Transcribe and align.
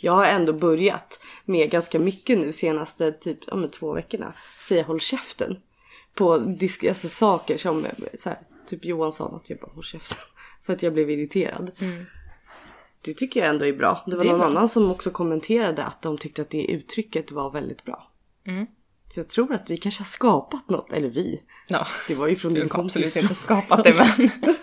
Jag 0.00 0.12
har 0.12 0.24
ändå 0.24 0.52
börjat 0.52 1.20
med 1.44 1.70
ganska 1.70 1.98
mycket 1.98 2.38
nu 2.38 2.52
senaste 2.52 3.12
typ 3.12 3.38
ja, 3.46 3.56
men 3.56 3.70
två 3.70 3.92
veckorna. 3.92 4.32
Säga 4.68 4.82
håll 4.84 5.00
käften. 5.00 5.56
På 6.14 6.38
disk, 6.38 6.84
alltså 6.84 7.08
saker 7.08 7.56
som 7.56 7.86
så 8.18 8.28
här, 8.28 8.38
typ 8.66 8.84
Johan 8.84 9.12
sa 9.12 9.26
att 9.36 9.50
jag 9.50 9.58
bara 9.58 9.72
håll 9.74 9.84
käften. 9.84 10.18
För 10.66 10.72
att 10.72 10.82
jag 10.82 10.92
blev 10.92 11.10
irriterad. 11.10 11.70
Det 13.02 13.12
tycker 13.12 13.40
jag 13.40 13.48
ändå 13.48 13.66
är 13.66 13.72
bra. 13.72 14.04
Det 14.06 14.16
var 14.16 14.24
Mm. 14.24 14.26
Det 14.26 14.32
någon 14.32 14.38
bra. 14.52 14.58
annan 14.58 14.68
som 14.68 14.90
också 14.90 15.10
kommenterade 15.10 15.84
att 15.84 16.02
de 16.02 16.18
tyckte 16.18 16.42
att 16.42 16.50
det 16.50 16.64
uttrycket 16.64 17.30
var 17.30 17.50
väldigt 17.50 17.84
bra. 17.84 18.10
Mm. 18.46 18.66
Så 19.08 19.20
jag 19.20 19.28
tror 19.28 19.52
att 19.54 19.70
vi 19.70 19.76
kanske 19.76 20.00
har 20.00 20.06
skapat 20.06 20.68
något. 20.68 20.92
Eller 20.92 21.08
vi. 21.08 21.42
Ja, 21.68 21.86
Det 22.08 22.14
var 22.14 22.26
ju 22.28 22.36
från 22.36 22.54
din 22.54 22.68
kompis. 22.68 22.96
absolut 22.96 23.16
inte 23.16 23.34
skapat 23.34 23.84
det 23.84 23.94
men 23.94 24.28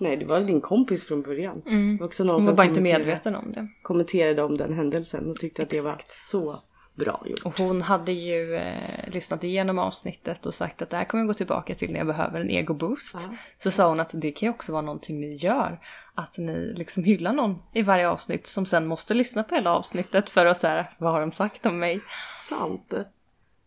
Nej 0.00 0.16
det 0.16 0.24
var 0.24 0.40
din 0.40 0.60
kompis 0.60 1.04
från 1.04 1.22
början. 1.22 1.62
Det 1.64 2.00
var 2.00 2.06
också 2.06 2.24
någon 2.24 2.34
hon 2.34 2.44
var 2.44 2.50
som 2.50 2.56
bara 2.56 2.66
inte 2.66 2.80
medveten 2.80 3.34
om 3.34 3.52
det. 3.52 3.68
kommenterade 3.82 4.42
om 4.42 4.56
den 4.56 4.74
händelsen 4.74 5.30
och 5.30 5.36
tyckte 5.36 5.62
att 5.62 5.70
det 5.70 5.80
var 5.80 6.00
så 6.06 6.60
bra 6.96 7.22
gjort. 7.26 7.40
Och 7.44 7.58
hon 7.58 7.82
hade 7.82 8.12
ju 8.12 8.54
eh, 8.54 9.08
lyssnat 9.10 9.44
igenom 9.44 9.78
avsnittet 9.78 10.46
och 10.46 10.54
sagt 10.54 10.82
att 10.82 10.90
det 10.90 10.96
här 10.96 11.04
kommer 11.04 11.22
jag 11.22 11.28
gå 11.28 11.34
tillbaka 11.34 11.74
till 11.74 11.92
när 11.92 11.98
jag 11.98 12.06
behöver 12.06 12.40
en 12.40 12.50
ego-boost. 12.50 13.28
Så 13.58 13.70
sa 13.70 13.88
hon 13.88 14.00
att 14.00 14.10
det 14.14 14.32
kan 14.32 14.46
ju 14.46 14.50
också 14.50 14.72
vara 14.72 14.82
någonting 14.82 15.20
ni 15.20 15.34
gör. 15.34 15.80
Att 16.14 16.38
ni 16.38 16.72
liksom 16.76 17.04
hyllar 17.04 17.32
någon 17.32 17.58
i 17.74 17.82
varje 17.82 18.08
avsnitt 18.08 18.46
som 18.46 18.66
sen 18.66 18.86
måste 18.86 19.14
lyssna 19.14 19.42
på 19.42 19.54
hela 19.54 19.76
avsnittet 19.76 20.30
för 20.30 20.46
att 20.46 20.58
säga 20.58 20.86
vad 20.98 21.12
har 21.12 21.20
de 21.20 21.32
sagt 21.32 21.66
om 21.66 21.78
mig? 21.78 22.00
Sant. 22.42 22.92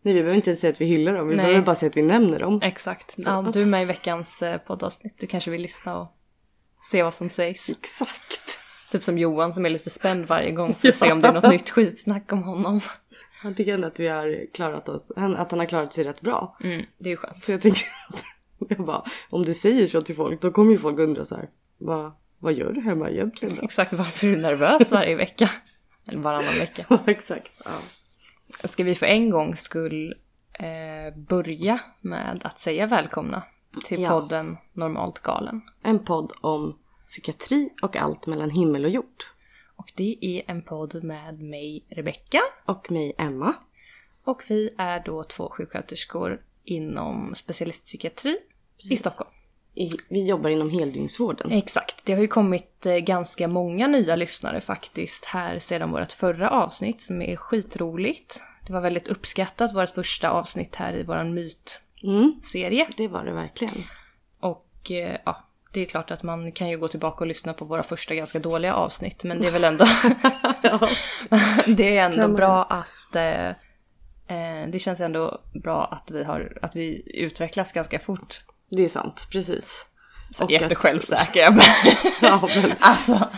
Nej 0.02 0.14
vi 0.14 0.20
behöver 0.20 0.34
inte 0.34 0.50
ens 0.50 0.60
säga 0.60 0.72
att 0.72 0.80
vi 0.80 0.84
hyllar 0.84 1.14
dem, 1.14 1.28
vi 1.28 1.36
Nej. 1.36 1.44
behöver 1.46 1.66
bara 1.66 1.76
säga 1.76 1.90
att 1.90 1.96
vi 1.96 2.02
nämner 2.02 2.38
dem. 2.40 2.60
Exakt. 2.62 3.14
Ja, 3.16 3.50
du 3.52 3.62
är 3.62 3.66
med 3.66 3.82
i 3.82 3.84
veckans 3.84 4.42
eh, 4.42 4.58
poddavsnitt. 4.58 5.14
Du 5.18 5.26
kanske 5.26 5.50
vill 5.50 5.62
lyssna 5.62 6.00
och 6.00 6.16
se 6.82 7.02
vad 7.02 7.14
som 7.14 7.30
sägs. 7.30 7.68
Exakt. 7.68 8.58
Typ 8.90 9.04
som 9.04 9.18
Johan 9.18 9.52
som 9.52 9.66
är 9.66 9.70
lite 9.70 9.90
spänd 9.90 10.26
varje 10.26 10.50
gång 10.50 10.74
för 10.74 10.88
att 10.88 10.96
se 10.96 11.12
om 11.12 11.20
det 11.20 11.28
är 11.28 11.32
något 11.32 11.50
nytt 11.50 11.70
skitsnack 11.70 12.32
om 12.32 12.42
honom. 12.42 12.80
Han 13.42 13.54
tycker 13.54 13.74
ändå 13.74 13.86
att 13.86 14.00
vi 14.00 14.08
har 14.08 14.54
klarat 14.54 14.88
oss, 14.88 15.10
att 15.10 15.50
han 15.50 15.60
har 15.60 15.66
klarat 15.66 15.92
sig 15.92 16.04
rätt 16.04 16.20
bra. 16.20 16.56
Mm, 16.64 16.82
det 16.98 17.04
är 17.04 17.10
ju 17.10 17.16
skönt. 17.16 17.42
Så 17.42 17.52
jag 17.52 17.60
tänker 17.60 17.88
att, 18.08 18.24
jag 18.68 18.86
bara, 18.86 19.04
om 19.30 19.44
du 19.44 19.54
säger 19.54 19.86
så 19.86 20.00
till 20.00 20.16
folk 20.16 20.42
då 20.42 20.50
kommer 20.50 20.72
ju 20.72 20.78
folk 20.78 20.98
undra 20.98 21.24
så 21.24 21.36
här, 21.36 21.48
vad, 21.78 22.12
vad 22.38 22.52
gör 22.52 22.72
du 22.72 22.80
hemma 22.80 23.10
egentligen 23.10 23.56
då? 23.56 23.62
Exakt 23.62 23.92
varför 23.92 24.26
är 24.26 24.30
du 24.30 24.36
nervös 24.36 24.92
varje 24.92 25.14
vecka? 25.14 25.50
Eller 26.08 26.18
varannan 26.18 26.58
vecka. 26.58 26.86
Exakt. 27.06 27.52
Ja. 27.64 28.68
Ska 28.68 28.84
vi 28.84 28.94
för 28.94 29.06
en 29.06 29.30
gång 29.30 29.56
skull 29.56 30.14
eh, 30.52 31.16
börja 31.16 31.80
med 32.00 32.40
att 32.44 32.60
säga 32.60 32.86
välkomna 32.86 33.42
till 33.84 34.02
Ja. 34.02 34.08
podden 34.08 34.56
Normalt 34.72 35.18
galen. 35.18 35.60
En 35.82 35.98
podd 35.98 36.32
om 36.40 36.78
psykiatri 37.06 37.70
och 37.82 37.96
allt 37.96 38.26
mellan 38.26 38.50
himmel 38.50 38.84
och 38.84 38.90
jord. 38.90 39.24
Och 39.76 39.92
det 39.96 40.18
är 40.20 40.42
en 40.50 40.62
podd 40.62 41.04
med 41.04 41.40
mig, 41.40 41.84
Rebecka. 41.88 42.42
Och 42.64 42.90
mig 42.90 43.12
Emma. 43.18 43.54
Och 44.24 44.42
vi 44.48 44.74
är 44.78 45.02
då 45.04 45.24
två 45.24 45.48
sjuksköterskor 45.50 46.40
inom 46.64 47.34
specialistpsykiatri 47.34 48.36
i 48.90 48.96
Stockholm. 48.96 49.30
I, 49.74 49.90
vi 50.08 50.26
jobbar 50.26 50.50
inom 50.50 50.70
heldygnsvården. 50.70 51.52
Exakt. 51.52 52.04
Det 52.04 52.12
har 52.12 52.20
ju 52.20 52.28
kommit 52.28 52.86
eh, 52.86 52.96
ganska 52.96 53.48
många 53.48 53.86
nya 53.86 54.16
lyssnare 54.16 54.60
faktiskt 54.60 55.24
här 55.24 55.58
sedan 55.58 55.90
vårt 55.90 56.12
förra 56.12 56.50
avsnitt 56.50 57.00
som 57.00 57.22
är 57.22 57.36
skitroligt. 57.36 58.42
Det 58.66 58.72
var 58.72 58.80
väldigt 58.80 59.08
uppskattat, 59.08 59.74
vårt 59.74 59.90
första 59.90 60.30
avsnitt 60.30 60.74
här 60.74 60.96
i 60.96 61.02
våran 61.02 61.34
mytserie. 61.34 61.80
Mm, 62.02 62.40
det 62.96 63.08
var 63.08 63.24
det 63.24 63.32
verkligen. 63.32 63.74
Och 64.40 64.90
eh, 64.90 65.16
ja, 65.24 65.44
det 65.72 65.80
är 65.80 65.84
klart 65.86 66.10
att 66.10 66.22
man 66.22 66.52
kan 66.52 66.68
ju 66.68 66.78
gå 66.78 66.88
tillbaka 66.88 67.16
och 67.24 67.26
lyssna 67.26 67.52
på 67.52 67.64
våra 67.64 67.82
första 67.82 68.14
ganska 68.14 68.38
dåliga 68.38 68.74
avsnitt. 68.74 69.24
Men 69.24 69.40
det 69.40 69.46
är 69.46 69.50
väl 69.50 69.64
ändå, 69.64 69.84
det 71.76 71.96
är 71.96 72.04
ändå 72.10 72.28
bra 72.28 72.62
att 72.64 73.16
eh, 73.16 73.48
eh, 74.36 74.68
det 74.68 74.78
känns 74.78 75.00
ändå 75.00 75.40
bra 75.62 75.84
att 75.84 76.10
vi, 76.10 76.24
har, 76.24 76.58
att 76.62 76.76
vi 76.76 77.02
utvecklas 77.14 77.72
ganska 77.72 77.98
fort. 77.98 78.40
Det 78.70 78.82
är 78.82 78.88
sant, 78.88 79.28
precis. 79.32 79.86
Så 80.32 80.44
Och 80.44 80.50
jättesjälvsäker 80.50 81.40
jag. 81.40 81.54
Ja, 82.22 82.48
men, 82.54 82.72
Alltså, 82.80 83.28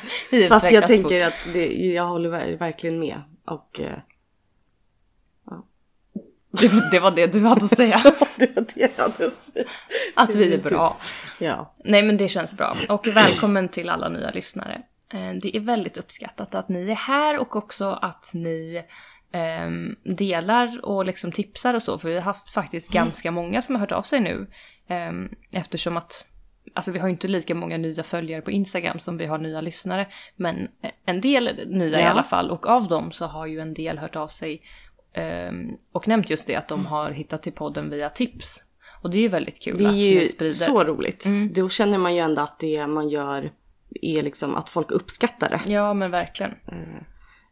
fast 0.48 0.70
jag 0.70 0.86
tänker 0.86 1.20
att 1.20 1.48
det, 1.52 1.66
jag 1.74 2.04
håller 2.04 2.30
ver- 2.30 2.58
verkligen 2.58 2.98
med. 2.98 3.22
Och 3.44 3.80
eh, 3.80 3.98
Det, 6.60 6.90
det 6.90 6.98
var 7.00 7.10
det 7.10 7.26
du 7.26 7.44
hade 7.44 7.64
att 7.64 7.76
säga. 7.76 8.00
det 8.36 8.56
var 8.56 8.64
det 8.74 8.80
jag 8.96 9.02
hade 9.04 9.26
att 9.26 9.32
säga. 9.34 9.64
Att 10.16 10.34
vi 10.34 10.54
är 10.54 10.58
bra. 10.58 10.96
Ja, 11.40 11.74
Nej 11.84 12.02
men 12.02 12.16
det 12.16 12.28
känns 12.28 12.56
bra. 12.56 12.76
Och 12.88 13.06
välkommen 13.06 13.68
till 13.68 13.88
alla 13.88 14.08
nya 14.08 14.30
lyssnare. 14.30 14.82
Eh, 15.12 15.32
Det 15.42 15.56
är 15.56 15.60
väldigt 15.60 15.96
uppskattat 15.96 16.54
att 16.54 16.68
ni 16.68 16.90
är 16.90 16.94
här 16.94 17.38
och 17.38 17.56
också 17.56 17.90
att 18.02 18.30
ni 18.34 18.82
ehm, 19.32 19.96
delar 20.04 20.80
och 20.84 21.04
liksom 21.04 21.32
tipsar 21.32 21.74
och 21.74 21.82
så. 21.82 21.98
För 21.98 22.08
vi 22.08 22.14
har 22.14 22.22
haft 22.22 22.50
faktiskt 22.50 22.92
ganska 22.92 23.30
många 23.30 23.62
som 23.62 23.74
har 23.74 23.80
hört 23.80 23.92
av 23.92 24.02
sig 24.02 24.20
nu. 24.20 24.46
ehm, 24.88 25.28
eftersom 25.52 25.96
att 25.96 26.26
Alltså 26.74 26.92
vi 26.92 26.98
har 26.98 27.08
inte 27.08 27.28
lika 27.28 27.54
många 27.54 27.76
nya 27.78 28.02
följare 28.02 28.42
på 28.42 28.50
Instagram 28.50 28.98
som 28.98 29.16
vi 29.16 29.26
har 29.26 29.38
nya 29.38 29.60
lyssnare. 29.60 30.06
Men 30.36 30.68
en 31.06 31.20
del 31.20 31.60
nya 31.68 31.98
i 32.00 32.02
Ja. 32.02 32.08
alla 32.10 32.22
fall. 32.22 32.50
Och 32.50 32.66
av 32.66 32.88
dem 32.88 33.12
så 33.12 33.26
har 33.26 33.46
ju 33.46 33.60
en 33.60 33.74
del 33.74 33.98
hört 33.98 34.16
av 34.16 34.28
sig 34.28 34.62
och 35.92 36.08
nämnt 36.08 36.30
just 36.30 36.46
det 36.46 36.56
att 36.56 36.68
de 36.68 36.86
har 36.86 37.10
hittat 37.10 37.42
till 37.42 37.52
podden 37.52 37.90
via 37.90 38.08
tips. 38.08 38.62
Och 39.02 39.10
det 39.10 39.18
är 39.18 39.22
ju 39.22 39.28
väldigt 39.28 39.62
kul 39.62 39.78
det 39.78 39.84
är 39.84 39.88
att 39.88 39.94
ni 39.94 40.06
ju 40.06 40.26
sprider. 40.26 40.52
så 40.52 40.84
roligt. 40.84 41.26
Då 41.54 41.68
känner 41.68 41.98
man 41.98 42.14
ju 42.14 42.20
ändå 42.20 42.42
att 42.42 42.58
det 42.58 42.86
man 42.86 43.08
gör 43.08 43.52
är 44.02 44.22
liksom 44.22 44.54
att 44.54 44.68
folk 44.68 44.90
uppskattar 44.90 45.50
det. 45.50 45.72
Ja 45.72 45.94
men 45.94 46.10
verkligen. 46.10 46.54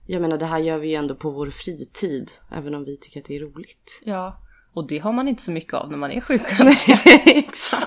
Jag 0.07 0.23
menar 0.23 0.39
det 0.39 0.47
här 0.47 0.59
gör 0.59 0.79
vi 0.79 0.89
ju 0.89 0.95
ändå 0.95 1.15
på 1.15 1.31
vår 1.31 1.51
fritid. 1.51 2.31
Även 2.53 2.75
om 2.75 2.85
vi 2.85 2.97
tycker 2.97 3.21
att 3.21 3.27
det 3.27 3.37
är 3.37 3.41
roligt. 3.41 4.03
Ja, 4.05 4.41
och 4.73 4.89
det 4.89 4.99
har 4.99 5.13
man 5.13 5.29
inte 5.29 5.43
så 5.43 5.51
mycket 5.51 5.75
av 5.75 5.91
när 5.91 5.99
man 5.99 6.11
är 6.11 6.21
sjuksköterska. 6.21 6.99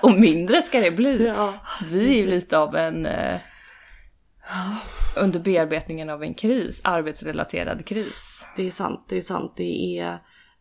Och 0.02 0.20
mindre 0.20 0.62
ska 0.62 0.80
det 0.80 0.92
bli. 0.92 1.28
Ja. 1.28 1.54
Vi 1.92 2.20
är 2.20 2.26
ju 2.26 2.30
lite 2.30 2.58
av 2.58 2.76
en... 2.76 3.08
Eh, 4.50 4.78
under 5.24 5.40
bearbetningen 5.40 6.10
av 6.10 6.24
en 6.24 6.34
kris, 6.34 6.82
arbetsrelaterad 6.84 7.86
kris. 7.86 8.46
Det 8.56 8.68
är 8.68 8.72
sant, 8.72 9.06
det 9.10 9.18
är 9.18 9.22
sant. 9.22 9.54
Det 9.58 10.00
är, 10.00 10.18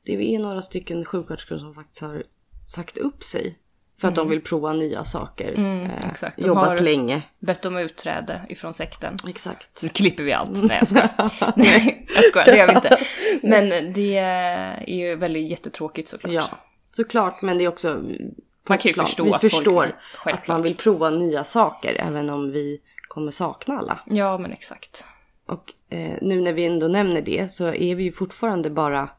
det 0.06 0.34
är 0.34 0.38
några 0.38 0.62
stycken 0.62 1.04
sjuksköterskor 1.04 1.59
som 1.59 1.75
faktiskt 1.75 2.00
har 2.03 2.22
sagt 2.66 2.98
upp 2.98 3.22
sig. 3.22 3.59
För 4.00 4.09
att 4.09 4.15
de 4.15 4.28
vill 4.28 4.41
prova 4.41 4.72
nya 4.72 5.04
saker. 5.04 5.59
Eh, 5.59 6.10
exakt. 6.10 6.37
De 6.37 6.47
jobbat 6.47 6.69
har- 6.69 6.78
länge. 6.78 7.22
Bett 7.38 7.65
om 7.65 7.76
utträde 7.76 8.41
ifrån 8.48 8.75
sekten. 8.75 9.16
Exakt. 9.28 9.82
Nu 9.82 9.88
klipper 9.88 10.22
vi 10.22 10.32
allt. 10.32 10.62
Nej 10.62 10.78
jag 10.78 10.88
skojar. 10.88 11.53
Nej 11.56 12.06
jag 12.14 12.25
skojar, 12.25 12.47
det 12.47 12.56
gör 12.56 12.66
vi 12.66 12.75
inte. 12.75 12.99
Men 13.43 13.93
det 13.93 14.16
är 14.16 14.88
ju 14.91 15.16
väldigt 15.16 15.50
jättetråkigt 15.50 16.09
såklart. 16.09 16.32
Ja, 16.32 16.44
såklart. 16.93 17.43
Men 17.43 17.59
det 17.59 17.64
är 17.64 17.69
också... 17.69 18.03
Man 18.69 18.78
kan 18.78 18.88
ju 18.88 18.93
plan. 18.94 19.06
förstå 19.06 19.25
vi 19.25 19.32
att 19.32 19.41
folk 19.41 19.53
förstår 19.53 19.84
vill- 20.25 20.34
att 20.34 20.49
man 20.49 20.62
vill 20.62 20.76
prova 20.76 21.10
nya 21.10 21.44
saker. 21.44 21.97
Även 22.00 22.31
om 22.31 22.53
vi 22.53 22.78
kommer 23.12 23.31
sakna 23.31 23.78
alla. 23.78 24.00
Ja 24.06 24.39
men 24.39 24.53
exakt. 24.53 25.05
Och 25.47 25.73
eh, 25.89 26.19
nu 26.23 26.41
när 26.41 26.53
vi 26.53 26.65
ändå 26.67 26.89
nämner 26.89 27.23
det 27.23 27.53
så 27.53 27.65
är 27.75 27.95
vi 27.95 28.03
ju 28.05 28.12
fortfarande 28.12 28.71
bara 28.71 29.11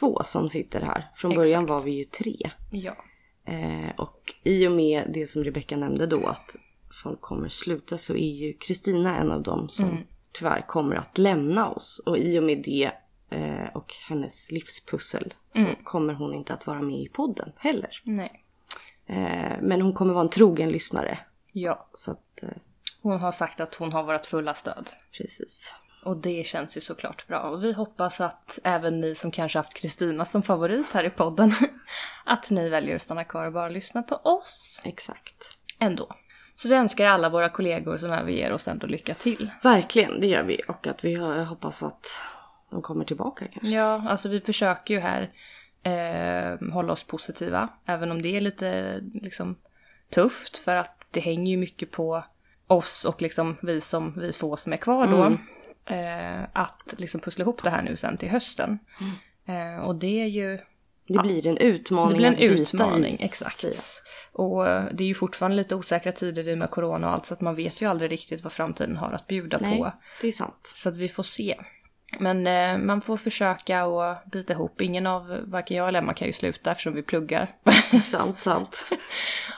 två 0.00 0.22
som 0.24 0.48
sitter 0.48 0.80
här. 0.80 1.10
Från 1.14 1.34
början 1.34 1.62
Exakt. 1.64 1.70
var 1.70 1.84
vi 1.84 1.90
ju 1.90 2.04
tre. 2.04 2.50
Ja. 2.70 2.96
Eh, 3.44 3.90
och 3.98 4.34
i 4.42 4.66
och 4.68 4.72
med 4.72 5.10
det 5.14 5.26
som 5.26 5.44
Rebecca 5.44 5.76
nämnde 5.76 6.06
då 6.06 6.26
att 6.26 6.56
folk 7.02 7.20
kommer 7.20 7.48
sluta 7.48 7.98
så 7.98 8.12
är 8.14 8.34
ju 8.34 8.52
Kristina 8.52 9.18
en 9.18 9.30
av 9.32 9.42
dem 9.42 9.68
som 9.68 9.88
Mm. 9.90 10.02
tyvärr 10.32 10.64
kommer 10.68 10.96
att 10.96 11.18
lämna 11.18 11.70
oss. 11.70 12.02
Och 12.06 12.18
i 12.18 12.38
och 12.38 12.42
med 12.42 12.62
det 12.64 12.90
eh, 13.30 13.68
och 13.74 13.94
hennes 14.08 14.50
livspussel 14.50 15.34
så 15.52 15.58
Mm. 15.60 15.74
kommer 15.84 16.14
hon 16.14 16.34
inte 16.34 16.54
att 16.54 16.66
vara 16.66 16.82
med 16.82 16.96
i 17.00 17.08
podden 17.08 17.52
heller. 17.56 18.00
Nej. 18.04 18.44
Eh, 19.06 19.56
men 19.62 19.80
hon 19.82 19.92
kommer 19.92 20.14
vara 20.14 20.24
en 20.24 20.30
trogen 20.30 20.68
lyssnare. 20.68 21.18
Ja. 21.52 21.88
Så 21.94 22.10
att, 22.10 22.42
eh, 22.42 22.48
Hon 23.02 23.20
har 23.20 23.32
sagt 23.32 23.60
att 23.60 23.74
hon 23.74 23.92
har 23.92 24.02
vårt 24.02 24.26
fulla 24.26 24.54
stöd. 24.54 24.90
precis. 25.18 25.74
Och 26.04 26.16
det 26.16 26.46
känns 26.46 26.76
ju 26.76 26.80
såklart 26.80 27.26
bra. 27.26 27.40
Och 27.40 27.64
vi 27.64 27.72
hoppas 27.72 28.20
att 28.20 28.58
även 28.64 29.00
ni 29.00 29.14
som 29.14 29.30
kanske 29.30 29.58
haft 29.58 29.74
Kristina 29.74 30.24
som 30.24 30.42
favorit 30.42 30.92
här 30.92 31.04
i 31.04 31.10
podden, 31.10 31.52
att 32.24 32.50
ni 32.50 32.68
väljer 32.68 32.96
att 32.96 33.02
stanna 33.02 33.24
kvar 33.24 33.46
och 33.46 33.52
bara 33.52 33.68
lyssna 33.68 34.02
på 34.02 34.14
oss 34.14 34.82
Exakt. 34.84 35.58
ändå. 35.78 36.08
Så 36.56 36.68
vi 36.68 36.74
önskar 36.74 37.06
alla 37.06 37.28
våra 37.28 37.48
kollegor 37.48 37.96
som 37.96 38.10
överger 38.10 38.52
oss 38.52 38.68
ändå 38.68 38.86
lycka 38.86 39.14
till. 39.14 39.50
Verkligen, 39.62 40.20
det 40.20 40.26
gör 40.26 40.42
vi. 40.42 40.60
Och 40.68 40.86
att 40.86 41.04
vi 41.04 41.14
hoppas 41.44 41.82
att 41.82 42.06
de 42.70 42.82
kommer 42.82 43.04
tillbaka 43.04 43.46
kanske. 43.52 43.74
Ja, 43.74 44.04
alltså 44.08 44.28
vi 44.28 44.40
försöker 44.40 44.94
ju 44.94 45.00
här 45.00 45.30
eh, 45.82 46.72
hålla 46.72 46.92
oss 46.92 47.04
positiva, 47.04 47.68
även 47.86 48.10
om 48.10 48.22
det 48.22 48.36
är 48.36 48.40
lite 48.40 49.00
liksom 49.12 49.56
tufft 50.10 50.58
för 50.58 50.76
att 50.76 51.06
det 51.10 51.20
hänger 51.20 51.50
ju 51.50 51.56
mycket 51.56 51.90
på 51.90 52.24
oss 52.70 53.04
och 53.04 53.22
liksom 53.22 53.56
vi 53.62 53.80
som 53.80 54.14
vi 54.16 54.32
få 54.32 54.56
som 54.56 54.72
är 54.72 54.76
kvar 54.76 55.06
då. 55.06 55.38
Eh, 55.94 56.42
att 56.52 56.94
liksom 56.98 57.20
pussla 57.20 57.42
ihop 57.42 57.62
det 57.62 57.70
här 57.70 57.82
nu 57.82 57.96
sen 57.96 58.16
till 58.16 58.28
hösten. 58.28 58.78
Eh, 59.46 59.84
och 59.84 59.96
det 59.96 60.20
är 60.20 60.26
ju 60.26 60.58
Det 61.06 61.18
blir 61.18 61.46
en 61.46 61.56
utmaning 61.56 62.08
Det 62.12 62.16
blir 62.16 62.26
en 62.26 62.34
att 62.34 62.40
i, 62.40 62.62
utmaning, 62.62 63.14
att 63.14 63.20
exakt. 63.20 63.64
Och 64.32 64.68
eh, 64.68 64.84
det 64.92 65.04
är 65.04 65.08
ju 65.08 65.14
fortfarande 65.14 65.56
lite 65.56 65.74
osäkra 65.74 66.12
tider 66.12 66.48
i 66.48 66.56
med 66.56 66.70
corona 66.70 67.06
och 67.06 67.12
allt 67.12 67.26
så 67.26 67.34
att 67.34 67.40
man 67.40 67.54
vet 67.54 67.80
ju 67.80 67.86
aldrig 67.86 68.12
riktigt 68.12 68.42
vad 68.42 68.52
framtiden 68.52 68.96
har 68.96 69.12
att 69.12 69.26
bjuda 69.26 69.58
Nej, 69.60 69.78
på. 69.78 69.92
det 70.20 70.28
är 70.28 70.32
sant. 70.32 70.72
Så 70.74 70.88
att 70.88 70.96
vi 70.96 71.08
får 71.08 71.22
se. 71.22 71.56
Men 72.18 72.46
eh, 72.46 72.78
man 72.78 73.00
får 73.00 73.16
försöka 73.16 73.86
och 73.86 74.16
bita 74.32 74.52
ihop. 74.52 74.80
Ingen 74.80 75.06
av, 75.06 75.40
varken 75.44 75.76
jag 75.76 75.88
eller 75.88 75.98
Emma 75.98 76.14
kan 76.14 76.26
ju 76.26 76.32
sluta 76.32 76.70
eftersom 76.70 76.94
vi 76.94 77.02
pluggar. 77.02 77.54
sant, 78.04 78.40
sant. 78.40 78.86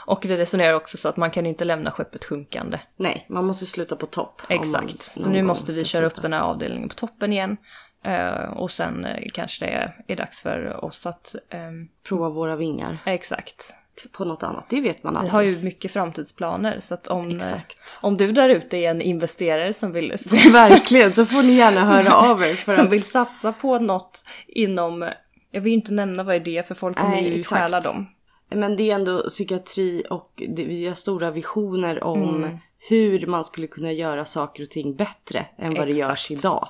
och 0.07 0.25
vi 0.25 0.37
resonerar 0.37 0.75
också 0.75 0.97
så 0.97 1.09
att 1.09 1.17
man 1.17 1.31
kan 1.31 1.47
inte 1.47 1.65
lämna 1.65 1.91
skeppet 1.91 2.25
sjunkande. 2.25 2.79
Nej, 2.97 3.27
man 3.29 3.45
måste 3.45 3.67
sluta 3.67 3.97
på 3.97 4.07
topp. 4.07 4.43
Exakt. 4.49 5.03
Så 5.03 5.29
nu 5.29 5.43
måste 5.43 5.73
vi 5.73 5.85
köra 5.85 6.07
upp 6.07 6.13
sluta. 6.13 6.29
den 6.29 6.33
här 6.33 6.41
avdelningen 6.41 6.89
på 6.89 6.95
toppen 6.95 7.33
igen. 7.33 7.57
Eh, 8.05 8.53
och 8.53 8.71
sen 8.71 9.05
eh, 9.05 9.29
kanske 9.35 9.65
det 9.65 9.71
är, 9.71 10.05
är 10.09 10.17
dags 10.17 10.43
för 10.43 10.85
oss 10.85 11.07
att... 11.07 11.35
ehm, 11.51 11.89
Prova 12.09 12.29
våra 12.29 12.57
vingar 12.57 12.99
exakt. 13.05 13.75
På 14.13 14.25
något 14.25 14.43
annat. 14.43 14.65
Det 14.69 14.81
vet 14.81 15.03
man 15.03 15.13
Vi 15.13 15.19
aldrig. 15.19 15.33
har 15.33 15.43
ju 15.43 15.63
mycket 15.63 15.91
framtidsplaner 15.93 16.81
så 16.81 16.95
att 16.95 17.07
om, 17.07 17.31
Exakt. 17.37 17.99
om 18.03 18.17
du 18.17 18.33
där 18.33 18.49
ute 18.49 18.77
är 18.77 18.91
en 18.91 19.03
investerare 19.03 19.73
som 19.73 19.93
vill, 19.93 20.17
Verkligen, 20.53 21.13
så 21.15 21.27
får 21.27 21.43
ni 21.43 21.53
gärna 21.53 21.85
höra 21.85 22.15
av 22.31 22.43
er. 22.43 22.55
Som 22.77 22.85
att, 22.87 22.93
vill 22.93 23.03
satsa 23.03 23.53
på 23.53 23.79
något 23.79 24.25
inom... 24.47 25.09
Jag 25.51 25.61
vill 25.61 25.73
inte 25.73 25.93
nämna 25.93 26.23
vad 26.23 26.43
det 26.45 26.59
är 26.59 26.63
för 26.63 26.75
folk 26.75 26.99
kommer 26.99 27.21
ju 27.21 27.45
stjäla 27.45 27.81
dem. 27.81 28.07
men 28.49 28.77
det 28.77 28.91
är 28.91 28.95
ändå 28.95 29.29
psykiatri 29.29 30.05
och 30.11 30.43
det, 30.49 30.65
vi 30.65 30.87
har 30.87 30.95
stora 30.95 31.31
visioner 31.31 32.05
om 32.05 32.45
Mm. 32.45 32.59
hur 32.89 33.27
man 33.27 33.45
skulle 33.45 33.67
kunna 33.67 33.93
göra 33.93 34.25
saker 34.25 34.63
och 34.63 34.71
ting 34.71 34.95
bättre 34.95 35.47
än 35.59 35.75
vad 35.75 35.87
det 35.89 35.93
görs 35.93 36.31
idag. 36.31 36.69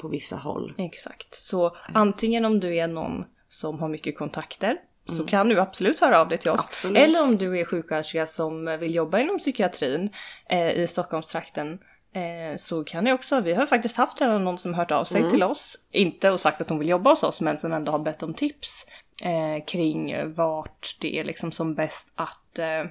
På 0.00 0.08
vissa 0.08 0.36
håll. 0.36 0.72
Exakt. 0.78 1.34
Så 1.34 1.76
antingen 1.94 2.44
om 2.44 2.60
du 2.60 2.76
är 2.76 2.86
någon 2.86 3.24
som 3.48 3.78
har 3.78 3.88
mycket 3.88 4.18
kontakter 4.18 4.76
så 5.12 5.24
kan 5.26 5.48
du 5.48 5.60
absolut 5.60 6.00
höra 6.00 6.20
av 6.20 6.28
dig 6.28 6.38
till 6.38 6.50
oss. 6.50 6.60
Mm. 6.60 6.68
Absolut. 6.70 6.98
Eller 6.98 7.22
om 7.22 7.36
du 7.38 7.58
är 7.60 7.64
sjuksköterska 7.64 8.26
som 8.26 8.78
vill 8.80 8.94
jobba 8.94 9.18
inom 9.18 9.38
psykiatrin 9.38 10.10
eh, 10.48 10.70
i 10.72 10.86
Stockholmstrakten 10.86 11.78
eh, 12.12 12.56
så 12.58 12.84
kan 12.84 13.04
ni 13.04 13.12
också, 13.12 13.40
vi 13.40 13.54
har 13.54 13.66
faktiskt 13.66 13.96
haft 13.96 14.20
redan 14.20 14.44
någon 14.44 14.58
som 14.58 14.74
hört 14.74 14.90
av 14.90 15.04
sig 15.04 15.18
Mm. 15.20 15.30
till 15.30 15.42
oss, 15.42 15.78
inte 15.90 16.30
och 16.30 16.40
sagt 16.40 16.60
att 16.60 16.68
de 16.68 16.78
vill 16.78 16.88
jobba 16.88 17.10
hos 17.10 17.22
oss 17.22 17.40
men 17.40 17.58
som 17.58 17.72
ändå 17.72 17.92
har 17.92 17.98
bett 17.98 18.22
om 18.22 18.34
tips 18.34 18.86
eh, 19.22 19.64
kring 19.66 20.14
vart 20.34 20.96
det 21.00 21.18
är 21.18 21.24
liksom 21.24 21.52
som 21.52 21.74
bäst 21.74 22.12
att 22.14 22.58
eh, 22.58 22.84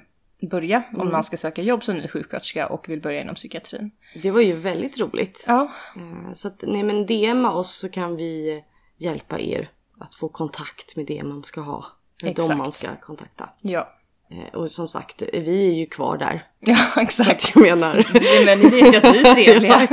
börja 0.50 0.83
Mm. 0.89 1.01
om 1.01 1.12
man 1.12 1.23
ska 1.23 1.38
söka 1.38 1.62
jobb 1.62 1.83
som 1.83 1.97
ny 1.97 2.07
sjuksköterska 2.07 2.68
och 2.68 2.89
vill 2.89 3.01
börja 3.01 3.21
inom 3.21 3.35
psykiatrin. 3.35 3.91
Det 4.15 4.31
var 4.31 4.41
ju 4.41 4.53
väldigt 4.53 5.00
roligt. 5.00 5.44
Ja, 5.47 5.71
Eh, 5.95 6.33
Så 6.33 6.47
att, 6.47 6.63
nej 6.68 6.83
men 6.83 7.06
DMa 7.06 7.51
oss 7.53 7.75
så 7.75 7.89
kan 7.89 8.15
vi 8.15 8.63
hjälpa 8.97 9.39
er 9.39 9.69
att 10.00 10.15
få 10.15 10.29
kontakt 10.29 10.95
med 10.95 11.06
det 11.06 11.23
man 11.23 11.44
ska 11.44 11.62
ha. 11.62 11.85
Med 12.23 12.31
Exakt. 12.31 12.50
de 12.50 12.57
man 12.57 12.71
ska 12.71 12.88
kontakta. 12.95 13.50
ja. 13.62 13.89
Eh, 14.31 14.53
Och 14.59 14.71
som 14.71 14.88
sagt, 14.88 15.23
vi 15.33 15.68
är 15.69 15.73
ju 15.73 15.85
kvar 15.85 16.18
där. 16.18 16.47
Ja, 16.59 17.01
exakt. 17.01 17.51
Jag 17.56 17.62
menar, 17.62 18.06
Men 18.45 18.59
ni 18.59 18.69
vet 18.69 18.94
ju 18.94 18.97
att 18.97 19.13
vi 19.15 19.19
är 19.19 19.33
trevliga. 19.35 19.88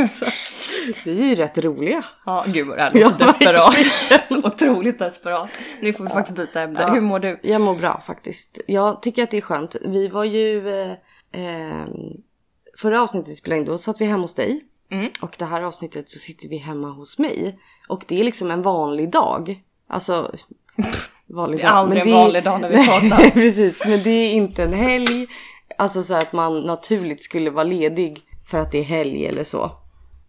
vi 1.04 1.22
är 1.22 1.26
ju 1.28 1.34
rätt 1.34 1.58
roliga. 1.58 2.04
Ja, 2.26 2.44
gud 2.46 2.66
vad 2.66 2.78
det 2.78 2.82
här 2.82 2.92
låter 2.92 3.16
Ja, 3.20 3.26
desperat. 3.26 3.75
Så 4.28 4.38
otroligt 4.38 4.98
desperat. 4.98 5.50
Nu 5.80 5.92
får 5.92 6.04
vi 6.04 6.10
faktiskt 6.10 6.36
byta 6.36 6.62
ämne. 6.62 6.80
Ja. 6.80 6.88
Hur 6.92 7.00
mår 7.00 7.19
du? 7.19 7.40
Jag 7.42 7.60
mår 7.60 7.75
bra 7.75 8.00
faktiskt. 8.06 8.58
Jag 8.66 9.02
tycker 9.02 9.22
att 9.22 9.30
det 9.30 9.36
är 9.36 9.40
skönt. 9.40 9.76
Vi 9.84 10.08
var 10.08 10.25
ju... 10.25 10.69
Eh, 10.82 10.90
eh, 11.32 11.86
förra 12.78 13.02
avsnittet 13.02 13.30
vi 13.30 13.34
spelade 13.34 13.58
in 13.60 13.64
då 13.64 13.78
satt 13.78 14.00
vi 14.00 14.04
hemma 14.04 14.22
hos 14.22 14.34
dig. 14.34 14.60
Mm. 14.90 15.10
Och 15.22 15.34
det 15.38 15.44
här 15.44 15.62
avsnittet 15.62 16.08
så 16.08 16.19
sitter 16.19 16.48
vi 16.48 16.56
hemma 16.56 16.88
hos 16.90 17.19
mig. 17.19 17.58
Och 17.88 18.04
det 18.08 18.20
är 18.20 18.25
liksom 18.25 18.50
en 18.50 18.62
vanlig 18.62 19.10
dag. 19.10 19.62
Alltså... 19.88 20.34
Vanlig 21.28 21.58
Det 21.60 21.64
är 21.64 21.69
aldrig 21.69 22.04
men 22.06 22.14
en 22.14 22.20
vanlig 22.20 22.44
dag 22.44 22.60
när 22.60 22.69
vi 22.69 22.75
pratar. 22.86 23.30
Precis, 23.34 23.82
men 23.86 24.02
det 24.02 24.10
är 24.10 24.32
inte 24.32 24.62
en 24.62 24.72
helg. 24.72 25.26
Alltså 25.78 26.02
så 26.02 26.14
att 26.14 26.32
man 26.32 26.60
naturligt 26.60 27.22
skulle 27.22 27.50
vara 27.50 27.64
ledig 27.64 28.20
för 28.50 28.58
att 28.58 28.72
det 28.72 28.78
är 28.78 28.82
helg 28.84 29.26
eller 29.26 29.44
så. 29.44 29.64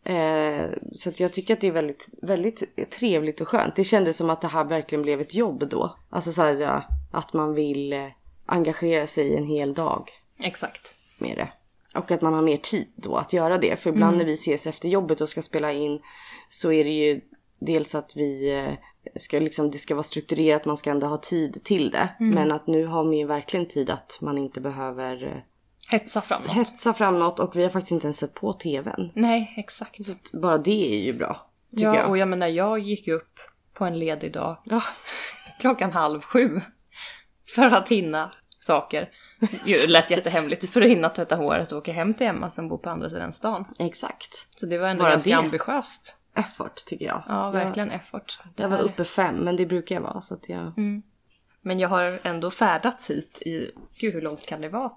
Eh, 0.03 0.65
så 0.95 1.11
jag 1.17 1.33
tycker 1.33 1.53
att 1.53 1.61
det 1.61 1.67
är 1.67 1.71
väldigt, 1.71 2.09
väldigt 2.21 2.91
trevligt 2.91 3.41
och 3.41 3.47
skönt. 3.47 3.75
Det 3.75 3.83
kändes 3.83 4.17
som 4.17 4.29
att 4.29 4.41
det 4.41 4.47
här 4.47 4.63
verkligen 4.63 5.01
blev 5.01 5.21
ett 5.21 5.35
jobb 5.35 5.69
då. 5.69 5.95
Alltså 6.09 6.31
så 6.31 6.41
här, 6.41 6.53
ja, 6.53 6.83
att 7.11 7.33
man 7.33 7.53
vill 7.53 7.93
eh, 7.93 8.05
engagera 8.45 9.07
sig 9.07 9.35
en 9.37 9.45
hel 9.45 9.73
dag 9.73 10.09
Exakt. 10.39 10.95
med 11.17 11.37
det. 11.37 11.49
Och 11.95 12.11
att 12.11 12.21
man 12.21 12.33
har 12.33 12.41
mer 12.41 12.57
tid 12.57 12.87
då 12.95 13.15
att 13.15 13.33
göra 13.33 13.57
det. 13.57 13.79
För 13.79 13.89
ibland 13.89 14.13
Mm. 14.13 14.17
när 14.17 14.25
vi 14.25 14.33
ses 14.33 14.67
efter 14.67 14.89
jobbet 14.89 15.21
och 15.21 15.29
ska 15.29 15.41
spela 15.41 15.71
in 15.71 15.99
så 16.49 16.71
är 16.71 16.83
det 16.83 16.89
ju 16.89 17.21
dels 17.59 17.95
att 17.95 18.11
vi 18.15 18.57
eh, 18.57 18.73
ska 19.15 19.39
liksom, 19.39 19.71
det 19.71 19.77
ska 19.77 19.95
vara 19.95 20.03
strukturerat, 20.03 20.65
man 20.65 20.77
ska 20.77 20.89
ändå 20.91 21.07
ha 21.07 21.17
tid 21.17 21.63
till 21.63 21.91
det. 21.91 22.09
Mm. 22.19 22.35
Men 22.35 22.51
att 22.51 22.67
nu 22.67 22.85
har 22.85 23.03
man 23.03 23.13
ju 23.13 23.25
verkligen 23.25 23.67
tid 23.67 23.89
att 23.89 24.17
man 24.21 24.38
inte 24.38 24.61
behöver 24.61 25.23
eh, 25.23 25.41
Hetsa 25.91 26.21
framåt. 26.21 26.51
hetsa 26.56 26.94
fram 26.94 27.19
något 27.19 27.39
och 27.39 27.56
vi 27.56 27.63
har 27.63 27.69
faktiskt 27.69 27.91
inte 27.91 28.07
ens 28.07 28.17
sett 28.17 28.33
på 28.33 28.53
tvn. 28.53 29.11
Nej, 29.15 29.53
exakt. 29.57 30.06
Så 30.06 30.13
bara 30.38 30.57
det 30.57 30.94
är 30.95 31.00
ju 31.03 31.13
bra. 31.13 31.50
Ja, 31.69 31.95
jag. 31.95 32.09
och 32.09 32.17
jag 32.17 32.27
menar 32.27 32.47
jag 32.47 32.79
gick 32.79 33.07
upp 33.07 33.39
på 33.73 33.85
en 33.85 34.00
ledig 34.00 34.33
dag 34.33 34.57
Ja, 34.63 34.83
klockan 35.59 35.91
halv 35.91 36.21
sju. 36.21 36.61
För 37.56 37.65
att 37.65 37.89
hinna 37.89 38.31
saker. 38.59 39.09
Det 39.65 39.88
lät 39.89 40.11
jättehemligt. 40.11 40.69
För 40.69 40.81
att 40.81 40.89
hinna 40.89 41.09
tvätta 41.09 41.35
håret 41.35 41.71
och 41.71 41.77
åka 41.77 41.91
hem 41.94 42.13
till 42.13 42.27
Emma 42.27 42.50
som 42.50 42.67
bor 42.67 42.77
på 42.77 42.89
andra 42.89 43.09
sidan 43.09 43.33
stan. 43.33 43.65
exakt. 43.79 44.47
Så 44.59 44.65
det 44.65 44.77
var 44.77 44.88
ändå 44.88 45.03
Bara 45.03 45.11
ganska 45.11 45.29
det. 45.29 45.35
ambitiöst. 45.35 46.15
Effort 46.35 46.85
tycker 46.85 47.05
jag. 47.05 47.23
Ja, 47.27 47.51
verkligen 47.51 47.91
effort. 47.91 48.39
Jag, 48.55 48.63
jag 48.65 48.69
var 48.69 48.77
uppe 48.83 49.03
fem, 49.05 49.35
men 49.35 49.55
det 49.55 49.65
brukar 49.65 49.95
jag 49.95 50.01
vara 50.01 50.21
så 50.21 50.33
att 50.33 50.49
jag... 50.49 50.73
Men 51.61 51.79
jag 51.79 51.89
har 51.89 52.19
ändå 52.23 52.51
färdats 52.51 53.09
hit 53.09 53.41
i, 53.41 53.71
gud 53.99 54.13
hur 54.13 54.21
långt 54.21 54.45
kan 54.47 54.61
det 54.61 54.69
vara? 54.69 54.91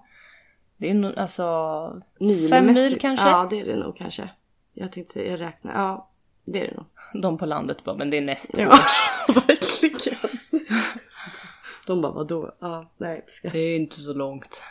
Det 0.77 0.89
är 0.89 0.93
nog 0.93 1.17
alltså 1.17 2.01
fem 2.49 2.65
mil 2.73 2.99
kanske? 2.99 3.25
Ja, 3.29 3.47
det 3.49 3.59
är 3.59 3.65
det 3.65 3.75
nog 3.75 3.97
kanske. 3.97 4.29
Jag 4.73 4.91
tänkte 4.91 5.23
jag 5.29 5.39
räknar. 5.39 5.73
Ja, 5.73 6.09
det 6.45 6.61
är 6.63 6.67
det 6.67 6.75
nog. 6.75 6.85
De 7.23 7.37
på 7.37 7.45
landet 7.45 7.83
bara, 7.83 7.95
men 7.95 8.09
det 8.09 8.17
är 8.17 8.21
nästa 8.21 8.61
Ja, 8.61 8.79
verkligen. 9.47 10.19
De 11.87 12.01
bara, 12.01 12.11
vadå? 12.11 12.55
Ja, 12.59 12.91
nej, 12.97 13.25
ska... 13.27 13.49
Det 13.49 13.59
är 13.59 13.75
inte 13.75 13.95
så 13.95 14.13
långt. 14.13 14.63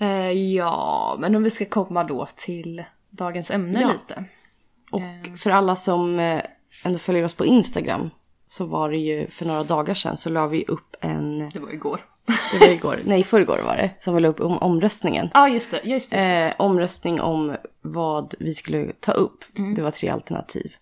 Eh, 0.00 0.32
ja, 0.32 1.16
men 1.20 1.34
om 1.34 1.42
vi 1.42 1.50
ska 1.50 1.64
komma 1.64 2.04
då 2.04 2.28
till 2.36 2.84
dagens 3.10 3.50
ämne 3.50 3.80
Ja. 3.80 3.92
lite. 3.92 4.24
Och 4.90 5.38
för 5.38 5.50
alla 5.50 5.76
som 5.76 6.18
eh, 6.18 6.42
ändå 6.84 6.98
följer 6.98 7.24
oss 7.24 7.34
på 7.34 7.46
Instagram 7.46 8.10
så 8.46 8.66
var 8.66 8.90
det 8.90 8.98
ju 8.98 9.26
för 9.28 9.46
några 9.46 9.64
dagar 9.64 9.94
sedan 9.94 10.16
så 10.16 10.30
la 10.30 10.46
vi 10.46 10.64
upp 10.68 10.96
en, 11.00 11.50
Det 11.50 11.58
var 11.58 11.72
igår. 11.72 12.04
det 12.52 12.58
var 12.58 12.72
igår, 12.72 12.98
nej 13.04 13.24
förrgår 13.24 13.58
var 13.64 13.76
det, 13.76 13.90
som 14.00 14.14
vi 14.14 14.20
la 14.20 14.28
upp 14.28 14.40
om 14.40 14.58
omröstningen. 14.58 15.30
Ja, 15.34 15.48
just 15.48 15.70
det. 15.70 15.80
Just 15.84 16.10
det. 16.10 16.16
Eh, 16.16 16.54
omröstning 16.58 17.20
om 17.20 17.56
vad 17.82 18.34
vi 18.38 18.54
skulle 18.54 18.92
ta 18.92 19.12
upp. 19.12 19.44
Det 19.76 19.82
var 19.82 19.90
tre 19.90 20.08
alternativ. 20.08 20.72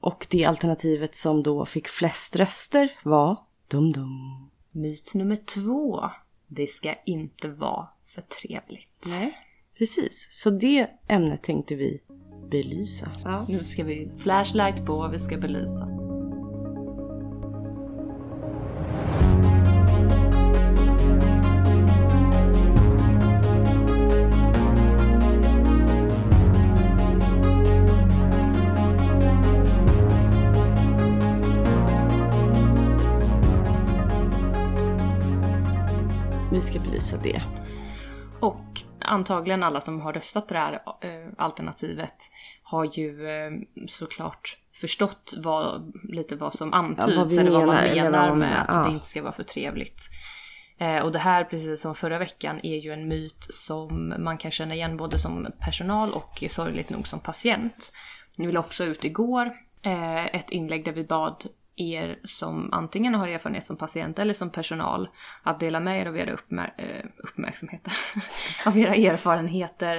Och 0.00 0.26
det 0.30 0.44
alternativet 0.44 1.16
som 1.16 1.42
då 1.42 1.66
fick 1.66 1.88
flest 1.88 2.36
röster 2.36 2.92
var 3.02 3.36
dum 3.68 3.92
dum. 3.92 4.50
Myt 4.70 5.14
nummer 5.14 5.36
två. 5.36 6.10
Det 6.46 6.66
ska 6.66 6.94
inte 7.04 7.48
vara 7.48 7.88
för 8.06 8.20
trevligt. 8.22 9.04
Nej. 9.06 9.38
Precis, 9.78 10.28
så 10.32 10.50
det 10.50 10.90
ämnet 11.08 11.42
tänkte 11.42 11.74
vi 11.74 12.02
belysa. 12.50 13.10
Ja. 13.24 13.46
Nu 13.48 13.64
ska 13.64 13.84
vi 13.84 14.10
flashlight 14.16 14.86
på 14.86 15.08
vi 15.08 15.18
ska 15.18 15.38
belysa. 15.38 15.88
Vi 36.52 36.60
ska 36.60 36.80
belysa 36.80 37.16
det. 37.16 37.42
Och 38.40 38.87
antagligen 39.08 39.62
alla 39.62 39.80
som 39.80 40.00
har 40.00 40.12
röstat 40.12 40.46
på 40.46 40.54
det 40.54 40.60
här 40.60 40.72
eh, 41.00 41.32
alternativet 41.38 42.14
har 42.62 42.84
ju 42.84 43.28
eh, 43.28 43.50
såklart 43.86 44.58
förstått 44.74 45.34
vad, 45.36 45.92
lite 46.08 46.36
vad 46.36 46.54
som 46.54 46.72
antyds 46.72 47.16
vad 47.16 47.30
vi 47.30 47.38
eller 47.38 47.50
vad 47.50 47.66
man 47.66 47.76
menar, 47.76 47.94
menar 47.94 48.28
vad 48.28 48.38
med 48.38 48.48
menar, 48.48 48.62
att 48.62 48.74
ja. 48.74 48.82
det 48.82 48.90
inte 48.90 49.06
ska 49.06 49.22
vara 49.22 49.32
för 49.32 49.42
trevligt. 49.42 50.00
Eh, 50.78 50.98
och 50.98 51.12
det 51.12 51.18
här, 51.18 51.44
precis 51.44 51.80
som 51.80 51.94
förra 51.94 52.18
veckan, 52.18 52.60
är 52.62 52.76
ju 52.76 52.92
en 52.92 53.08
myt 53.08 53.46
som 53.50 54.14
man 54.18 54.38
kan 54.38 54.50
känna 54.50 54.74
igen 54.74 54.96
både 54.96 55.18
som 55.18 55.46
personal 55.60 56.12
och 56.12 56.44
sorgligt 56.48 56.90
nog 56.90 57.08
som 57.08 57.20
patient. 57.20 57.92
Ni 58.36 58.46
vill 58.46 58.56
också 58.56 58.84
ut 58.84 59.04
igår 59.04 59.52
ett 60.32 60.50
inlägg 60.50 60.84
där 60.84 60.92
vi 60.92 61.04
bad 61.04 61.46
er 61.80 62.18
som 62.24 62.72
antingen 62.72 63.14
har 63.14 63.28
erfarenhet 63.28 63.64
som 63.66 63.76
patient 63.76 64.18
eller 64.18 64.34
som 64.34 64.50
personal 64.50 65.08
att 65.42 65.60
dela 65.60 65.80
med 65.80 66.00
er 66.02 66.06
av 66.06 66.16
era 66.16 66.32
uppmär- 66.32 66.74
eh, 66.78 67.04
uppmärksamheter, 67.18 67.92
av 68.66 68.78
era 68.78 68.94
erfarenheter 68.94 69.96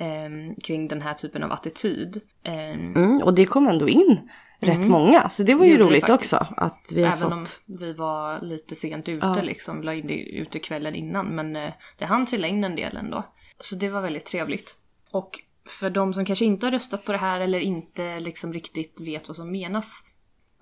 eh, 0.00 0.54
kring 0.64 0.88
den 0.88 1.02
här 1.02 1.14
typen 1.14 1.42
av 1.42 1.52
attityd. 1.52 2.20
Eh, 2.42 2.54
Mm, 2.54 3.22
och 3.22 3.34
det 3.34 3.44
kom 3.46 3.66
ändå 3.68 3.88
in 3.88 4.30
rätt 4.60 4.84
många. 4.84 5.28
Så 5.28 5.42
det 5.42 5.54
var 5.54 5.64
ju 5.66 5.76
Det 5.76 5.84
roligt 5.84 6.08
också 6.10 6.46
att 6.56 6.86
vi 6.94 7.04
har 7.04 7.12
Även 7.16 7.32
om 7.32 7.44
fått. 7.46 7.60
vi 7.66 7.92
var 7.92 8.40
lite 8.40 8.74
sent 8.74 9.08
ute 9.08 9.26
Ja. 9.26 9.42
liksom, 9.42 9.82
la 9.82 9.94
in 9.94 10.06
det 10.06 10.14
ute 10.22 10.58
kvällen 10.58 10.94
innan. 10.94 11.26
Men 11.26 11.56
eh, 11.56 11.72
det 11.98 12.04
hann 12.04 12.26
trilla 12.26 12.46
in 12.48 12.64
en 12.64 12.76
del 12.76 12.96
ändå. 12.96 13.24
Så 13.60 13.74
det 13.74 13.88
var 13.88 14.00
väldigt 14.00 14.26
trevligt. 14.26 14.74
Och 15.12 15.38
för 15.80 15.90
de 15.90 16.14
som 16.14 16.24
kanske 16.24 16.44
inte 16.44 16.66
har 16.66 16.70
röstat 16.70 17.04
på 17.06 17.12
det 17.12 17.18
här 17.18 17.40
eller 17.40 17.60
inte 17.60 18.20
liksom 18.20 18.52
riktigt 18.52 19.00
vet 19.00 19.28
vad 19.28 19.36
som 19.36 19.50
menas. 19.52 20.02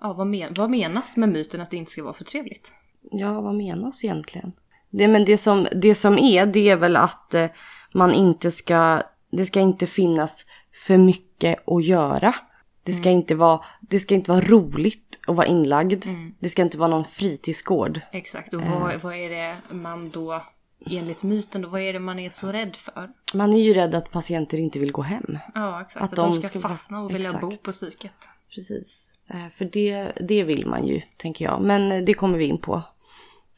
Ja, 0.01 0.13
vad, 0.13 0.27
men, 0.27 0.53
vad 0.53 0.69
menas 0.69 1.17
med 1.17 1.29
myten 1.29 1.61
att 1.61 1.71
det 1.71 1.77
inte 1.77 1.91
ska 1.91 2.03
vara 2.03 2.13
för 2.13 2.23
trevligt? 2.23 2.71
Ja, 3.11 3.41
vad 3.41 3.55
menas 3.55 4.03
egentligen? 4.03 4.51
Det, 4.89 5.07
men 5.07 5.25
det 5.25 5.37
som, 5.37 5.67
det 5.71 5.95
som 5.95 6.17
är, 6.17 6.45
det 6.45 6.69
är 6.69 6.75
väl 6.75 6.95
att 6.95 7.33
eh, 7.33 7.45
man 7.93 8.13
inte 8.13 8.51
ska, 8.51 9.03
det 9.31 9.45
ska 9.45 9.59
inte 9.59 9.87
finnas 9.87 10.45
för 10.85 10.97
mycket 10.97 11.67
att 11.67 11.85
göra. 11.85 12.35
Det 12.83 12.93
ska, 12.93 13.09
inte, 13.09 13.35
vara, 13.35 13.61
det 13.81 13.99
ska 13.99 14.15
inte 14.15 14.31
vara 14.31 14.41
roligt 14.41 15.19
att 15.27 15.35
vara 15.35 15.47
inlagd. 15.47 16.05
Det 16.39 16.49
ska 16.49 16.61
inte 16.61 16.77
vara 16.77 16.89
någon 16.89 17.05
fritidsgård. 17.05 18.01
Exakt, 18.11 18.53
och 18.53 18.61
Eh. 18.61 18.79
vad, 18.81 19.01
vad 19.01 19.15
är 19.15 19.29
det 19.29 19.57
man 19.75 20.09
då, 20.09 20.41
enligt 20.85 21.23
myten, 21.23 21.61
då, 21.61 21.69
vad 21.69 21.81
är 21.81 21.93
det 21.93 21.99
man 21.99 22.19
är 22.19 22.29
så 22.29 22.51
rädd 22.51 22.75
för? 22.75 23.09
Man 23.33 23.53
är 23.53 23.63
ju 23.63 23.73
rädd 23.73 23.95
att 23.95 24.11
patienter 24.11 24.57
inte 24.57 24.79
vill 24.79 24.91
gå 24.91 25.01
hem. 25.01 25.37
Ja, 25.53 25.81
exakt. 25.81 26.03
Att 26.03 26.09
Att, 26.09 26.15
de, 26.15 26.29
de 26.35 26.41
ska, 26.41 26.59
ska 26.59 26.69
fastna 26.69 27.01
och 27.01 27.15
vilja 27.15 27.31
bo 27.41 27.47
exakt. 27.47 27.63
på 27.63 27.71
psyket. 27.71 28.29
Precis. 28.57 29.13
Eh, 29.29 29.49
För 29.51 29.65
det, 29.65 30.11
det 30.21 30.43
vill 30.43 30.65
man 30.67 30.87
ju, 30.87 31.01
tänker 31.17 31.45
jag. 31.45 31.61
Men 31.61 31.91
eh, 31.91 32.03
det 32.03 32.13
kommer 32.13 32.37
vi 32.37 32.45
in 32.45 32.57
på. 32.57 32.83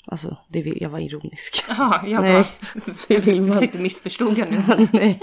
Alltså, 0.05 0.37
det 0.47 0.61
vill, 0.61 0.77
jag 0.81 0.89
var 0.89 0.99
ironisk. 0.99 1.63
Jaha, 1.69 2.07
jag 2.07 2.21
Nej, 2.21 2.33
bara 2.33 2.93
det 3.07 3.19
vill 3.19 3.41
man. 3.41 3.51
försökte 3.51 3.79
missförstod 3.79 4.37
jag 4.37 4.51
nu. 4.77 4.87
Nej. 4.93 5.19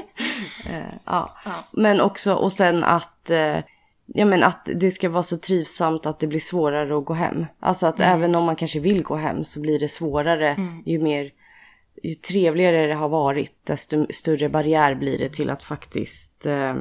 Eh, 0.70 0.94
ja. 1.06 1.36
Ja. 1.44 1.52
Men 1.70 2.00
också, 2.00 2.34
och 2.34 2.52
sen 2.52 2.84
att, 2.84 3.30
ja, 4.06 4.24
men 4.24 4.42
att 4.42 4.68
det 4.74 4.90
ska 4.90 5.08
vara 5.08 5.22
så 5.22 5.36
trivsamt 5.38 6.06
att 6.06 6.18
det 6.18 6.26
blir 6.26 6.38
svårare 6.40 6.98
att 6.98 7.04
gå 7.04 7.14
hem. 7.14 7.46
Alltså 7.60 7.86
att 7.86 8.00
även 8.00 8.34
om 8.34 8.44
man 8.44 8.56
kanske 8.56 8.80
vill 8.80 9.02
gå 9.02 9.16
hem 9.16 9.44
så 9.44 9.60
blir 9.60 9.78
det 9.78 9.88
svårare 9.88 10.56
ju 10.86 10.98
mer, 11.02 11.30
ju 12.02 12.14
trevligare 12.14 12.86
det 12.86 12.94
har 12.94 13.08
varit 13.08 13.52
desto 13.66 14.06
större 14.10 14.48
barriär 14.48 14.94
blir 14.94 15.18
det 15.18 15.28
till 15.28 15.50
att 15.50 15.62
faktiskt, 15.64 16.46
eh, 16.46 16.74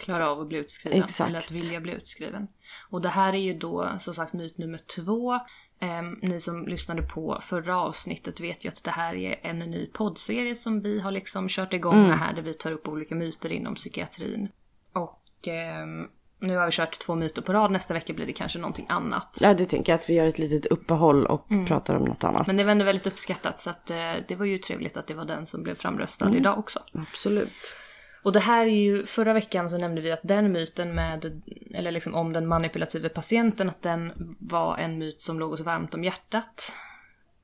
klara 0.00 0.30
av 0.30 0.40
att 0.40 0.48
bli 0.48 0.58
utskriven. 0.58 1.02
Exakt. 1.02 1.28
Eller 1.28 1.38
att 1.38 1.50
vilja 1.50 1.80
bli 1.80 1.92
utskriven. 1.92 2.48
Och 2.90 3.02
det 3.02 3.08
här 3.08 3.32
är 3.32 3.38
ju 3.38 3.54
då 3.54 3.96
som 4.00 4.14
sagt 4.14 4.32
myt 4.32 4.58
nummer 4.58 4.78
två. 4.78 5.40
Ehm, 5.80 6.18
ni 6.22 6.40
som 6.40 6.66
lyssnade 6.66 7.02
på 7.02 7.38
förra 7.42 7.80
avsnittet 7.80 8.40
vet 8.40 8.64
ju 8.64 8.68
att 8.68 8.84
det 8.84 8.90
här 8.90 9.14
är 9.14 9.40
en 9.42 9.58
ny 9.58 9.86
poddserie 9.86 10.54
som 10.54 10.80
vi 10.80 11.00
har 11.00 11.10
liksom 11.10 11.48
kört 11.48 11.72
igång 11.72 12.08
med 12.08 12.18
här 12.18 12.34
där 12.34 12.42
vi 12.42 12.54
tar 12.54 12.72
upp 12.72 12.88
olika 12.88 13.14
myter 13.14 13.52
inom 13.52 13.74
psykiatrin. 13.74 14.48
Och 14.92 15.48
ehm, 15.48 16.06
nu 16.40 16.56
har 16.56 16.66
vi 16.66 16.72
kört 16.72 16.98
två 16.98 17.14
myter 17.14 17.42
på 17.42 17.52
rad, 17.52 17.70
nästa 17.70 17.94
vecka 17.94 18.12
blir 18.12 18.26
det 18.26 18.32
kanske 18.32 18.58
någonting 18.58 18.86
annat. 18.88 19.38
ja 19.40 19.54
det 19.54 19.66
tänker 19.66 19.92
jag 19.92 19.98
att 19.98 20.10
vi 20.10 20.14
gör 20.14 20.26
ett 20.26 20.38
litet 20.38 20.66
uppehåll 20.66 21.26
och 21.26 21.46
pratar 21.66 21.94
om 21.94 22.04
något 22.04 22.24
annat. 22.24 22.46
Men 22.46 22.56
det 22.56 22.64
var 22.64 22.72
ändå 22.72 22.84
väldigt 22.84 23.06
uppskattat 23.06 23.60
så 23.60 23.70
att 23.70 23.90
eh, 23.90 23.96
det 24.28 24.36
var 24.36 24.46
ju 24.46 24.58
trevligt 24.58 24.96
att 24.96 25.06
det 25.06 25.14
var 25.14 25.24
den 25.24 25.46
som 25.46 25.62
blev 25.62 25.74
framröstad 25.74 26.36
idag 26.36 26.58
också. 26.58 26.80
Absolut. 26.92 27.74
Och 28.22 28.32
det 28.32 28.40
här 28.40 28.66
är 28.66 28.70
ju, 28.70 29.06
förra 29.06 29.32
veckan 29.32 29.70
så 29.70 29.78
nämnde 29.78 30.00
vi 30.00 30.12
att 30.12 30.20
den 30.22 30.52
myten 30.52 30.94
med, 30.94 31.42
eller 31.74 31.90
liksom 31.90 32.14
om 32.14 32.32
den 32.32 32.46
manipulative 32.46 33.08
patienten, 33.08 33.68
att 33.68 33.82
den 33.82 34.12
var 34.38 34.76
en 34.76 34.98
myt 34.98 35.20
som 35.20 35.38
låg 35.38 35.52
oss 35.52 35.60
varmt 35.60 35.94
om 35.94 36.04
hjärtat. 36.04 36.74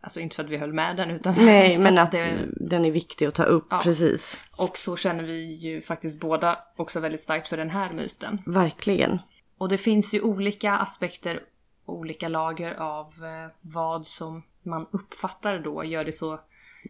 Alltså 0.00 0.20
inte 0.20 0.36
för 0.36 0.44
att 0.44 0.50
vi 0.50 0.56
höll 0.56 0.72
med 0.72 0.96
den 0.96 1.10
utan 1.10 1.34
Nej, 1.38 1.78
men 1.78 1.98
att 1.98 2.12
det, 2.12 2.38
den 2.56 2.84
är 2.84 2.90
viktig 2.90 3.26
att 3.26 3.34
ta 3.34 3.44
upp, 3.44 3.70
precis. 3.82 4.40
Och 4.56 4.78
så 4.78 4.96
känner 4.96 5.24
vi 5.24 5.54
ju 5.54 5.80
faktiskt 5.80 6.20
båda 6.20 6.58
också 6.76 7.00
väldigt 7.00 7.22
starkt 7.22 7.48
för 7.48 7.56
den 7.56 7.70
här 7.70 7.92
myten. 7.92 8.42
Verkligen. 8.46 9.18
Och 9.58 9.68
det 9.68 9.78
finns 9.78 10.14
ju 10.14 10.20
olika 10.20 10.72
aspekter, 10.72 11.42
olika 11.86 12.28
lager 12.28 12.74
av 12.74 13.06
eh, 13.06 13.52
vad 13.60 14.06
som 14.06 14.42
man 14.62 14.86
uppfattar 14.90 15.58
då 15.58 15.84
gör 15.84 16.04
det 16.04 16.12
så... 16.12 16.40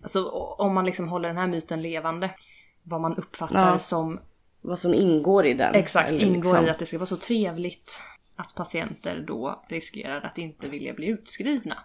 Alltså 0.03 0.29
om 0.59 0.75
man 0.75 0.85
liksom 0.85 1.09
håller 1.09 1.29
den 1.29 1.39
här 1.39 1.47
myten 1.47 1.83
levande. 1.83 2.31
Vad 2.89 3.01
man 3.01 3.15
uppfattar 3.17 3.71
Ja. 3.73 3.79
som 3.79 4.21
Vad 4.61 4.79
som 4.79 4.95
ingår 4.95 5.47
i 5.47 5.55
den. 5.55 5.75
Exakt, 5.75 6.13
ingår 6.13 6.35
liksom- 6.35 6.67
i 6.67 6.71
att 6.71 6.79
det 6.79 6.87
ska 6.87 6.99
vara 6.99 7.07
så 7.07 7.17
trevligt 7.17 8.01
att 8.37 8.55
patienter 8.55 9.25
då 9.27 9.65
riskerar 9.69 10.21
att 10.23 10.39
inte 10.39 10.69
vilja 10.69 10.95
bli 10.95 11.07
utskrivna. 11.07 11.79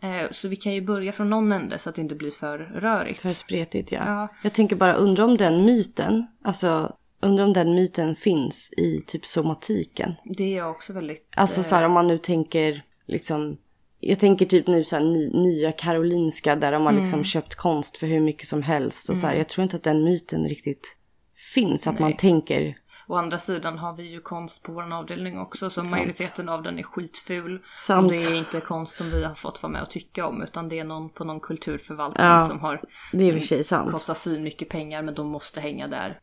Eh, 0.00 0.30
Så 0.30 0.48
vi 0.48 0.56
kan 0.56 0.72
ju 0.74 0.80
börja 0.80 1.12
från 1.12 1.30
någon 1.30 1.52
ände 1.52 1.78
så 1.78 1.88
att 1.88 1.94
det 1.94 2.02
inte 2.02 2.14
blir 2.14 2.30
för 2.30 2.58
rörigt. 2.58 3.20
För 3.20 3.30
spretigt 3.30 3.92
ja. 3.92 4.02
Ja. 4.06 4.28
Jag 4.42 4.52
tänker 4.54 4.76
bara 4.76 4.94
undra 4.94 5.24
om 5.24 5.36
den 5.36 5.64
myten, 5.64 6.26
alltså 6.44 6.96
undra 7.20 7.44
om 7.44 7.52
den 7.52 7.74
myten 7.74 8.14
finns 8.14 8.70
i 8.76 9.00
typ 9.06 9.24
somatiken. 9.24 10.14
Det 10.24 10.44
är 10.44 10.56
jag 10.56 10.70
också 10.70 10.92
väldigt... 10.92 11.32
Alltså 11.36 11.62
så 11.62 11.74
här 11.74 11.82
om 11.84 11.92
man 11.92 12.06
nu 12.06 12.18
tänker 12.18 12.82
liksom 13.06 13.56
jag 14.08 14.18
tänker 14.18 14.46
typ 14.46 14.66
nu 14.66 14.84
så 14.84 14.96
här 14.96 15.02
ny, 15.04 15.30
nya 15.30 15.72
Karolinska 15.72 16.56
där 16.56 16.72
de 16.72 16.86
har 16.86 16.92
liksom 16.92 17.14
Mm. 17.18 17.24
köpt 17.24 17.54
konst 17.54 17.96
för 17.98 18.06
hur 18.06 18.20
mycket 18.20 18.48
som 18.48 18.62
helst 18.62 19.08
och 19.10 19.16
så 19.16 19.26
här. 19.26 19.34
Jag 19.34 19.48
tror 19.48 19.62
inte 19.62 19.76
att 19.76 19.82
den 19.82 20.04
myten 20.04 20.48
riktigt 20.48 20.96
finns. 21.54 21.86
Att 21.86 21.98
man 21.98 22.16
tänker 22.16 22.74
Å 23.08 23.14
andra 23.14 23.38
sidan 23.38 23.78
har 23.78 23.96
vi 23.96 24.02
ju 24.02 24.20
konst 24.20 24.62
på 24.62 24.72
vår 24.72 24.92
avdelning 24.94 25.38
också 25.38 25.70
så 25.70 25.82
majoriteten 25.82 26.48
av 26.48 26.62
den 26.62 26.78
är 26.78 26.82
skitful. 26.82 27.62
Sant. 27.80 28.04
Och 28.06 28.12
det 28.12 28.24
är 28.24 28.34
inte 28.34 28.60
konst 28.60 28.96
som 28.96 29.10
vi 29.10 29.24
har 29.24 29.34
fått 29.34 29.62
vara 29.62 29.72
med 29.72 29.82
och 29.82 29.90
tycka 29.90 30.26
om 30.26 30.42
utan 30.42 30.68
det 30.68 30.78
är 30.78 30.84
någon 30.84 31.10
på 31.10 31.24
någon 31.24 31.40
kulturförvaltning 31.40 32.26
Ja, 32.26 32.46
som 32.48 32.60
har 32.60 32.80
det 33.12 33.28
är 33.30 33.62
sant. 33.62 33.90
kostar 33.92 34.14
svin 34.14 34.42
mycket 34.42 34.68
pengar 34.68 35.02
men 35.02 35.14
de 35.14 35.26
måste 35.26 35.60
hänga 35.60 35.88
där. 35.88 36.18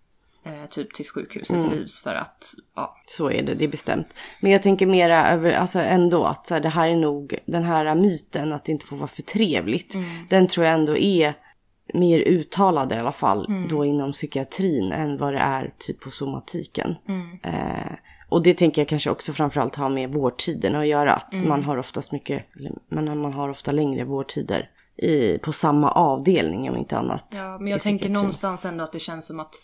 Eh, 0.45 0.69
typ 0.69 0.93
tills 0.93 1.11
sjukhuset 1.11 1.55
Mm. 1.55 1.69
rivs 1.69 2.01
för 2.01 2.15
att 2.15 2.53
ja, 2.75 2.95
Så 3.05 3.31
är 3.31 3.43
det, 3.43 3.53
det 3.53 3.65
är 3.65 3.69
bestämt. 3.69 4.15
Men 4.39 4.51
jag 4.51 4.61
tänker 4.61 4.85
mera 4.85 5.27
över, 5.29 5.51
alltså 5.53 5.79
ändå 5.79 6.23
att 6.23 6.47
så 6.47 6.53
här, 6.53 6.61
det 6.61 6.69
här 6.69 6.89
är 6.89 6.95
nog, 6.95 7.37
den 7.45 7.63
här 7.63 7.95
myten 7.95 8.53
att 8.53 8.65
det 8.65 8.71
inte 8.71 8.85
får 8.85 8.95
vara 8.97 9.07
för 9.07 9.21
trevligt. 9.21 9.95
Den 10.29 10.47
tror 10.47 10.65
jag 10.65 10.73
ändå 10.75 10.97
är 10.97 11.33
mer 11.93 12.19
uttalad 12.19 12.91
i 12.91 12.95
alla 12.95 13.11
fall 13.11 13.67
då 13.69 13.85
inom 13.85 14.11
psykiatrin 14.11 14.91
än 14.91 15.17
vad 15.17 15.33
det 15.33 15.39
är 15.39 15.73
typ 15.77 15.99
på 15.99 16.09
somatiken. 16.09 16.95
Eh, 17.43 17.91
och 18.29 18.43
det 18.43 18.53
tänker 18.53 18.81
jag 18.81 18.87
kanske 18.89 19.09
också 19.09 19.33
framförallt 19.33 19.75
har 19.75 19.89
med 19.89 20.13
vårdtiden 20.13 20.75
att 20.75 20.87
göra. 20.87 21.13
Att 21.13 21.45
man 21.45 21.63
har 21.63 21.77
oftast 21.77 22.11
mycket, 22.11 22.45
men 22.89 23.21
man 23.21 23.33
har 23.33 23.49
ofta 23.49 23.71
längre 23.71 24.03
vårdtider 24.03 24.69
i, 24.97 25.37
på 25.37 25.51
samma 25.51 25.91
avdelning 25.91 26.69
om 26.69 26.77
inte 26.77 26.97
annat. 26.97 27.27
Ja, 27.31 27.57
men 27.59 27.67
jag 27.67 27.81
tänker 27.81 28.09
någonstans 28.09 28.65
ändå 28.65 28.83
att 28.83 28.91
det 28.91 28.99
känns 28.99 29.27
som 29.27 29.39
att 29.39 29.55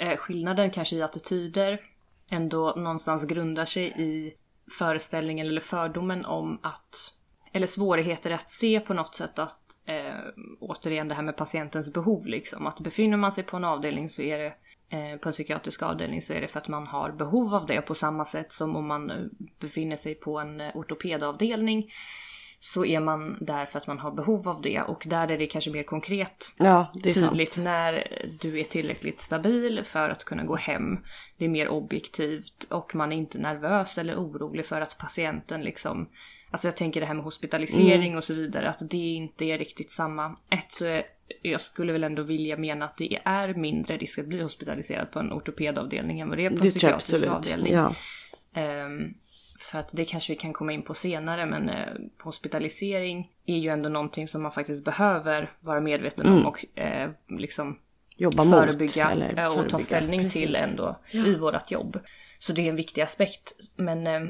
eh, 0.00 0.16
skillnaden 0.16 0.70
kanske 0.70 0.96
i 0.96 1.02
attityder 1.02 1.80
ändå 2.28 2.74
någonstans 2.76 3.26
grundar 3.26 3.64
sig 3.64 3.94
i 3.98 4.34
föreställningen 4.78 5.46
eller 5.46 5.60
fördomen 5.60 6.24
om 6.24 6.58
att, 6.62 7.14
eller 7.52 7.66
svårigheter 7.66 8.30
att 8.30 8.50
se 8.50 8.80
på 8.80 8.94
något 8.94 9.14
sätt 9.14 9.38
att, 9.38 9.58
eh, 9.86 10.14
återigen 10.60 11.08
det 11.08 11.14
här 11.14 11.22
med 11.22 11.36
patientens 11.36 11.92
behov 11.92 12.26
liksom, 12.26 12.66
att 12.66 12.80
befinner 12.80 13.16
man 13.16 13.32
sig 13.32 13.44
på 13.44 13.56
en 13.56 13.64
avdelning 13.64 14.08
så 14.08 14.22
är 14.22 14.38
det 14.38 14.54
eh, 14.96 15.16
på 15.18 15.28
en 15.28 15.32
psykiatrisk 15.32 15.82
avdelning 15.82 16.22
så 16.22 16.32
är 16.32 16.40
det 16.40 16.48
för 16.48 16.60
att 16.60 16.68
man 16.68 16.86
har 16.86 17.12
behov 17.12 17.54
av 17.54 17.66
det. 17.66 17.80
På 17.80 17.94
samma 17.94 18.24
sätt 18.24 18.52
som 18.52 18.76
om 18.76 18.86
man 18.86 19.10
eh, 19.10 19.16
befinner 19.58 19.96
sig 19.96 20.14
på 20.14 20.38
en 20.38 20.60
eh, 20.60 20.76
ortopedavdelning 20.76 21.92
så 22.62 22.84
är 22.84 23.00
man 23.00 23.36
där 23.40 23.66
för 23.66 23.78
att 23.78 23.86
man 23.86 23.98
har 23.98 24.10
behov 24.10 24.48
av 24.48 24.62
det 24.62 24.80
och 24.82 25.02
där 25.06 25.30
är 25.30 25.38
det 25.38 25.46
kanske 25.46 25.70
mer 25.70 25.82
konkret 25.82 26.44
Ja, 26.58 26.92
det 26.94 27.12
tydligt 27.14 27.48
sant. 27.48 27.64
när 27.64 28.22
du 28.40 28.60
är 28.60 28.64
tillräckligt 28.64 29.20
stabil 29.20 29.80
för 29.84 30.08
att 30.10 30.24
kunna 30.24 30.44
gå 30.44 30.56
hem. 30.56 30.98
Det 31.38 31.44
är 31.44 31.48
mer 31.48 31.68
objektivt 31.68 32.64
och 32.68 32.94
man 32.94 33.12
är 33.12 33.16
inte 33.16 33.38
nervös 33.38 33.98
eller 33.98 34.16
orolig 34.16 34.66
för 34.66 34.80
att 34.80 34.98
patienten 34.98 35.62
liksom 35.62 36.08
Alltså 36.52 36.68
jag 36.68 36.76
tänker 36.76 37.00
det 37.00 37.06
här 37.06 37.14
med 37.14 37.24
hospitalisering 37.24 38.06
Mm. 38.06 38.16
och 38.18 38.24
så 38.24 38.34
vidare 38.34 38.68
att 38.70 38.90
det 38.90 38.96
inte 38.96 39.44
är 39.44 39.58
riktigt 39.58 39.92
samma. 39.92 40.36
Ett 40.50 40.72
så 40.72 40.84
är, 40.84 41.02
jag 41.42 41.60
skulle 41.60 41.92
väl 41.92 42.04
ändå 42.04 42.22
vilja 42.22 42.56
mena 42.56 42.84
att 42.84 42.96
det 42.96 43.18
är 43.24 43.54
mindre 43.54 43.96
risk 43.96 44.18
att 44.18 44.26
bli 44.26 44.42
hospitaliserad 44.42 45.10
på 45.12 45.18
en 45.18 45.32
ortopedavdelning 45.32 46.20
än 46.20 46.28
vad 46.28 46.38
det 46.38 46.44
är 46.44 46.50
på 46.50 46.56
en 46.56 46.60
Det 46.62 46.68
psykiatrisk 46.68 47.26
avdelning. 47.26 47.72
Ja. 47.72 47.94
Ehm, 48.54 49.14
för 49.60 49.78
att 49.78 49.88
det 49.92 50.04
kanske 50.04 50.32
vi 50.32 50.36
kan 50.36 50.52
komma 50.52 50.72
in 50.72 50.82
på 50.82 50.94
senare 50.94 51.46
men 51.46 51.68
eh, 51.68 51.86
hospitalisering 52.22 53.30
är 53.46 53.56
ju 53.58 53.68
ändå 53.70 53.88
någonting 53.88 54.28
som 54.28 54.42
man 54.42 54.52
faktiskt 54.52 54.84
behöver 54.84 55.50
vara 55.60 55.80
medveten 55.80 56.26
om 56.32 56.46
och 56.46 56.78
eh, 56.78 57.10
liksom 57.28 57.78
Jobba 58.16 58.44
mot. 58.44 58.54
förebygga 58.54 59.10
eller 59.10 59.38
eh, 59.38 59.46
och 59.46 59.52
ta 59.54 59.58
förebygga. 59.60 59.78
ställning 59.78 60.20
Precis. 60.20 60.42
till 60.42 60.56
ändå 60.56 60.96
i 61.10 61.34
vårt 61.34 61.70
jobb. 61.70 62.00
Så 62.38 62.52
det 62.52 62.62
är 62.62 62.68
en 62.70 62.76
viktig 62.76 63.00
aspekt. 63.02 63.52
Men 63.76 64.06
eh, 64.06 64.20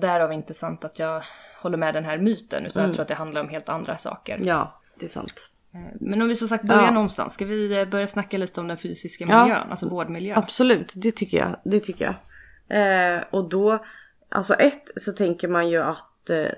därav 0.00 0.32
inte 0.32 0.54
sant 0.54 0.84
att 0.84 0.98
jag 0.98 1.22
håller 1.62 1.78
med 1.78 1.94
den 1.94 2.04
här 2.04 2.18
myten 2.18 2.66
utan 2.66 2.82
jag 2.84 2.92
tror 2.92 3.02
att 3.02 3.08
det 3.08 3.14
handlar 3.14 3.40
om 3.40 3.48
helt 3.48 3.68
andra 3.68 3.96
saker. 3.96 4.40
Ja, 4.44 4.80
det 4.98 5.04
är 5.04 5.08
sant. 5.10 5.50
Eh, 5.74 5.80
Men 6.00 6.22
om 6.22 6.28
vi 6.28 6.36
som 6.36 6.48
sagt 6.48 6.64
börjar 6.64 6.82
Ja. 6.84 6.90
någonstans, 6.90 7.34
ska 7.34 7.44
vi 7.44 7.86
börja 7.86 8.06
snacka 8.08 8.38
lite 8.38 8.60
om 8.60 8.68
den 8.68 8.76
fysiska 8.76 9.24
Ja. 9.28 9.42
miljön, 9.42 9.70
alltså 9.70 9.88
vårdmiljön? 9.88 10.38
Absolut, 10.38 10.92
det 10.96 11.10
tycker 11.12 11.38
jag. 11.38 11.60
Det 11.64 11.80
tycker 11.80 12.04
jag. 12.04 12.14
Eh, 13.16 13.22
och 13.30 13.48
då, 13.48 13.84
alltså 14.28 14.54
ett 14.54 14.90
så 14.96 15.12
tänker 15.12 15.48
man 15.48 15.68
ju 15.68 15.82
att 15.82 16.30
eh, 16.30 16.50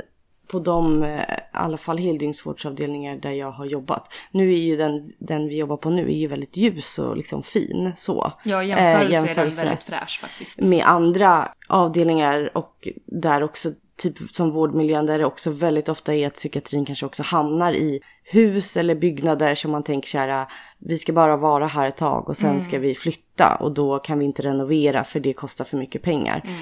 på 0.50 0.58
de, 0.58 1.02
eh, 1.02 1.20
i 1.20 1.24
alla 1.52 1.76
fall 1.76 1.98
heldygnsvårdsavdelningar 1.98 3.16
där 3.16 3.30
jag 3.30 3.50
har 3.50 3.64
jobbat. 3.64 4.12
Nu 4.30 4.52
är 4.52 4.58
ju 4.58 4.76
den, 4.76 5.12
den 5.18 5.48
vi 5.48 5.56
jobbar 5.56 5.76
på 5.76 5.90
nu 5.90 6.02
är 6.02 6.16
ju 6.16 6.26
väldigt 6.26 6.56
ljus 6.56 6.98
och 6.98 7.16
liksom 7.16 7.42
fin 7.42 7.92
så. 7.96 8.32
Ja, 8.44 8.64
jämförelse, 8.64 9.06
eh, 9.06 9.12
jämförelse 9.12 9.60
är 9.60 9.64
den 9.64 9.70
väldigt 9.70 9.86
fräsch 9.86 10.20
faktiskt. 10.20 10.60
Med 10.60 10.86
andra 10.86 11.48
avdelningar 11.68 12.50
och 12.56 12.88
där 13.06 13.42
också 13.42 13.70
typ 13.96 14.18
som 14.30 14.50
vårdmiljön 14.50 15.06
där 15.06 15.18
det 15.18 15.24
också 15.24 15.50
väldigt 15.50 15.88
ofta 15.88 16.14
är 16.14 16.26
att 16.26 16.34
psykiatrin 16.34 16.84
kanske 16.84 17.06
också 17.06 17.22
hamnar 17.22 17.72
i 17.72 18.00
hus 18.30 18.76
eller 18.76 18.94
byggnader 18.94 19.54
som 19.54 19.70
man 19.70 19.82
tänker 19.82 20.08
så 20.08 20.18
här, 20.18 20.46
vi 20.78 20.98
ska 20.98 21.12
bara 21.12 21.36
vara 21.36 21.66
här 21.66 21.88
ett 21.88 21.96
tag 21.96 22.28
och 22.28 22.36
sen 22.36 22.50
mm. 22.50 22.60
ska 22.60 22.78
vi 22.78 22.94
flytta 22.94 23.56
och 23.60 23.72
då 23.72 23.98
kan 23.98 24.18
vi 24.18 24.24
inte 24.24 24.42
renovera 24.42 25.04
för 25.04 25.20
det 25.20 25.32
kostar 25.32 25.64
för 25.64 25.76
mycket 25.76 26.02
pengar. 26.02 26.42
Mm. 26.44 26.58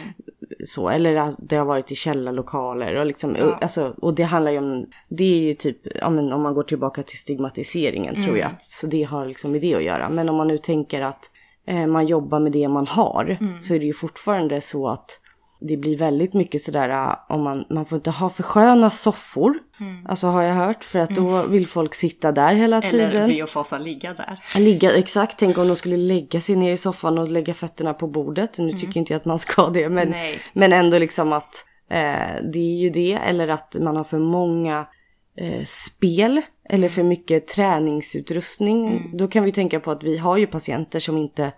Så, 0.64 0.88
eller 0.88 1.16
att 1.16 1.34
det 1.38 1.56
har 1.56 1.64
varit 1.64 1.92
i 1.92 1.94
källarlokaler 1.94 2.94
och 2.94 3.06
liksom, 3.06 3.36
ja. 3.36 3.44
och, 3.44 3.62
alltså, 3.62 3.94
och 4.02 4.14
det 4.14 4.22
handlar 4.22 4.52
ju 4.52 4.58
om, 4.58 4.86
det 5.08 5.24
är 5.24 5.40
ju 5.40 5.54
typ, 5.54 5.78
ja, 5.94 6.10
men 6.10 6.32
om 6.32 6.42
man 6.42 6.54
går 6.54 6.62
tillbaka 6.62 7.02
till 7.02 7.18
stigmatiseringen 7.18 8.14
mm. 8.14 8.24
tror 8.24 8.38
jag, 8.38 8.46
att, 8.46 8.62
så 8.62 8.86
det 8.86 9.02
har 9.02 9.26
liksom 9.26 9.52
med 9.52 9.60
det 9.60 9.74
att 9.74 9.84
göra. 9.84 10.08
Men 10.08 10.28
om 10.28 10.36
man 10.36 10.48
nu 10.48 10.58
tänker 10.58 11.00
att 11.00 11.30
eh, 11.66 11.86
man 11.86 12.06
jobbar 12.06 12.40
med 12.40 12.52
det 12.52 12.68
man 12.68 12.86
har 12.86 13.36
mm. 13.40 13.62
så 13.62 13.74
är 13.74 13.78
det 13.78 13.86
ju 13.86 13.92
fortfarande 13.92 14.60
så 14.60 14.88
att 14.88 15.20
det 15.60 15.76
blir 15.76 15.96
väldigt 15.96 16.34
mycket 16.34 16.62
sådär 16.62 16.88
äh, 16.88 17.14
om 17.28 17.42
man, 17.42 17.64
man 17.70 17.86
får 17.86 17.96
inte 17.96 18.10
ha 18.10 18.30
för 18.30 18.42
sköna 18.42 18.90
soffor. 18.90 19.54
Mm. 19.80 20.06
Alltså 20.06 20.26
har 20.26 20.42
jag 20.42 20.54
hört 20.54 20.84
för 20.84 20.98
att 20.98 21.10
då 21.10 21.28
mm. 21.28 21.52
vill 21.52 21.66
folk 21.66 21.94
sitta 21.94 22.32
där 22.32 22.54
hela 22.54 22.80
tiden. 22.80 23.10
Eller 23.10 23.26
vi 23.26 23.42
och 23.42 23.48
Fasa 23.48 23.78
ligga 23.78 24.14
där. 24.14 24.44
Ligga, 24.56 24.96
exakt. 24.96 25.38
Tänk 25.38 25.58
om 25.58 25.68
de 25.68 25.76
skulle 25.76 25.96
lägga 25.96 26.40
sig 26.40 26.56
ner 26.56 26.72
i 26.72 26.76
soffan 26.76 27.18
och 27.18 27.28
lägga 27.28 27.54
fötterna 27.54 27.94
på 27.94 28.06
bordet. 28.06 28.58
Nu 28.58 28.64
mm. 28.64 28.76
tycker 28.76 29.00
inte 29.00 29.12
jag 29.12 29.18
att 29.20 29.24
man 29.24 29.38
ska 29.38 29.68
det 29.68 29.88
men, 29.88 30.14
men 30.52 30.72
ändå 30.72 30.98
liksom 30.98 31.32
att 31.32 31.64
eh, 31.90 32.44
det 32.52 32.58
är 32.58 32.78
ju 32.78 32.90
det. 32.90 33.18
Eller 33.26 33.48
att 33.48 33.76
man 33.80 33.96
har 33.96 34.04
för 34.04 34.18
många 34.18 34.86
eh, 35.36 35.64
spel 35.64 36.40
eller 36.70 36.88
för 36.88 37.02
mycket 37.02 37.48
träningsutrustning. 37.48 38.88
Mm. 38.88 39.16
Då 39.16 39.28
kan 39.28 39.44
vi 39.44 39.52
tänka 39.52 39.80
på 39.80 39.90
att 39.90 40.02
vi 40.02 40.18
har 40.18 40.36
ju 40.36 40.46
patienter 40.46 41.00
som 41.00 41.18
inte 41.18 41.52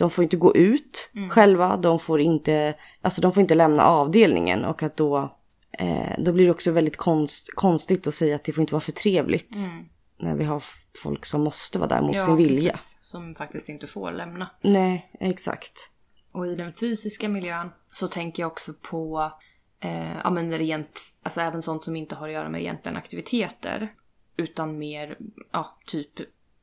de 0.00 0.10
får 0.10 0.24
inte 0.24 0.36
gå 0.36 0.56
ut 0.56 1.10
mm. 1.14 1.30
själva, 1.30 1.76
de 1.76 1.98
får 1.98 2.20
inte, 2.20 2.74
alltså 3.00 3.20
de 3.20 3.32
får 3.32 3.40
inte 3.40 3.54
lämna 3.54 3.84
avdelningen 3.84 4.64
och 4.64 4.82
att 4.82 4.96
då, 4.96 5.36
eh, 5.72 6.14
då 6.18 6.32
blir 6.32 6.44
det 6.44 6.50
också 6.50 6.70
väldigt 6.70 6.96
konst, 6.96 7.54
konstigt 7.54 8.06
att 8.06 8.14
säga 8.14 8.36
att 8.36 8.44
det 8.44 8.52
får 8.52 8.60
inte 8.62 8.74
vara 8.74 8.80
för 8.80 8.92
trevligt. 8.92 9.56
Mm. 9.56 9.84
När 10.18 10.34
vi 10.34 10.44
har 10.44 10.62
folk 11.02 11.26
som 11.26 11.42
måste 11.42 11.78
vara 11.78 11.88
där 11.88 12.02
mot 12.02 12.16
ja, 12.16 12.26
sin 12.26 12.36
vilja. 12.36 12.72
Precis, 12.72 12.98
som 13.02 13.34
faktiskt 13.34 13.68
inte 13.68 13.86
får 13.86 14.12
lämna. 14.12 14.50
Nej, 14.60 15.10
exakt. 15.20 15.90
Och 16.32 16.46
i 16.46 16.54
den 16.54 16.72
fysiska 16.72 17.28
miljön 17.28 17.70
så 17.92 18.08
tänker 18.08 18.42
jag 18.42 18.52
också 18.52 18.72
på 18.90 19.32
eh, 19.80 20.16
ja, 20.24 20.30
men 20.30 20.58
rent, 20.58 21.00
alltså 21.22 21.40
även 21.40 21.62
sånt 21.62 21.84
som 21.84 21.96
inte 21.96 22.14
har 22.14 22.28
att 22.28 22.34
göra 22.34 22.48
med 22.48 22.60
egentligen 22.60 22.96
aktiviteter. 22.96 23.94
Utan 24.36 24.78
mer, 24.78 25.18
ja, 25.52 25.78
typ 25.86 26.10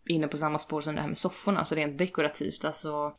inne 0.05 0.27
på 0.27 0.37
samma 0.37 0.59
spår 0.59 0.81
som 0.81 0.95
det 0.95 1.01
här 1.01 1.07
med 1.07 1.17
sofforna, 1.17 1.59
alltså 1.59 1.75
rent 1.75 1.97
dekorativt. 1.97 2.65
Alltså 2.65 3.15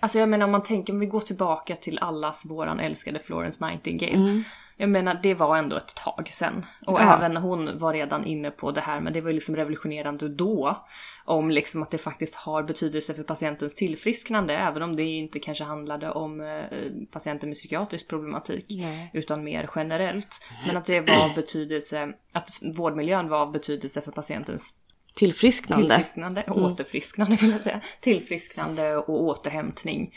Alltså 0.00 0.18
jag 0.18 0.28
menar 0.28 0.46
om 0.46 0.52
man 0.52 0.62
tänker, 0.62 0.92
om 0.92 1.00
vi 1.00 1.06
går 1.06 1.20
tillbaka 1.20 1.76
till 1.76 1.98
allas 1.98 2.46
våran 2.46 2.80
älskade 2.80 3.18
Florence 3.18 3.66
Nightingale. 3.66 4.14
Mm. 4.14 4.44
Jag 4.76 4.90
menar 4.90 5.20
det 5.22 5.34
var 5.34 5.56
ändå 5.56 5.76
ett 5.76 5.94
tag 5.94 6.28
sen. 6.32 6.66
Och 6.86 7.00
ja. 7.00 7.16
även 7.16 7.36
hon 7.36 7.78
var 7.78 7.92
redan 7.92 8.24
inne 8.24 8.50
på 8.50 8.70
det 8.70 8.80
här 8.80 9.00
men 9.00 9.12
det 9.12 9.20
var 9.20 9.28
ju 9.28 9.34
liksom 9.34 9.56
revolutionerande 9.56 10.28
då. 10.28 10.84
Om 11.24 11.50
liksom 11.50 11.82
att 11.82 11.90
det 11.90 11.98
faktiskt 11.98 12.34
har 12.34 12.62
betydelse 12.62 13.14
för 13.14 13.22
patientens 13.22 13.74
tillfrisknande. 13.74 14.56
Även 14.56 14.82
om 14.82 14.96
det 14.96 15.02
inte 15.02 15.38
kanske 15.38 15.64
handlade 15.64 16.10
om 16.10 16.40
eh, 16.40 16.66
patienter 17.10 17.46
med 17.46 17.56
psykiatrisk 17.56 18.08
problematik. 18.08 18.66
Nej. 18.68 19.10
Utan 19.12 19.44
mer 19.44 19.70
generellt. 19.74 20.42
Men 20.66 20.76
att 20.76 20.86
det 20.86 21.00
var 21.00 21.34
betydelse, 21.34 22.12
att 22.32 22.58
vårdmiljön 22.76 23.28
var 23.28 23.38
av 23.38 23.52
betydelse 23.52 24.00
för 24.00 24.12
patientens 24.12 24.74
Tillfrisknande. 25.14 25.88
Tillfrisknande, 25.88 26.42
mm. 26.42 26.64
återfrisknande 26.64 27.36
vill 27.36 27.50
jag 27.50 27.60
säga. 27.60 27.80
Tillfrisknande 28.00 28.96
och 28.96 29.22
återhämtning. 29.22 30.14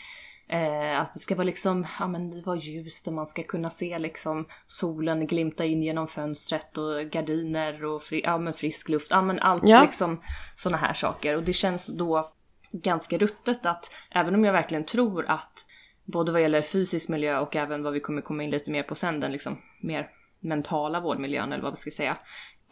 Eh, 0.47 1.01
att 1.01 1.13
det 1.13 1.19
ska 1.19 1.35
vara 1.35 1.45
liksom, 1.45 1.87
ja 1.99 2.07
men 2.07 2.31
det 2.31 2.41
var 2.41 2.55
ljust 2.55 3.07
och 3.07 3.13
man 3.13 3.27
ska 3.27 3.43
kunna 3.43 3.69
se 3.69 3.99
liksom 3.99 4.45
solen 4.67 5.27
glimta 5.27 5.65
in 5.65 5.83
genom 5.83 6.07
fönstret 6.07 6.77
och 6.77 7.05
gardiner 7.11 7.85
och 7.85 8.03
fri, 8.03 8.21
ja, 8.23 8.37
men 8.37 8.53
frisk 8.53 8.89
luft. 8.89 9.07
Ja 9.11 9.21
men 9.21 9.39
allt 9.39 9.67
ja. 9.67 9.81
liksom 9.81 10.21
sådana 10.55 10.77
här 10.77 10.93
saker. 10.93 11.35
Och 11.35 11.43
det 11.43 11.53
känns 11.53 11.87
då 11.87 12.31
ganska 12.71 13.17
ruttet 13.17 13.65
att 13.65 13.91
även 14.11 14.35
om 14.35 14.43
jag 14.43 14.53
verkligen 14.53 14.85
tror 14.85 15.25
att 15.25 15.65
både 16.03 16.31
vad 16.31 16.41
gäller 16.41 16.61
fysisk 16.61 17.09
miljö 17.09 17.39
och 17.39 17.55
även 17.55 17.83
vad 17.83 17.93
vi 17.93 17.99
kommer 17.99 18.21
komma 18.21 18.43
in 18.43 18.49
lite 18.49 18.71
mer 18.71 18.83
på 18.83 18.95
sen, 18.95 19.19
den 19.19 19.31
liksom 19.31 19.57
mer 19.81 20.09
mentala 20.39 20.99
vårdmiljön 20.99 21.53
eller 21.53 21.63
vad 21.63 21.73
vi 21.73 21.77
ska 21.77 21.91
säga 21.91 22.17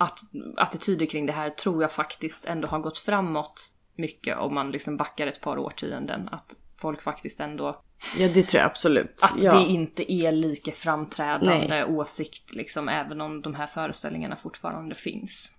att, 0.03 0.19
attityder 0.57 1.05
kring 1.05 1.25
det 1.25 1.33
här 1.33 1.49
tror 1.49 1.81
jag 1.81 1.91
faktiskt 1.91 2.45
ändå 2.45 2.67
har 2.67 2.79
gått 2.79 2.97
framåt 2.97 3.71
mycket 3.95 4.37
om 4.37 4.53
man 4.53 4.71
liksom 4.71 4.97
backar 4.97 5.27
ett 5.27 5.41
par 5.41 5.57
årtionden. 5.57 6.29
Att 6.31 6.55
folk 6.77 7.01
faktiskt 7.01 7.39
ändå... 7.39 7.81
Ja 8.17 8.27
det 8.27 8.43
tror 8.43 8.61
jag 8.61 8.69
absolut. 8.69 9.19
Att 9.21 9.43
ja. 9.43 9.59
det 9.59 9.65
inte 9.65 10.13
är 10.13 10.31
lika 10.31 10.71
framträdande 10.71 11.67
Nej. 11.69 11.83
åsikt 11.83 12.55
liksom 12.55 12.89
även 12.89 13.21
om 13.21 13.41
de 13.41 13.55
här 13.55 13.67
föreställningarna 13.67 14.35
fortfarande 14.35 14.95
finns. 14.95 15.51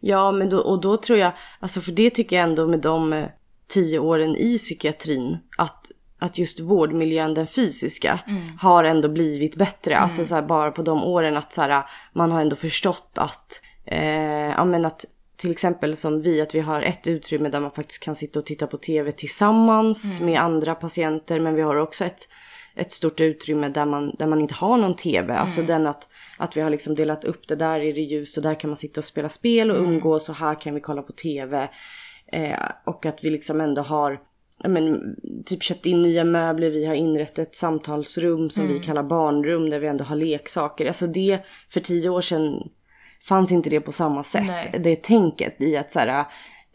Ja 0.00 0.32
men 0.32 0.50
då, 0.50 0.58
och 0.58 0.80
då 0.80 0.96
tror 0.96 1.18
jag, 1.18 1.32
alltså 1.60 1.80
för 1.80 1.92
det 1.92 2.10
tycker 2.10 2.36
jag 2.36 2.42
ändå 2.42 2.66
med 2.66 2.80
de 2.80 3.12
eh, 3.12 3.28
tio 3.66 3.98
åren 3.98 4.36
i 4.36 4.58
psykiatrin 4.58 5.38
att 5.58 5.90
att 6.22 6.38
just 6.38 6.60
vårdmiljön, 6.60 7.34
den 7.34 7.46
fysiska, 7.46 8.20
mm. 8.26 8.58
har 8.58 8.84
ändå 8.84 9.08
blivit 9.08 9.56
bättre. 9.56 9.92
Mm. 9.92 10.04
Alltså 10.04 10.24
så 10.24 10.34
här, 10.34 10.42
bara 10.42 10.70
på 10.70 10.82
de 10.82 11.04
åren 11.04 11.36
att 11.36 11.52
så 11.52 11.62
här, 11.62 11.84
man 12.12 12.32
har 12.32 12.40
ändå 12.40 12.56
förstått 12.56 13.12
att 13.14 13.62
Eh, 13.86 14.50
ja 14.50 14.64
men 14.64 14.84
att 14.84 15.06
till 15.36 15.50
exempel 15.50 15.96
som 15.96 16.22
vi, 16.22 16.40
att 16.40 16.54
vi 16.54 16.60
har 16.60 16.82
ett 16.82 17.06
utrymme 17.06 17.48
där 17.48 17.60
man 17.60 17.70
faktiskt 17.70 18.02
kan 18.02 18.16
sitta 18.16 18.38
och 18.38 18.46
titta 18.46 18.66
på 18.66 18.76
tv 18.76 19.12
tillsammans 19.12 20.18
mm. 20.20 20.32
med 20.32 20.42
andra 20.42 20.74
patienter. 20.74 21.40
Men 21.40 21.54
vi 21.54 21.62
har 21.62 21.76
också 21.76 22.04
ett, 22.04 22.28
ett 22.74 22.92
stort 22.92 23.20
utrymme 23.20 23.68
där 23.68 23.86
man, 23.86 24.14
där 24.18 24.26
man 24.26 24.40
inte 24.40 24.54
har 24.54 24.78
någon 24.78 24.96
tv. 24.96 25.34
Alltså 25.34 25.60
mm. 25.60 25.66
den 25.66 25.86
att, 25.86 26.08
att 26.38 26.56
vi 26.56 26.60
har 26.60 26.70
liksom 26.70 26.94
delat 26.94 27.24
upp 27.24 27.48
det. 27.48 27.56
Där 27.56 27.80
är 27.80 27.94
det 27.94 28.00
ljus 28.00 28.36
och 28.36 28.42
där 28.42 28.60
kan 28.60 28.70
man 28.70 28.76
sitta 28.76 29.00
och 29.00 29.04
spela 29.04 29.28
spel 29.28 29.70
och 29.70 29.78
mm. 29.78 29.92
umgås 29.92 30.28
och 30.28 30.34
här 30.34 30.60
kan 30.60 30.74
vi 30.74 30.80
kolla 30.80 31.02
på 31.02 31.12
tv. 31.12 31.68
Eh, 32.32 32.58
och 32.86 33.06
att 33.06 33.24
vi 33.24 33.30
liksom 33.30 33.60
ändå 33.60 33.82
har 33.82 34.20
men, 34.68 35.16
typ 35.46 35.62
köpt 35.62 35.86
in 35.86 36.02
nya 36.02 36.24
möbler, 36.24 36.70
vi 36.70 36.86
har 36.86 36.94
inrett 36.94 37.38
ett 37.38 37.56
samtalsrum 37.56 38.50
som 38.50 38.64
mm. 38.64 38.74
vi 38.74 38.80
kallar 38.80 39.02
barnrum 39.02 39.70
där 39.70 39.78
vi 39.78 39.86
ändå 39.86 40.04
har 40.04 40.16
leksaker. 40.16 40.86
Alltså 40.86 41.06
det 41.06 41.40
för 41.68 41.80
tio 41.80 42.08
år 42.08 42.20
sedan 42.20 42.70
fanns 43.28 43.52
inte 43.52 43.70
det 43.70 43.80
på 43.80 43.92
samma 43.92 44.24
sätt. 44.24 44.46
Nej. 44.46 44.80
Det 44.84 45.02
tänket 45.02 45.60
i 45.60 45.76
att 45.76 45.92
så 45.92 45.98
här, 45.98 46.24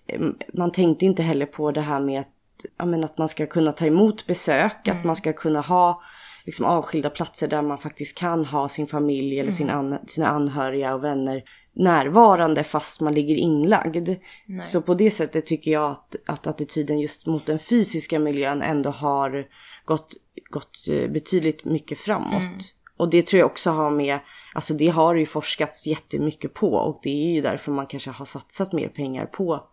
eh, 0.07 0.21
man 0.53 0.71
tänkte 0.71 1.05
inte 1.05 1.23
heller 1.23 1.45
på 1.45 1.71
det 1.71 1.81
här 1.81 1.99
med 1.99 2.21
att, 2.21 2.65
ja, 2.77 2.85
men 2.85 3.03
att 3.03 3.17
man 3.17 3.27
ska 3.27 3.45
kunna 3.45 3.71
ta 3.71 3.85
emot 3.85 4.27
besök, 4.27 4.87
mm. 4.87 4.97
att 4.97 5.05
man 5.05 5.15
ska 5.15 5.33
kunna 5.33 5.61
ha 5.61 6.01
liksom 6.45 6.65
avskilda 6.65 7.09
platser 7.09 7.47
där 7.47 7.61
man 7.61 7.77
faktiskt 7.77 8.17
kan 8.17 8.45
ha 8.45 8.69
sin 8.69 8.87
familj 8.87 9.33
eller 9.33 9.41
mm. 9.41 9.51
sin 9.51 9.69
an, 9.69 9.97
sina 10.07 10.27
anhöriga 10.27 10.93
och 10.93 11.03
vänner 11.03 11.43
närvarande 11.75 12.63
fast 12.63 13.01
man 13.01 13.13
ligger 13.13 13.35
inlagd. 13.35 14.09
Nej. 14.45 14.65
Så 14.65 14.81
på 14.81 14.93
det 14.93 15.11
sättet 15.11 15.45
tycker 15.45 15.71
jag 15.71 15.91
att, 15.91 16.15
att 16.25 16.47
attityden 16.47 16.99
just 16.99 17.25
mot 17.25 17.45
den 17.45 17.59
fysiska 17.59 18.19
miljön 18.19 18.61
ändå 18.61 18.89
har 18.89 19.47
gått, 19.85 20.13
gått 20.49 20.77
eh, 20.91 21.09
betydligt 21.11 21.65
mycket 21.65 21.99
framåt. 21.99 22.41
Mm. 22.41 22.59
Och 22.97 23.09
det 23.09 23.27
tror 23.27 23.39
jag 23.39 23.45
också 23.45 23.71
har 23.71 23.91
med 23.91 24.19
Alltså 24.55 24.73
det 24.73 24.87
har 24.87 25.15
ju 25.15 25.25
forskats 25.25 25.87
jättemycket 25.87 26.53
på 26.53 26.73
och 26.73 26.99
det 27.03 27.09
är 27.09 27.33
ju 27.33 27.41
därför 27.41 27.71
man 27.71 27.87
kanske 27.87 28.11
har 28.11 28.25
satsat 28.25 28.73
mer 28.73 28.87
pengar 28.87 29.25
på, 29.25 29.67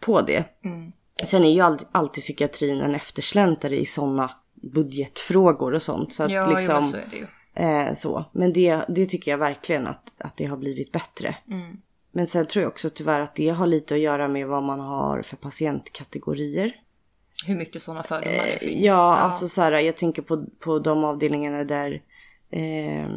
på 0.00 0.20
det. 0.20 0.44
Mm. 0.64 0.92
Sen 1.24 1.44
är 1.44 1.50
ju 1.50 1.60
alltid, 1.60 1.88
alltid 1.92 2.22
psykiatrin 2.22 2.80
en 2.80 2.94
eftersläntrare 2.94 3.76
i 3.76 3.86
sådana 3.86 4.30
budgetfrågor 4.54 5.74
och 5.74 5.82
sånt. 5.82 6.12
Så 6.12 6.26
ja, 6.28 6.54
liksom, 6.54 6.90
så 6.90 6.96
är 6.96 7.08
det 7.10 7.16
ju. 7.16 7.26
Eh, 7.54 7.94
så. 7.94 8.24
Men 8.32 8.52
det, 8.52 8.80
det 8.88 9.06
tycker 9.06 9.30
jag 9.30 9.38
verkligen 9.38 9.86
att, 9.86 10.20
att 10.20 10.36
det 10.36 10.44
har 10.44 10.56
blivit 10.56 10.92
bättre. 10.92 11.36
Mm. 11.50 11.76
Men 12.12 12.26
sen 12.26 12.46
tror 12.46 12.62
jag 12.62 12.70
också 12.70 12.90
tyvärr 12.90 13.20
att 13.20 13.34
det 13.34 13.48
har 13.48 13.66
lite 13.66 13.94
att 13.94 14.00
göra 14.00 14.28
med 14.28 14.46
vad 14.46 14.62
man 14.62 14.80
har 14.80 15.22
för 15.22 15.36
patientkategorier. 15.36 16.76
Hur 17.46 17.56
mycket 17.56 17.82
sådana 17.82 18.02
fördomar 18.02 18.46
det 18.46 18.58
finns. 18.58 18.84
Ja, 18.84 18.92
ja, 18.92 19.16
alltså 19.16 19.48
så 19.48 19.62
här, 19.62 19.72
jag 19.72 19.96
tänker 19.96 20.22
på, 20.22 20.44
på 20.58 20.78
de 20.78 21.04
avdelningarna 21.04 21.64
där 21.64 22.02
eh, 22.50 23.08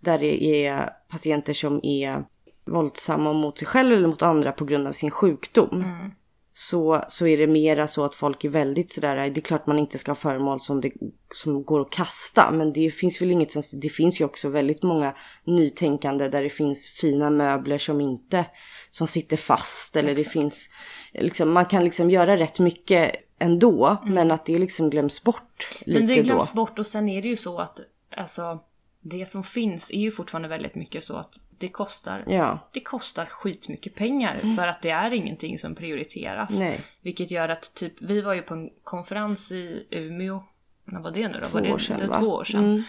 där 0.00 0.18
det 0.18 0.66
är 0.66 0.90
patienter 1.08 1.52
som 1.52 1.80
är 1.82 2.24
våldsamma 2.64 3.32
mot 3.32 3.58
sig 3.58 3.68
själv 3.68 3.92
eller 3.92 4.08
mot 4.08 4.22
andra 4.22 4.52
på 4.52 4.64
grund 4.64 4.86
av 4.86 4.92
sin 4.92 5.10
sjukdom. 5.10 5.68
Mm. 5.72 6.10
Så, 6.52 7.04
så 7.08 7.26
är 7.26 7.38
det 7.38 7.46
mera 7.46 7.88
så 7.88 8.04
att 8.04 8.14
folk 8.14 8.44
är 8.44 8.48
väldigt 8.48 8.90
sådär, 8.90 9.16
det 9.16 9.40
är 9.40 9.42
klart 9.42 9.66
man 9.66 9.78
inte 9.78 9.98
ska 9.98 10.10
ha 10.10 10.16
föremål 10.16 10.60
som, 10.60 10.80
det, 10.80 10.92
som 11.34 11.64
går 11.64 11.80
att 11.80 11.90
kasta. 11.90 12.50
Men 12.50 12.72
det 12.72 12.90
finns 12.90 13.22
väl 13.22 13.30
inget 13.30 13.52
som, 13.52 13.62
det 13.80 13.88
finns 13.88 14.20
ju 14.20 14.24
också 14.24 14.48
väldigt 14.48 14.82
många 14.82 15.14
nytänkande 15.44 16.28
där 16.28 16.42
det 16.42 16.50
finns 16.50 16.86
fina 16.86 17.30
möbler 17.30 17.78
som 17.78 18.00
inte, 18.00 18.44
som 18.90 19.06
sitter 19.06 19.36
fast. 19.36 19.96
Eller 19.96 20.12
Exakt. 20.12 20.26
det 20.26 20.32
finns, 20.32 20.70
liksom, 21.12 21.52
man 21.52 21.66
kan 21.66 21.84
liksom 21.84 22.10
göra 22.10 22.36
rätt 22.36 22.58
mycket 22.58 23.14
ändå. 23.38 23.98
Mm. 24.02 24.14
Men 24.14 24.30
att 24.30 24.46
det 24.46 24.58
liksom 24.58 24.90
glöms 24.90 25.22
bort 25.22 25.80
lite 25.80 26.00
då. 26.00 26.06
Men 26.06 26.16
det 26.16 26.22
glöms 26.22 26.50
då. 26.50 26.54
bort 26.54 26.78
och 26.78 26.86
sen 26.86 27.08
är 27.08 27.22
det 27.22 27.28
ju 27.28 27.36
så 27.36 27.58
att, 27.58 27.80
alltså 28.16 28.60
det 29.00 29.26
som 29.26 29.44
finns 29.44 29.90
är 29.90 29.98
ju 29.98 30.10
fortfarande 30.10 30.48
väldigt 30.48 30.74
mycket 30.74 31.04
så 31.04 31.16
att 31.16 31.38
det 31.58 31.68
kostar, 31.68 32.24
Ja. 32.26 32.58
det 32.72 32.80
kostar 32.80 33.26
skitmycket 33.26 33.94
pengar 33.94 34.56
för 34.56 34.66
att 34.66 34.82
det 34.82 34.90
är 34.90 35.10
ingenting 35.10 35.58
som 35.58 35.74
prioriteras. 35.74 36.50
Nej. 36.58 36.80
Vilket 37.02 37.30
gör 37.30 37.48
att 37.48 37.74
typ, 37.74 37.92
vi 38.02 38.20
var 38.20 38.34
ju 38.34 38.42
på 38.42 38.54
en 38.54 38.70
konferens 38.84 39.52
i 39.52 39.86
Umeå, 39.90 40.42
när 40.84 41.00
var 41.00 41.10
det 41.10 41.28
nu 41.28 41.38
då? 41.38 41.44
Två 41.44 41.58
var 41.58 41.66
det, 41.66 41.72
år 41.72 41.78
sedan, 41.78 41.98
det 42.00 42.18
två 42.18 42.26
år 42.26 42.44
sedan. 42.44 42.64
Mm. 42.64 42.82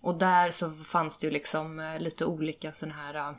Och 0.00 0.14
där 0.14 0.50
så 0.50 0.70
fanns 0.70 1.18
det 1.18 1.26
ju 1.26 1.30
liksom 1.30 1.80
eh, 1.80 1.98
lite 1.98 2.24
olika 2.24 2.72
sådana 2.72 2.94
här, 2.94 3.14
eh, 3.14 3.36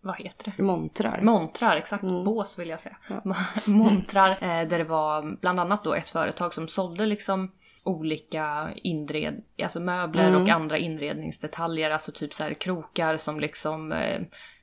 vad 0.00 0.16
heter 0.16 0.52
det? 0.56 0.62
Montrar. 0.62 1.20
Montrar, 1.22 1.76
exakt. 1.76 2.02
Bås 2.02 2.58
vill 2.58 2.68
jag 2.68 2.80
säga. 2.80 2.96
Montrar 3.66 4.30
eh, 4.30 4.68
där 4.68 4.78
det 4.78 4.84
var 4.84 5.36
bland 5.40 5.60
annat 5.60 5.84
då 5.84 5.94
ett 5.94 6.08
företag 6.08 6.54
som 6.54 6.68
sålde 6.68 7.06
liksom 7.06 7.50
olika 7.86 8.70
inred, 8.76 9.42
alltså 9.62 9.80
möbler 9.80 10.42
och 10.42 10.48
andra 10.48 10.78
inredningsdetaljer. 10.78 11.90
Alltså 11.90 12.12
typ 12.12 12.34
så 12.34 12.42
här 12.42 12.54
krokar 12.54 13.16
som 13.16 13.40
liksom, 13.40 13.92
eh, 13.92 14.20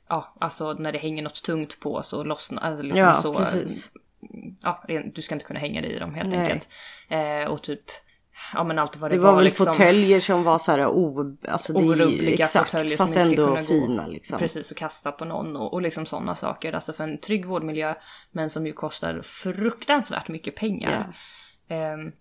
ja 0.10 0.36
alltså 0.40 0.74
när 0.74 0.92
det 0.92 0.98
hänger 0.98 1.24
något 1.24 1.44
tungt 1.44 1.80
på 1.80 2.04
så 2.04 2.24
lossnar, 2.24 2.62
alltså 2.62 2.84
liksom 2.84 3.00
Ja, 3.00 3.16
så. 3.16 3.36
precis. 3.36 3.92
Ja, 4.62 4.84
du 5.14 5.22
ska 5.22 5.36
inte 5.36 5.46
kunna 5.46 5.60
hänga 5.60 5.82
dig 5.82 5.92
i 5.96 6.00
dem 6.00 6.14
helt 6.14 6.30
Nej. 6.30 6.40
enkelt. 6.40 6.70
Eh, 7.10 7.52
och 7.52 7.62
typ, 7.62 7.84
ja 8.54 8.64
men 8.64 8.80
allt 8.80 8.98
vad 8.98 9.12
det, 9.12 9.16
det 9.16 9.22
var 9.22 9.36
väl 9.36 9.44
liksom. 9.44 9.66
fåtöljer 9.66 10.20
som 10.20 10.44
var 10.44 10.60
så 10.60 10.72
här 10.72 10.88
o... 10.88 11.38
Alltså 11.48 11.74
det, 11.74 11.80
Orubbliga 11.80 12.44
exakt, 12.44 12.72
fåtöljer 12.72 12.98
som 12.98 13.08
fast 13.08 13.14
skulle 13.14 13.26
ändå 13.26 13.46
kunna 13.48 13.60
gå 13.60 13.66
fina 13.66 14.08
liksom. 14.08 14.40
Precis, 14.40 14.72
och 14.72 14.78
kasta 14.78 15.12
på 15.12 15.26
någon 15.26 15.56
och, 15.56 15.74
och 15.74 15.82
liksom 15.82 16.06
sådana 16.06 16.36
saker. 16.36 16.74
Alltså 16.74 16.94
för 16.94 17.04
en 17.04 17.22
trygg 17.22 17.46
vårdmiljö, 17.46 17.96
men 18.32 18.50
som 18.50 18.68
ju 18.68 18.74
kostar 18.74 19.22
fruktansvärt 19.22 20.28
mycket 20.28 20.56
pengar. 20.56 21.16
Ehm, 21.68 22.12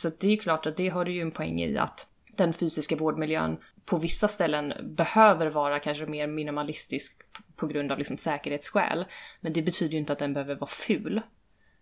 så 0.00 0.10
det 0.18 0.26
är 0.26 0.30
ju 0.30 0.36
klart 0.36 0.66
att 0.66 0.76
det 0.76 0.88
har 0.88 1.04
du 1.04 1.12
ju 1.12 1.20
en 1.20 1.30
poäng 1.30 1.60
i 1.60 1.78
att 1.78 2.06
den 2.36 2.52
fysiska 2.52 2.96
vårdmiljön 2.96 3.58
på 3.84 3.96
vissa 3.96 4.28
ställen 4.28 4.74
behöver 4.82 5.46
vara 5.46 5.80
kanske 5.80 6.06
mer 6.06 6.26
minimalistisk 6.26 7.16
på 7.56 7.66
grund 7.66 7.92
av 7.92 7.98
liksom 7.98 8.18
säkerhetsskäl. 8.18 9.04
Men 9.40 9.52
det 9.52 9.62
betyder 9.62 9.92
ju 9.92 9.98
inte 9.98 10.12
att 10.12 10.18
den 10.18 10.34
behöver 10.34 10.54
vara 10.54 10.70
ful. 10.70 11.16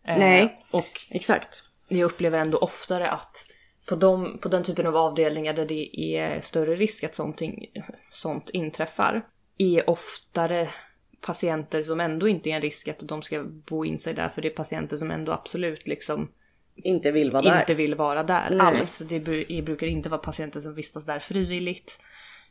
Eh, 0.05 0.19
Nej. 0.19 0.65
Och 0.71 1.01
Exakt. 1.11 1.63
jag 1.89 2.07
upplever 2.07 2.39
ändå 2.39 2.59
oftare 2.59 3.11
att 3.11 3.47
på, 3.87 3.97
de, 3.97 4.39
på 4.39 4.49
den 4.49 4.65
typen 4.65 4.87
av 4.87 4.97
avdelningar 4.97 5.53
där 5.53 5.67
det 5.67 6.01
är 6.01 6.41
större 6.41 6.77
risk 6.77 7.05
att 7.05 7.15
sånt, 7.15 7.41
sånt 8.13 8.51
inträffar 8.51 9.27
är 9.59 9.91
oftare 9.91 10.69
patienter 11.21 11.83
som 11.83 12.01
ändå 12.01 12.29
inte 12.29 12.51
är 12.51 12.55
en 12.55 12.63
risk 12.63 12.89
att 12.89 12.99
de 12.99 13.23
ska 13.23 13.45
bo 13.45 13.85
in 13.85 13.99
sig 13.99 14.15
där 14.15 14.29
för 14.29 14.43
det 14.43 14.49
är 14.49 14.55
patienter 14.55 14.97
som 14.97 15.11
ändå 15.11 15.33
absolut 15.33 15.89
liksom 15.89 16.29
Inte 16.85 17.11
vill 17.11 17.31
vara 17.31 17.43
där. 17.43 17.61
inte 17.61 17.75
vill 17.75 17.95
vara 17.95 18.23
där 18.23 18.51
Nej. 18.51 18.61
alls. 18.61 18.99
Det 18.99 19.19
bru- 19.19 19.65
brukar 19.65 19.87
inte 19.87 20.09
vara 20.09 20.21
patienter 20.21 20.61
som 20.61 20.75
vistas 20.75 21.07
där 21.07 21.19
frivilligt 21.19 22.01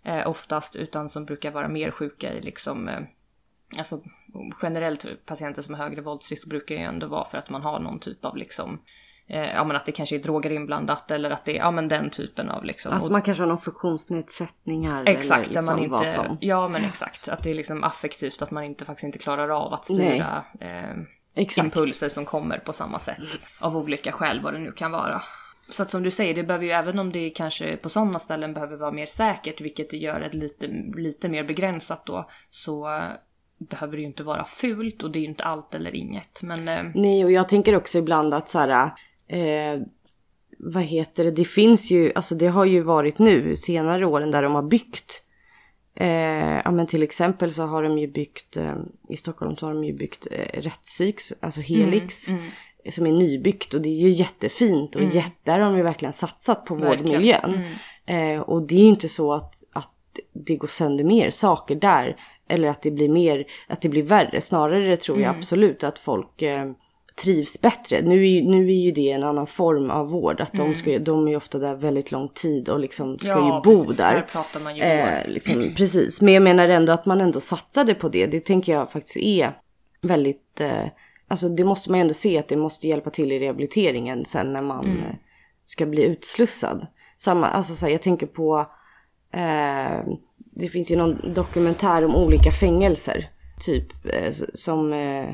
eh, 0.03 0.27
oftast 0.27 0.75
utan 0.75 1.09
som 1.09 1.25
brukar 1.25 1.51
vara 1.51 1.67
mer 1.67 1.91
sjuka 1.91 2.33
i 2.33 2.41
liksom 2.41 2.87
eh, 2.87 2.99
Alltså 3.77 4.01
generellt 4.61 5.25
patienter 5.25 5.61
som 5.61 5.73
har 5.75 5.83
högre 5.83 6.01
våldsrisk 6.01 6.47
brukar 6.47 6.75
ju 6.75 6.81
ändå 6.81 7.07
vara 7.07 7.25
för 7.25 7.37
att 7.37 7.49
man 7.49 7.61
har 7.61 7.79
någon 7.79 7.99
typ 7.99 8.25
av 8.25 8.37
liksom 8.37 8.81
eh, 9.27 9.45
Ja 9.45 9.63
men 9.63 9.75
att 9.75 9.85
det 9.85 9.91
kanske 9.91 10.15
är 10.15 10.19
droger 10.19 10.51
inblandat 10.51 11.11
eller 11.11 11.31
att 11.31 11.45
det 11.45 11.51
är 11.51 11.59
ja 11.59 11.71
men 11.71 11.87
den 11.87 12.09
typen 12.09 12.49
av 12.49 12.63
liksom. 12.63 12.93
Alltså 12.93 13.11
man 13.11 13.21
kanske 13.21 13.43
har 13.43 13.47
någon 13.47 13.57
funktionsnedsättningar. 13.57 15.05
Exakt, 15.05 15.49
eller 15.49 15.61
man 15.61 15.79
liksom 15.79 15.91
vad 15.91 16.07
inte... 16.07 16.45
Ja 16.45 16.67
men 16.67 16.85
exakt. 16.85 17.29
Att 17.29 17.43
det 17.43 17.49
är 17.49 17.55
liksom 17.55 17.83
affektivt, 17.83 18.41
att 18.41 18.51
man 18.51 18.63
inte 18.63 18.85
faktiskt 18.85 19.03
inte 19.05 19.19
klarar 19.19 19.49
av 19.49 19.73
att 19.73 19.85
styra 19.85 20.45
eh, 20.59 20.97
Exakt. 21.37 21.65
impulser 21.65 22.09
som 22.09 22.25
kommer 22.25 22.57
på 22.57 22.73
samma 22.73 22.99
sätt. 22.99 23.39
Av 23.59 23.77
olika 23.77 24.11
skäl, 24.11 24.41
vad 24.41 24.53
det 24.53 24.59
nu 24.59 24.71
kan 24.71 24.91
vara. 24.91 25.23
Så 25.69 25.83
att 25.83 25.89
som 25.89 26.03
du 26.03 26.11
säger, 26.11 26.33
det 26.33 26.43
behöver 26.43 26.65
ju 26.65 26.71
även 26.71 26.99
om 26.99 27.11
det 27.11 27.29
kanske 27.29 27.77
på 27.77 27.89
sådana 27.89 28.19
ställen 28.19 28.53
behöver 28.53 28.77
vara 28.77 28.91
mer 28.91 29.05
säkert, 29.05 29.61
vilket 29.61 29.89
det 29.89 29.97
gör 29.97 30.21
ett 30.21 30.33
lite, 30.33 30.67
lite 30.95 31.29
mer 31.29 31.43
begränsat 31.43 32.05
då, 32.05 32.29
så 32.51 32.95
eh, 32.95 33.09
behöver 33.57 33.97
det 33.97 34.01
ju 34.01 34.07
inte 34.07 34.23
vara 34.23 34.45
fult 34.45 35.03
och 35.03 35.11
det 35.11 35.19
är 35.19 35.21
ju 35.21 35.27
inte 35.27 35.43
allt 35.43 35.75
eller 35.75 35.95
inget. 35.95 36.41
Men 36.41 36.67
eh, 36.67 36.83
Nej, 36.95 37.25
och 37.25 37.31
jag 37.31 37.49
tänker 37.49 37.75
också 37.75 37.97
ibland 37.97 38.33
att 38.33 38.49
så 38.49 38.59
här, 38.59 38.91
eh, 39.27 39.81
vad 40.59 40.83
heter 40.83 41.23
det, 41.23 41.31
det 41.31 41.45
finns 41.45 41.91
ju, 41.91 42.11
alltså 42.15 42.35
det 42.35 42.47
har 42.47 42.65
ju 42.65 42.81
varit 42.81 43.19
nu 43.19 43.55
senare 43.55 44.05
åren 44.05 44.31
där 44.31 44.43
de 44.43 44.55
har 44.55 44.63
byggt. 44.63 45.23
Eh, 45.99 46.61
ja 46.65 46.71
men 46.71 46.87
till 46.87 47.03
exempel 47.03 47.53
så 47.53 47.63
har 47.63 47.83
de 47.83 47.97
ju 47.97 48.07
byggt, 48.07 48.57
eh, 48.57 48.73
i 49.09 49.17
Stockholm 49.17 49.55
så 49.55 49.65
har 49.65 49.73
de 49.73 49.83
ju 49.83 49.93
byggt 49.93 50.27
eh, 50.31 50.61
rättspsyks, 50.61 51.33
alltså 51.39 51.61
Helix. 51.61 52.27
Som 52.89 53.05
är 53.05 53.11
nybyggt 53.11 53.73
och 53.73 53.81
det 53.81 53.89
är 53.89 54.01
ju 54.01 54.09
jättefint 54.09 54.95
och 54.95 55.03
jätte, 55.03 55.35
där 55.43 55.59
har 55.59 55.71
de 55.71 55.77
ju 55.77 55.83
verkligen 55.83 56.13
satsat 56.13 56.65
på 56.65 56.75
vårdmiljön. 56.75 57.61
Eh, 58.05 58.41
och 58.41 58.67
det 58.67 58.75
är 58.75 58.79
ju 58.79 58.85
inte 58.85 59.09
så 59.09 59.33
att, 59.33 59.63
att 59.73 59.91
det 60.33 60.55
går 60.55 60.67
sönder 60.67 61.03
mer 61.03 61.29
saker 61.29 61.75
där. 61.75 62.17
Eller 62.49 62.67
att 62.67 62.81
det 62.81 62.91
blir 62.91 63.09
mer, 63.09 63.45
att 63.67 63.81
det 63.81 63.89
blir 63.89 64.03
värre. 64.03 64.41
Snarare 64.41 64.97
tror 64.97 65.19
jag 65.19 65.35
absolut 65.35 65.83
att 65.83 65.99
folk 65.99 66.41
eh, 66.41 66.71
trivs 67.23 67.61
bättre. 67.61 68.01
Nu 68.01 68.15
är, 68.21 68.27
ju- 68.29 68.43
nu 68.49 68.67
är 68.69 68.75
ju 68.75 68.91
det 68.91 69.11
en 69.11 69.23
annan 69.23 69.47
form 69.47 69.91
av 69.91 70.09
vård. 70.09 70.41
Att 70.41 70.53
de, 70.53 70.75
ska, 70.75 70.99
de 70.99 71.27
är 71.27 71.31
ju 71.31 71.37
ofta 71.37 71.57
där 71.59 71.75
väldigt 71.75 72.11
lång 72.11 72.29
tid 72.29 72.69
och 72.69 72.79
liksom 72.79 73.19
ska 73.19 73.29
Ja, 73.29 73.55
ju 73.55 73.71
bo 73.71 73.75
precis. 73.83 73.97
där. 73.97 74.13
Där 74.15 74.21
pratar 74.21 74.59
man 74.59 74.75
ju 74.75 74.81
Eh, 74.81 75.27
liksom, 75.27 75.71
precis, 75.75 76.21
men 76.21 76.33
jag 76.33 76.43
menar 76.43 76.69
ändå 76.69 76.93
att 76.93 77.05
man 77.05 77.21
ändå 77.21 77.39
satsade 77.39 77.93
på 77.93 78.09
det. 78.09 78.25
Det 78.25 78.39
tänker 78.39 78.73
jag 78.73 78.91
faktiskt 78.91 79.17
är 79.17 79.57
väldigt... 80.01 80.61
Eh, 80.61 80.85
alltså 81.27 81.49
det 81.49 81.63
måste 81.63 81.91
man 81.91 81.99
ju 81.99 82.01
ändå 82.01 82.13
se 82.13 82.37
att 82.37 82.47
det 82.47 82.55
måste 82.55 82.87
hjälpa 82.87 83.09
till 83.09 83.31
i 83.31 83.39
rehabiliteringen 83.39 84.25
sen 84.25 84.53
när 84.53 84.61
man 84.61 84.85
Mm. 84.85 84.97
eh, 84.97 85.15
ska 85.65 85.85
bli 85.85 86.03
utslussad. 86.03 86.87
Samma, 87.17 87.47
alltså 87.47 87.75
så 87.75 87.85
här, 87.85 87.93
jag 87.93 88.01
tänker 88.01 88.27
på... 88.27 88.65
Eh, 89.33 90.01
det 90.35 90.67
finns 90.67 90.91
ju 90.91 90.95
någon 90.95 91.33
dokumentär 91.33 92.05
om 92.05 92.15
olika 92.15 92.51
fängelser. 92.51 93.29
Typ 93.65 93.87
eh, 94.05 94.33
som, 94.53 94.93
eh, 94.93 95.29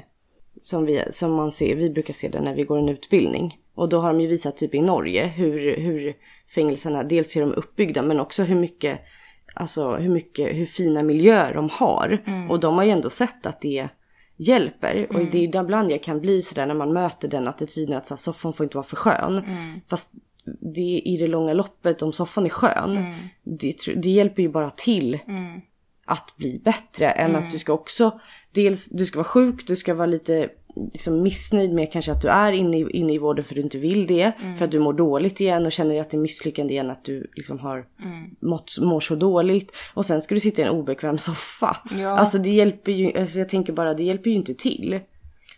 som, 0.63 0.85
vi, 0.85 1.03
som 1.09 1.33
man 1.33 1.51
ser, 1.51 1.75
vi 1.75 1.89
brukar 1.89 2.13
se 2.13 2.27
det 2.27 2.41
när 2.41 2.55
vi 2.55 2.63
går 2.63 2.77
en 2.77 2.89
utbildning. 2.89 3.57
Och 3.75 3.89
då 3.89 3.99
har 3.99 4.13
de 4.13 4.21
ju 4.21 4.27
visat 4.27 4.57
typ 4.57 4.75
i 4.75 4.81
Norge 4.81 5.25
hur, 5.27 5.77
hur 5.77 6.13
fängelserna, 6.55 7.03
dels 7.03 7.35
hur 7.35 7.41
de 7.41 7.51
är 7.51 7.55
uppbyggda 7.55 8.01
men 8.01 8.19
också 8.19 8.43
hur 8.43 8.55
mycket, 8.55 8.99
alltså 9.55 9.95
hur 9.95 10.09
mycket, 10.09 10.55
hur 10.55 10.65
fina 10.65 11.03
miljöer 11.03 11.53
de 11.53 11.69
har. 11.69 12.23
Och 12.49 12.59
de 12.59 12.75
har 12.75 12.83
ju 12.83 12.89
ändå 12.89 13.09
sett 13.09 13.45
att 13.45 13.61
det 13.61 13.87
hjälper. 14.37 15.07
Och 15.09 15.25
det 15.31 15.37
är 15.37 15.61
ibland 15.63 15.91
jag 15.91 16.03
kan 16.03 16.19
bli 16.21 16.41
sådär 16.41 16.65
när 16.65 16.75
man 16.75 16.93
möter 16.93 17.27
den 17.27 17.47
attityden 17.47 17.97
att 17.97 18.05
så 18.05 18.13
här, 18.13 18.19
soffan 18.19 18.53
får 18.53 18.63
inte 18.63 18.77
vara 18.77 18.87
för 18.87 18.95
skön. 18.95 19.43
Fast 19.89 20.13
det 20.75 21.01
i 21.05 21.17
det 21.19 21.27
långa 21.27 21.53
loppet, 21.53 22.01
om 22.01 22.13
soffan 22.13 22.45
är 22.45 22.49
skön, 22.49 23.15
det, 23.43 23.71
tr- 23.71 23.95
det 23.95 24.09
hjälper 24.09 24.41
ju 24.41 24.49
bara 24.49 24.69
till 24.69 25.19
att 26.05 26.33
bli 26.37 26.61
bättre 26.65 27.09
än 27.09 27.35
att 27.35 27.51
du 27.51 27.59
ska 27.59 27.73
också 27.73 28.19
dels 28.53 28.89
du 28.89 29.05
ska 29.05 29.19
vara 29.19 29.27
sjuk, 29.27 29.67
du 29.67 29.75
ska 29.75 29.93
vara 29.93 30.05
lite 30.05 30.49
liksom 30.75 31.21
missnöjd 31.21 31.73
med 31.73 31.91
kanske 31.91 32.11
att 32.11 32.21
du 32.21 32.27
är 32.27 32.51
inne 32.51 32.77
i, 32.77 32.89
inne 32.89 33.13
i 33.13 33.17
vården 33.17 33.45
för 33.45 33.55
du 33.55 33.61
inte 33.61 33.77
vill 33.77 34.07
det. 34.07 34.31
För 34.57 34.65
att 34.65 34.71
du 34.71 34.79
mår 34.79 34.93
dåligt 34.93 35.39
igen 35.39 35.65
och 35.65 35.71
känner 35.71 36.01
att 36.01 36.09
det 36.09 36.17
är 36.17 36.21
misslyckande 36.21 36.73
igen 36.73 36.89
att 36.89 37.03
du 37.03 37.27
liksom 37.35 37.59
har 37.59 37.85
mått, 38.39 38.77
mår 38.81 38.99
så 38.99 39.15
dåligt. 39.15 39.71
Och 39.93 40.05
sen 40.05 40.21
ska 40.21 40.35
du 40.35 40.41
sitta 40.41 40.61
i 40.61 40.65
en 40.65 40.71
obekväm 40.71 41.17
soffa. 41.17 41.77
Ja. 41.97 42.09
Alltså 42.09 42.37
det 42.37 42.49
hjälper 42.49 42.91
ju, 42.91 43.19
alltså 43.19 43.39
jag 43.39 43.49
tänker 43.49 43.73
bara 43.73 43.93
det 43.93 44.03
hjälper 44.03 44.29
ju 44.29 44.35
inte 44.35 44.53
till. 44.53 44.99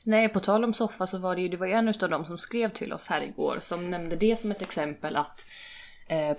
Nej, 0.03 0.29
på 0.29 0.39
tal 0.39 0.63
om 0.63 0.73
soffa 0.73 1.07
så 1.07 1.17
var 1.17 1.35
det 1.35 1.41
ju, 1.41 1.47
det 1.47 1.57
var 1.57 1.67
ju 1.67 1.73
en 1.73 1.87
utav 1.87 2.09
dem 2.09 2.25
som 2.25 2.37
skrev 2.37 2.69
till 2.69 2.93
oss 2.93 3.07
här 3.07 3.21
igår 3.23 3.57
som 3.61 3.91
nämnde 3.91 4.15
det 4.15 4.39
som 4.39 4.51
ett 4.51 4.61
exempel 4.61 5.15
att 5.15 5.45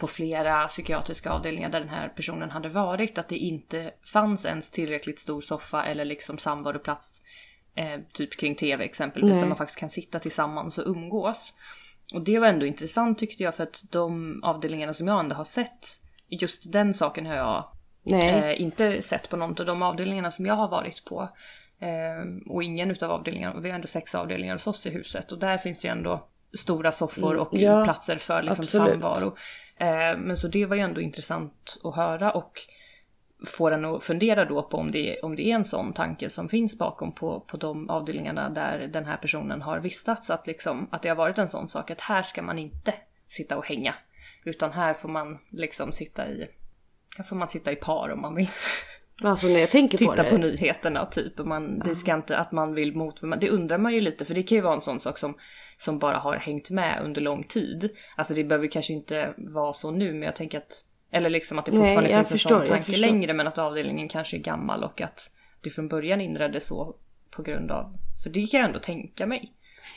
på 0.01 0.07
flera 0.07 0.69
psykiatriska 0.69 1.31
avdelningar 1.31 1.69
där 1.69 1.81
den 1.81 1.89
här 1.89 2.09
personen 2.09 2.51
hade 2.51 2.69
varit 2.69 3.19
att 3.19 3.29
det 3.29 3.37
inte 3.37 3.91
fanns 4.13 4.45
ens 4.45 4.71
tillräckligt 4.71 5.19
stor 5.19 5.41
soffa 5.41 5.85
eller 5.85 6.05
liksom 6.05 6.39
samvaroplats 6.39 7.23
eh, 7.75 8.01
typ 8.13 8.37
kring 8.37 8.55
tv 8.55 8.85
exempelvis 8.85 9.33
Nej. 9.33 9.41
där 9.41 9.49
man 9.49 9.57
faktiskt 9.57 9.79
kan 9.79 9.91
sitta 9.91 10.19
tillsammans 10.19 10.79
och 10.79 10.87
umgås. 10.87 11.55
Och 12.15 12.23
det 12.23 12.39
var 12.39 12.49
ändå 12.49 12.67
intressant 12.67 13.19
tyckte 13.19 13.43
jag 13.43 13.55
för 13.55 13.63
att 13.63 13.85
de 13.91 14.41
avdelningarna 14.45 14.95
som 14.95 15.09
jag 15.09 15.21
ändå 15.21 15.35
har 15.35 15.45
sett 15.45 16.01
just 16.29 16.73
den 16.73 16.95
saken 16.95 17.27
har 17.27 17.35
jag. 17.35 17.65
Eh, 18.13 18.61
inte 18.61 19.03
sett 19.03 19.31
på 19.31 19.37
någon 19.37 19.61
av 19.61 19.67
de 19.67 19.83
avdelningarna 19.83 20.31
som 20.31 20.47
jag 20.47 20.55
har 20.55 20.69
varit 20.69 21.05
på. 21.05 21.29
Eh, 21.81 22.51
och 22.53 22.63
ingen 22.63 22.91
utav 22.91 23.11
avdelningarna, 23.11 23.61
vi 23.61 23.69
har 23.69 23.75
ändå 23.75 23.87
sex 23.87 24.15
avdelningar 24.15 24.55
hos 24.55 24.67
oss 24.67 24.87
i 24.87 24.91
huset 24.91 25.33
och 25.33 25.39
där 25.39 25.59
finns 25.59 25.81
det 25.81 25.89
ju 25.89 25.93
ändå 25.93 26.29
stora 26.57 26.93
soffor 26.93 27.35
och 27.37 27.55
Mm, 27.55 27.67
ja, 27.67 27.85
platser 27.85 28.17
för 28.17 28.43
liksom 28.43 28.63
absolut. 28.63 28.93
samvaro. 28.93 29.37
Eh, 29.77 30.19
men 30.19 30.37
så 30.37 30.49
det 30.49 30.67
var 30.67 30.77
ju 30.77 30.83
ändå 30.83 31.01
intressant 31.01 31.79
att 31.85 31.97
höra 31.97 32.33
och 32.33 32.61
får 33.47 33.71
en 33.71 33.85
att 33.85 34.03
fundera 34.03 34.45
då 34.45 34.63
på 34.63 34.77
om 34.77 34.91
det, 34.91 35.21
om 35.21 35.37
det 35.37 35.51
är 35.51 35.55
en 35.55 35.65
sån 35.65 35.93
tanke 35.93 36.31
som 36.31 36.49
finns 36.49 36.79
bakom 36.79 37.13
på, 37.13 37.41
på 37.41 37.57
de 37.57 37.91
avdelningarna 37.91 38.51
där 38.51 38.91
den 38.93 39.05
här 39.05 39.17
personen 39.17 39.63
har 39.63 39.79
vistats. 39.81 40.31
Att, 40.31 40.47
liksom, 40.47 40.89
att 40.91 41.03
det 41.03 41.09
har 41.09 41.17
varit 41.17 41.39
en 41.39 41.49
sån 41.49 41.69
sak 41.69 41.91
att 41.91 42.01
här 42.01 42.23
ska 42.23 42.43
man 42.43 42.59
inte 42.59 42.95
sitta 43.29 43.57
och 43.57 43.67
hänga. 43.67 43.95
Utan 44.45 44.73
här 44.73 44.95
får 44.95 45.09
man 45.09 45.39
liksom 45.51 45.93
sitta 45.93 46.29
i, 46.29 46.49
här 47.17 47.25
får 47.25 47.37
man 47.37 47.49
sitta 47.49 47.73
i 47.73 47.77
par 47.77 48.11
om 48.13 48.21
man 48.21 48.35
vill. 48.35 48.51
Alltså 49.23 49.47
när 49.47 49.61
jag 49.61 49.71
tänker 49.71 49.99
på 49.99 50.13
Titta 50.13 50.23
det. 50.23 50.31
på 50.31 50.37
nyheterna 50.37 51.07
typ. 51.07 51.41
Och 51.41 51.47
man, 51.47 51.79
det 51.79 51.95
ska 51.95 52.15
inte 52.15 52.39
att 52.39 52.53
man 52.53 52.75
vill 52.75 52.97
mot... 52.97 53.21
Det 53.41 53.51
undrar 53.51 53.79
man 53.79 53.95
ju 53.95 54.01
lite 54.01 54.25
för 54.25 54.35
det 54.35 54.43
kan 54.43 54.57
ju 54.57 54.63
vara 54.63 54.75
en 54.75 54.81
sån 54.81 55.01
sak 55.01 55.19
som, 55.19 55.35
som 55.79 55.99
bara 55.99 56.17
har 56.19 56.37
hängt 56.37 56.71
med 56.71 57.03
under 57.05 57.21
lång 57.21 57.45
tid. 57.45 57.91
Alltså 58.17 58.35
det 58.35 58.45
behöver 58.45 58.69
kanske 58.69 58.93
inte 58.93 59.35
vara 59.37 59.73
så 59.73 59.91
nu 59.91 60.13
men 60.13 60.23
jag 60.23 60.37
tänker 60.37 60.59
att 60.59 60.85
Eller 61.11 61.31
liksom 61.31 61.59
att 61.59 61.67
det 61.67 61.73
Nej, 61.73 61.81
fortfarande 61.81 62.11
jag 62.11 62.19
finns 62.19 62.29
förstår, 62.43 62.61
en 62.61 62.67
sån 62.67 62.77
tanke 62.77 62.97
längre 62.97 63.33
men 63.33 63.47
att 63.47 63.59
avdelningen 63.59 64.09
kanske 64.09 64.37
är 64.37 64.41
gammal 64.41 64.85
och 64.85 65.01
att 65.01 65.31
det 65.63 65.71
från 65.71 65.89
början 65.89 66.21
inreddes 66.21 66.67
så 66.67 66.95
på 67.31 67.43
grund 67.43 67.71
av... 67.71 67.93
För 68.23 68.31
det 68.31 68.47
kan 68.47 68.61
jag 68.61 68.67
ändå 68.69 68.79
tänka 68.81 69.27
mig. 69.27 69.53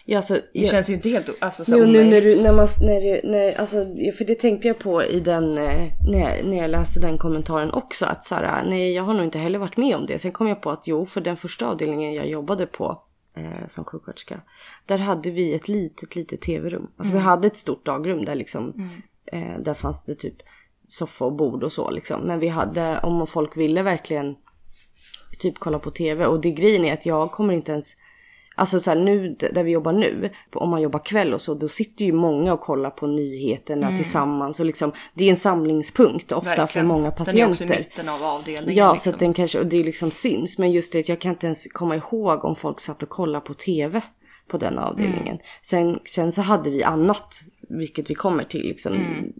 Ja, 0.05 0.17
alltså, 0.17 0.33
Det 0.33 0.41
jag, 0.53 0.67
känns 0.67 0.89
ju 0.89 0.93
inte 0.93 1.09
helt 1.09 1.29
alltså, 1.39 1.65
så 1.65 1.77
Jo, 1.77 1.85
nu 1.85 2.03
när 2.03 2.21
du, 2.21 2.43
när 2.43 2.53
man, 2.53 2.67
när, 2.81 3.01
det- 3.01 3.21
när, 3.23 3.59
alltså, 3.59 3.77
för 4.17 4.25
det 4.25 4.35
tänkte 4.39 4.67
jag 4.67 4.79
på 4.79 5.03
i 5.03 5.19
den, 5.19 5.57
eh, 5.57 5.91
när 6.11 6.19
jag, 6.19 6.45
när 6.45 6.57
jag 6.57 6.69
läste 6.69 6.99
den 6.99 7.17
kommentaren 7.17 7.71
också. 7.71 8.05
Att 8.05 8.23
så 8.25 8.35
här, 8.35 8.63
nej 8.65 8.93
jag 8.93 9.03
har 9.03 9.13
nog 9.13 9.23
inte 9.23 9.39
heller 9.39 9.59
varit 9.59 9.77
med 9.77 9.95
om 9.95 10.05
det. 10.05 10.19
Sen 10.19 10.31
kom 10.31 10.47
jag 10.47 10.61
på 10.61 10.71
att 10.71 10.87
jo, 10.87 11.05
för 11.05 11.21
den 11.21 11.37
första 11.37 11.67
avdelningen 11.67 12.13
jag 12.13 12.27
jobbade 12.29 12.65
på 12.65 13.01
eh, 13.39 13.67
som 13.67 13.85
sjuksköterska. 13.85 14.41
Där 14.85 14.97
hade 14.97 15.31
vi 15.31 15.53
ett 15.53 15.67
litet, 15.67 16.15
litet 16.15 16.41
tv-rum. 16.41 16.91
Alltså 16.97 17.13
vi 17.13 17.19
hade 17.19 17.47
ett 17.47 17.57
stort 17.57 17.85
dagrum 17.85 18.25
där 18.25 18.35
liksom, 18.35 18.89
eh, 19.25 19.59
där 19.59 19.73
fanns 19.73 20.03
det 20.03 20.15
typ 20.15 20.35
soffa 20.87 21.25
och 21.25 21.35
bord 21.35 21.63
och 21.63 21.71
så 21.71 21.91
liksom. 21.91 22.21
Men 22.21 22.39
vi 22.39 22.47
hade, 22.47 22.99
om 22.99 23.27
folk 23.27 23.57
ville 23.57 23.83
verkligen 23.83 24.35
typ 25.39 25.59
kolla 25.59 25.79
på 25.79 25.91
tv. 25.91 26.25
Och 26.25 26.41
det 26.41 26.51
grejen 26.51 26.85
är 26.85 26.93
att 26.93 27.05
jag 27.05 27.31
kommer 27.31 27.53
inte 27.53 27.71
ens 27.71 27.93
Alltså 28.59 28.79
så 28.79 28.89
här, 28.91 28.97
nu 28.99 29.35
där 29.53 29.63
vi 29.63 29.71
jobbar 29.71 29.93
nu, 29.93 30.29
om 30.53 30.69
man 30.69 30.81
jobbar 30.81 30.99
kväll 31.05 31.33
och 31.33 31.41
så, 31.41 31.53
då 31.53 31.67
sitter 31.67 32.05
ju 32.05 32.11
många 32.13 32.53
och 32.53 32.61
kollar 32.61 32.89
på 32.89 33.07
nyheterna 33.07 33.95
tillsammans 33.95 34.59
och 34.59 34.65
liksom 34.65 34.91
det 35.13 35.25
är 35.25 35.29
en 35.29 35.37
samlingspunkt 35.37 36.31
ofta 36.31 36.49
för 36.49 36.57
Verkligen. 36.57 36.87
många 36.87 37.11
Den 37.11 37.37
är 37.37 37.49
också 37.49 37.63
i 37.63 37.67
patienter. 37.67 37.79
mitten 37.89 38.09
av 38.09 38.23
avdelningen. 38.23 38.75
Ja, 38.77 38.91
liksom. 38.91 39.11
så 39.11 39.15
att 39.15 39.19
den 39.19 39.33
kanske, 39.33 39.59
och 39.59 39.65
det 39.65 39.83
liksom 39.83 40.11
syns. 40.11 40.57
Men 40.57 40.71
just 40.71 40.93
det, 40.93 41.09
jag 41.09 41.19
kan 41.19 41.31
inte 41.31 41.45
ens 41.45 41.67
komma 41.67 41.95
ihåg 41.95 42.45
om 42.45 42.55
folk 42.55 42.79
satt 42.79 43.03
och 43.03 43.09
kollade 43.09 43.45
på 43.45 43.53
tv 43.53 44.01
på 44.47 44.57
den 44.57 44.79
avdelningen. 44.79 45.27
Mm. 45.27 45.39
Sen, 45.61 45.99
sen 46.05 46.31
så 46.31 46.41
hade 46.41 46.69
vi 46.69 46.83
annat, 46.83 47.35
vilket 47.69 48.09
vi 48.09 48.15
kommer 48.15 48.43
till, 48.43 48.61
liksom, 48.61 48.93
Mm. 48.93 49.33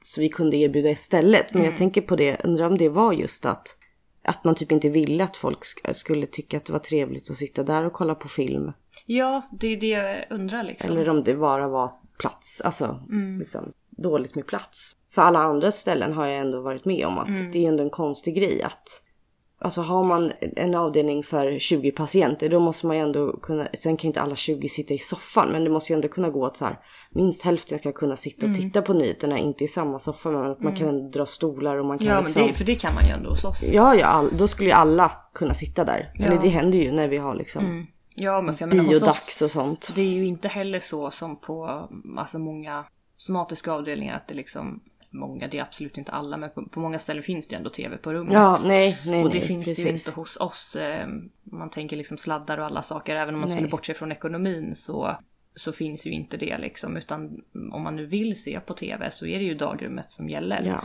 så 0.00 0.20
vi 0.20 0.28
kunde 0.28 0.56
erbjuda 0.56 0.90
istället. 0.90 1.54
Men 1.54 1.64
jag 1.64 1.76
tänker 1.76 2.00
på 2.00 2.16
det, 2.16 2.44
undrar 2.44 2.66
om 2.66 2.78
det 2.78 2.88
var 2.88 3.12
just 3.12 3.46
att, 3.46 3.76
att 4.22 4.44
man 4.44 4.54
typ 4.54 4.72
inte 4.72 4.88
ville 4.88 5.24
att 5.24 5.36
folk 5.36 5.58
sk- 5.64 5.92
skulle 5.92 6.26
tycka 6.26 6.56
att 6.56 6.64
det 6.64 6.72
var 6.72 6.80
trevligt 6.80 7.30
att 7.30 7.36
sitta 7.36 7.62
där 7.62 7.84
och 7.84 7.92
kolla 7.92 8.14
på 8.14 8.28
film. 8.28 8.72
Ja, 9.06 9.42
det 9.60 9.66
är 9.66 9.76
det 9.76 9.86
jag 9.88 10.24
undrar 10.30 10.62
liksom. 10.64 10.90
Eller 10.96 11.08
om 11.08 11.24
det 11.24 11.34
bara 11.34 11.68
var 11.68 11.92
plats, 12.18 12.60
alltså 12.60 12.84
Mm. 13.10 13.38
liksom, 13.40 13.72
dåligt 13.90 14.34
med 14.34 14.46
plats. 14.46 14.96
För 15.14 15.22
alla 15.22 15.38
andra 15.38 15.70
ställen 15.72 16.12
har 16.12 16.26
jag 16.26 16.38
ändå 16.40 16.60
varit 16.60 16.84
med 16.84 17.06
om 17.06 17.18
att 17.18 17.28
Mm. 17.28 17.52
det 17.52 17.58
är 17.64 17.68
ändå 17.68 17.82
en 17.84 17.90
konstig 17.90 18.34
grej 18.36 18.62
att 18.62 19.02
Alltså 19.62 19.80
har 19.80 20.04
man 20.04 20.32
en 20.56 20.74
avdelning 20.74 21.22
för 21.22 21.58
20 21.58 21.90
patienter 21.92 22.48
då 22.48 22.60
måste 22.60 22.86
man 22.86 22.96
ju 22.96 23.02
ändå 23.02 23.32
kunna, 23.40 23.68
sen 23.74 23.96
kan 23.96 24.02
ju 24.02 24.06
inte 24.08 24.20
alla 24.20 24.36
20 24.36 24.68
sitta 24.68 24.94
i 24.94 24.98
soffan 24.98 25.48
men 25.52 25.64
det 25.64 25.70
måste 25.70 25.92
ju 25.92 25.94
ändå 25.94 26.08
kunna 26.08 26.30
gå 26.30 26.46
att 26.46 26.56
så 26.56 26.64
här, 26.64 26.78
minst 27.10 27.42
hälften 27.44 27.78
ska 27.78 27.92
kunna 27.92 28.16
sitta 28.16 28.46
Mm. 28.46 28.56
och 28.58 28.62
titta 28.62 28.82
på 28.82 28.92
nyheterna, 28.92 29.38
inte 29.38 29.64
i 29.64 29.68
samma 29.68 29.98
soffa 29.98 30.30
men 30.30 30.50
att 30.50 30.60
man 30.60 30.76
kan 30.76 30.88
ändå 30.88 31.08
dra 31.08 31.26
stolar 31.26 31.76
och 31.76 31.86
man 31.86 31.98
kan 31.98 32.06
Ja, 32.06 32.14
men 32.14 32.24
liksom 32.24 32.46
det, 32.46 32.52
för 32.54 32.64
det 32.64 32.74
kan 32.74 32.94
man 32.94 33.04
ju 33.06 33.10
ändå 33.10 33.30
hos 33.30 33.44
oss. 33.44 33.70
Ja, 33.72 33.94
ja, 33.94 34.06
all, 34.06 34.36
då 34.36 34.48
skulle 34.48 34.68
ju 34.68 34.74
alla 34.74 35.12
kunna 35.34 35.54
sitta 35.54 35.84
där. 35.84 36.10
Ja. 36.14 36.20
Mm. 36.20 36.32
Eller 36.32 36.42
det 36.42 36.48
händer 36.48 36.78
ju 36.78 36.92
när 36.92 37.08
vi 37.08 37.16
har 37.16 37.34
liksom 37.34 37.86
Ja, 38.16 38.40
men 38.40 38.54
för 38.54 38.62
jag 38.66 38.74
menar 38.74 38.88
biodags 38.88 39.42
och 39.42 39.50
sånt. 39.50 39.92
Det 39.94 40.02
är 40.02 40.06
ju 40.06 40.26
inte 40.26 40.48
heller 40.48 40.80
så 40.80 41.10
som 41.10 41.40
på 41.40 41.88
alltså 42.18 42.38
många 42.38 42.84
somatiska 43.16 43.72
avdelningar 43.72 44.16
att 44.16 44.28
det 44.28 44.34
liksom 44.34 44.80
Många, 45.12 45.48
det 45.48 45.58
är 45.58 45.62
absolut 45.62 45.98
inte 45.98 46.12
alla, 46.12 46.36
men 46.36 46.50
på, 46.50 46.64
på 46.66 46.80
många 46.80 46.98
ställen 46.98 47.22
finns 47.22 47.48
det 47.48 47.56
ändå 47.56 47.70
tv 47.70 47.96
på 47.96 48.12
rummet. 48.12 48.32
Ja, 48.32 48.60
nej, 48.64 48.98
nej, 49.06 49.24
och 49.24 49.30
det 49.30 49.38
nej, 49.38 49.46
finns 49.48 49.64
det 49.64 49.70
ju 49.82 49.88
precis. 49.88 50.06
inte 50.08 50.20
hos 50.20 50.36
oss. 50.36 50.76
eh, 50.76 51.08
Man 51.44 51.70
tänker 51.70 51.96
liksom 51.96 52.16
sladdar 52.18 52.58
och 52.58 52.66
alla 52.66 52.82
saker. 52.82 53.16
Även 53.16 53.34
om 53.34 53.40
man 53.40 53.48
skulle 53.48 53.62
Nej. 53.62 53.70
bortse 53.70 53.94
från 53.94 54.12
ekonomin 54.12 54.74
så, 54.74 55.16
så 55.54 55.72
finns 55.72 56.06
ju 56.06 56.10
inte 56.10 56.36
det 56.36 56.58
liksom. 56.58 56.96
Utan 56.96 57.42
om 57.72 57.82
man 57.82 57.96
nu 57.96 58.06
vill 58.06 58.42
se 58.42 58.60
på 58.60 58.74
tv 58.74 59.10
så 59.10 59.26
är 59.26 59.38
det 59.38 59.44
ju 59.44 59.54
dagrummet 59.54 60.12
som 60.12 60.28
gäller. 60.28 60.62
Ja. 60.62 60.84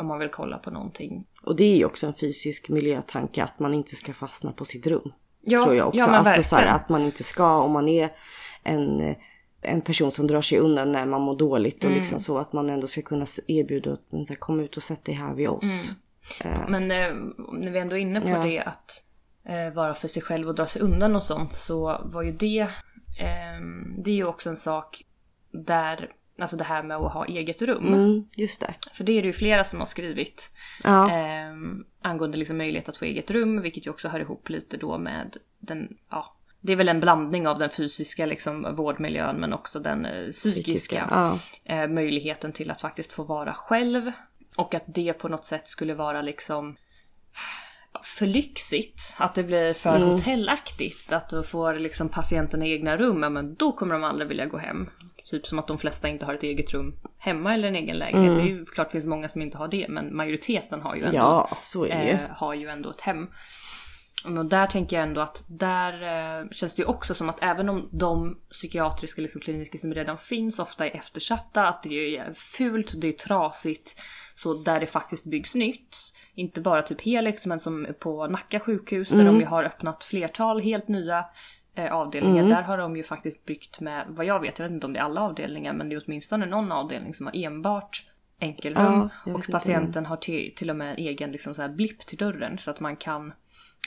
Om 0.00 0.06
man 0.06 0.18
vill 0.18 0.28
kolla 0.28 0.58
på 0.58 0.70
någonting. 0.70 1.26
Och 1.42 1.56
det 1.56 1.64
är 1.64 1.76
ju 1.76 1.84
också 1.84 2.06
en 2.06 2.14
fysisk 2.14 2.68
miljötanke 2.68 3.42
att 3.44 3.58
man 3.58 3.74
inte 3.74 3.96
ska 3.96 4.12
fastna 4.12 4.52
på 4.52 4.64
sitt 4.64 4.86
rum. 4.86 5.12
Ja, 5.40 5.64
tror 5.64 5.76
jag 5.76 5.88
också. 5.88 5.98
ja, 5.98 6.06
men 6.06 6.14
alltså 6.14 6.42
så 6.42 6.56
här, 6.56 6.66
att 6.76 6.88
man 6.88 7.02
inte 7.02 7.24
ska, 7.24 7.58
om 7.62 7.72
man 7.72 7.88
är 7.88 8.10
en, 8.62 9.14
en 9.64 9.80
person 9.80 10.12
som 10.12 10.26
drar 10.26 10.40
sig 10.40 10.58
undan 10.58 10.92
när 10.92 11.06
man 11.06 11.20
mår 11.20 11.36
dåligt 11.36 11.78
och 11.78 11.90
Mm. 11.90 11.98
liksom 11.98 12.20
så 12.20 12.38
att 12.38 12.52
man 12.52 12.70
ändå 12.70 12.86
ska 12.86 13.02
kunna 13.02 13.26
erbjuda 13.46 13.92
att 13.92 14.02
men 14.12 14.26
så 14.26 14.32
här, 14.32 14.40
kom 14.40 14.60
ut 14.60 14.76
och 14.76 14.82
sätt 14.82 15.04
dig 15.04 15.14
här 15.14 15.34
vid 15.34 15.48
oss. 15.48 15.92
Men 16.68 16.90
eh, 16.90 17.14
när 17.52 17.70
vi 17.70 17.78
ändå 17.78 17.96
är 17.96 18.00
inne 18.00 18.20
på 18.20 18.28
Ja. 18.28 18.42
det 18.44 18.60
att 18.60 19.04
eh, 19.44 19.74
vara 19.74 19.94
för 19.94 20.08
sig 20.08 20.22
själv 20.22 20.48
och 20.48 20.54
dra 20.54 20.66
sig 20.66 20.82
undan 20.82 21.16
och 21.16 21.22
sånt 21.22 21.54
så 21.54 22.00
var 22.04 22.22
ju 22.22 22.32
det, 22.32 22.60
eh, 23.20 23.60
det 23.98 24.10
är 24.10 24.14
ju 24.14 24.24
också 24.26 24.50
en 24.50 24.56
sak 24.56 25.04
där, 25.50 26.10
alltså 26.40 26.56
det 26.56 26.64
här 26.64 26.82
med 26.82 26.96
att 26.96 27.12
ha 27.12 27.26
eget 27.26 27.62
rum. 27.62 27.86
Mm, 27.94 28.24
just 28.36 28.60
det. 28.60 28.74
För 28.92 29.04
det 29.04 29.12
är 29.12 29.22
det 29.22 29.26
ju 29.26 29.32
flera 29.32 29.64
som 29.64 29.78
har 29.78 29.86
skrivit. 29.86 30.50
Ja, 30.84 31.10
Eh, 31.10 31.54
angående 32.02 32.36
liksom 32.38 32.56
möjlighet 32.56 32.88
att 32.88 32.96
få 32.96 33.04
eget 33.04 33.30
rum, 33.30 33.60
vilket 33.62 33.86
ju 33.86 33.90
också 33.90 34.08
hör 34.08 34.20
ihop 34.20 34.48
lite 34.48 34.76
då 34.76 34.98
med 34.98 35.36
den, 35.58 35.88
ja, 36.10 36.36
det 36.66 36.72
är 36.72 36.76
väl 36.76 36.88
en 36.88 37.00
blandning 37.00 37.48
av 37.48 37.58
den 37.58 37.70
fysiska 37.70 38.26
liksom, 38.26 38.74
vårdmiljön 38.76 39.36
men 39.36 39.52
också 39.52 39.78
den 39.80 40.06
eh, 40.06 40.30
psykiska 40.30 41.08
Ja. 41.10 41.38
eh, 41.64 41.88
möjligheten 41.88 42.52
till 42.52 42.70
att 42.70 42.80
faktiskt 42.80 43.12
få 43.12 43.22
vara 43.22 43.54
själv. 43.54 44.12
Och 44.56 44.74
att 44.74 44.84
det 44.86 45.12
på 45.12 45.28
något 45.28 45.44
sätt 45.44 45.68
skulle 45.68 45.94
vara 45.94 46.22
liksom 46.22 46.76
för 48.02 48.26
lyxigt. 48.26 49.16
Att 49.18 49.34
det 49.34 49.42
blir 49.44 49.72
för 49.74 49.96
Mm. 49.96 50.08
hotellaktigt. 50.08 51.12
Att 51.12 51.28
då 51.30 51.42
får 51.42 51.74
liksom 51.74 52.08
patienterna 52.08 52.66
egna 52.66 52.96
rum, 52.96 53.22
ja, 53.22 53.28
men 53.28 53.54
då 53.54 53.72
kommer 53.72 53.94
de 53.94 54.04
aldrig 54.04 54.28
vilja 54.28 54.46
gå 54.46 54.56
hem. 54.58 54.90
Typ 55.30 55.46
som 55.46 55.58
att 55.58 55.66
de 55.66 55.78
flesta 55.78 56.08
inte 56.08 56.26
har 56.26 56.34
ett 56.34 56.42
eget 56.42 56.74
rum 56.74 56.94
hemma 57.18 57.54
eller 57.54 57.68
en 57.68 57.76
egen 57.76 57.96
lägenhet. 57.98 58.36
Det 58.36 58.42
är 58.42 58.46
ju 58.46 58.64
klart 58.64 58.88
det 58.88 58.92
finns 58.92 59.06
många 59.06 59.28
som 59.28 59.42
inte 59.42 59.58
har 59.58 59.68
det, 59.68 59.86
men 59.88 60.16
majoriteten 60.16 60.80
har 60.82 60.94
ju 60.94 61.02
ändå, 61.02 61.16
Mm. 61.18 61.22
ja, 61.22 61.86
eh, 61.90 62.18
har 62.30 62.54
ju 62.54 62.68
ändå 62.68 62.90
ett 62.90 63.00
hem. 63.00 63.28
Och 64.24 64.46
där 64.46 64.66
tänker 64.66 64.96
jag 64.96 65.02
ändå 65.02 65.20
att 65.20 65.44
där 65.46 65.92
eh, 66.02 66.48
känns 66.50 66.74
det 66.74 66.82
ju 66.82 66.88
också 66.88 67.14
som 67.14 67.28
att 67.28 67.38
även 67.42 67.68
om 67.68 67.88
de 67.92 68.38
psykiatriska 68.50 69.22
liksom, 69.22 69.40
kliniker 69.40 69.78
som 69.78 69.94
redan 69.94 70.18
finns 70.18 70.58
ofta 70.58 70.86
är 70.86 70.96
eftersatta, 70.96 71.68
att 71.68 71.82
det 71.82 72.16
är 72.16 72.32
fult, 72.32 72.92
det 72.96 73.08
är 73.08 73.12
trasigt. 73.12 74.00
Så 74.34 74.54
där 74.54 74.80
det 74.80 74.86
faktiskt 74.86 75.26
byggs 75.26 75.54
nytt, 75.54 75.96
inte 76.34 76.60
bara 76.60 76.82
typ 76.82 77.00
Helix 77.00 77.46
men 77.46 77.60
som 77.60 77.86
på 77.98 78.26
Nacka 78.26 78.60
sjukhus 78.60 79.08
där 79.08 79.24
de 79.24 79.40
ju 79.40 79.46
har 79.46 79.64
öppnat 79.64 80.04
flertal 80.04 80.60
helt 80.60 80.88
nya 80.88 81.24
eh, 81.74 81.92
avdelningar. 81.92 82.48
Där 82.48 82.62
har 82.62 82.78
de 82.78 82.96
ju 82.96 83.02
faktiskt 83.02 83.44
byggt 83.44 83.80
med, 83.80 84.06
vad 84.08 84.26
jag 84.26 84.40
vet, 84.40 84.58
jag 84.58 84.66
vet 84.66 84.72
inte 84.72 84.86
om 84.86 84.92
det 84.92 84.98
är 84.98 85.04
alla 85.04 85.20
avdelningar 85.20 85.72
men 85.72 85.88
det 85.88 85.94
är 85.94 86.02
åtminstone 86.06 86.46
någon 86.46 86.72
avdelning 86.72 87.14
som 87.14 87.26
har 87.26 87.36
enbart 87.36 88.10
enkelrum. 88.40 89.10
Ja, 89.26 89.32
och 89.34 89.46
patienten 89.50 90.06
har 90.06 90.16
till, 90.16 90.54
till 90.56 90.70
och 90.70 90.76
med 90.76 90.90
en 90.90 90.98
egen 90.98 91.32
liksom 91.32 91.54
så 91.54 91.62
här 91.62 91.68
blipp 91.68 92.06
till 92.06 92.18
dörren 92.18 92.58
så 92.58 92.70
att 92.70 92.80
man 92.80 92.96
kan 92.96 93.32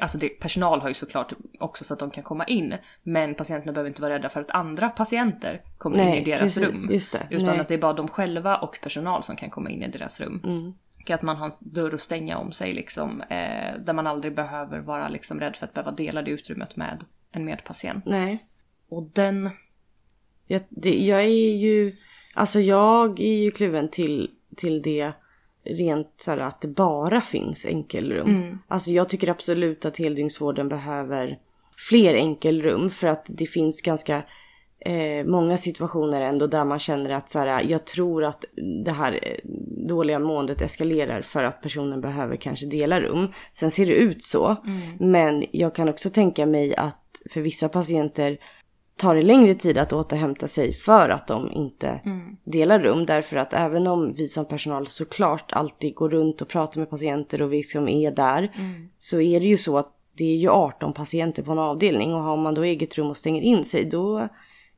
Alltså 0.01 0.17
det, 0.17 0.29
personal 0.29 0.81
har 0.81 0.87
ju 0.87 0.93
såklart 0.93 1.33
också 1.59 1.83
så 1.83 1.93
att 1.93 1.99
de 1.99 2.11
kan 2.11 2.23
komma 2.23 2.45
in. 2.45 2.75
Men 3.03 3.35
patienterna 3.35 3.73
behöver 3.73 3.87
inte 3.87 4.01
vara 4.01 4.13
rädda 4.13 4.29
för 4.29 4.41
att 4.41 4.51
andra 4.51 4.89
patienter 4.89 5.61
kommer 5.77 5.97
in 5.97 6.05
Nej, 6.05 6.21
i 6.21 6.23
deras 6.23 6.59
precis, 6.59 7.13
rum. 7.13 7.21
det. 7.29 7.35
Utan 7.35 7.47
Nej. 7.47 7.59
att 7.59 7.67
det 7.67 7.73
är 7.73 7.77
bara 7.77 7.93
de 7.93 8.07
själva 8.07 8.57
och 8.57 8.79
personal 8.81 9.23
som 9.23 9.35
kan 9.35 9.49
komma 9.49 9.69
in 9.69 9.83
i 9.83 9.87
deras 9.87 10.19
rum. 10.19 10.41
Mm. 10.43 10.73
Och 11.03 11.11
att 11.11 11.21
man 11.21 11.35
har 11.35 11.45
en 11.45 11.51
dörr 11.59 11.93
att 11.93 12.01
stänga 12.01 12.37
om 12.37 12.51
sig 12.51 12.73
liksom. 12.73 13.21
Eh, 13.21 13.79
där 13.85 13.93
man 13.93 14.07
aldrig 14.07 14.35
behöver 14.35 14.79
vara 14.79 15.09
liksom 15.09 15.39
rädd 15.39 15.55
för 15.55 15.65
att 15.65 15.73
behöva 15.73 15.91
dela 15.91 16.21
det 16.21 16.31
utrymmet 16.31 16.75
med 16.75 17.05
en 17.31 17.45
medpatient. 17.45 18.05
Nej. 18.05 18.39
Och 18.89 19.03
den... 19.13 19.49
Jag, 20.47 20.61
det, 20.69 21.05
jag 21.05 21.21
är 21.21 21.55
ju, 21.55 21.95
alltså 22.33 22.59
jag 22.59 23.19
är 23.19 23.43
ju 23.43 23.51
kluven 23.51 23.89
till, 23.89 24.31
till 24.55 24.81
det 24.81 25.13
rent 25.69 26.13
så 26.17 26.31
här 26.31 26.37
att 26.37 26.61
det 26.61 26.67
bara 26.67 27.21
finns 27.21 27.65
enkelrum. 27.65 28.59
Alltså 28.67 28.91
jag 28.91 29.09
tycker 29.09 29.29
absolut 29.29 29.85
att 29.85 29.97
heldygnsvården 29.97 30.69
behöver 30.69 31.39
fler 31.89 32.13
enkelrum 32.13 32.89
för 32.89 33.07
att 33.07 33.25
det 33.29 33.45
finns 33.45 33.81
ganska 33.81 34.23
eh, 34.79 35.25
många 35.25 35.57
situationer 35.57 36.21
ändå 36.21 36.47
där 36.47 36.65
man 36.65 36.79
känner 36.79 37.09
att 37.09 37.29
så 37.29 37.39
här, 37.39 37.65
jag 37.69 37.85
tror 37.85 38.23
att 38.23 38.45
det 38.85 38.91
här 38.91 39.19
eh, 39.21 39.37
dåliga 39.87 40.19
måendet 40.19 40.61
eskalerar 40.61 41.21
för 41.21 41.43
att 41.43 41.61
personen 41.61 42.01
behöver 42.01 42.35
kanske 42.35 42.65
dela 42.65 43.01
rum. 43.01 43.31
Sen 43.53 43.71
ser 43.71 43.85
det 43.85 43.93
ut 43.93 44.23
så. 44.23 44.55
Men 44.99 45.45
jag 45.51 45.75
kan 45.75 45.89
också 45.89 46.09
tänka 46.09 46.45
mig 46.45 46.75
att 46.75 47.03
för 47.29 47.41
vissa 47.41 47.69
patienter 47.69 48.37
tar 48.97 49.15
det 49.15 49.21
längre 49.21 49.53
tid 49.53 49.77
att 49.77 49.93
återhämta 49.93 50.47
sig 50.47 50.73
för 50.73 51.09
att 51.09 51.27
de 51.27 51.51
inte 51.51 52.01
delar 52.43 52.79
rum. 52.79 53.05
Därför 53.05 53.37
att 53.37 53.53
även 53.53 53.87
om 53.87 54.13
vi 54.13 54.27
som 54.27 54.45
personal 54.45 54.87
såklart 54.87 55.51
alltid 55.51 55.95
går 55.95 56.09
runt 56.09 56.41
och 56.41 56.47
pratar 56.47 56.79
med 56.79 56.89
patienter 56.89 57.41
och 57.41 57.53
vi 57.53 57.63
som 57.63 57.87
är 57.87 58.11
där. 58.11 58.51
Så 58.99 59.21
är 59.21 59.39
det 59.39 59.45
ju 59.45 59.57
så 59.57 59.77
att 59.77 59.93
det 60.17 60.23
är 60.23 60.37
ju 60.37 60.49
18 60.49 60.93
patienter 60.93 61.43
på 61.43 61.51
en 61.51 61.59
avdelning 61.59 62.13
och 62.13 62.21
har 62.21 62.37
man 62.37 62.53
då 62.53 62.63
eget 62.63 62.97
rum 62.97 63.07
och 63.09 63.17
stänger 63.17 63.41
in 63.41 63.65
sig 63.65 63.85
då 63.85 64.27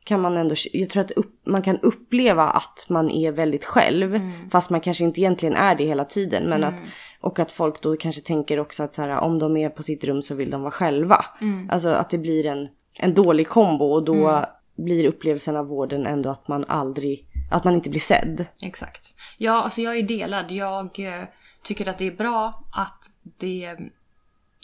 kan 0.03 0.21
man 0.21 0.37
ändå, 0.37 0.55
jag 0.73 0.89
tror 0.89 1.03
att 1.03 1.11
upp, 1.11 1.41
man 1.45 1.61
kan 1.61 1.77
uppleva 1.77 2.43
att 2.43 2.85
man 2.89 3.11
är 3.11 3.31
väldigt 3.31 3.65
själv. 3.65 4.19
Fast 4.51 4.69
man 4.69 4.81
kanske 4.81 5.03
inte 5.03 5.21
egentligen 5.21 5.55
är 5.55 5.75
det 5.75 5.85
hela 5.85 6.05
tiden. 6.05 6.49
Men 6.49 6.63
att, 6.63 6.83
och 7.21 7.39
att 7.39 7.51
folk 7.51 7.81
då 7.81 7.95
kanske 7.97 8.21
tänker 8.21 8.59
också 8.59 8.83
att 8.83 8.93
så 8.93 9.01
här, 9.01 9.19
om 9.19 9.39
de 9.39 9.57
är 9.57 9.69
på 9.69 9.83
sitt 9.83 10.03
rum 10.03 10.21
så 10.21 10.35
vill 10.35 10.49
de 10.49 10.61
vara 10.61 10.71
själva. 10.71 11.25
Alltså 11.69 11.89
att 11.89 12.09
det 12.09 12.17
blir 12.17 12.45
en, 12.45 12.67
en 12.99 13.13
dålig 13.13 13.47
kombo 13.47 13.85
och 13.85 14.03
då 14.03 14.45
blir 14.75 15.05
upplevelsen 15.05 15.55
av 15.55 15.67
vården 15.67 16.05
ändå 16.05 16.29
att 16.29 16.47
man 16.47 16.65
aldrig 16.67 17.25
att 17.51 17.63
man 17.63 17.75
inte 17.75 17.89
blir 17.89 17.99
sedd. 17.99 18.45
Exakt. 18.61 19.15
Ja, 19.37 19.63
alltså 19.63 19.81
jag 19.81 19.97
är 19.97 20.03
delad. 20.03 20.51
Jag 20.51 20.99
eh, 20.99 21.23
tycker 21.63 21.89
att 21.89 21.97
det 21.97 22.07
är 22.07 22.11
bra 22.11 22.63
att 22.71 23.09
det, 23.37 23.77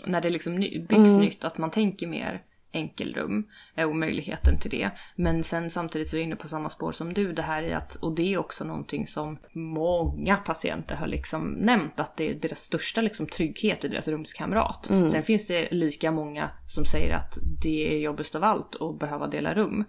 när 0.05 0.21
det 0.21 0.29
liksom 0.29 0.55
byggs 0.59 0.89
Mm. 0.91 1.21
nytt, 1.21 1.43
att 1.43 1.57
man 1.57 1.71
tänker 1.71 2.07
mer 2.07 2.41
enkelrum 2.75 3.47
eh, 3.75 3.89
och 3.89 3.95
möjligheten 3.95 4.59
till 4.59 4.71
det. 4.71 4.89
Men 5.15 5.43
sen 5.43 5.69
samtidigt 5.69 6.09
så 6.09 6.15
är 6.15 6.19
jag 6.19 6.25
inne 6.25 6.35
på 6.35 6.47
samma 6.47 6.69
spår 6.69 6.91
som 6.91 7.13
du, 7.13 7.33
det 7.33 7.41
här 7.41 7.63
i 7.63 7.73
att, 7.73 7.95
och 7.95 8.15
det 8.15 8.33
är 8.33 8.37
också 8.37 8.63
någonting 8.63 9.07
som 9.07 9.37
många 9.53 10.37
patienter 10.37 10.95
har 10.95 11.07
liksom 11.07 11.47
nämnt, 11.47 11.99
att 11.99 12.17
det 12.17 12.29
är 12.29 12.33
deras 12.33 12.59
största 12.59 13.01
liksom 13.01 13.27
trygghet 13.27 13.85
i 13.85 13.87
deras 13.87 14.07
rumskamrat. 14.07 14.89
Mm. 14.89 15.09
Sen 15.09 15.23
finns 15.23 15.47
det 15.47 15.71
lika 15.71 16.11
många 16.11 16.49
som 16.67 16.85
säger 16.85 17.15
att 17.15 17.37
det 17.63 17.95
är 17.95 17.99
jobbigast 17.99 18.35
av 18.35 18.43
allt 18.43 18.81
att 18.81 18.99
behöva 18.99 19.27
dela 19.27 19.53
rum. 19.53 19.83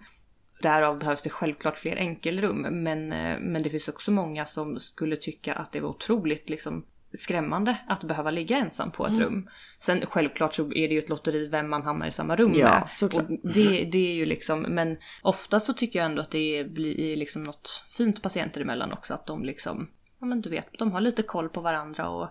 Därav 0.61 0.99
behövs 0.99 1.21
det 1.21 1.29
självklart 1.29 1.77
fler 1.77 1.95
enkelrum, 1.95 2.61
men, 2.61 3.11
eh, 3.11 3.39
men 3.39 3.63
det 3.63 3.69
finns 3.69 3.87
också 3.87 4.11
många 4.11 4.45
som 4.45 4.79
skulle 4.79 5.15
tycka 5.15 5.53
att 5.53 5.71
det 5.71 5.79
var 5.79 5.89
otroligt 5.89 6.49
liksom, 6.49 6.85
skrämmande 7.13 7.77
att 7.87 8.03
behöva 8.03 8.31
ligga 8.31 8.57
ensam 8.57 8.91
på 8.91 9.05
ett 9.05 9.11
Mm. 9.11 9.23
rum. 9.23 9.49
Sen 9.79 10.05
självklart 10.05 10.53
så 10.53 10.63
är 10.73 10.87
det 10.87 10.93
ju 10.93 10.99
ett 10.99 11.09
lotteri 11.09 11.47
vem 11.47 11.69
man 11.69 11.83
hamnar 11.83 12.07
i 12.07 12.11
samma 12.11 12.35
rum 12.35 12.53
Ja, 12.55 12.69
med. 12.79 12.83
såklart. 12.91 13.29
Och 13.29 13.37
det, 13.53 13.83
det 13.85 13.97
är 14.11 14.13
ju 14.13 14.25
liksom, 14.25 14.61
men 14.61 14.97
ofta 15.21 15.59
så 15.59 15.73
tycker 15.73 15.99
jag 15.99 16.05
ändå 16.05 16.21
att 16.21 16.31
det 16.31 16.63
blir 16.73 17.15
liksom 17.15 17.43
något 17.43 17.83
fint 17.91 18.21
patienter 18.21 18.61
emellan 18.61 18.93
också, 18.93 19.13
att 19.13 19.25
de 19.25 19.43
liksom, 19.43 19.89
ja 20.19 20.25
men 20.25 20.41
du 20.41 20.49
vet, 20.49 20.67
de 20.79 20.91
har 20.91 21.01
lite 21.01 21.23
koll 21.23 21.49
på 21.49 21.61
varandra 21.61 22.09
och 22.09 22.29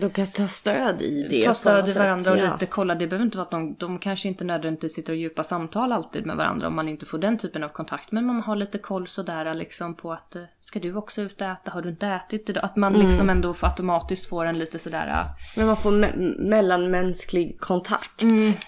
De 0.00 0.10
kan 0.10 0.26
ta 0.26 0.46
stöd 0.48 1.02
i 1.02 1.26
det. 1.30 1.42
ta 1.42 1.54
stöd 1.54 1.88
i 1.88 1.92
varandra 1.92 2.32
och 2.32 2.38
ja. 2.38 2.52
lite 2.52 2.66
kolla. 2.66 2.94
Det 2.94 3.06
behöver 3.06 3.24
inte 3.24 3.38
vara 3.38 3.44
att 3.44 3.50
de, 3.50 3.74
de 3.74 3.98
kanske 3.98 4.28
inte 4.28 4.44
nödvändigtvis 4.44 4.94
sitter 4.94 5.12
och 5.12 5.16
djupa 5.18 5.44
samtal 5.44 5.92
alltid 5.92 6.26
med 6.26 6.36
varandra 6.36 6.66
om 6.66 6.74
man 6.76 6.88
inte 6.88 7.06
får 7.06 7.18
den 7.18 7.38
typen 7.38 7.64
av 7.64 7.68
kontakt. 7.68 8.12
Men 8.12 8.24
man 8.26 8.40
har 8.40 8.56
lite 8.56 8.78
koll 8.78 9.06
sådär 9.08 9.54
liksom 9.54 9.94
på 9.94 10.12
att 10.12 10.36
eh, 10.36 10.42
ska 10.60 10.78
du 10.80 10.94
också 10.96 11.22
ut 11.22 11.40
och 11.40 11.46
äta? 11.46 11.70
Har 11.70 11.82
du 11.82 11.88
inte 11.88 12.06
ätit 12.06 12.50
idag? 12.50 12.64
Att 12.64 12.76
man 12.76 12.94
Mm. 12.94 13.06
liksom 13.06 13.30
ändå 13.30 13.54
får 13.54 13.66
automatiskt 13.66 14.26
får 14.28 14.44
en 14.44 14.58
lite 14.58 14.78
sådär 14.78 15.24
Men 15.56 15.66
man 15.66 15.76
får 15.76 15.90
me- 15.92 16.38
mellanmänsklig 16.48 17.60
kontakt. 17.60 18.22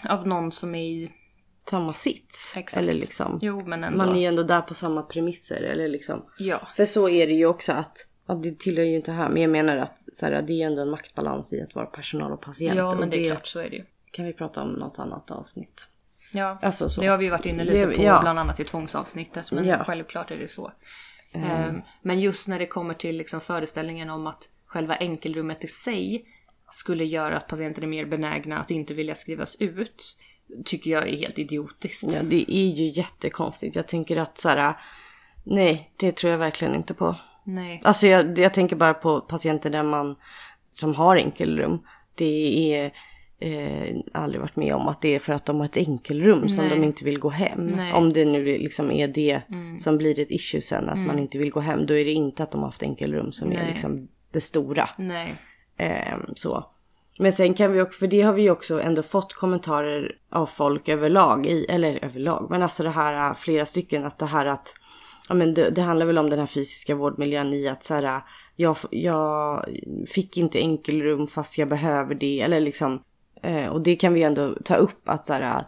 av 0.09 0.27
någon 0.29 0.53
som 0.53 0.75
är 0.75 0.83
i... 0.85 1.11
Samma 1.71 1.93
sits. 1.93 2.55
Exakt. 2.57 2.77
Eller 2.83 2.93
liksom. 2.93 3.39
Jo 3.43 3.63
men 3.67 3.85
ändå. 3.85 3.97
Man 3.99 4.17
är 4.17 4.21
ju 4.21 4.27
ändå 4.27 4.43
där 4.43 4.61
på 4.61 4.75
samma 4.75 5.03
premisser. 5.03 5.63
Eller 5.63 5.89
liksom. 5.89 6.25
Ja. 6.39 6.69
För 6.77 6.85
så 6.85 7.09
är 7.09 7.27
det 7.27 7.33
ju 7.33 7.47
också 7.47 7.73
att, 7.73 8.07
ja, 8.29 8.35
det 8.35 8.59
tillhör 8.59 8.85
ju 8.85 8.97
inte 8.97 9.13
här, 9.13 9.29
men 9.29 9.43
jag 9.43 9.51
menar 9.51 9.77
att 9.77 10.05
så 10.13 10.27
här, 10.27 10.43
det 10.43 10.63
är 10.63 10.67
ändå 10.67 10.83
en 10.83 10.91
maktbalans 10.91 11.53
i 11.53 11.63
att 11.63 11.75
vara 11.75 11.87
personal 11.87 12.33
och 12.33 12.41
patient. 12.41 12.75
Ja 12.77 12.91
men 12.95 13.03
och 13.03 13.09
det 13.09 13.27
är 13.27 13.31
klart 13.31 13.47
så 13.47 13.61
är 13.61 13.71
det 13.71 13.77
ju. 13.77 13.85
kan 14.11 14.25
vi 14.25 14.33
prata 14.33 14.63
om 14.63 14.73
något 14.73 14.99
annat 14.99 15.31
avsnitt. 15.31 15.89
Ja. 16.33 16.59
Alltså 16.63 16.91
så. 16.91 17.01
Det 17.01 17.07
har 17.07 17.19
vi 17.19 17.25
ju 17.25 17.31
varit 17.31 17.47
inne 17.47 17.65
lite 17.65 17.87
Det- 17.87 17.97
på 17.97 18.03
ja. 18.03 18.19
bland 18.21 18.39
annat 18.39 18.61
i 18.61 18.65
tvångsavsnittet. 18.65 19.53
Men 19.53 19.65
Ja. 19.65 19.85
självklart 19.85 20.31
är 20.31 20.37
det 20.39 20.49
så. 20.49 20.73
Ehm, 21.33 21.81
Men 22.03 22.21
just 22.21 22.49
när 22.49 22.59
det 22.59 22.67
kommer 22.67 22.95
till 22.95 23.17
liksom 23.17 23.41
föreställningen 23.41 24.11
om 24.11 24.27
att 24.27 24.49
själva 24.67 24.97
enkelrummet 24.97 25.65
i 25.65 25.69
sig 25.69 26.25
skulle 26.71 27.05
göra 27.05 27.37
att 27.37 27.49
patienter 27.49 27.83
är 27.83 27.87
mer 27.87 28.05
benägna 28.07 28.59
att 28.61 28.71
inte 28.71 28.95
vilja 28.95 29.15
skrivas 29.15 29.57
ut. 29.61 30.17
Tycker 30.65 30.91
jag 30.91 31.09
är 31.09 31.17
helt 31.17 31.39
idiotiskt. 31.39 32.15
Ja, 32.15 32.23
det 32.23 32.53
är 32.55 32.71
ju 32.71 32.87
jättekonstigt. 32.91 33.77
Jag 33.77 33.87
tänker 33.89 34.17
att 34.17 34.39
så 34.39 34.49
här, 34.49 34.77
nej, 35.45 35.93
det 35.97 36.13
tror 36.17 36.31
jag 36.31 36.39
verkligen 36.39 36.75
inte 36.75 36.95
på. 36.95 37.17
Nej. 37.49 37.81
Alltså 37.85 38.07
jag, 38.07 38.39
jag 38.39 38.55
tänker 38.55 38.77
bara 38.77 38.95
på 38.95 39.21
patienter 39.21 39.71
där 39.71 39.83
man, 39.83 40.17
som 40.73 40.95
har 40.95 41.17
enkelrum. 41.17 41.79
Det 42.15 42.75
är 42.75 42.93
eh, 43.41 43.97
aldrig 44.15 44.41
varit 44.41 44.57
med 44.57 44.75
om 44.75 44.89
att 44.89 45.01
det 45.01 45.15
är 45.15 45.19
för 45.19 45.33
att 45.33 45.47
de 45.47 45.57
har 45.57 45.65
ett 45.65 45.77
enkelrum 45.77 46.49
som 46.49 46.65
Nej. 46.65 46.79
de 46.79 46.85
inte 46.85 47.05
vill 47.05 47.19
gå 47.19 47.29
hem. 47.29 47.67
Nej. 47.67 47.93
Om 47.93 48.13
det 48.13 48.25
nu 48.25 48.45
liksom 48.45 48.91
är 48.91 49.09
det 49.09 49.41
som 49.79 49.99
blir 49.99 50.19
ett 50.19 50.31
issue 50.31 50.61
sen, 50.61 50.89
att 50.89 50.99
man 50.99 51.19
inte 51.19 51.39
vill 51.39 51.51
gå 51.51 51.61
hem. 51.61 51.87
Då 51.87 51.95
är 51.95 52.05
det 52.05 52.13
inte 52.13 52.43
att 52.43 52.51
de 52.51 52.61
har 52.61 52.69
haft 52.69 52.83
enkelrum 52.83 53.33
som 53.33 53.53
är 53.53 53.57
Nej. 53.57 53.67
liksom 53.69 54.09
det 54.33 54.41
stora. 54.41 54.89
Ehm, 55.77 56.35
så. 56.37 56.71
Men 57.19 57.33
sen 57.33 57.55
kan 57.55 57.73
vi 57.73 57.81
också, 57.81 57.99
för 57.99 58.07
det 58.07 58.23
har 58.23 58.33
vi 58.33 58.51
också 58.51 58.83
ändå 58.83 59.03
fått 59.03 59.33
kommentarer 59.33 60.19
av 60.31 60.47
folk 60.47 60.89
överlag 60.89 61.47
i, 61.47 61.65
eller 61.65 62.05
överlag, 62.05 62.47
men 62.51 62.63
alltså 62.63 62.83
det 62.83 62.91
här 62.91 63.35
flera 63.35 63.67
stycken 63.67 64.05
att 64.05 64.19
det 64.19 64.27
här 64.27 64.47
att, 64.47 64.75
ja 65.29 65.35
men 65.35 65.55
det, 65.55 65.71
det 65.71 65.83
handlar 65.83 66.07
väl 66.07 66.19
om 66.19 66.31
den 66.31 66.39
här 66.39 66.47
fysiska 66.47 66.95
vårdmiljön 66.95 67.55
i 67.55 67.69
att 67.69 67.85
så 67.85 67.95
här, 67.95 68.23
jag, 68.57 68.77
jag 68.91 69.65
fick 70.07 70.37
inte 70.37 70.59
enkelrum 70.59 71.27
fast 71.27 71.59
jag 71.59 71.69
behöver 71.69 72.15
det, 72.15 72.41
eller 72.41 72.61
liksom, 72.61 73.03
eh, 73.43 73.67
och 73.67 73.81
det 73.81 73.97
kan 73.97 74.15
vi 74.15 74.23
ändå 74.23 74.55
ta 74.65 74.75
upp 74.75 75.09
att 75.09 75.25
så 75.25 75.33
här, 75.33 75.63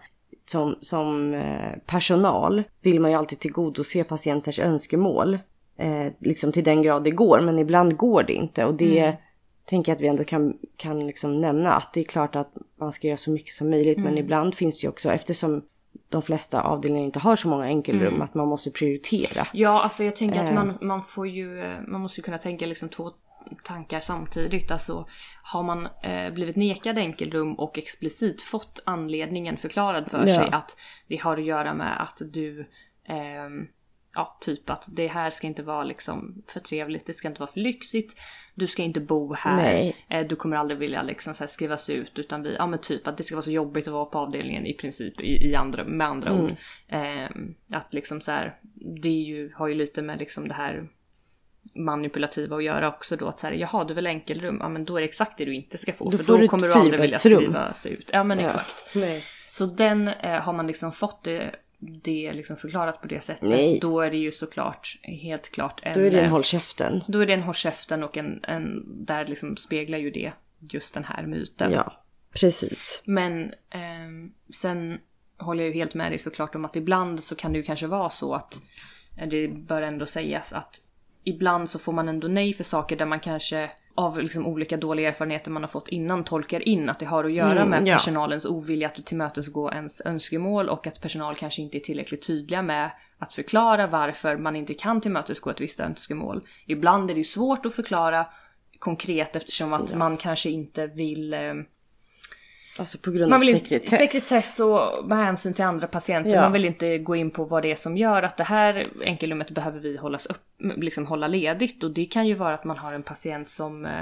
som, 0.50 0.78
som 0.80 1.34
eh, 1.34 1.78
personal 1.86 2.62
vill 2.80 3.00
man 3.00 3.10
ju 3.10 3.16
alltid 3.16 3.38
tillgodose 3.38 4.04
patienters 4.04 4.58
önskemål. 4.58 5.38
Eh, 5.76 6.12
liksom 6.18 6.52
till 6.52 6.64
den 6.64 6.82
grad 6.82 7.04
det 7.04 7.10
går, 7.10 7.40
men 7.40 7.58
ibland 7.58 7.96
går 7.96 8.22
det 8.22 8.32
inte. 8.32 8.64
Och 8.64 8.74
det 8.74 9.16
tänker 9.64 9.92
jag 9.92 9.96
att 9.96 10.02
vi 10.02 10.08
ändå 10.08 10.24
kan, 10.24 10.56
kan 10.76 11.06
liksom 11.06 11.40
nämna 11.40 11.72
att 11.72 11.92
det 11.94 12.00
är 12.00 12.04
klart 12.04 12.36
att 12.36 12.52
man 12.80 12.92
ska 12.92 13.06
göra 13.06 13.16
så 13.16 13.30
mycket 13.30 13.54
som 13.54 13.70
möjligt. 13.70 13.98
Men 13.98 14.18
ibland 14.18 14.54
finns 14.54 14.80
det 14.80 14.84
ju 14.84 14.88
också, 14.88 15.10
eftersom 15.10 15.62
de 16.08 16.22
flesta 16.22 16.62
avdelningar 16.62 17.04
inte 17.06 17.18
har 17.18 17.36
så 17.36 17.48
många 17.48 17.64
enkelrum, 17.64 18.22
att 18.22 18.34
man 18.34 18.48
måste 18.48 18.70
prioritera. 18.70 19.46
Ja, 19.52 19.82
alltså 19.82 20.04
jag 20.04 20.16
tänker 20.16 20.40
Eh. 20.42 20.48
att 20.48 20.54
man, 20.54 20.78
man 20.80 21.02
får 21.02 21.28
ju, 21.28 21.60
eh, 21.60 21.80
man 21.88 22.00
måste 22.00 22.20
ju 22.20 22.24
kunna 22.24 22.38
tänka 22.38 22.66
liksom 22.66 22.88
två 22.88 23.10
tankar 23.64 24.00
samtidigt. 24.00 24.70
Alltså 24.70 25.06
har 25.42 25.62
man 25.62 25.88
eh, 26.02 26.30
blivit 26.32 26.56
nekad 26.56 26.98
enkelrum 26.98 27.54
och 27.54 27.78
explicit 27.78 28.42
fått 28.42 28.80
anledningen 28.84 29.56
förklarad 29.56 30.10
för 30.10 30.18
Ja. 30.26 30.34
sig 30.38 30.48
att 30.52 30.76
det 31.08 31.16
har 31.16 31.36
att 31.36 31.44
göra 31.44 31.74
med 31.74 32.02
att 32.02 32.16
du 32.32 32.66
ehm, 33.04 33.66
Ja, 34.14 34.38
typ 34.40 34.70
att 34.70 34.84
det 34.88 35.06
här 35.06 35.30
ska 35.30 35.46
inte 35.46 35.62
vara 35.62 35.84
liksom 35.84 36.42
för 36.46 36.60
trevligt, 36.60 37.06
det 37.06 37.12
ska 37.12 37.28
inte 37.28 37.40
vara 37.40 37.50
för 37.50 37.60
lyxigt. 37.60 38.16
Du 38.54 38.66
ska 38.66 38.82
inte 38.82 39.00
bo 39.00 39.34
här. 39.34 39.56
Nej. 39.56 39.96
Eh, 40.08 40.26
du 40.26 40.36
kommer 40.36 40.56
aldrig 40.56 40.78
vilja 40.78 41.02
liksom 41.02 41.34
så 41.34 41.46
skrivas 41.46 41.90
ut 41.90 42.18
utan 42.18 42.42
vi, 42.42 42.54
ja 42.54 42.66
men 42.66 42.78
typ 42.78 43.06
att 43.06 43.16
det 43.16 43.22
ska 43.22 43.34
vara 43.34 43.44
så 43.44 43.50
jobbigt 43.50 43.88
att 43.88 43.94
vara 43.94 44.04
på 44.04 44.18
avdelningen 44.18 44.66
i 44.66 44.74
princip 44.74 45.20
i, 45.20 45.50
i 45.50 45.54
andra, 45.54 45.84
med 45.84 46.06
andra 46.06 46.32
ord. 46.32 46.54
Eh, 46.88 47.30
att 47.72 47.94
liksom 47.94 48.20
så 48.20 48.30
här, 48.30 48.56
det 49.02 49.08
är 49.08 49.22
ju, 49.22 49.52
har 49.54 49.68
ju 49.68 49.74
lite 49.74 50.02
med 50.02 50.18
liksom 50.18 50.48
det 50.48 50.54
här 50.54 50.88
manipulativa 51.74 52.56
att 52.56 52.64
göra 52.64 52.88
också 52.88 53.16
då 53.16 53.28
att 53.28 53.38
så 53.38 53.46
här, 53.46 53.54
jaha 53.54 53.84
du 53.84 53.94
vill 53.94 54.06
enkelrum, 54.06 54.58
ja 54.60 54.68
men 54.68 54.84
då 54.84 54.96
är 54.96 55.00
det 55.00 55.08
exakt 55.08 55.38
det 55.38 55.44
du 55.44 55.54
inte 55.54 55.78
ska 55.78 55.92
få 55.92 56.10
Då 56.10 56.18
för 56.18 56.38
då 56.38 56.48
kommer 56.48 56.66
du 56.66 56.72
aldrig 56.72 57.00
vilja 57.00 57.18
skrivas 57.18 57.86
ut. 57.86 58.10
Ja 58.12 58.24
men 58.24 58.38
exakt. 58.38 58.94
Nej. 58.94 59.24
Så 59.52 59.66
den 59.66 60.08
eh, 60.08 60.40
har 60.40 60.52
man 60.52 60.66
liksom 60.66 60.92
fått 60.92 61.24
det, 61.24 61.54
det 61.80 62.32
liksom 62.32 62.56
förklarat 62.56 63.00
på 63.00 63.06
det 63.06 63.20
sättet. 63.20 63.48
Nej. 63.48 63.78
Då 63.82 64.00
är 64.00 64.10
det 64.10 64.16
ju 64.16 64.32
såklart 64.32 64.98
helt 65.02 65.50
klart 65.50 65.80
en... 65.82 65.94
Då 65.94 66.00
är 66.00 66.10
det 66.10 66.18
en 66.18 66.24
eh, 66.24 66.30
håll 66.30 66.44
käften. 66.44 67.04
då 67.08 67.18
är 67.18 67.26
det 67.26 67.34
en 67.34 67.42
håll 67.42 67.54
käften 67.54 68.02
och 68.02 68.16
en, 68.16 68.44
en... 68.44 68.82
Där 69.04 69.26
liksom 69.26 69.56
speglar 69.56 69.98
ju 69.98 70.10
det 70.10 70.32
just 70.58 70.94
den 70.94 71.04
här 71.04 71.26
myten. 71.26 71.72
Ja, 71.72 72.04
precis. 72.40 73.02
Men 73.04 73.54
ehm, 73.70 74.32
sen 74.54 74.98
håller 75.38 75.62
jag 75.62 75.74
ju 75.74 75.80
helt 75.80 75.94
med 75.94 76.12
dig 76.12 76.18
såklart 76.18 76.54
om 76.54 76.64
att 76.64 76.76
ibland 76.76 77.22
så 77.22 77.34
kan 77.34 77.52
det 77.52 77.58
ju 77.58 77.62
kanske 77.64 77.86
vara 77.86 78.10
så 78.10 78.34
att 78.34 78.62
eh, 79.18 79.28
det 79.28 79.48
bör 79.48 79.82
ändå 79.82 80.06
sägas 80.06 80.52
att 80.52 80.82
ibland 81.24 81.70
så 81.70 81.78
får 81.78 81.92
man 81.92 82.08
ändå 82.08 82.28
nej 82.28 82.52
för 82.52 82.64
saker 82.64 82.96
där 82.96 83.06
man 83.06 83.20
kanske 83.20 83.70
av 84.00 84.18
liksom 84.18 84.46
olika 84.46 84.76
dåliga 84.76 85.08
erfarenheter 85.08 85.50
man 85.50 85.62
har 85.62 85.68
fått 85.68 85.88
innan 85.88 86.24
tolkar 86.24 86.68
in 86.68 86.88
att 86.88 86.98
det 86.98 87.06
har 87.06 87.24
att 87.24 87.32
göra 87.32 87.50
Mm, 87.62 87.68
med 87.70 87.88
ja. 87.88 87.94
personalens 87.94 88.46
ovilja 88.46 88.88
att 88.88 89.06
tillmötesgå 89.06 89.72
ens 89.72 90.02
önskemål 90.04 90.68
och 90.68 90.86
att 90.86 91.00
personal 91.00 91.34
kanske 91.34 91.62
inte 91.62 91.78
är 91.78 91.80
tillräckligt 91.80 92.26
tydliga 92.26 92.62
med 92.62 92.90
att 93.18 93.34
förklara 93.34 93.86
varför 93.86 94.36
man 94.36 94.56
inte 94.56 94.74
kan 94.74 95.00
tillmötesgå 95.00 95.50
ett 95.50 95.60
visst 95.60 95.80
önskemål. 95.80 96.40
Ibland 96.66 97.10
är 97.10 97.14
det 97.14 97.20
ju 97.20 97.24
svårt 97.24 97.66
att 97.66 97.74
förklara 97.74 98.26
konkret 98.78 99.36
eftersom 99.36 99.72
att 99.72 99.94
man 99.94 100.16
kanske 100.16 100.50
inte 100.50 100.86
vill 100.86 101.34
eh, 101.34 101.54
Alltså 102.80 102.98
på 102.98 103.10
grund 103.10 103.30
man 103.30 103.36
av 103.36 103.40
vill 103.40 103.54
inte, 103.54 103.68
sekretess. 103.68 103.98
sekretess 103.98 104.60
och 104.60 105.08
med 105.08 105.18
hänsyn 105.18 105.54
till 105.54 105.64
andra 105.64 105.86
patienter. 105.86 106.30
Ja. 106.30 106.40
Man 106.42 106.52
vill 106.52 106.64
inte 106.64 106.98
gå 106.98 107.16
in 107.16 107.30
på 107.30 107.44
vad 107.44 107.62
det 107.62 107.72
är 107.72 107.76
som 107.76 107.96
gör 107.96 108.22
att 108.22 108.36
det 108.36 108.44
här 108.44 108.84
enkelrummet 109.04 109.50
behöver 109.50 109.80
vi 109.80 109.96
hållas 109.96 110.26
upp, 110.26 110.44
liksom 110.76 111.06
hålla 111.06 111.28
ledigt. 111.28 111.84
Och 111.84 111.90
det 111.90 112.04
kan 112.04 112.26
ju 112.26 112.34
vara 112.34 112.54
att 112.54 112.64
man 112.64 112.76
har 112.76 112.92
en 112.92 113.02
patient 113.02 113.50
som 113.50 113.86
eh, 113.86 114.00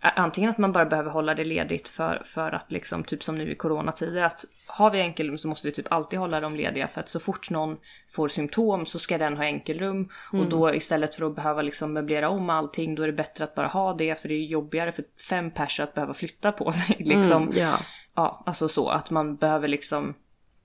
Antingen 0.00 0.50
att 0.50 0.58
man 0.58 0.72
bara 0.72 0.84
behöver 0.84 1.10
hålla 1.10 1.34
det 1.34 1.44
ledigt 1.44 1.88
för, 1.88 2.22
för 2.24 2.52
att 2.52 2.72
liksom, 2.72 3.04
typ 3.04 3.22
som 3.22 3.38
nu 3.38 3.50
i 3.50 3.54
coronatider, 3.54 4.22
att 4.22 4.44
har 4.66 4.90
vi 4.90 5.00
enkelrum 5.00 5.38
så 5.38 5.48
måste 5.48 5.68
vi 5.68 5.72
typ 5.72 5.92
alltid 5.92 6.18
hålla 6.18 6.40
dem 6.40 6.56
lediga 6.56 6.88
för 6.88 7.00
att 7.00 7.08
så 7.08 7.20
fort 7.20 7.50
någon 7.50 7.76
får 8.10 8.28
symptom 8.28 8.86
så 8.86 8.98
ska 8.98 9.18
den 9.18 9.36
ha 9.36 9.44
enkelrum. 9.44 10.08
Och 10.32 10.46
då 10.46 10.74
istället 10.74 11.14
för 11.14 11.26
att 11.26 11.34
behöva 11.34 11.62
liksom 11.62 11.92
möblera 11.92 12.28
om 12.28 12.50
allting, 12.50 12.94
då 12.94 13.02
är 13.02 13.06
det 13.06 13.12
bättre 13.12 13.44
att 13.44 13.54
bara 13.54 13.66
ha 13.66 13.94
det 13.94 14.20
för 14.20 14.28
det 14.28 14.34
är 14.34 14.44
jobbigare 14.44 14.92
för 14.92 15.04
fem 15.28 15.50
personer 15.50 15.88
att 15.88 15.94
behöva 15.94 16.14
flytta 16.14 16.52
på 16.52 16.72
sig. 16.72 16.96
liksom. 16.98 17.42
Mm, 17.42 17.58
ja. 17.58 17.78
Ja, 18.18 18.42
alltså 18.46 18.68
så 18.68 18.88
att 18.88 19.10
man 19.10 19.36
behöver 19.36 19.68
liksom 19.68 20.14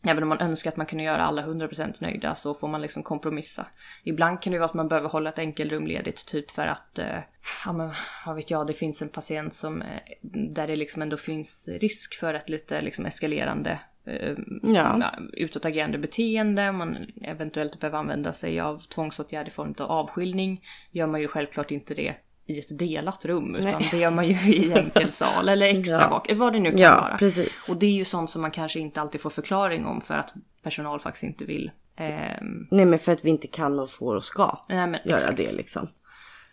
Även 0.06 0.24
om 0.24 0.30
man 0.30 0.40
önskar 0.42 0.72
att 0.72 0.78
man 0.78 0.86
kunde 0.86 1.04
göra 1.04 1.24
alla 1.26 1.46
100% 1.46 1.94
nöjda 2.00 2.36
så 2.36 2.54
får 2.54 2.68
man 2.68 2.82
liksom 2.82 3.04
kompromissa. 3.04 3.66
Ibland 4.04 4.42
kan 4.42 4.54
det 4.54 4.60
vara 4.60 4.70
att 4.70 4.74
man 4.74 4.88
behöver 4.88 5.10
hålla 5.10 5.30
ett 5.30 5.40
enkelrum 5.40 5.88
ledigt 5.88 6.26
typ 6.26 6.52
för 6.52 6.68
att, 6.68 7.00
eh, 7.00 7.20
ja 7.66 7.74
men 7.74 7.92
vad 8.26 8.36
vet 8.36 8.52
jag, 8.52 8.68
det 8.68 8.74
finns 8.74 9.02
en 9.02 9.10
patient 9.10 9.54
som, 9.54 9.82
eh, 9.82 9.88
där 10.22 10.68
det 10.68 10.76
liksom 10.76 11.02
ändå 11.02 11.18
finns 11.18 11.70
risk 11.82 12.20
för 12.20 12.34
ett 12.34 12.50
lite 12.50 12.82
liksom 12.82 13.06
eskalerande 13.06 13.80
eh, 14.06 14.36
Ja. 14.64 15.12
utåtagerande 15.34 15.98
beteende, 15.98 16.72
man 16.72 16.98
eventuellt 17.22 17.80
behöver 17.80 17.98
använda 17.98 18.34
sig 18.34 18.60
av 18.60 18.78
tvångsåtgärd 18.78 19.48
i 19.48 19.52
form 19.52 19.76
av 19.78 19.92
avskiljning. 19.92 20.64
Gör 20.92 21.08
man 21.08 21.22
ju 21.22 21.28
självklart 21.28 21.72
inte 21.72 21.94
det 21.94 22.14
i 22.46 22.60
ett 22.60 22.80
delat 22.80 23.26
rum 23.26 23.56
utan 23.56 23.72
Nej. 23.80 23.88
det 23.92 23.98
gör 23.98 24.12
man 24.12 24.26
ju 24.26 24.54
i 24.54 24.74
enkel 24.74 25.12
sal 25.12 25.50
eller 25.50 25.66
extra 25.66 25.98
Ja. 26.02 26.10
bak, 26.10 26.32
vad 26.36 26.54
det 26.54 26.60
nu 26.60 26.70
kan 26.70 26.80
Ja, 26.80 27.02
vara. 27.02 27.18
precis. 27.18 27.70
Och 27.70 27.78
det 27.80 27.86
är 27.86 27.92
ju 27.92 28.06
sånt 28.06 28.30
som 28.32 28.42
man 28.42 28.52
kanske 28.52 28.80
inte 28.80 29.02
alltid 29.02 29.22
får 29.22 29.30
förklaring 29.30 29.86
om 29.86 30.02
för 30.02 30.14
att 30.14 30.34
personal 30.64 31.00
faktiskt 31.00 31.24
inte 31.24 31.46
vill. 31.46 31.72
Ehm, 31.96 32.68
Nej 32.72 32.86
men 32.86 33.00
för 33.00 33.12
att 33.12 33.26
vi 33.26 33.30
inte 33.30 33.48
kan 33.48 33.80
och 33.80 33.90
får 33.90 34.16
och 34.16 34.24
ska 34.24 34.66
nej 34.70 34.88
men 34.88 35.00
göra 35.06 35.18
exakt. 35.18 35.38
det 35.38 35.54
liksom. 35.54 35.88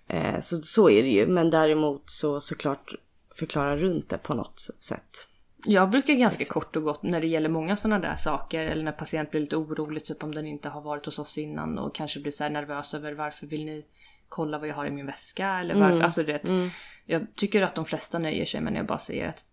Eh, 0.08 0.40
så, 0.40 0.56
så 0.56 0.90
är 0.90 1.02
det 1.02 1.08
ju. 1.08 1.26
Men 1.26 1.50
däremot 1.50 2.02
så 2.10 2.40
såklart 2.40 2.94
förklara 3.38 3.76
runt 3.76 4.08
det 4.08 4.18
på 4.18 4.34
något 4.34 4.60
sätt. 4.60 5.26
Jag 5.64 5.90
brukar 5.90 6.14
ganska 6.14 6.44
kort 6.44 6.76
och 6.76 6.82
gott 6.82 7.02
när 7.02 7.20
det 7.20 7.26
gäller 7.26 7.48
många 7.48 7.76
sådana 7.76 7.98
där 8.08 8.16
saker 8.16 8.66
eller 8.66 8.82
när 8.84 8.92
patient 8.92 9.30
blir 9.30 9.40
lite 9.40 9.56
orolig 9.56 10.04
typ 10.04 10.24
om 10.24 10.34
den 10.34 10.46
inte 10.46 10.68
har 10.68 10.80
varit 10.80 11.06
hos 11.06 11.18
oss 11.18 11.38
innan 11.38 11.78
och 11.78 11.94
kanske 11.94 12.20
blir 12.20 12.32
så 12.32 12.48
nervös 12.48 12.94
över 12.94 13.12
varför 13.12 13.46
vill 13.46 13.64
ni 13.64 13.84
kolla 14.30 14.58
vad 14.58 14.68
jag 14.68 14.74
har 14.74 14.86
i 14.86 14.90
min 14.90 15.06
väska 15.06 15.48
eller 15.48 15.74
varför. 15.74 15.94
Mm. 15.94 16.04
Alltså 16.04 16.22
det, 16.22 16.40
Jag 17.06 17.26
tycker 17.36 17.62
att 17.62 17.74
de 17.74 17.84
flesta 17.84 18.18
nöjer 18.18 18.44
sig 18.44 18.60
med 18.60 18.72
när 18.72 18.80
jag 18.80 18.86
bara 18.86 18.98
säger 18.98 19.28
att 19.28 19.44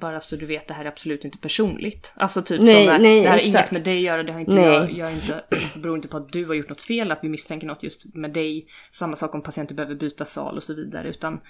bara 0.00 0.20
så 0.20 0.36
du 0.36 0.46
vet 0.46 0.68
det 0.68 0.74
här 0.74 0.84
är 0.84 0.88
absolut 0.88 1.24
inte 1.24 1.38
personligt. 1.38 2.12
Alltså 2.16 2.42
typ 2.42 2.62
Nej, 2.62 2.86
som 2.86 3.02
nej, 3.02 3.22
det 3.22 3.28
här 3.28 3.36
har 3.36 3.42
inget 3.42 3.54
exakt. 3.54 3.72
med 3.72 3.82
dig 3.84 3.96
att 3.96 4.02
göra, 4.02 4.22
det 4.22 4.32
har 4.32 4.40
inte, 4.40 4.52
Nej. 4.52 4.74
jag, 4.74 4.92
jag 4.92 5.08
är 5.10 5.14
inte, 5.14 5.44
beror 5.80 5.96
inte 5.96 6.08
på 6.08 6.16
att 6.16 6.32
du 6.32 6.46
har 6.46 6.54
gjort 6.54 6.68
något 6.68 6.82
fel, 6.82 7.12
att 7.12 7.18
vi 7.22 7.28
misstänker 7.28 7.66
något 7.66 7.82
just 7.82 8.14
med 8.14 8.32
dig. 8.32 8.66
Samma 8.92 9.16
sak 9.16 9.34
om 9.34 9.42
patienter 9.42 9.74
behöver 9.74 9.94
byta 9.94 10.24
sal 10.24 10.56
och 10.56 10.62
så 10.62 10.74
vidare 10.74 11.08
utan 11.08 11.40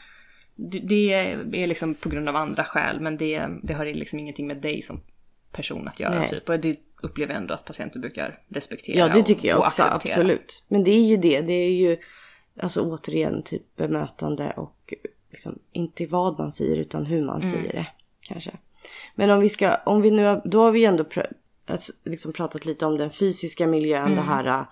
det, 0.57 0.79
det 0.79 1.63
är 1.63 1.67
liksom 1.67 1.95
på 1.95 2.09
grund 2.09 2.29
av 2.29 2.37
andra 2.37 2.65
skäl 2.65 3.01
men 3.01 3.17
det, 3.17 3.47
det 3.63 3.75
har 3.75 3.85
liksom 3.85 4.19
ingenting 4.19 4.47
med 4.47 4.57
dig 4.57 4.83
som 4.83 5.01
person 5.53 5.89
att 5.89 6.01
göra 6.01 6.19
Nej. 6.19 6.29
typ. 6.29 6.49
Och 6.49 6.61
det 6.61 6.77
upplever 7.03 7.33
jag 7.33 7.41
ändå 7.41 7.55
att 7.55 7.65
patienter 7.65 8.01
brukar 8.01 8.39
respektera 8.49 8.99
Ja 8.99 9.09
det 9.09 9.23
tycker 9.23 9.49
jag 9.49 9.59
och 9.59 9.67
också, 9.67 9.83
acceptera. 9.83 10.13
absolut. 10.13 10.65
Men 10.69 10.85
det 10.85 10.91
är 10.91 11.07
ju 11.09 11.17
det, 11.17 11.41
det 11.41 11.53
är 11.53 11.73
ju 11.73 11.97
alltså 12.61 12.81
återigen 12.91 13.43
typ 13.43 13.77
bemötande 13.77 14.53
och 14.57 14.95
liksom 15.31 15.59
inte 15.73 16.07
vad 16.07 16.39
man 16.39 16.53
säger 16.53 16.77
utan 16.77 17.07
hur 17.07 17.25
man 17.25 17.43
Mm. 17.43 17.53
säger 17.53 17.73
det 17.73 17.87
kanske. 18.21 18.51
Men 19.15 19.31
om 19.31 19.41
vi 19.41 19.49
ska, 19.49 19.77
om 19.87 20.03
vi 20.03 20.11
nu, 20.11 20.41
då 20.45 20.61
har 20.63 20.71
vi 20.71 20.85
ändå 20.85 21.05
pr- 21.05 21.33
alltså, 21.67 21.93
liksom 22.05 22.33
pratat 22.33 22.65
lite 22.65 22.87
om 22.87 22.97
den 22.97 23.11
fysiska 23.11 23.67
miljön, 23.67 24.03
Mm. 24.03 24.15
det 24.15 24.21
här 24.23 24.67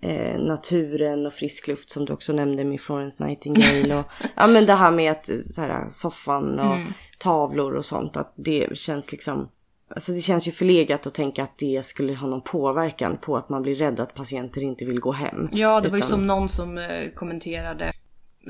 eh, 0.00 0.38
naturen 0.40 1.26
och 1.26 1.32
frisk 1.32 1.66
luft 1.68 1.90
som 1.90 2.04
du 2.04 2.12
också 2.12 2.32
nämnde 2.32 2.64
med 2.64 2.80
Florence 2.80 3.24
Nightingale 3.24 3.96
och 3.98 4.04
ja 4.36 4.46
men 4.46 4.66
det 4.66 4.72
här 4.74 4.90
med 4.90 5.12
att 5.12 5.26
så 5.26 5.60
här, 5.60 5.88
soffan 5.88 6.60
och 6.60 6.74
Mm. 6.76 6.92
tavlor 7.18 7.72
och 7.74 7.84
sånt 7.84 8.16
att 8.16 8.32
det 8.36 8.78
känns 8.78 9.12
liksom 9.12 9.48
Alltså 9.94 10.12
det 10.12 10.20
känns 10.20 10.48
ju 10.48 10.52
förlegat 10.52 11.06
att 11.06 11.14
tänka 11.14 11.42
att 11.42 11.58
det 11.58 11.86
skulle 11.86 12.14
ha 12.14 12.26
någon 12.28 12.42
påverkan 12.42 13.16
på 13.16 13.36
att 13.36 13.48
man 13.48 13.62
blir 13.62 13.74
rädd 13.74 14.00
att 14.00 14.14
patienter 14.14 14.60
inte 14.62 14.84
vill 14.84 15.00
gå 15.00 15.12
hem. 15.12 15.48
Ja, 15.52 15.80
det 15.80 15.88
var 15.88 15.96
ju 15.96 15.98
Utan- 15.98 16.08
som 16.10 16.26
någon 16.26 16.48
som 16.48 16.78
eh, 16.78 17.10
kommenterade 17.14 17.92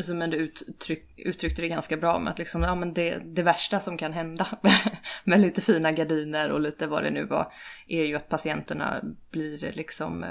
som 0.02 0.22
ändå 0.22 0.36
uttryck, 0.36 1.04
uttryckte 1.16 1.62
det 1.62 1.68
ganska 1.68 1.96
bra 1.96 2.18
med 2.18 2.30
att 2.32 2.38
liksom, 2.38 2.62
ja 2.62 2.74
men 2.74 2.94
det, 2.94 3.18
det 3.24 3.42
värsta 3.42 3.80
som 3.80 3.98
kan 3.98 4.12
hända 4.12 4.46
med 5.24 5.40
lite 5.40 5.60
fina 5.60 5.92
gardiner 5.92 6.50
och 6.52 6.60
lite 6.60 6.86
vad 6.86 7.02
det 7.02 7.10
nu 7.10 7.24
var 7.24 7.52
är 7.88 8.04
ju 8.04 8.16
att 8.16 8.28
patienterna 8.28 9.00
blir 9.30 9.72
liksom 9.72 10.24
eh, 10.24 10.30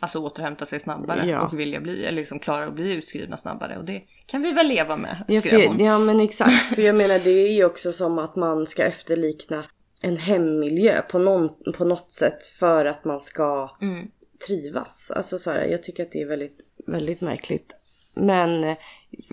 alltså 0.00 0.18
återhämta 0.18 0.64
sig 0.66 0.80
snabbare 0.80 1.26
Ja. 1.26 1.40
och 1.46 1.60
vilja 1.60 1.80
bli, 1.80 2.04
eller 2.04 2.16
liksom 2.20 2.38
klarar 2.38 2.66
att 2.66 2.74
bli 2.74 2.92
utskrivna 2.92 3.36
snabbare 3.36 3.78
och 3.78 3.84
det 3.84 4.02
kan 4.26 4.42
vi 4.42 4.52
väl 4.52 4.66
leva 4.68 4.96
med, 4.96 5.24
Ja, 5.28 5.40
skrev 5.40 5.68
hon. 5.68 5.84
ja 5.84 5.98
men 5.98 6.20
exakt. 6.20 6.68
För 6.74 6.82
jag 6.82 6.94
menar 6.94 7.18
det 7.24 7.30
är 7.30 7.52
ju 7.52 7.64
också 7.64 7.92
som 7.92 8.18
att 8.18 8.36
man 8.36 8.66
ska 8.66 8.84
efterlikna 8.84 9.64
en 10.02 10.16
hemmiljö 10.16 11.02
på, 11.02 11.18
någon, 11.18 11.48
på 11.72 11.84
något 11.84 12.12
sätt 12.12 12.42
för 12.42 12.84
att 12.84 13.04
man 13.04 13.20
ska 13.20 13.70
Mm. 13.82 14.10
trivas. 14.46 15.12
Alltså 15.16 15.38
så 15.38 15.50
här, 15.50 15.64
jag 15.64 15.82
tycker 15.82 16.02
att 16.02 16.12
det 16.12 16.20
är 16.22 16.26
väldigt, 16.26 16.58
väldigt 16.86 17.20
märkligt. 17.20 17.74
Men, 18.16 18.76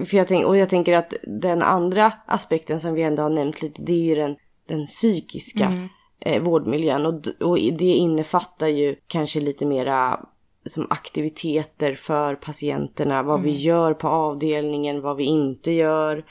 för 0.05 0.18
jag 0.18 0.28
tänk, 0.28 0.45
och 0.45 0.57
jag 0.57 0.70
tänker 0.70 0.93
att 0.93 1.13
den 1.24 1.61
andra 1.61 2.13
aspekten 2.26 2.80
som 2.80 2.93
vi 2.93 3.01
ändå 3.01 3.24
har 3.24 3.30
nämnt 3.30 3.61
lite 3.61 3.82
det 3.82 3.93
är 3.93 4.03
ju 4.03 4.15
den, 4.15 4.36
den 4.68 4.86
psykiska 4.86 5.65
Mm. 5.65 5.88
eh, 6.20 6.41
vårdmiljön. 6.41 7.05
Och, 7.05 7.28
och 7.41 7.57
det 7.57 7.86
innefattar 7.93 8.68
ju 8.68 8.95
kanske 9.07 9.39
lite 9.39 9.65
mera 9.65 10.26
som 10.70 10.88
aktiviteter 10.89 11.93
för 11.93 12.36
patienterna. 12.36 13.24
Vad 13.24 13.41
vi 13.41 13.51
gör 13.51 13.93
på 13.93 14.07
avdelningen, 14.07 15.01
vad 15.01 15.18
vi 15.18 15.24
inte 15.24 15.72
gör. 15.72 16.26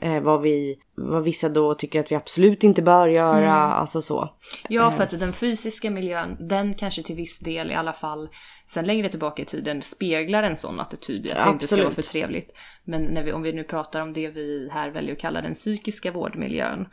Eh, 0.00 0.20
vad, 0.20 0.42
vi, 0.42 0.78
vad 0.94 1.24
vissa 1.24 1.48
då 1.48 1.74
tycker 1.74 2.00
att 2.00 2.12
vi 2.12 2.16
absolut 2.16 2.64
inte 2.64 2.82
bör 2.82 3.08
göra. 3.08 3.52
Alltså 3.52 4.02
så. 4.02 4.34
Ja, 4.68 4.90
för 4.90 5.04
att 5.04 5.10
den 5.20 5.32
fysiska 5.32 5.90
miljön, 5.90 6.36
den 6.40 6.74
kanske 6.74 7.02
till 7.02 7.16
viss 7.16 7.40
del 7.40 7.70
i 7.70 7.74
alla 7.74 7.92
fall 7.92 8.28
sen 8.66 8.86
längre 8.86 9.08
tillbaka 9.08 9.42
i 9.42 9.44
tiden 9.44 9.82
speglar 9.82 10.42
en 10.42 10.56
sån 10.56 10.80
attityd. 10.80 11.30
Att 11.30 11.44
det 11.46 11.50
inte 11.52 11.66
ska 11.66 11.76
vara 11.76 11.86
Absolut. 11.86 12.06
för 12.06 12.12
trevligt. 12.12 12.54
Men 12.84 13.02
när 13.02 13.22
vi, 13.22 13.32
om 13.32 13.42
vi 13.42 13.52
nu 13.52 13.64
pratar 13.64 14.00
om 14.00 14.12
det 14.12 14.28
vi 14.28 14.68
här 14.72 14.90
väljer 14.90 15.12
att 15.12 15.20
kalla 15.20 15.42
den 15.42 15.54
psykiska 15.54 16.10
vårdmiljön. 16.10 16.88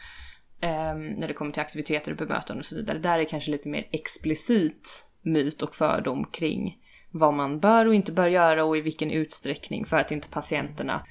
ehm, 0.62 1.08
när 1.08 1.28
det 1.28 1.34
kommer 1.34 1.52
till 1.52 1.62
aktiviteter 1.62 2.12
och 2.12 2.18
bemötande 2.18 2.60
och 2.60 2.66
så 2.66 2.76
vidare. 2.76 3.00
Där 3.00 3.14
är 3.14 3.18
det 3.18 3.26
kanske 3.26 3.52
lite 3.52 3.70
mer 3.70 3.88
explicit 3.92 5.04
myt 5.22 5.62
och 5.62 5.76
fördom 5.76 6.26
kring 6.32 6.78
vad 7.18 7.34
man 7.34 7.60
bör 7.60 7.86
och 7.86 7.96
inte 7.96 8.12
bör 8.12 8.28
göra 8.28 8.66
och 8.66 8.78
i 8.78 8.82
vilken 8.82 9.12
utsträckning 9.12 9.86
för 9.86 9.98
att 9.98 10.12
inte 10.12 10.28
patienterna 10.28 11.02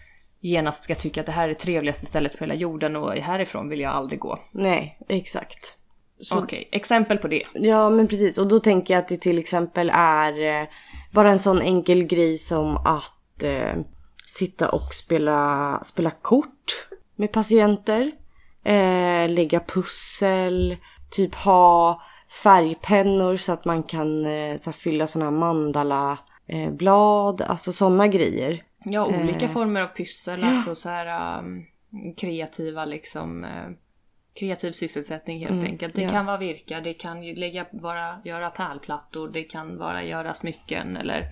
genast 0.40 0.84
ska 0.84 0.94
tycka 0.94 1.20
att 1.20 1.26
det 1.26 1.32
här 1.32 1.44
är 1.44 1.48
det 1.48 1.54
trevligaste 1.54 2.06
stället 2.06 2.32
på 2.32 2.38
hela 2.38 2.54
jorden 2.54 2.96
och 2.96 3.12
härifrån 3.12 3.68
vill 3.68 3.80
jag 3.80 3.92
aldrig 3.92 4.20
gå. 4.20 4.38
Nej, 4.52 4.98
exakt. 5.08 5.76
Okej, 6.34 6.68
exempel 6.72 7.18
på 7.18 7.28
det. 7.28 7.42
Ja 7.54 7.90
men 7.90 8.08
precis 8.08 8.38
och 8.38 8.48
då 8.48 8.58
tänker 8.58 8.94
jag 8.94 8.98
att 8.98 9.08
det 9.08 9.16
till 9.16 9.38
exempel 9.38 9.90
är 9.94 10.60
eh, 10.62 10.68
bara 11.12 11.30
en 11.30 11.38
sån 11.38 11.62
enkel 11.62 12.02
grej 12.02 12.38
som 12.38 12.76
att 12.76 13.42
eh, 13.42 13.74
sitta 14.26 14.68
och 14.68 14.94
spela, 14.94 15.80
spela 15.84 16.10
kort 16.10 16.88
med 17.16 17.32
patienter. 17.32 18.12
Eh, 18.64 19.28
lägga 19.28 19.60
pussel, 19.60 20.76
typ 21.10 21.34
ha 21.34 22.02
färgpennor 22.42 23.36
så 23.36 23.52
att 23.52 23.64
man 23.64 23.82
kan 23.82 24.26
eh, 24.26 24.56
så 24.58 24.70
här, 24.70 24.72
fylla 24.72 25.06
såna 25.06 25.24
här 25.24 25.32
mandala 25.32 26.18
eh, 26.46 26.70
blad, 26.70 27.42
alltså 27.42 27.72
såna 27.72 28.06
grejer. 28.08 28.62
Ja, 28.84 29.06
olika 29.06 29.44
Eh. 29.44 29.50
former 29.50 29.80
av 29.80 29.86
pyssel, 29.86 30.44
alltså 30.44 30.74
så 30.74 30.88
här 30.88 31.38
um, 31.38 31.66
kreativa 32.16 32.84
liksom 32.84 33.44
uh, 33.44 33.70
kreativ 34.34 34.72
sysselsättning 34.72 35.40
helt 35.46 35.64
enkelt. 35.64 35.94
Det 35.94 36.02
Mm, 36.02 36.14
ja. 36.14 36.18
kan 36.18 36.26
vara 36.26 36.36
virka, 36.38 36.80
det 36.80 36.94
kan 36.94 37.20
lägga, 37.34 37.66
vara, 37.72 38.20
göra 38.24 38.50
pärlplattor, 38.50 39.28
det 39.28 39.42
kan 39.42 39.78
vara 39.78 40.04
göra 40.04 40.34
smycken 40.34 40.96
eller 40.96 41.28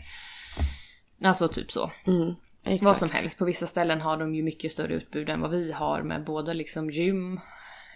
alltså 1.24 1.48
typ 1.48 1.70
så. 1.72 1.90
Mm. 2.06 2.34
Vad 2.82 2.96
som 2.96 3.10
helst. 3.10 3.38
På 3.38 3.44
vissa 3.44 3.66
ställen 3.66 4.00
har 4.00 4.16
de 4.16 4.34
ju 4.34 4.42
mycket 4.42 4.72
större 4.72 4.94
utbud 4.94 5.28
än 5.28 5.40
vad 5.40 5.50
vi 5.50 5.72
har 5.72 6.02
med 6.02 6.24
både 6.24 6.54
liksom 6.54 6.90
gym, 6.90 7.40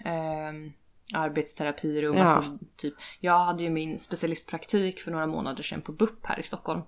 ehm, 0.05 0.72
arbetsterapirum, 1.15 2.17
Ja. 2.17 2.25
alltså 2.25 2.59
typ. 2.77 2.95
Jag 3.21 3.39
hade 3.45 3.63
ju 3.63 3.71
min 3.71 3.99
specialistpraktik 3.99 5.01
för 5.01 5.11
några 5.11 5.27
månader 5.27 5.63
sedan 5.63 5.81
på 5.83 5.93
BUP 5.93 6.27
här 6.27 6.39
i 6.39 6.43
Stockholm. 6.43 6.81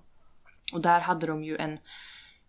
Och 0.73 0.81
där 0.81 0.99
hade 0.99 1.27
de 1.27 1.43
ju 1.43 1.57
en 1.57 1.77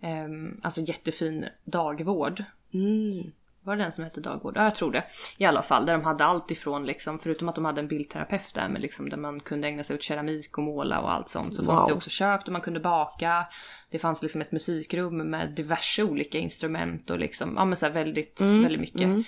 ehm, 0.00 0.60
alltså 0.62 0.80
jättefin 0.80 1.48
dagvård. 1.64 2.44
Mm. 2.74 3.32
Var 3.64 3.76
det 3.76 3.82
den 3.82 3.92
som 3.92 4.04
hette 4.04 4.20
dagvård? 4.20 4.56
Ja, 4.56 4.64
jag 4.64 4.74
tror 4.74 4.92
det. 4.92 5.04
I 5.38 5.44
alla 5.44 5.62
fall, 5.62 5.86
där 5.86 5.92
de 5.92 6.04
hade 6.04 6.24
allt 6.24 6.50
ifrån 6.50 6.86
liksom, 6.86 7.18
förutom 7.18 7.48
att 7.48 7.54
de 7.54 7.64
hade 7.64 7.80
en 7.80 7.88
bildterapeut 7.88 8.54
där, 8.54 8.68
men 8.68 8.82
liksom 8.82 9.08
där 9.08 9.16
man 9.16 9.40
kunde 9.40 9.68
ägna 9.68 9.82
sig 9.84 9.94
åt 9.96 10.02
keramik 10.02 10.58
och 10.58 10.64
måla 10.64 11.00
och 11.00 11.12
allt 11.12 11.28
sånt, 11.28 11.54
så 11.54 11.64
fanns 11.64 11.80
Wow. 11.80 11.88
det 11.88 11.94
också 11.94 12.10
kök 12.10 12.44
där 12.44 12.52
man 12.52 12.60
kunde 12.60 12.80
baka. 12.80 13.46
Det 13.90 13.98
fanns 13.98 14.22
liksom 14.22 14.40
ett 14.40 14.52
musikrum 14.52 15.16
med 15.30 15.50
diverse 15.50 16.02
olika 16.02 16.38
instrument 16.38 17.10
och 17.10 17.18
liksom, 17.18 17.54
ja 17.56 17.64
men 17.64 17.76
så 17.76 17.86
här 17.86 17.92
väldigt, 17.92 18.40
väldigt 18.40 18.80
mycket. 18.80 19.00
Eh, 19.02 19.18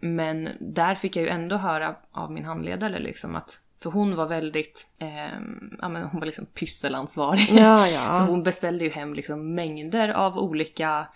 men 0.00 0.48
där 0.60 0.94
fick 0.94 1.16
jag 1.16 1.22
ju 1.22 1.28
ändå 1.28 1.56
höra 1.56 1.94
av 2.12 2.32
min 2.32 2.44
handledare 2.44 2.98
liksom 2.98 3.36
att 3.36 3.60
för 3.82 3.90
hon 3.90 4.16
var 4.16 4.26
väldigt, 4.26 4.88
eh, 4.98 5.40
ja 5.80 5.88
men 5.88 6.02
hon 6.02 6.20
var 6.20 6.26
liksom 6.26 6.46
pysselansvarig. 6.46 7.48
Ja, 7.50 7.88
ja. 7.88 8.12
Så 8.18 8.22
hon 8.22 8.42
beställde 8.42 8.84
ju 8.84 8.90
hem 8.90 9.14
liksom 9.14 9.54
mängder 9.54 10.08
av 10.08 10.38
olika, 10.38 11.06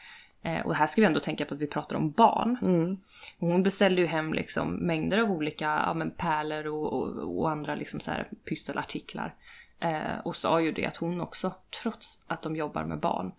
eh, 0.43 0.67
och 0.67 0.75
här 0.75 0.87
ska 0.87 1.01
vi 1.01 1.07
ändå 1.07 1.21
tänka 1.21 1.45
på 1.45 1.55
att 1.55 1.61
vi 1.61 1.67
pratar 1.67 1.97
om 1.97 2.11
barn. 2.11 2.57
Mm. 2.63 2.99
Hon 3.39 3.63
beställde 3.63 4.01
ju 4.01 4.07
hem 4.07 4.35
liksom 4.35 4.75
mängder 4.75 5.19
av 5.19 5.31
olika 5.31 5.83
ja, 5.87 5.95
men 5.95 6.11
pärlor 6.11 6.67
och, 6.67 6.93
och, 6.93 7.39
och 7.39 7.51
andra 7.51 7.75
liksom 7.75 8.01
så 8.01 8.11
här 8.11 8.29
pysselartiklar. 8.49 9.35
Eh, 9.81 10.19
och 10.25 10.37
sa 10.37 10.61
ju 10.61 10.73
det 10.73 10.87
att 10.87 10.97
hon 10.97 11.21
också, 11.21 11.55
trots 11.83 12.23
att 12.27 12.43
de 12.43 12.57
jobbar 12.57 12.85
med 12.85 13.01
barn, 13.01 13.33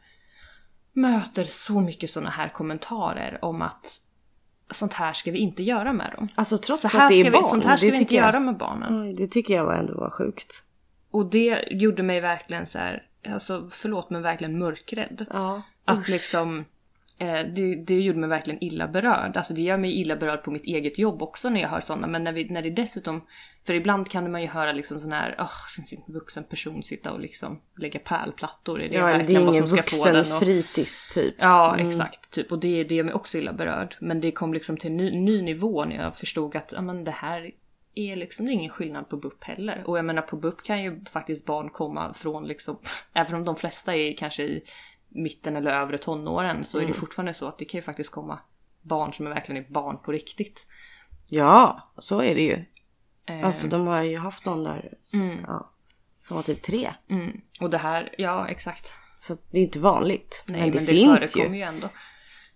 möter 0.94 1.44
så 1.44 1.82
mycket 1.82 2.10
såna 2.10 2.30
här 2.30 2.50
kommentarer 2.50 3.46
om 3.46 3.62
att 3.62 4.02
sånt 4.72 4.94
här 4.94 5.14
ska 5.14 5.32
vi 5.32 5.40
inte 5.40 5.64
göra 5.64 5.94
med 5.94 6.12
dem. 6.16 6.28
Alltså 6.36 6.58
trots 6.58 6.82
Så 6.82 6.88
att 6.88 7.10
det 7.10 7.16
är 7.16 7.32
barn. 7.32 7.44
vi, 7.44 7.50
sånt 7.50 7.66
här 7.66 7.78
ska 7.78 7.92
vi 7.92 7.98
inte 7.98 8.16
jag- 8.16 8.26
göra 8.26 8.40
med 8.40 8.58
barnen. 8.58 9.16
Det 9.16 9.28
tycker 9.28 9.54
jag 9.56 9.80
ändå 9.80 9.94
var 9.94 10.10
sjukt. 10.10 10.64
Och 11.12 11.26
det 11.26 11.64
gjorde 11.72 12.04
mig 12.04 12.20
verkligen 12.22 12.66
så 12.66 12.78
här, 12.78 13.04
alltså 13.30 13.70
förlåt 13.72 14.10
men 14.10 14.22
verkligen 14.22 14.58
mörkrädd. 14.60 15.26
Ja. 15.30 15.62
Att 15.86 16.08
liksom, 16.10 16.60
eh, 16.60 16.66
det, 17.56 17.76
det 17.76 18.00
gjorde 18.00 18.20
mig 18.20 18.30
verkligen 18.30 18.64
illa 18.64 18.88
berörd. 18.88 19.38
Alltså 19.38 19.54
det 19.54 19.62
gör 19.62 19.78
mig 19.78 19.92
illa 19.92 20.16
berörd 20.16 20.44
på 20.44 20.52
mitt 20.52 20.66
eget 20.66 21.00
jobb 21.00 21.22
också 21.22 21.50
när 21.50 21.62
jag 21.62 21.70
hör 21.70 21.80
sådana. 21.80 22.08
Men 22.08 22.24
när, 22.24 22.34
vi, 22.34 22.50
när 22.50 22.62
det 22.62 22.70
dessutom, 22.70 23.22
för 23.66 23.74
ibland 23.74 24.12
kan 24.12 24.32
man 24.32 24.42
ju 24.42 24.48
höra 24.48 24.72
liksom 24.72 25.00
sån 25.00 25.12
här, 25.12 25.36
oh, 25.40 25.50
en 26.08 26.14
vuxen 26.14 26.44
person 26.44 26.84
sitta 26.84 27.12
och 27.12 27.20
liksom 27.20 27.62
lägga 27.78 28.00
pärlplattor. 28.00 28.82
Är 28.82 28.90
det 28.90 28.96
Ja, 28.96 29.18
det 29.18 29.36
är 29.36 29.46
vad 29.46 29.56
ingen 29.56 29.68
som 29.68 29.78
ska 29.78 29.98
få 29.98 30.06
den 30.06 30.34
att... 30.34 30.40
fritids 30.40 31.14
typ. 31.14 31.36
Ja, 31.38 31.78
exakt. 31.78 32.32
Typ. 32.32 32.52
Och 32.52 32.60
det, 32.60 32.84
det 32.84 32.96
gör 32.96 33.04
mig 33.04 33.14
också 33.14 33.38
illa 33.38 33.54
berörd. 33.54 33.96
Men 34.00 34.22
det 34.22 34.32
kom 34.32 34.54
liksom 34.54 34.78
till 34.78 34.92
en 34.92 34.98
ny, 34.98 35.12
ny 35.12 35.42
nivå 35.42 35.86
när 35.86 35.96
jag 35.96 36.18
förstod 36.18 36.56
att 36.56 36.72
ja, 36.76 36.82
men 36.82 37.04
det 37.04 37.12
här 37.12 37.52
är 37.96 38.16
liksom 38.16 38.48
ingen 38.48 38.70
skillnad 38.70 39.10
på 39.10 39.18
BUP 39.18 39.44
heller. 39.44 39.84
Och 39.86 39.98
jag 39.98 40.06
menar 40.06 40.22
på 40.22 40.36
BUP 40.36 40.64
kan 40.64 40.84
ju 40.84 41.06
faktiskt 41.06 41.46
barn 41.46 41.70
komma 41.70 42.14
från 42.14 42.48
liksom, 42.48 42.78
även 43.14 43.36
om 43.36 43.44
de 43.44 43.56
flesta 43.56 43.96
är 43.96 44.18
kanske 44.18 44.44
i 44.44 44.64
mitten 45.16 45.56
eller 45.56 45.72
övre 45.72 45.98
tonåren 45.98 46.64
så 46.64 46.78
är 46.80 46.86
det 46.86 46.94
fortfarande 46.94 47.34
så 47.34 47.48
att 47.48 47.58
det 47.58 47.66
kan 47.66 47.78
ju 47.78 47.82
faktiskt 47.82 48.12
komma 48.12 48.40
barn 48.82 49.14
som 49.14 49.28
är 49.28 49.30
verkligen 49.34 49.66
är 49.66 49.70
barn 49.70 49.98
på 49.98 50.12
riktigt. 50.12 50.68
Ja, 51.30 51.92
så 51.98 52.22
är 52.22 52.36
det 52.36 52.42
ju. 52.42 52.66
Eh, 53.26 53.46
Alltså 53.46 53.68
de 53.68 53.88
har 53.88 54.02
ju 54.04 54.18
haft 54.18 54.46
någon 54.46 54.64
där 54.64 54.94
ja, 55.48 55.72
som 56.22 56.36
var 56.36 56.44
typ 56.44 56.62
tre. 56.62 56.94
mm. 57.10 57.42
Och 57.62 57.70
det 57.70 57.78
här, 57.78 58.16
ja 58.18 58.48
exakt. 58.48 58.94
Så 59.20 59.38
det 59.52 59.60
är 59.60 59.64
inte 59.64 59.80
vanligt. 59.80 60.44
Nej, 60.48 60.62
men 60.62 60.72
det 60.72 60.78
men 60.78 60.86
finns 60.88 61.32
förekommer 61.34 61.56
ju. 61.56 61.62
ju 61.62 61.68
ändå. 61.68 61.90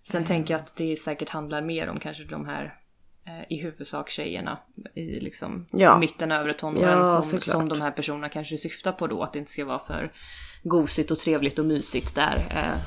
Sen 0.02 0.24
tänker 0.24 0.54
jag 0.54 0.60
att 0.60 0.76
det 0.76 0.96
säkert 0.96 1.28
handlar 1.30 1.62
mer 1.62 1.88
om 1.88 2.00
kanske 2.00 2.24
de 2.24 2.46
här 2.46 2.64
eh, 2.64 2.70
i 3.48 3.56
huvudsak 3.56 4.10
tjejerna 4.10 4.58
i 4.94 5.20
liksom 5.20 5.66
Ja. 5.72 5.98
mitten 5.98 6.32
övre 6.32 6.52
tonåren 6.52 6.98
Ja, 6.98 7.22
som, 7.22 7.40
som 7.40 7.68
de 7.68 7.80
här 7.80 7.90
personerna 7.90 8.28
kanske 8.28 8.56
syftar 8.56 8.92
på 8.92 9.06
då 9.06 9.22
att 9.22 9.32
det 9.32 9.38
inte 9.38 9.50
ska 9.50 9.64
vara 9.64 9.78
för 9.78 10.12
gosigt 10.62 11.10
och 11.10 11.18
trevligt 11.18 11.58
och 11.58 11.64
mysigt 11.64 12.14
där. 12.14 12.36
Eh, 12.50 12.80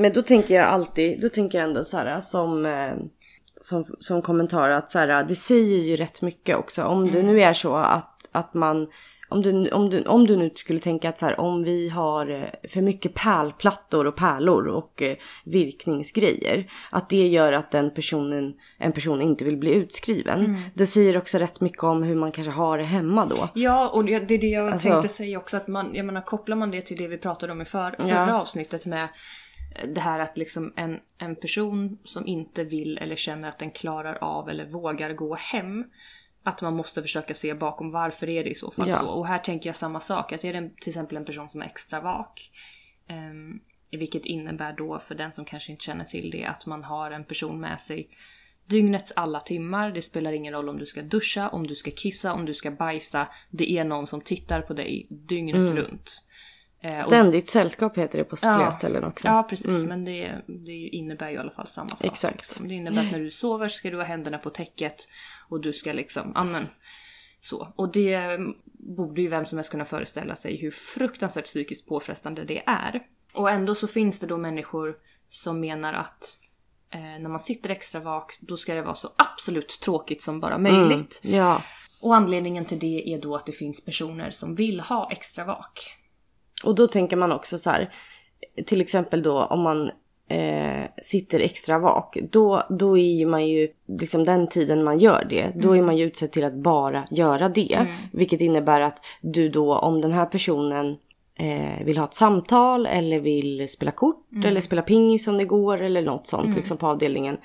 Men 0.00 0.12
då 0.12 0.22
tänker 0.22 0.54
jag 0.54 0.66
alltid, 0.66 1.20
då 1.20 1.28
tänker 1.28 1.58
jag 1.58 1.68
ändå 1.68 1.84
så 1.84 1.96
här 1.96 2.20
som, 2.20 2.66
eh, 2.66 2.94
som, 3.60 3.84
som 4.00 4.22
kommentar 4.22 4.70
att 4.70 4.90
så 4.90 4.98
här, 4.98 5.24
det 5.24 5.34
säger 5.36 5.78
ju 5.78 5.96
rätt 5.96 6.22
mycket 6.22 6.56
också. 6.56 6.84
Om 6.84 7.10
det 7.10 7.22
nu 7.22 7.40
är 7.40 7.52
så 7.52 7.76
att, 7.76 8.28
att 8.32 8.54
man, 8.54 8.88
om 9.28 9.42
du, 9.42 9.68
om, 9.70 9.90
du, 9.90 10.04
om 10.04 10.26
du 10.26 10.36
nu 10.36 10.50
skulle 10.54 10.78
tänka 10.80 11.08
att 11.08 11.18
så 11.18 11.26
här, 11.26 11.40
om 11.40 11.64
vi 11.64 11.88
har 11.88 12.30
eh, 12.30 12.68
för 12.68 12.80
mycket 12.80 13.14
pärlplattor 13.14 14.06
och 14.06 14.16
pärlor 14.16 14.66
och 14.66 15.02
eh, 15.02 15.16
virkningsgrejer. 15.44 16.70
Att 16.90 17.10
det 17.10 17.26
gör 17.28 17.52
att 17.52 17.70
den 17.70 17.94
personen, 17.94 18.54
en 18.78 18.92
person 18.92 19.22
inte 19.22 19.44
vill 19.44 19.56
bli 19.56 19.74
utskriven. 19.74 20.56
Det 20.74 20.86
säger 20.86 21.16
också 21.16 21.38
rätt 21.38 21.60
mycket 21.60 21.82
om 21.84 22.02
hur 22.02 22.14
man 22.16 22.32
kanske 22.32 22.50
har 22.52 22.78
det 22.78 22.84
hemma 22.84 23.26
då. 23.26 23.48
Ja, 23.54 23.88
och 23.88 24.04
det 24.04 24.18
det 24.18 24.34
är 24.34 24.38
det 24.38 24.46
jag 24.46 24.68
Alltså- 24.72 24.88
tänkte 24.88 25.08
säga 25.08 25.38
också 25.38 25.56
att 25.56 25.68
man, 25.68 25.94
jag 25.94 26.06
menar 26.06 26.20
kopplar 26.20 26.56
man 26.56 26.70
det 26.70 26.82
till 26.82 26.96
det 26.96 27.08
vi 27.08 27.18
pratade 27.18 27.52
om 27.52 27.60
i 27.60 27.64
för, 27.64 27.96
förra 27.98 28.08
Ja. 28.08 28.40
avsnittet 28.40 28.86
med 28.86 29.08
det 29.94 30.00
här 30.00 30.20
att 30.20 30.38
liksom 30.38 30.72
en, 30.76 30.98
en 31.18 31.36
person 31.36 31.98
som 32.04 32.26
inte 32.26 32.64
vill 32.64 32.98
eller 32.98 33.16
känner 33.16 33.48
att 33.48 33.58
den 33.58 33.70
klarar 33.70 34.18
av 34.20 34.48
eller 34.48 34.66
vågar 34.66 35.12
gå 35.12 35.34
hem. 35.34 35.84
Att 36.46 36.62
man 36.62 36.76
måste 36.76 37.02
försöka 37.02 37.34
se 37.34 37.54
bakom 37.54 37.90
varför 37.90 38.28
är 38.28 38.44
det 38.44 38.50
i 38.50 38.54
så 38.54 38.70
fall 38.70 38.88
Ja. 38.88 38.98
så. 38.98 39.06
Och 39.06 39.26
här 39.26 39.38
tänker 39.38 39.68
jag 39.68 39.76
samma 39.76 40.00
sak. 40.00 40.32
Att 40.32 40.44
är 40.44 40.52
det 40.52 40.70
till 40.80 40.90
exempel 40.90 41.16
en 41.16 41.24
person 41.24 41.48
som 41.48 41.62
är 41.62 41.66
extra 41.66 42.00
vak. 42.00 42.50
Um, 43.08 43.60
vilket 43.90 44.26
innebär 44.26 44.72
då 44.72 44.98
för 44.98 45.14
den 45.14 45.32
som 45.32 45.44
kanske 45.44 45.72
inte 45.72 45.84
känner 45.84 46.04
till 46.04 46.30
det 46.30 46.44
att 46.44 46.66
man 46.66 46.84
har 46.84 47.10
en 47.10 47.24
person 47.24 47.60
med 47.60 47.80
sig 47.80 48.08
dygnets 48.66 49.12
alla 49.16 49.40
timmar. 49.40 49.90
Det 49.90 50.02
spelar 50.02 50.32
ingen 50.32 50.52
roll 50.52 50.68
om 50.68 50.78
du 50.78 50.86
ska 50.86 51.02
duscha, 51.02 51.48
om 51.48 51.66
du 51.66 51.74
ska 51.74 51.90
kissa, 51.90 52.32
om 52.32 52.44
du 52.44 52.54
ska 52.54 52.70
bajsa. 52.70 53.28
Det 53.50 53.70
är 53.70 53.84
någon 53.84 54.06
som 54.06 54.20
tittar 54.20 54.60
på 54.60 54.74
dig 54.74 55.06
dygnet 55.10 55.70
runt. 55.70 56.22
Eh, 56.86 56.98
Ständigt 56.98 57.48
sällskap 57.48 57.98
heter 57.98 58.18
det 58.18 58.24
på 58.24 58.36
flera 58.36 58.60
Ja. 58.60 58.70
ställen 58.70 59.04
också. 59.04 59.28
Ja 59.28 59.42
precis, 59.42 59.84
men 59.84 60.04
det, 60.04 60.42
det 60.46 60.72
innebär 60.72 61.28
ju 61.28 61.34
i 61.34 61.38
alla 61.38 61.50
fall 61.50 61.66
samma 61.66 61.88
sak. 61.88 62.04
Exakt. 62.04 62.36
Liksom. 62.36 62.68
Det 62.68 62.74
innebär 62.74 63.02
att 63.06 63.12
när 63.12 63.20
du 63.20 63.30
sover 63.30 63.68
ska 63.68 63.90
du 63.90 63.96
ha 63.96 64.04
händerna 64.04 64.38
på 64.38 64.50
täcket 64.50 65.08
och 65.48 65.60
du 65.60 65.72
ska 65.72 65.92
liksom, 65.92 66.36
amen. 66.36 66.66
Så. 67.40 67.72
Och 67.76 67.92
det 67.92 68.38
borde 68.96 69.22
ju 69.22 69.28
vem 69.28 69.46
som 69.46 69.58
helst 69.58 69.70
kunna 69.70 69.84
föreställa 69.84 70.36
sig 70.36 70.56
hur 70.56 70.70
fruktansvärt 70.70 71.44
psykiskt 71.44 71.88
påfrestande 71.88 72.44
det 72.44 72.62
är. 72.66 73.02
Och 73.34 73.50
ändå 73.50 73.74
så 73.74 73.86
finns 73.88 74.20
det 74.20 74.26
då 74.26 74.36
människor 74.36 74.96
som 75.28 75.60
menar 75.60 75.92
att 75.92 76.38
eh, 76.90 77.00
när 77.00 77.28
man 77.28 77.40
sitter 77.40 77.70
extra 77.70 78.00
vak, 78.00 78.38
då 78.40 78.56
ska 78.56 78.74
det 78.74 78.82
vara 78.82 78.94
så 78.94 79.12
absolut 79.16 79.80
tråkigt 79.82 80.22
som 80.22 80.40
bara 80.40 80.58
möjligt. 80.58 81.20
Ja. 81.22 81.62
Och 82.00 82.14
anledningen 82.16 82.64
till 82.64 82.78
det 82.78 83.08
är 83.14 83.18
då 83.18 83.36
att 83.36 83.46
det 83.46 83.52
finns 83.52 83.84
personer 83.84 84.30
som 84.30 84.54
vill 84.54 84.80
ha 84.80 85.10
extra 85.10 85.44
vak. 85.44 85.96
Och 86.64 86.74
då 86.74 86.86
tänker 86.86 87.16
man 87.16 87.32
också 87.32 87.58
så 87.58 87.70
här, 87.70 87.94
till 88.66 88.80
exempel 88.80 89.22
då 89.22 89.44
om 89.44 89.60
man 89.60 89.90
eh, 90.28 90.84
sitter 91.02 91.40
extra 91.40 91.78
vak, 91.78 92.16
då, 92.32 92.62
då 92.70 92.98
är 92.98 93.26
man 93.26 93.46
ju, 93.46 93.68
liksom 94.00 94.24
den 94.24 94.48
tiden 94.48 94.84
man 94.84 94.98
gör 94.98 95.26
det, 95.30 95.52
då 95.54 95.76
är 95.76 95.82
man 95.82 95.96
ju 95.96 96.04
utsedd 96.04 96.32
till 96.32 96.44
att 96.44 96.54
bara 96.54 97.06
göra 97.10 97.48
det. 97.48 97.78
Vilket 98.12 98.40
innebär 98.40 98.80
att 98.80 99.04
du 99.20 99.48
då, 99.48 99.78
om 99.78 100.00
den 100.00 100.12
här 100.12 100.26
personen 100.26 100.96
eh, 101.38 101.84
vill 101.84 101.98
ha 101.98 102.04
ett 102.04 102.14
samtal 102.14 102.86
eller 102.86 103.20
vill 103.20 103.68
spela 103.68 103.90
kort 103.90 104.26
eller 104.44 104.60
spela 104.60 104.82
pingis 104.82 105.28
om 105.28 105.38
det 105.38 105.44
går 105.44 105.80
eller 105.82 106.02
något 106.02 106.26
sånt 106.26 106.46
liksom 106.56 106.76
på 106.76 106.86
avdelningen. 106.86 107.36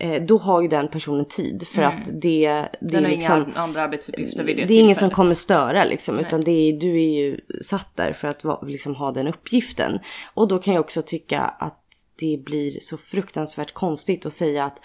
Eh, 0.00 0.22
då 0.22 0.38
har 0.38 0.62
ju 0.62 0.68
den 0.68 0.88
personen 0.88 1.24
tid 1.24 1.66
för 1.68 1.82
att 1.82 2.04
det, 2.12 2.48
det 2.48 2.68
Den 2.80 3.04
är 3.04 3.10
liksom... 3.10 3.42
inga 3.42 3.58
andra 3.58 3.82
arbetsuppgifter 3.82 4.44
vid 4.44 4.56
det 4.56 4.64
Det 4.64 4.74
är 4.74 4.80
ingen 4.80 4.96
som 4.96 5.10
kommer 5.10 5.34
störa 5.34 5.84
liksom, 5.84 6.18
utan 6.18 6.40
det 6.40 6.50
är, 6.50 6.72
du 6.72 7.02
är 7.02 7.20
ju 7.20 7.40
satt 7.62 7.96
där 7.96 8.12
för 8.12 8.28
att 8.28 8.44
va- 8.44 8.62
liksom, 8.66 8.94
ha 8.94 9.12
den 9.12 9.28
uppgiften. 9.28 9.98
Och 10.34 10.48
då 10.48 10.58
kan 10.58 10.74
jag 10.74 10.80
också 10.80 11.02
tycka 11.02 11.40
att 11.40 11.76
det 12.20 12.42
blir 12.44 12.80
så 12.80 12.96
fruktansvärt 12.96 13.72
konstigt 13.72 14.26
att 14.26 14.32
säga 14.32 14.64
att 14.64 14.78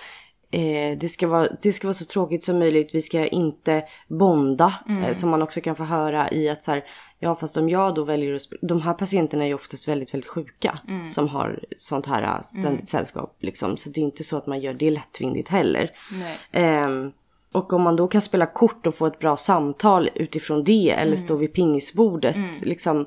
eh, 0.52 0.98
det, 1.00 1.10
ska 1.10 1.28
vara, 1.28 1.48
det 1.62 1.74
ska 1.74 1.88
vara 1.88 1.94
så 1.94 2.06
tråkigt 2.06 2.44
som 2.44 2.60
möjligt, 2.60 2.96
vi 2.96 3.02
ska 3.02 3.26
inte 3.26 3.84
bonda. 4.08 4.74
Eh, 4.90 5.14
som 5.14 5.30
man 5.30 5.42
också 5.42 5.62
kan 5.62 5.76
få 5.76 5.84
höra 5.84 6.32
i 6.32 6.50
att 6.50 6.64
så 6.64 6.72
här, 6.72 6.84
ja 7.20 7.36
fast 7.36 7.58
om 7.58 7.70
jag 7.70 7.96
då 7.96 8.04
väljer 8.04 8.36
att 8.36 8.42
De 8.62 8.82
här 8.82 8.94
patienterna 8.94 9.44
är 9.44 9.48
ju 9.48 9.54
oftast 9.54 9.88
väldigt, 9.88 10.14
väldigt 10.14 10.30
sjuka. 10.30 10.80
Som 11.12 11.30
har 11.30 11.60
sånt 11.78 12.06
här 12.06 12.24
eh, 12.24 12.42
ständigt 12.42 12.90
sällskap 12.90 13.38
liksom. 13.40 13.78
Så 13.78 13.90
det 13.90 14.02
är 14.02 14.06
inte 14.06 14.24
så 14.24 14.38
att 14.38 14.48
man 14.48 14.60
gör 14.62 14.74
det 14.74 14.90
lättvindigt 14.90 15.50
heller. 15.50 15.92
Ehm, 16.52 17.12
och 17.54 17.74
om 17.74 17.82
man 17.82 17.96
då 17.96 18.08
kan 18.08 18.22
spela 18.22 18.46
kort 18.46 18.88
och 18.88 18.96
få 18.96 19.06
ett 19.06 19.20
bra 19.20 19.38
samtal 19.38 20.10
utifrån 20.16 20.64
det 20.64 20.92
eller 20.92 21.18
stå 21.18 21.36
vid 21.36 21.54
pingisbordet. 21.54 22.66
Liksom, 22.66 23.06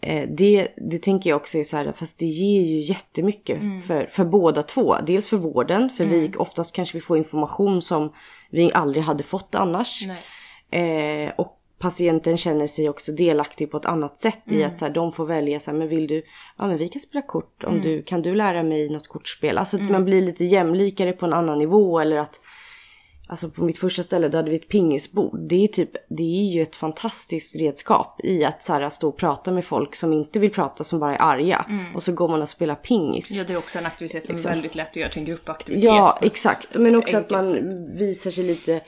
eh, 0.00 0.28
det, 0.28 0.68
det 0.90 0.98
tänker 0.98 1.30
jag 1.30 1.36
också 1.36 1.58
är 1.58 1.62
så 1.62 1.76
här, 1.76 1.92
fast 1.92 2.18
det 2.18 2.26
ger 2.26 2.62
ju 2.62 2.78
jättemycket 2.78 3.86
för, 3.86 4.06
för 4.06 4.24
båda 4.24 4.62
två. 4.62 4.96
Dels 5.06 5.28
för 5.28 5.36
vården, 5.36 5.90
för 5.90 6.04
vi 6.04 6.32
oftast 6.36 6.74
kanske 6.74 6.96
vi 6.96 7.00
får 7.00 7.18
information 7.18 7.82
som 7.82 8.12
vi 8.50 8.72
aldrig 8.72 9.04
hade 9.04 9.22
fått 9.22 9.54
annars. 9.54 10.02
Eh, 10.70 11.30
och 11.38 11.55
patienten 11.78 12.36
känner 12.36 12.66
sig 12.66 12.88
också 12.88 13.12
delaktig 13.12 13.70
på 13.70 13.76
ett 13.76 13.86
annat 13.86 14.18
sätt 14.18 14.42
i 14.46 14.64
att 14.64 14.78
så 14.78 14.84
här, 14.84 14.92
de 14.92 15.12
får 15.12 15.26
välja 15.26 15.60
så 15.60 15.70
här, 15.70 15.78
men 15.78 15.88
vill 15.88 16.06
du, 16.06 16.22
ja 16.58 16.66
men 16.66 16.78
vi 16.78 16.88
kan 16.88 17.00
spela 17.00 17.22
kort 17.22 17.64
om 17.64 17.80
du, 17.80 18.02
kan 18.02 18.22
du 18.22 18.34
lära 18.34 18.62
mig 18.62 18.90
något 18.90 19.08
kortspel? 19.08 19.58
Alltså 19.58 19.76
att 19.76 19.90
man 19.90 20.04
blir 20.04 20.22
lite 20.22 20.44
jämlikare 20.44 21.12
på 21.12 21.26
en 21.26 21.32
annan 21.32 21.58
nivå 21.58 22.00
eller 22.00 22.16
att 22.16 22.40
Alltså 23.28 23.50
på 23.50 23.64
mitt 23.64 23.78
första 23.78 24.02
ställe 24.02 24.28
då 24.28 24.38
hade 24.38 24.50
vi 24.50 24.56
ett 24.56 24.68
pingisbord. 24.68 25.48
Det 25.48 25.64
är, 25.64 25.68
typ, 25.68 25.90
det 26.08 26.22
är 26.22 26.52
ju 26.52 26.62
ett 26.62 26.76
fantastiskt 26.76 27.56
redskap 27.56 28.20
i 28.24 28.44
att 28.44 28.62
så 28.62 28.72
här, 28.72 28.90
stå 28.90 29.08
och 29.08 29.16
prata 29.16 29.52
med 29.52 29.64
folk 29.64 29.96
som 29.96 30.12
inte 30.12 30.38
vill 30.38 30.50
prata, 30.50 30.84
som 30.84 30.98
bara 30.98 31.16
är 31.16 31.22
arga. 31.22 31.66
Och 31.94 32.02
så 32.02 32.12
går 32.12 32.28
man 32.28 32.42
och 32.42 32.48
spelar 32.48 32.74
pingis. 32.74 33.30
Ja, 33.30 33.44
det 33.44 33.52
är 33.52 33.56
också 33.56 33.78
en 33.78 33.86
aktivitet 33.86 34.26
som 34.26 34.34
Liksom. 34.34 34.50
är 34.50 34.54
väldigt 34.54 34.74
lätt 34.74 34.88
att 34.88 34.96
göra 34.96 35.10
till 35.10 35.18
en 35.18 35.24
gruppaktivitet. 35.24 35.84
Ja, 35.84 36.18
exakt. 36.22 36.74
Men 36.74 36.96
också 36.96 37.16
att 37.16 37.30
man 37.30 37.56
visar 37.96 38.30
sig 38.30 38.44
lite, 38.44 38.80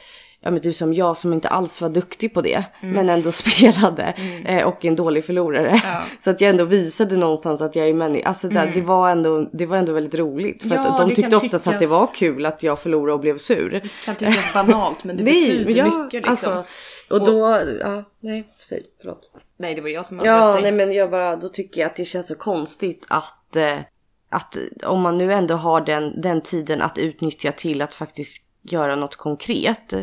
ja 0.49 0.53
men 0.53 0.61
du 0.62 0.72
som 0.72 0.94
jag 0.94 1.16
som 1.16 1.32
inte 1.32 1.49
alls 1.49 1.80
var 1.80 1.88
duktig 1.88 2.34
på 2.34 2.40
det, 2.40 2.64
men 2.80 3.09
ändå 3.09 3.32
spelade 3.42 4.14
eh, 4.44 4.66
och 4.66 4.84
en 4.84 4.96
dålig 4.96 5.24
förlorare. 5.24 5.80
Ja. 5.84 6.03
Så 6.20 6.30
att 6.30 6.40
jag 6.40 6.51
ändå 6.51 6.64
visade 6.64 7.16
någonstans 7.16 7.61
att 7.62 7.76
jag 7.76 7.88
är 7.88 7.94
människa. 7.94 8.28
Alltså 8.28 8.49
det, 8.49 8.70
det, 8.74 8.80
var 8.80 9.11
ändå, 9.11 9.51
det 9.53 9.66
var 9.66 9.76
ändå 9.76 9.92
väldigt 9.92 10.14
roligt. 10.14 10.62
För 10.62 10.74
Ja, 10.74 10.80
att 10.88 10.96
de 10.99 11.09
det 11.09 11.14
tyckte 11.14 11.36
oftast 11.36 11.66
att 11.66 11.72
det 11.72 11.78
tyckas- 11.78 11.90
var 11.90 12.07
kul 12.14 12.46
att 12.46 12.62
jag 12.62 12.78
förlorade 12.78 13.12
och 13.12 13.20
blev 13.20 13.38
sur. 13.38 13.90
kan 14.05 14.16
tyckas 14.16 14.55
banalt 14.55 15.05
men 15.05 15.16
det 15.16 15.22
betyder 15.24 15.72
ja, 15.72 15.84
mycket 15.84 16.12
liksom. 16.26 16.30
Alltså, 16.30 16.64
och 17.11 17.24
då, 17.24 17.61
ja, 17.80 18.05
nej, 18.20 18.44
säg, 18.61 18.82
förlåt. 19.01 19.30
Nej 19.59 19.74
det 19.74 19.80
var 19.80 19.88
jag 19.88 20.07
som 20.07 20.18
avbröt 20.18 20.30
Ja, 20.30 20.59
nej 20.62 20.72
men 20.72 20.92
jag 20.92 21.11
bara, 21.11 21.36
då 21.36 21.49
tycker 21.49 21.80
jag 21.80 21.88
att 21.90 21.96
det 21.96 22.05
känns 22.05 22.26
så 22.26 22.34
konstigt 22.34 23.07
att, 23.09 23.57
eh, 23.57 23.78
att 24.30 24.57
om 24.82 25.01
man 25.01 25.18
nu 25.18 25.32
ändå 25.32 25.55
har 25.55 25.80
den, 25.80 26.20
den 26.20 26.40
tiden 26.40 26.82
att 26.82 26.99
utnyttja 26.99 27.53
till 27.53 27.82
att 27.82 27.94
faktiskt 27.94 28.44
göra 28.62 28.96
något 28.96 29.16
konkret 29.16 29.94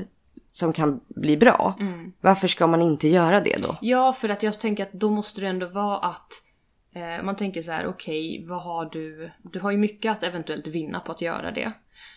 som 0.56 0.74
kan 0.74 1.00
bli 1.08 1.38
bra. 1.38 1.76
Mm. 1.80 2.14
Varför 2.22 2.48
ska 2.48 2.68
man 2.68 2.82
inte 2.82 3.08
göra 3.08 3.42
det 3.42 3.58
då? 3.62 3.78
Ja, 3.82 4.14
för 4.14 4.30
att 4.30 4.44
jag 4.44 4.60
tänker 4.60 4.84
att 4.84 4.94
då 4.94 5.10
måste 5.10 5.42
det 5.42 5.48
ändå 5.48 5.68
vara 5.68 5.98
att 5.98 6.32
eh, 6.94 7.24
man 7.24 7.36
tänker 7.36 7.62
så 7.62 7.72
här, 7.72 7.88
okej, 7.88 8.46
vad 8.48 8.62
har 8.62 8.86
du? 8.86 9.32
Du 9.44 9.60
har 9.60 9.72
ju 9.72 9.78
mycket 9.78 10.12
att 10.12 10.24
eventuellt 10.24 10.68
vinna 10.68 11.00
på 11.00 11.12
att 11.12 11.22
göra 11.22 11.52
det. 11.52 11.72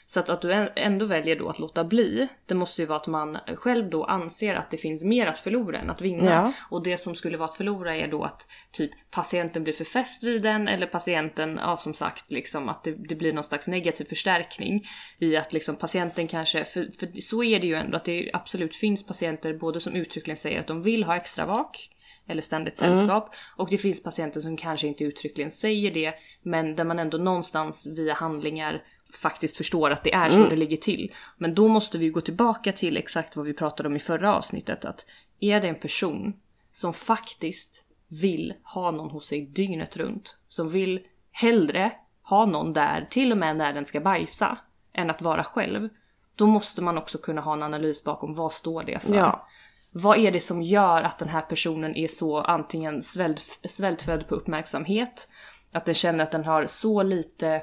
Så 0.07 0.21
att, 0.21 0.29
att 0.29 0.43
du 0.43 0.69
ändå 0.77 1.07
väljer 1.07 1.37
då 1.37 1.49
att 1.49 1.59
låta 1.59 1.85
bli, 1.85 2.29
det 2.47 2.55
måste 2.55 2.83
ju 2.83 2.87
vara 2.87 2.99
att 2.99 3.07
man 3.07 3.39
själv 3.57 3.91
då 3.91 4.05
anser 4.05 4.55
att 4.55 4.71
det 4.71 4.77
finns 4.77 5.05
mer 5.05 5.27
att 5.27 5.39
förlora 5.39 5.79
än 5.79 5.91
att 5.91 6.01
vinna. 6.01 6.31
Ja. 6.31 6.53
Och 6.71 6.83
det 6.83 6.99
som 6.99 7.15
skulle 7.15 7.37
vara 7.37 7.49
att 7.49 7.57
förlora 7.57 7.97
är 7.97 8.09
då 8.09 8.25
att 8.25 8.49
typ 8.73 8.91
patienten 9.11 9.65
blir 9.65 9.73
för 9.73 9.85
fäst 9.85 10.23
vid 10.23 10.43
den 10.43 10.69
eller 10.69 10.87
patienten, 10.87 11.61
ja 11.63 11.77
som 11.77 11.95
sagt 11.95 12.33
liksom 12.33 12.69
att 12.69 12.85
det, 12.85 12.95
det 13.09 13.15
blir 13.15 13.33
någon 13.33 13.45
slags 13.45 13.67
negativ 13.67 14.05
förstärkning 14.05 14.87
i 15.19 15.37
att 15.37 15.53
liksom 15.53 15.77
patienten 15.77 16.29
kanske, 16.29 16.65
för, 16.65 16.89
för 16.99 17.21
så 17.21 17.45
är 17.45 17.61
det 17.61 17.67
ju 17.67 17.75
ändå 17.75 17.97
att 17.97 18.05
det 18.05 18.31
absolut 18.33 18.77
finns 18.77 19.07
patienter 19.07 19.55
både 19.55 19.81
som 19.81 19.95
uttryckligen 19.95 20.37
säger 20.37 20.61
att 20.61 20.67
de 20.67 20.83
vill 20.83 21.05
ha 21.05 21.17
extra 21.17 21.47
vak 21.47 21.91
eller 22.29 22.43
ständigt 22.43 22.79
sällskap. 22.79 23.25
Mm. 23.25 23.39
Och 23.57 23.69
det 23.71 23.79
finns 23.79 24.03
patienter 24.03 24.41
som 24.41 24.57
kanske 24.57 24.87
inte 24.87 25.05
uttryckligen 25.05 25.51
säger 25.51 25.91
det 25.91 26.15
men 26.43 26.77
där 26.77 26.85
man 26.85 26.99
ändå 26.99 27.19
någonstans 27.19 27.87
via 27.87 28.15
handlingar 28.15 28.83
faktiskt 29.13 29.57
förstår 29.57 29.91
att 29.91 30.05
det 30.05 30.15
är 30.15 30.31
så 30.31 30.37
mm. 30.37 30.49
det 30.49 30.57
ligger 30.57 30.77
till. 30.77 31.15
Men 31.37 31.55
då 31.55 31.69
måste 31.69 31.99
vi 31.99 32.09
gå 32.09 32.21
tillbaka 32.21 32.73
till 32.73 32.97
exakt 32.97 33.37
vad 33.37 33.47
vi 33.47 33.55
pratade 33.55 33.89
om 33.89 33.97
i 33.97 34.01
förra 34.01 34.35
avsnittet. 34.35 34.85
Att 34.85 35.07
är 35.41 35.61
det 35.61 35.69
en 35.69 35.81
person 35.81 36.33
som 36.73 36.93
faktiskt 36.93 37.83
vill 38.09 38.55
ha 38.63 38.91
någon 38.91 39.11
hos 39.11 39.27
sig 39.27 39.41
dygnet 39.41 39.97
runt, 39.97 40.37
som 40.49 40.69
vill 40.69 41.01
hellre 41.33 41.93
ha 42.23 42.47
någon 42.47 42.73
där 42.73 43.07
till 43.11 43.33
och 43.33 43.39
med 43.39 43.57
när 43.57 43.73
den 43.73 43.87
ska 43.87 44.01
bajsa, 44.01 44.59
än 44.93 45.11
att 45.11 45.23
vara 45.23 45.45
själv. 45.45 45.89
Då 46.35 46.47
måste 46.47 46.83
man 46.83 46.99
också 46.99 47.19
kunna 47.19 47.41
ha 47.41 47.53
en 47.53 47.63
analys 47.63 48.05
bakom 48.05 48.35
vad 48.35 48.53
står 48.53 48.85
det 48.85 49.01
för. 49.01 49.15
Ja. 49.15 49.47
Vad 49.91 50.19
är 50.19 50.31
det 50.31 50.41
som 50.41 50.63
gör 50.63 51.03
att 51.03 51.19
den 51.19 51.29
här 51.29 51.41
personen 51.41 51.97
är 51.97 52.09
så 52.09 52.41
antingen 52.41 53.03
svält, 53.03 53.59
svältfödd 53.69 54.29
på 54.29 54.35
uppmärksamhet, 54.35 55.29
att 55.73 55.85
den 55.85 55.95
känner 55.95 56.25
att 56.25 56.33
den 56.33 56.45
har 56.45 56.67
så 56.67 57.03
lite 57.03 57.63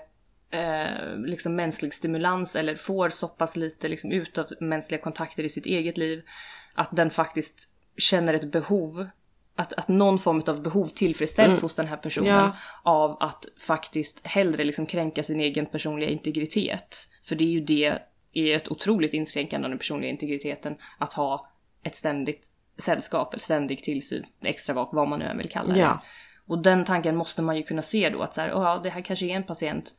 eh, 0.55 1.17
liksom 1.17 1.55
mänsklig 1.55 1.93
stimulans 1.93 2.55
eller 2.55 2.75
får 2.75 3.09
så 3.09 3.27
pass 3.27 3.55
lite 3.55 3.87
liksom, 3.87 4.11
ut 4.11 4.37
av 4.37 4.45
mänskliga 4.59 5.01
kontakter 5.01 5.43
i 5.43 5.49
sitt 5.49 5.65
eget 5.65 5.97
liv 5.97 6.23
att 6.73 6.89
den 6.91 7.09
faktiskt 7.09 7.69
känner 7.97 8.33
ett 8.33 8.51
behov 8.51 9.07
att, 9.55 9.73
att 9.73 9.87
någon 9.87 10.19
form 10.19 10.43
av 10.47 10.61
behov 10.61 10.85
tillfredsställs 10.85 11.53
mm. 11.53 11.61
hos 11.61 11.75
den 11.75 11.87
här 11.87 11.97
personen 11.97 12.29
ja. 12.29 12.55
av 12.83 13.17
att 13.19 13.45
faktiskt 13.59 14.19
hellre 14.23 14.63
liksom 14.63 14.85
kränka 14.85 15.23
sin 15.23 15.39
egen 15.39 15.65
personliga 15.65 16.09
integritet. 16.09 17.09
För 17.23 17.35
det 17.35 17.43
är 17.43 17.49
ju 17.49 17.59
det, 17.59 17.99
är 18.33 18.55
ett 18.55 18.71
otroligt 18.71 19.13
inskränkande 19.13 19.65
av 19.65 19.69
den 19.69 19.79
personliga 19.79 20.11
integriteten 20.11 20.75
att 20.97 21.13
ha 21.13 21.49
ett 21.83 21.95
ständigt 21.95 22.47
sällskap, 22.77 23.33
eller 23.33 23.41
ständig 23.41 23.83
tillsyn, 23.83 24.23
extra 24.41 24.75
vak, 24.75 24.89
vad 24.93 25.07
man 25.07 25.19
nu 25.19 25.25
än 25.25 25.37
vill 25.37 25.49
kalla 25.49 25.73
det. 25.73 25.79
Ja. 25.79 26.03
Och 26.47 26.59
den 26.59 26.85
tanken 26.85 27.15
måste 27.15 27.41
man 27.41 27.57
ju 27.57 27.63
kunna 27.63 27.81
se 27.81 28.09
då 28.09 28.21
att 28.21 28.33
så 28.33 28.41
här, 28.41 28.49
ja, 28.49 28.79
det 28.83 28.89
här 28.89 29.01
kanske 29.01 29.25
är 29.25 29.35
en 29.35 29.43
patient 29.43 29.95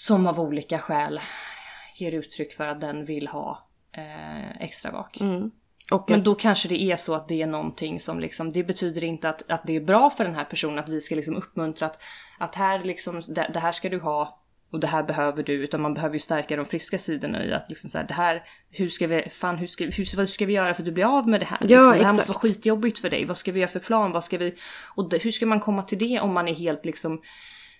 som 0.00 0.26
av 0.26 0.40
olika 0.40 0.78
skäl 0.78 1.20
ger 1.94 2.12
uttryck 2.12 2.52
för 2.52 2.66
att 2.66 2.80
den 2.80 3.04
vill 3.04 3.28
ha 3.28 3.68
eh, 3.92 4.62
extra 4.62 4.90
vak. 4.90 5.20
Mm. 5.20 5.50
Och, 5.90 6.10
men 6.10 6.22
då 6.22 6.34
kanske 6.34 6.68
det 6.68 6.82
är 6.82 6.96
så 6.96 7.14
att 7.14 7.28
det 7.28 7.42
är 7.42 7.46
någonting 7.46 8.00
som 8.00 8.20
liksom, 8.20 8.50
det 8.50 8.64
betyder 8.64 9.04
inte 9.04 9.28
att, 9.28 9.50
att 9.50 9.66
det 9.66 9.76
är 9.76 9.80
bra 9.80 10.10
för 10.10 10.24
den 10.24 10.34
här 10.34 10.44
personen 10.44 10.78
att 10.78 10.88
vi 10.88 11.00
ska 11.00 11.14
liksom 11.14 11.36
uppmuntra 11.36 11.86
att, 11.86 12.02
att 12.38 12.54
här 12.54 12.84
liksom, 12.84 13.20
det, 13.28 13.50
det 13.52 13.60
här 13.60 13.72
ska 13.72 13.88
du 13.88 13.98
ha 13.98 14.40
och 14.70 14.80
det 14.80 14.86
här 14.86 15.02
behöver 15.02 15.42
du, 15.42 15.52
utan 15.52 15.80
man 15.80 15.94
behöver 15.94 16.14
ju 16.14 16.20
stärka 16.20 16.56
de 16.56 16.64
friska 16.64 16.98
sidorna 16.98 17.44
i 17.44 17.52
att 17.52 17.66
liksom 17.68 17.90
så 17.90 17.98
här, 17.98 18.06
det 18.06 18.14
här, 18.14 18.42
hur 18.70 18.88
ska 18.88 19.06
vi, 19.06 19.28
fan 19.32 19.56
hur 19.56 19.66
ska, 19.66 19.84
hur, 19.84 20.16
vad 20.16 20.28
ska 20.28 20.46
vi 20.46 20.52
göra 20.52 20.74
för 20.74 20.82
att 20.82 20.86
du 20.86 20.92
blir 20.92 21.18
av 21.18 21.28
med 21.28 21.40
det 21.40 21.46
här? 21.46 21.58
Ja, 21.60 21.80
liksom, 21.80 21.98
det 21.98 22.04
här 22.04 22.14
måste 22.14 22.32
vara 22.32 22.40
skitjobbigt 22.40 22.98
för 22.98 23.10
dig, 23.10 23.24
vad 23.24 23.38
ska 23.38 23.52
vi 23.52 23.60
göra 23.60 23.70
för 23.70 23.80
plan, 23.80 24.12
vad 24.12 24.24
ska 24.24 24.38
vi, 24.38 24.54
och 24.94 25.08
det, 25.08 25.18
hur 25.18 25.30
ska 25.30 25.46
man 25.46 25.60
komma 25.60 25.82
till 25.82 25.98
det 25.98 26.20
om 26.20 26.32
man 26.32 26.48
är 26.48 26.54
helt 26.54 26.84
liksom 26.84 27.22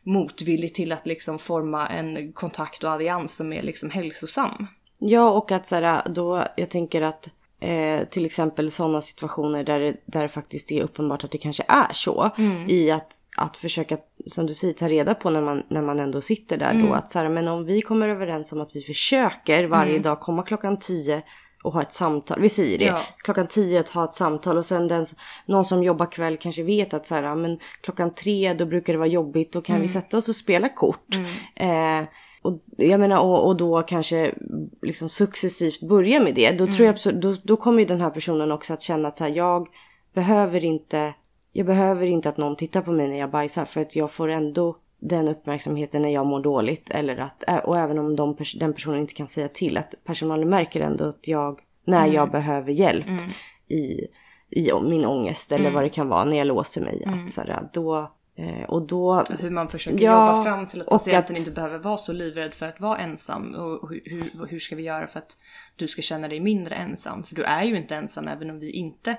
motvillig 0.02 0.74
till 0.74 0.92
att 0.92 1.06
liksom 1.06 1.38
forma 1.38 1.88
en 1.88 2.32
kontakt 2.32 2.84
och 2.84 2.90
allians 2.90 3.36
som 3.36 3.52
är 3.52 3.62
liksom 3.62 3.90
hälsosam? 3.90 4.66
Ja, 4.98 5.30
och 5.30 5.52
att 5.52 5.66
så 5.66 5.74
här, 5.74 6.08
då, 6.08 6.44
jag 6.56 6.70
tänker 6.70 7.02
att 7.02 7.28
Eh, 7.62 8.04
till 8.04 8.26
exempel 8.26 8.70
sådana 8.70 9.02
situationer 9.02 9.64
där 9.64 9.80
det, 9.80 9.96
där 10.06 10.22
det 10.22 10.28
faktiskt 10.28 10.72
är 10.72 10.82
uppenbart 10.82 11.24
att 11.24 11.30
det 11.30 11.38
kanske 11.38 11.64
är 11.68 11.92
så. 11.92 12.30
Mm. 12.38 12.68
I 12.68 12.90
att, 12.90 13.12
att 13.36 13.56
försöka, 13.56 13.98
som 14.26 14.46
du 14.46 14.54
säger, 14.54 14.74
ta 14.74 14.88
reda 14.88 15.14
på 15.14 15.30
när 15.30 15.40
man, 15.40 15.62
när 15.68 15.82
man 15.82 16.00
ändå 16.00 16.20
sitter 16.20 16.56
där 16.56 16.70
mm. 16.70 16.86
då. 16.86 16.94
Att 16.94 17.08
så 17.08 17.18
här, 17.18 17.28
men 17.28 17.48
om 17.48 17.64
vi 17.64 17.82
kommer 17.82 18.08
överens 18.08 18.52
om 18.52 18.60
att 18.60 18.76
vi 18.76 18.80
försöker 18.80 19.64
varje 19.64 19.90
mm. 19.90 20.02
dag 20.02 20.20
komma 20.20 20.42
klockan 20.42 20.78
10 20.78 21.22
och 21.62 21.72
ha 21.72 21.82
ett 21.82 21.92
samtal. 21.92 22.40
Vi 22.40 22.48
säger 22.48 22.78
det. 22.78 22.84
Ja. 22.84 23.00
Klockan 23.16 23.46
10 23.46 23.80
att 23.80 23.88
ha 23.90 24.04
ett 24.04 24.14
samtal 24.14 24.58
och 24.58 24.66
sen 24.66 24.88
den, 24.88 25.06
någon 25.46 25.64
som 25.64 25.82
jobbar 25.82 26.12
kväll 26.12 26.36
kanske 26.36 26.62
vet 26.62 26.94
att 26.94 27.06
så 27.06 27.14
här, 27.14 27.34
men 27.34 27.58
klockan 27.80 28.14
3 28.14 28.54
då 28.54 28.66
brukar 28.66 28.92
det 28.92 28.98
vara 28.98 29.08
jobbigt. 29.08 29.52
Då 29.52 29.60
kan 29.60 29.74
vi 29.74 29.80
mm. 29.80 29.88
sätta 29.88 30.18
oss 30.18 30.28
och 30.28 30.36
spela 30.36 30.68
kort. 30.68 31.16
Mm. 31.56 32.02
Eh, 32.02 32.08
och 32.42 32.58
jag 32.76 33.00
menar 33.00 33.20
och, 33.20 33.46
och 33.46 33.56
då 33.56 33.82
kanske 33.82 34.34
liksom 34.82 35.08
successivt 35.08 35.80
börja 35.80 36.20
med 36.20 36.34
det. 36.34 36.50
Då 36.50 36.64
mm. 36.64 36.76
tror 36.76 36.86
jag 36.86 36.92
absolut, 36.92 37.22
då, 37.22 37.36
då 37.42 37.56
kommer 37.56 37.80
ju 37.80 37.86
den 37.86 38.00
här 38.00 38.10
personen 38.10 38.52
också 38.52 38.72
att 38.72 38.82
känna 38.82 39.08
att 39.08 39.16
så 39.16 39.24
här, 39.24 39.36
jag 39.36 39.68
behöver 40.14 40.64
inte, 40.64 41.14
jag 41.52 41.66
behöver 41.66 42.06
inte 42.06 42.28
att 42.28 42.36
någon 42.36 42.56
tittar 42.56 42.82
på 42.82 42.92
mig 42.92 43.08
när 43.08 43.18
jag 43.18 43.30
bajsar 43.30 43.64
för 43.64 43.80
att 43.80 43.96
jag 43.96 44.10
får 44.10 44.28
ändå 44.28 44.76
den 45.00 45.28
uppmärksamheten 45.28 46.02
när 46.02 46.08
jag 46.08 46.26
mår 46.26 46.40
dåligt. 46.40 46.90
Eller 46.90 47.16
att, 47.16 47.64
och 47.64 47.78
även 47.78 47.98
om 47.98 48.16
de, 48.16 48.36
den 48.56 48.72
personen 48.72 49.00
inte 49.00 49.14
kan 49.14 49.28
säga 49.28 49.48
till, 49.48 49.76
att 49.76 49.94
personalen 50.04 50.48
märker 50.48 50.80
ändå 50.80 51.04
att 51.04 51.28
jag, 51.28 51.60
när 51.84 52.02
mm. 52.02 52.14
jag 52.14 52.30
behöver 52.30 52.72
hjälp 52.72 53.08
mm. 53.08 53.30
i, 53.68 54.06
i 54.50 54.72
min 54.82 55.06
ångest 55.06 55.52
eller 55.52 55.64
mm. 55.64 55.74
vad 55.74 55.84
det 55.84 55.88
kan 55.88 56.08
vara 56.08 56.24
när 56.24 56.36
jag 56.36 56.46
låser 56.46 56.80
mig. 56.80 57.02
Att, 57.06 57.14
mm. 57.14 57.28
så 57.28 57.40
här, 57.40 57.68
då, 57.72 58.10
Eh, 58.40 58.64
och 58.64 58.82
då, 58.82 59.24
hur 59.38 59.50
man 59.50 59.68
försöker 59.68 60.04
ja, 60.04 60.28
jobba 60.28 60.44
fram 60.44 60.68
till 60.68 60.80
att 60.80 60.86
patienten 60.86 61.34
att, 61.34 61.38
inte 61.38 61.50
behöver 61.50 61.78
vara 61.78 61.96
så 61.96 62.12
livrädd 62.12 62.54
för 62.54 62.66
att 62.66 62.80
vara 62.80 62.98
ensam. 62.98 63.54
Och 63.54 63.90
hur, 63.90 64.02
hur, 64.04 64.46
hur, 64.46 64.58
ska 64.58 64.76
vi 64.76 64.82
göra 64.82 65.06
för 65.06 65.18
att 65.18 65.38
du 65.76 65.88
ska 65.88 66.02
känna 66.02 66.28
dig 66.28 66.40
mindre 66.40 66.74
ensam? 66.74 67.22
För 67.22 67.34
du 67.34 67.42
är 67.42 67.64
ju 67.64 67.76
inte 67.76 67.96
ensam 67.96 68.28
även 68.28 68.50
om 68.50 68.58
vi 68.58 68.70
inte 68.70 69.16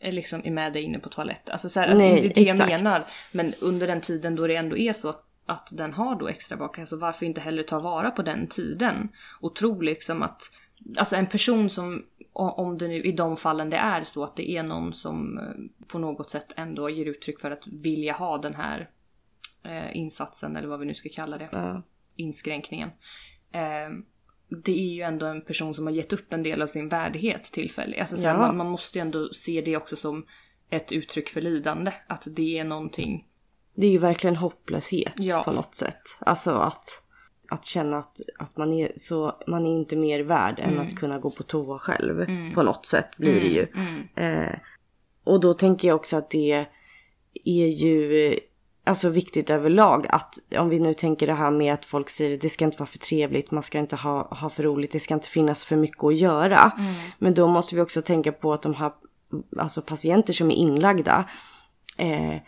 liksom, 0.00 0.40
är 0.44 0.50
med 0.50 0.72
dig 0.72 0.82
inne 0.82 0.98
på 0.98 1.08
toaletten. 1.08 1.52
Alltså 1.52 1.68
så 1.68 1.80
här, 1.80 1.94
Nej, 1.94 2.20
det 2.20 2.26
är 2.26 2.34
det 2.34 2.50
exakt. 2.50 2.70
jag 2.70 2.82
menar. 2.82 3.04
Men 3.32 3.52
under 3.60 3.86
den 3.86 4.00
tiden 4.00 4.36
då 4.36 4.46
det 4.46 4.56
ändå 4.56 4.76
är 4.76 4.92
så 4.92 5.14
att, 5.46 5.68
den 5.72 5.92
har 5.92 6.14
då 6.14 6.28
extra 6.28 6.56
bak, 6.56 6.78
alltså 6.78 6.96
varför 6.96 7.26
inte 7.26 7.40
hellre 7.40 7.62
ta 7.62 7.80
vara 7.80 8.10
på 8.10 8.22
den 8.22 8.46
tiden? 8.46 9.08
Och 9.40 9.54
tro 9.54 9.80
liksom 9.80 10.22
att 10.22 10.42
Alltså 10.96 11.16
en 11.16 11.26
person 11.26 11.70
som 11.70 12.04
om 12.32 12.78
det 12.78 12.88
nu 12.88 13.02
i 13.02 13.12
de 13.12 13.36
fallen 13.36 13.70
det 13.70 13.76
är 13.76 14.04
så 14.04 14.24
att 14.24 14.36
det 14.36 14.50
är 14.50 14.62
någon 14.62 14.92
som 14.92 15.38
eh, 15.38 15.86
på 15.86 15.98
något 15.98 16.30
sätt 16.30 16.52
ändå 16.56 16.90
ger 16.90 17.06
uttryck 17.06 17.40
för 17.40 17.50
att 17.50 17.66
vilja 17.66 18.12
ha 18.12 18.38
den 18.38 18.54
här 18.54 18.90
eh, 19.62 19.96
insatsen 19.96 20.56
eller 20.56 20.68
vad 20.68 20.80
vi 20.80 20.86
nu 20.86 20.94
ska 20.94 21.08
kalla 21.08 21.38
det. 21.38 21.48
Mm. 21.52 21.82
Inskränkningen. 22.16 22.90
Eh, 23.52 23.88
det 24.48 24.72
är 24.72 24.94
ju 24.94 25.02
ändå 25.02 25.26
en 25.26 25.40
person 25.40 25.74
som 25.74 25.86
har 25.86 25.94
gett 25.94 26.12
upp 26.12 26.32
en 26.32 26.42
del 26.42 26.62
av 26.62 26.66
sin 26.66 26.88
värdighet 26.88 27.44
tillfälligt. 27.44 28.00
Alltså, 28.00 28.16
ja. 28.26 28.38
man, 28.38 28.56
man, 28.56 28.70
måste 28.70 28.98
ju 28.98 29.02
ändå 29.02 29.28
se 29.32 29.60
det 29.60 29.76
också 29.76 29.96
som 29.96 30.26
ett 30.70 30.92
uttryck 30.92 31.28
för 31.28 31.40
lidande. 31.40 31.92
Att 32.06 32.28
det 32.30 32.58
är 32.58 32.64
någonting. 32.64 33.26
Det 33.74 33.86
är 33.86 33.90
ju 33.90 33.98
verkligen 33.98 34.36
hopplöshet 34.36 35.14
ja. 35.16 35.42
på 35.44 35.52
något 35.52 35.74
sätt. 35.74 36.02
Alltså 36.18 36.50
att 36.50 37.02
att 37.48 37.64
känna 37.64 37.98
att, 37.98 38.20
att 38.38 38.56
man, 38.56 38.72
är 38.72 38.92
så, 38.96 39.36
man 39.46 39.66
är 39.66 39.76
inte 39.76 39.96
mer 39.96 40.20
värd 40.20 40.58
mm. 40.58 40.74
än 40.74 40.86
att 40.86 40.94
kunna 40.94 41.18
gå 41.18 41.30
på 41.30 41.42
toa 41.42 41.78
själv. 41.78 42.20
Mm. 42.20 42.54
På 42.54 42.62
något 42.62 42.86
sätt 42.86 43.16
blir 43.16 43.40
det 43.40 43.46
ju. 43.46 43.66
Mm. 43.74 44.08
mm. 44.14 44.42
Eh, 44.42 44.58
och 45.24 45.40
då 45.40 45.54
tänker 45.54 45.88
jag 45.88 45.94
också 45.94 46.16
att 46.16 46.30
det 46.30 46.66
är 47.44 47.66
ju 47.66 48.38
alltså 48.86 49.08
viktigt 49.08 49.50
överlag 49.50 50.06
att 50.08 50.38
om 50.58 50.68
vi 50.68 50.78
nu 50.78 50.94
tänker 50.94 51.26
det 51.26 51.34
här 51.34 51.50
med 51.50 51.74
att 51.74 51.84
folk 51.84 52.10
säger 52.10 52.38
det 52.38 52.48
ska 52.48 52.64
inte 52.64 52.78
vara 52.78 52.86
för 52.86 52.98
trevligt, 52.98 53.50
man 53.50 53.62
ska 53.62 53.78
inte 53.78 53.96
ha, 53.96 54.34
ha 54.34 54.48
för 54.48 54.62
roligt, 54.62 54.90
det 54.90 55.00
ska 55.00 55.14
inte 55.14 55.28
finnas 55.28 55.64
för 55.64 55.76
mycket 55.76 56.04
att 56.04 56.16
göra. 56.16 56.72
Mm. 56.78 56.94
Men 57.18 57.34
då 57.34 57.48
måste 57.48 57.74
vi 57.74 57.80
också 57.80 58.02
tänka 58.02 58.32
på 58.32 58.52
att 58.52 58.62
de 58.62 58.74
här 58.74 58.92
alltså 59.58 59.82
patienter 59.82 60.32
som 60.32 60.50
är 60.50 60.54
inlagda 60.54 61.24
eh, 61.98 62.40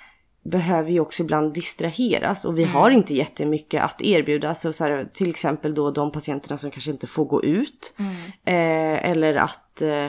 behöver 0.42 0.90
ju 0.90 1.00
också 1.00 1.22
ibland 1.22 1.54
distraheras 1.54 2.44
och 2.44 2.58
vi 2.58 2.62
mm. 2.62 2.74
har 2.74 2.90
inte 2.90 3.14
jättemycket 3.14 3.82
att 3.82 4.02
erbjuda. 4.02 4.54
Så, 4.54 4.72
så 4.72 4.84
här, 4.84 5.08
till 5.14 5.30
exempel 5.30 5.74
då 5.74 5.90
de 5.90 6.12
patienterna 6.12 6.58
som 6.58 6.70
kanske 6.70 6.90
inte 6.90 7.06
får 7.06 7.24
gå 7.24 7.42
ut. 7.42 7.94
Mm. 7.98 8.14
Eh, 8.44 9.10
eller 9.10 9.34
att 9.34 9.82
eh, 9.82 10.06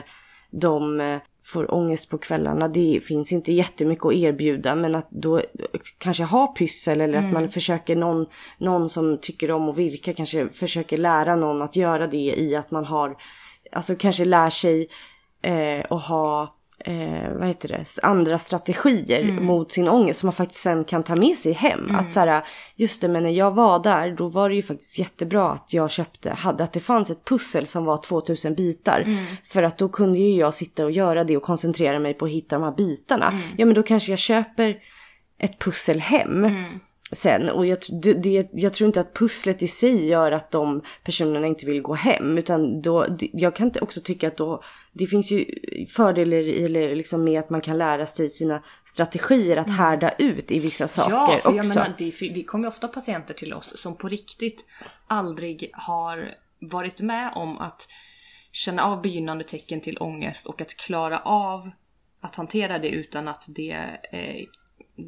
de 0.50 1.00
eh, 1.00 1.20
får 1.42 1.74
ångest 1.74 2.10
på 2.10 2.18
kvällarna. 2.18 2.68
Det 2.68 3.00
finns 3.04 3.32
inte 3.32 3.52
jättemycket 3.52 4.04
att 4.04 4.12
erbjuda 4.12 4.74
men 4.74 4.94
att 4.94 5.10
då 5.10 5.42
kanske 5.98 6.24
ha 6.24 6.46
pyssel 6.46 7.00
eller 7.00 7.18
mm. 7.18 7.26
att 7.26 7.32
man 7.32 7.48
försöker 7.48 7.96
någon, 7.96 8.26
någon 8.58 8.88
som 8.88 9.18
tycker 9.18 9.50
om 9.50 9.68
att 9.68 9.78
virka 9.78 10.12
kanske 10.12 10.48
försöker 10.48 10.96
lära 10.96 11.36
någon 11.36 11.62
att 11.62 11.76
göra 11.76 12.06
det 12.06 12.34
i 12.36 12.56
att 12.56 12.70
man 12.70 12.84
har, 12.84 13.16
alltså 13.72 13.94
kanske 13.98 14.24
lär 14.24 14.50
sig 14.50 14.88
eh, 15.42 15.84
att 15.90 16.02
ha 16.02 16.59
eh, 16.84 17.32
vad 17.38 17.48
heter 17.48 17.68
det, 17.68 17.84
andra 18.02 18.38
strategier 18.38 19.22
mm. 19.22 19.44
mot 19.44 19.72
sin 19.72 19.88
ångest 19.88 20.20
som 20.20 20.26
man 20.26 20.32
faktiskt 20.32 20.60
sen 20.60 20.84
kan 20.84 21.02
ta 21.02 21.16
med 21.16 21.38
sig 21.38 21.52
hem. 21.52 21.80
Mm. 21.80 21.96
Att 21.96 22.12
så 22.12 22.20
här, 22.20 22.44
just 22.76 23.00
det, 23.00 23.08
men 23.08 23.22
när 23.22 23.30
jag 23.30 23.50
var 23.50 23.82
där 23.82 24.10
då 24.10 24.28
var 24.28 24.48
det 24.48 24.54
ju 24.54 24.62
faktiskt 24.62 24.98
jättebra 24.98 25.50
att 25.50 25.72
jag 25.72 25.90
köpte, 25.90 26.30
hade 26.30 26.64
att 26.64 26.72
det 26.72 26.80
fanns 26.80 27.10
ett 27.10 27.24
pussel 27.24 27.66
som 27.66 27.84
var 27.84 27.96
2000 27.96 28.54
bitar. 28.54 29.00
Mm. 29.00 29.24
För 29.44 29.62
att 29.62 29.78
då 29.78 29.88
kunde 29.88 30.18
ju 30.18 30.36
jag 30.36 30.54
sitta 30.54 30.84
och 30.84 30.90
göra 30.90 31.24
det 31.24 31.36
och 31.36 31.42
koncentrera 31.42 31.98
mig 31.98 32.14
på 32.14 32.24
att 32.24 32.30
hitta 32.30 32.56
de 32.56 32.64
här 32.64 32.74
bitarna. 32.76 33.28
Mm. 33.28 33.40
Ja 33.56 33.66
men 33.66 33.74
då 33.74 33.82
kanske 33.82 34.12
jag 34.12 34.18
köper 34.18 34.76
ett 35.38 35.58
pussel 35.58 36.00
hem. 36.00 36.44
Mm. 36.44 36.80
sen. 37.12 37.50
Och 37.50 37.66
jag, 37.66 37.78
det, 38.22 38.48
jag 38.52 38.72
tror 38.72 38.86
inte 38.86 39.00
att 39.00 39.14
pusslet 39.14 39.62
i 39.62 39.68
sig 39.68 40.08
gör 40.08 40.32
att 40.32 40.50
de 40.50 40.82
personerna 41.04 41.46
inte 41.46 41.66
vill 41.66 41.82
gå 41.82 41.94
hem. 41.94 42.38
Utan 42.38 42.82
då, 42.82 43.06
jag 43.18 43.56
kan 43.56 43.66
inte 43.66 43.80
också 43.80 44.00
tycka 44.00 44.28
att 44.28 44.36
då, 44.36 44.62
det 44.92 45.06
finns 45.06 45.30
ju 45.30 45.46
fördelar 45.88 46.36
eller 46.36 46.94
liksom 46.94 47.24
med 47.24 47.40
att 47.40 47.50
man 47.50 47.60
kan 47.60 47.78
lära 47.78 48.06
sig 48.06 48.28
sina 48.28 48.62
strategier 48.84 49.56
att 49.56 49.70
härda 49.70 50.10
ut 50.18 50.50
i 50.50 50.58
vissa 50.58 50.88
saker 50.88 51.12
ja, 51.12 51.38
för 51.42 51.50
jag 51.50 51.60
också. 51.60 51.78
Menar, 51.78 51.94
det, 51.98 52.20
vi 52.20 52.44
kommer 52.44 52.64
ju 52.64 52.68
ofta 52.68 52.88
patienter 52.88 53.34
till 53.34 53.54
oss 53.54 53.80
som 53.80 53.96
på 53.96 54.08
riktigt 54.08 54.66
aldrig 55.06 55.70
har 55.72 56.34
varit 56.58 57.00
med 57.00 57.32
om 57.34 57.58
att 57.58 57.88
känna 58.52 58.84
av 58.84 59.02
begynnande 59.02 59.44
tecken 59.44 59.80
till 59.80 59.98
ångest 60.00 60.46
och 60.46 60.60
att 60.60 60.76
klara 60.76 61.18
av 61.18 61.70
att 62.20 62.36
hantera 62.36 62.78
det 62.78 62.88
utan 62.88 63.28
att 63.28 63.44
det 63.48 63.98
eh, 64.12 64.46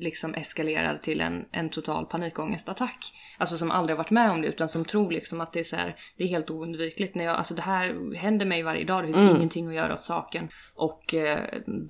liksom 0.01 0.35
eskalerar 0.35 0.99
till 0.99 1.21
en, 1.21 1.45
en 1.53 1.71
total 1.71 2.07
panikångestattack. 2.07 3.13
Alltså 3.39 3.57
som 3.57 3.71
aldrig 3.71 3.97
varit 3.97 4.11
med 4.11 4.31
om 4.31 4.43
det 4.43 4.49
utan 4.49 4.69
som 4.69 4.85
tror 4.85 5.13
liksom 5.13 5.41
att 5.41 5.53
det 5.53 5.61
är 5.61 5.65
så 5.65 5.77
här, 5.77 5.97
det 6.17 6.25
är 6.25 6.29
helt 6.29 6.51
oundvikligt. 6.51 7.15
När 7.15 7.25
jag, 7.25 7.37
alltså 7.37 7.55
det 7.55 7.63
här 7.63 8.15
händer 8.17 8.47
mig 8.47 8.63
varje 8.63 8.85
dag, 8.85 9.03
det 9.03 9.07
finns 9.07 9.19
mm. 9.19 9.37
ingenting 9.37 9.69
att 9.69 9.75
göra 9.75 9.95
åt 9.95 10.05
saken. 10.05 10.49
Och 10.75 11.15
eh, 11.15 11.41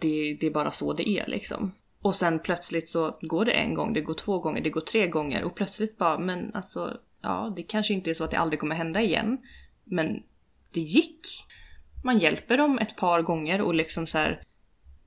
det, 0.00 0.36
det 0.40 0.46
är 0.46 0.50
bara 0.50 0.70
så 0.70 0.92
det 0.92 1.08
är 1.08 1.26
liksom. 1.26 1.72
Och 2.02 2.16
sen 2.16 2.38
plötsligt 2.38 2.88
så 2.88 3.18
går 3.20 3.44
det 3.44 3.52
en 3.52 3.74
gång, 3.74 3.92
det 3.92 4.00
går 4.00 4.14
två 4.14 4.38
gånger, 4.38 4.60
det 4.60 4.70
går 4.70 4.80
tre 4.80 5.08
gånger 5.08 5.44
och 5.44 5.54
plötsligt 5.54 5.98
bara, 5.98 6.18
men 6.18 6.54
alltså 6.54 6.98
ja, 7.22 7.52
det 7.56 7.62
kanske 7.62 7.94
inte 7.94 8.10
är 8.10 8.14
så 8.14 8.24
att 8.24 8.30
det 8.30 8.38
aldrig 8.38 8.60
kommer 8.60 8.74
hända 8.74 9.00
igen. 9.00 9.38
Men 9.84 10.22
det 10.72 10.80
gick. 10.80 11.20
Man 12.04 12.18
hjälper 12.18 12.56
dem 12.56 12.78
ett 12.78 12.96
par 12.96 13.22
gånger 13.22 13.60
och 13.60 13.74
liksom 13.74 14.06
så 14.06 14.18
här 14.18 14.42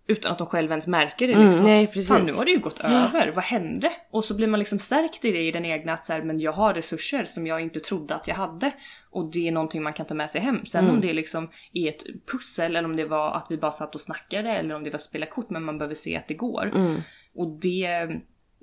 utan 0.07 0.31
att 0.31 0.37
de 0.37 0.47
själva 0.47 0.73
ens 0.73 0.87
märker 0.87 1.27
det 1.27 1.33
mm, 1.33 1.45
liksom. 1.45 1.65
Mm, 1.65 1.75
nej, 1.75 1.87
precis. 1.87 2.07
Fan 2.07 2.23
nu 2.23 2.33
har 2.33 2.45
det 2.45 2.51
ju 2.51 2.59
gått 2.59 2.79
över, 2.79 3.31
vad 3.31 3.43
hände? 3.43 3.91
Och 4.11 4.25
så 4.25 4.33
blir 4.33 4.47
man 4.47 4.59
liksom 4.59 4.79
stärkt 4.79 5.25
i 5.25 5.31
det 5.31 5.41
i 5.41 5.51
den 5.51 5.65
egna 5.65 5.93
att 5.93 6.05
så 6.05 6.13
här, 6.13 6.21
men 6.21 6.39
jag 6.39 6.51
har 6.51 6.73
resurser 6.73 7.25
som 7.25 7.47
jag 7.47 7.61
inte 7.61 7.79
trodde 7.79 8.15
att 8.15 8.27
jag 8.27 8.35
hade. 8.35 8.71
Och 9.09 9.31
det 9.31 9.47
är 9.47 9.51
någonting 9.51 9.83
man 9.83 9.93
kan 9.93 10.05
ta 10.05 10.13
med 10.13 10.29
sig 10.29 10.41
hem. 10.41 10.65
Sen 10.65 10.83
mm. 10.83 10.95
om 10.95 11.01
det 11.01 11.13
liksom 11.13 11.49
är 11.73 11.89
ett 11.89 12.03
pussel 12.31 12.75
eller 12.75 12.89
om 12.89 12.95
det 12.95 13.05
var 13.05 13.31
att 13.31 13.45
vi 13.49 13.57
bara 13.57 13.71
satt 13.71 13.95
och 13.95 14.01
snackade 14.01 14.49
eller 14.49 14.75
om 14.75 14.83
det 14.83 14.89
var 14.89 14.97
att 14.97 15.01
spela 15.01 15.25
kort 15.25 15.49
men 15.49 15.63
man 15.63 15.77
behöver 15.77 15.95
se 15.95 16.17
att 16.17 16.27
det 16.27 16.33
går. 16.33 16.71
Mm. 16.75 17.01
Och 17.35 17.49
det 17.49 18.09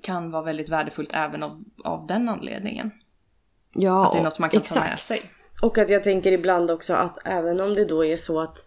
kan 0.03 0.31
vara 0.31 0.43
väldigt 0.43 0.69
värdefullt 0.69 1.09
även 1.13 1.43
av, 1.43 1.63
av 1.83 2.07
den 2.07 2.29
anledningen. 2.29 2.91
Ja, 3.73 4.05
att 4.05 4.13
det 4.13 4.19
är 4.19 4.23
något 4.23 4.39
man 4.39 4.49
kan 4.49 4.61
exakt. 4.61 4.83
ta 4.83 4.89
med 4.89 4.99
sig. 4.99 5.21
Och 5.61 5.77
att 5.77 5.89
jag 5.89 6.03
tänker 6.03 6.31
ibland 6.31 6.71
också 6.71 6.93
att 6.93 7.27
även 7.27 7.59
om 7.59 7.75
det 7.75 7.85
då 7.85 8.05
är 8.05 8.17
så 8.17 8.41
att 8.41 8.65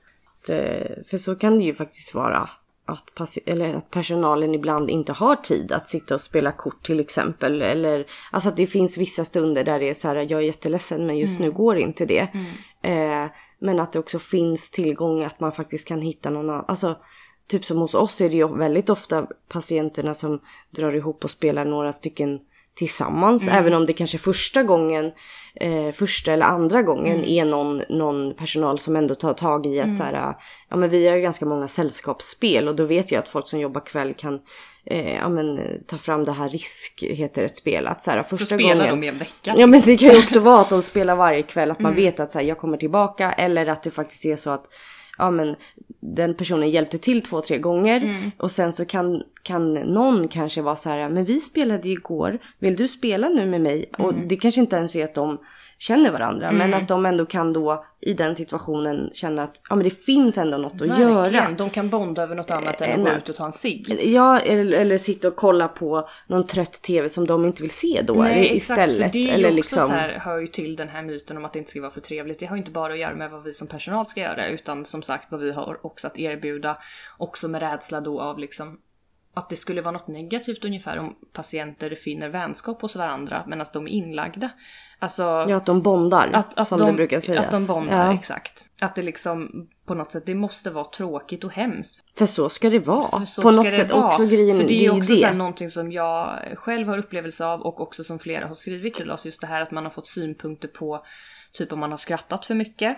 eh, 0.48 1.04
för 1.06 1.18
så 1.18 1.36
kan 1.36 1.58
det 1.58 1.64
ju 1.64 1.74
faktiskt 1.74 2.14
vara 2.14 2.48
att, 2.86 3.38
eller 3.46 3.74
att 3.74 3.90
personalen 3.90 4.54
ibland 4.54 4.90
inte 4.90 5.12
har 5.12 5.36
tid 5.36 5.72
att 5.72 5.88
sitta 5.88 6.14
och 6.14 6.20
spela 6.20 6.52
kort 6.52 6.86
till 6.86 7.00
exempel. 7.00 7.62
Eller 7.62 8.06
alltså 8.32 8.48
att 8.48 8.56
det 8.56 8.66
finns 8.66 8.98
vissa 8.98 9.24
stunder 9.24 9.64
där 9.64 9.80
det 9.80 9.88
är 9.88 9.94
så 9.94 10.08
här, 10.08 10.16
jag 10.16 10.32
är 10.32 10.40
jätteledsen 10.40 11.06
men 11.06 11.18
just 11.18 11.38
mm. 11.38 11.48
nu 11.48 11.56
går 11.56 11.76
inte 11.78 12.06
det. 12.06 12.28
Mm. 12.82 13.24
Eh, 13.24 13.30
men 13.58 13.80
att 13.80 13.92
det 13.92 13.98
också 13.98 14.18
finns 14.18 14.70
tillgång 14.70 15.24
att 15.24 15.40
man 15.40 15.52
faktiskt 15.52 15.88
kan 15.88 16.00
hitta 16.00 16.30
någon 16.30 16.50
annan. 16.50 16.64
Alltså 16.68 16.96
typ 17.48 17.64
som 17.64 17.78
hos 17.78 17.94
oss 17.94 18.20
är 18.20 18.28
det 18.28 18.36
ju 18.36 18.56
väldigt 18.56 18.90
ofta 18.90 19.26
patienterna 19.48 20.14
som 20.14 20.40
drar 20.70 20.92
ihop 20.92 21.24
och 21.24 21.30
spelar 21.30 21.64
några 21.64 21.92
stycken 21.92 22.40
tillsammans. 22.76 23.48
Mm. 23.48 23.58
Även 23.58 23.74
om 23.74 23.86
det 23.86 23.92
kanske 23.92 24.18
första 24.18 24.62
gången, 24.62 25.12
eh, 25.54 25.92
första 25.92 26.32
eller 26.32 26.46
andra 26.46 26.82
gången 26.82 27.16
mm. 27.16 27.28
är 27.28 27.44
någon, 27.44 27.82
någon 27.88 28.34
personal 28.34 28.78
som 28.78 28.96
ändå 28.96 29.14
tar 29.14 29.32
tag 29.32 29.66
i 29.66 29.78
att 29.78 29.84
mm. 29.84 29.96
så 29.96 30.02
här, 30.02 30.34
ja 30.68 30.76
men 30.76 30.90
vi 30.90 31.08
har 31.08 31.18
ganska 31.18 31.46
många 31.46 31.68
sällskapsspel 31.68 32.68
och 32.68 32.76
då 32.76 32.84
vet 32.84 33.12
jag 33.12 33.18
att 33.18 33.28
folk 33.28 33.48
som 33.48 33.60
jobbar 33.60 33.86
kväll 33.86 34.14
kan 34.14 34.40
eh, 34.86 35.14
ja, 35.14 35.28
men, 35.28 35.58
ta 35.86 35.98
fram 35.98 36.24
det 36.24 36.32
här 36.32 36.48
risk, 36.48 37.04
heter 37.10 37.42
ett 37.42 37.56
spel. 37.56 37.86
Att 37.86 38.02
så 38.02 38.10
här, 38.10 38.22
första 38.22 38.54
spelar 38.54 38.74
gången, 38.74 39.00
de 39.00 39.06
i 39.06 39.08
en 39.08 39.18
vecka. 39.18 39.54
Ja 39.56 39.66
men 39.66 39.80
det 39.80 39.96
kan 39.96 40.10
ju 40.10 40.18
också 40.18 40.40
vara 40.40 40.60
att 40.60 40.68
de 40.68 40.82
spelar 40.82 41.16
varje 41.16 41.42
kväll, 41.42 41.70
att 41.70 41.80
man 41.80 41.92
mm. 41.92 42.04
vet 42.04 42.20
att 42.20 42.30
så 42.30 42.38
här, 42.38 42.46
jag 42.46 42.58
kommer 42.58 42.76
tillbaka 42.76 43.32
eller 43.32 43.66
att 43.66 43.82
det 43.82 43.90
faktiskt 43.90 44.24
är 44.24 44.36
så 44.36 44.50
att 44.50 44.64
ja 45.18 45.30
men 45.30 45.56
den 46.00 46.34
personen 46.34 46.70
hjälpte 46.70 46.98
till 46.98 47.22
två, 47.22 47.40
tre 47.40 47.58
gånger 47.58 48.00
mm. 48.00 48.30
och 48.38 48.50
sen 48.50 48.72
så 48.72 48.84
kan, 48.84 49.22
kan 49.42 49.74
någon 49.74 50.28
kanske 50.28 50.62
vara 50.62 50.76
så 50.76 50.90
här, 50.90 51.08
men 51.08 51.24
vi 51.24 51.40
spelade 51.40 51.88
ju 51.88 51.94
igår, 51.94 52.38
vill 52.58 52.76
du 52.76 52.88
spela 52.88 53.28
nu 53.28 53.46
med 53.46 53.60
mig? 53.60 53.90
Mm. 53.98 54.06
Och 54.06 54.14
det 54.14 54.36
kanske 54.36 54.60
inte 54.60 54.76
ens 54.76 54.96
är 54.96 55.04
att 55.04 55.14
de 55.14 55.38
känner 55.78 56.10
varandra, 56.10 56.48
mm. 56.48 56.58
men 56.58 56.82
att 56.82 56.88
de 56.88 57.06
ändå 57.06 57.26
kan 57.26 57.52
då 57.52 57.84
i 58.00 58.14
den 58.14 58.36
situationen 58.36 59.10
känna 59.12 59.42
att 59.42 59.60
ja, 59.68 59.76
men 59.76 59.84
det 59.84 59.90
finns 59.90 60.38
ändå 60.38 60.58
något 60.58 60.74
att 60.74 60.80
Verkligen. 60.80 61.10
göra. 61.10 61.50
De 61.50 61.70
kan 61.70 61.90
bonda 61.90 62.22
över 62.22 62.34
något 62.34 62.50
annat 62.50 62.80
än 62.80 63.00
att 63.00 63.06
gå 63.06 63.16
ut 63.16 63.28
och 63.28 63.34
ta 63.34 63.46
en 63.46 63.52
cigg. 63.52 64.00
Ja, 64.04 64.38
eller, 64.38 64.78
eller 64.78 64.98
sitta 64.98 65.28
och 65.28 65.36
kolla 65.36 65.68
på 65.68 66.08
någon 66.26 66.46
trött 66.46 66.72
tv 66.72 67.08
som 67.08 67.26
de 67.26 67.44
inte 67.44 67.62
vill 67.62 67.70
se 67.70 68.02
då 68.04 68.14
Nej, 68.14 68.56
istället. 68.56 68.88
Exakt, 68.88 69.12
för 69.12 69.18
det 69.18 69.30
är 69.30 69.34
eller 69.34 69.48
ju 69.48 69.54
liksom... 69.54 69.78
också 69.78 69.88
så 69.88 69.94
här, 69.94 70.08
hör 70.08 70.38
ju 70.38 70.46
till 70.46 70.76
den 70.76 70.88
här 70.88 71.02
myten 71.02 71.36
om 71.36 71.44
att 71.44 71.52
det 71.52 71.58
inte 71.58 71.70
ska 71.70 71.80
vara 71.80 71.90
för 71.90 72.00
trevligt. 72.00 72.38
Det 72.38 72.46
har 72.46 72.56
ju 72.56 72.60
inte 72.60 72.70
bara 72.70 72.92
att 72.92 72.98
göra 72.98 73.14
med 73.14 73.30
vad 73.30 73.42
vi 73.42 73.52
som 73.52 73.66
personal 73.66 74.06
ska 74.06 74.20
göra 74.20 74.48
utan 74.48 74.84
som 74.84 75.02
sagt 75.02 75.26
vad 75.30 75.40
vi 75.40 75.52
har 75.52 75.86
också 75.86 76.06
att 76.06 76.18
erbjuda. 76.18 76.76
Också 77.18 77.48
med 77.48 77.62
rädsla 77.62 78.00
då 78.00 78.20
av 78.20 78.38
liksom 78.38 78.78
att 79.36 79.48
det 79.48 79.56
skulle 79.56 79.80
vara 79.80 79.92
något 79.92 80.08
negativt 80.08 80.64
ungefär 80.64 80.98
om 80.98 81.14
patienter 81.32 81.94
finner 81.94 82.28
vänskap 82.28 82.82
hos 82.82 82.96
varandra 82.96 83.44
medan 83.46 83.66
de 83.72 83.86
är 83.86 83.90
inlagda. 83.90 84.50
Alltså, 84.98 85.22
ja, 85.22 85.56
att 85.56 85.66
de 85.66 85.82
bondar. 85.82 86.30
Att, 86.32 86.58
att 86.58 86.68
som 86.68 86.78
de, 86.78 86.86
det 86.86 86.92
brukar 86.92 87.20
sägas. 87.20 87.44
Att 87.44 87.50
de 87.50 87.66
bondar, 87.66 88.06
ja. 88.06 88.14
exakt. 88.14 88.68
Att 88.80 88.94
det 88.94 89.02
liksom 89.02 89.68
på 89.86 89.94
något 89.94 90.12
sätt, 90.12 90.26
det 90.26 90.34
måste 90.34 90.70
vara 90.70 90.84
tråkigt 90.84 91.44
och 91.44 91.52
hemskt. 91.52 92.04
För 92.18 92.26
så 92.26 92.48
ska 92.48 92.70
det 92.70 92.78
vara. 92.78 93.26
På 93.42 93.50
något 93.50 93.74
sätt 93.74 93.90
vara. 93.90 94.06
också 94.06 94.26
grejen. 94.26 94.56
För 94.56 94.64
det 94.64 94.74
är 94.74 94.82
ju 94.82 94.90
också 94.90 95.14
det. 95.14 95.34
Någonting 95.34 95.70
som 95.70 95.92
jag 95.92 96.38
själv 96.54 96.88
har 96.88 96.98
upplevelse 96.98 97.46
av 97.46 97.60
och 97.60 97.80
också 97.80 98.04
som 98.04 98.18
flera 98.18 98.46
har 98.46 98.54
skrivit 98.54 98.94
till 98.94 99.10
oss. 99.10 99.24
Just 99.24 99.40
det 99.40 99.46
här 99.46 99.60
att 99.60 99.70
man 99.70 99.84
har 99.84 99.90
fått 99.90 100.06
synpunkter 100.06 100.68
på 100.68 101.04
typ 101.52 101.72
om 101.72 101.80
man 101.80 101.90
har 101.90 101.98
skrattat 101.98 102.46
för 102.46 102.54
mycket. 102.54 102.96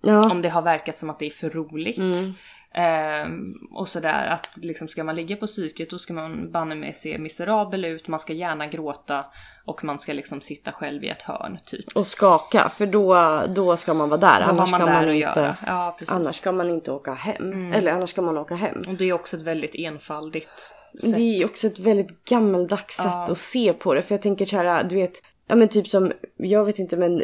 Ja. 0.00 0.30
Om 0.30 0.42
det 0.42 0.48
har 0.48 0.62
verkat 0.62 0.98
som 0.98 1.10
att 1.10 1.18
det 1.18 1.26
är 1.26 1.30
för 1.30 1.50
roligt. 1.50 1.98
Mm. 1.98 2.34
Ehm, 2.74 3.54
och 3.70 3.88
sådär 3.88 4.26
att 4.26 4.56
liksom 4.56 4.88
ska 4.88 5.04
man 5.04 5.16
ligga 5.16 5.36
på 5.36 5.46
psyket 5.46 5.90
då 5.90 5.98
ska 5.98 6.12
man 6.12 6.50
banne 6.50 6.74
mig 6.74 6.94
se 6.94 7.18
miserabel 7.18 7.84
ut, 7.84 8.08
man 8.08 8.20
ska 8.20 8.32
gärna 8.32 8.66
gråta 8.66 9.24
och 9.64 9.84
man 9.84 9.98
ska 9.98 10.12
liksom 10.12 10.40
sitta 10.40 10.72
själv 10.72 11.04
i 11.04 11.08
ett 11.08 11.22
hörn 11.22 11.58
typ. 11.66 11.96
Och 11.96 12.06
skaka 12.06 12.68
för 12.68 12.86
då, 12.86 13.42
då 13.48 13.76
ska 13.76 13.94
man 13.94 14.08
vara 14.08 14.20
där. 14.20 14.40
Då 14.40 14.46
annars 14.46 14.70
man 14.70 14.80
ska 14.80 14.86
där 14.86 14.92
man 14.92 15.04
att 15.04 15.14
inte, 15.14 15.40
göra. 15.40 15.56
Ja, 15.66 15.98
annars 16.06 16.36
ska 16.36 16.52
man 16.52 16.70
inte 16.70 16.92
åka 16.92 17.14
hem. 17.14 17.52
Mm. 17.52 17.72
Eller 17.72 17.92
annars 17.92 18.10
ska 18.10 18.22
man 18.22 18.38
åka 18.38 18.54
hem. 18.54 18.84
Och 18.88 18.94
det 18.94 19.04
är 19.04 19.12
också 19.12 19.36
ett 19.36 19.42
väldigt 19.42 19.74
enfaldigt 19.74 20.74
Men 21.02 21.12
det 21.12 21.20
är 21.20 21.44
också 21.44 21.66
ett 21.66 21.78
väldigt 21.78 22.24
gammaldags 22.24 22.96
sätt 22.96 23.06
Ja. 23.06 23.26
att 23.30 23.38
se 23.38 23.72
på 23.72 23.94
det. 23.94 24.02
För 24.02 24.14
jag 24.14 24.22
tänker 24.22 24.46
så 24.46 24.56
här, 24.56 24.84
du 24.84 24.94
vet, 24.94 25.12
ja 25.48 25.56
men 25.56 25.68
typ 25.68 25.88
som, 25.88 26.12
jag 26.36 26.64
vet 26.64 26.78
inte 26.78 26.96
men 26.96 27.20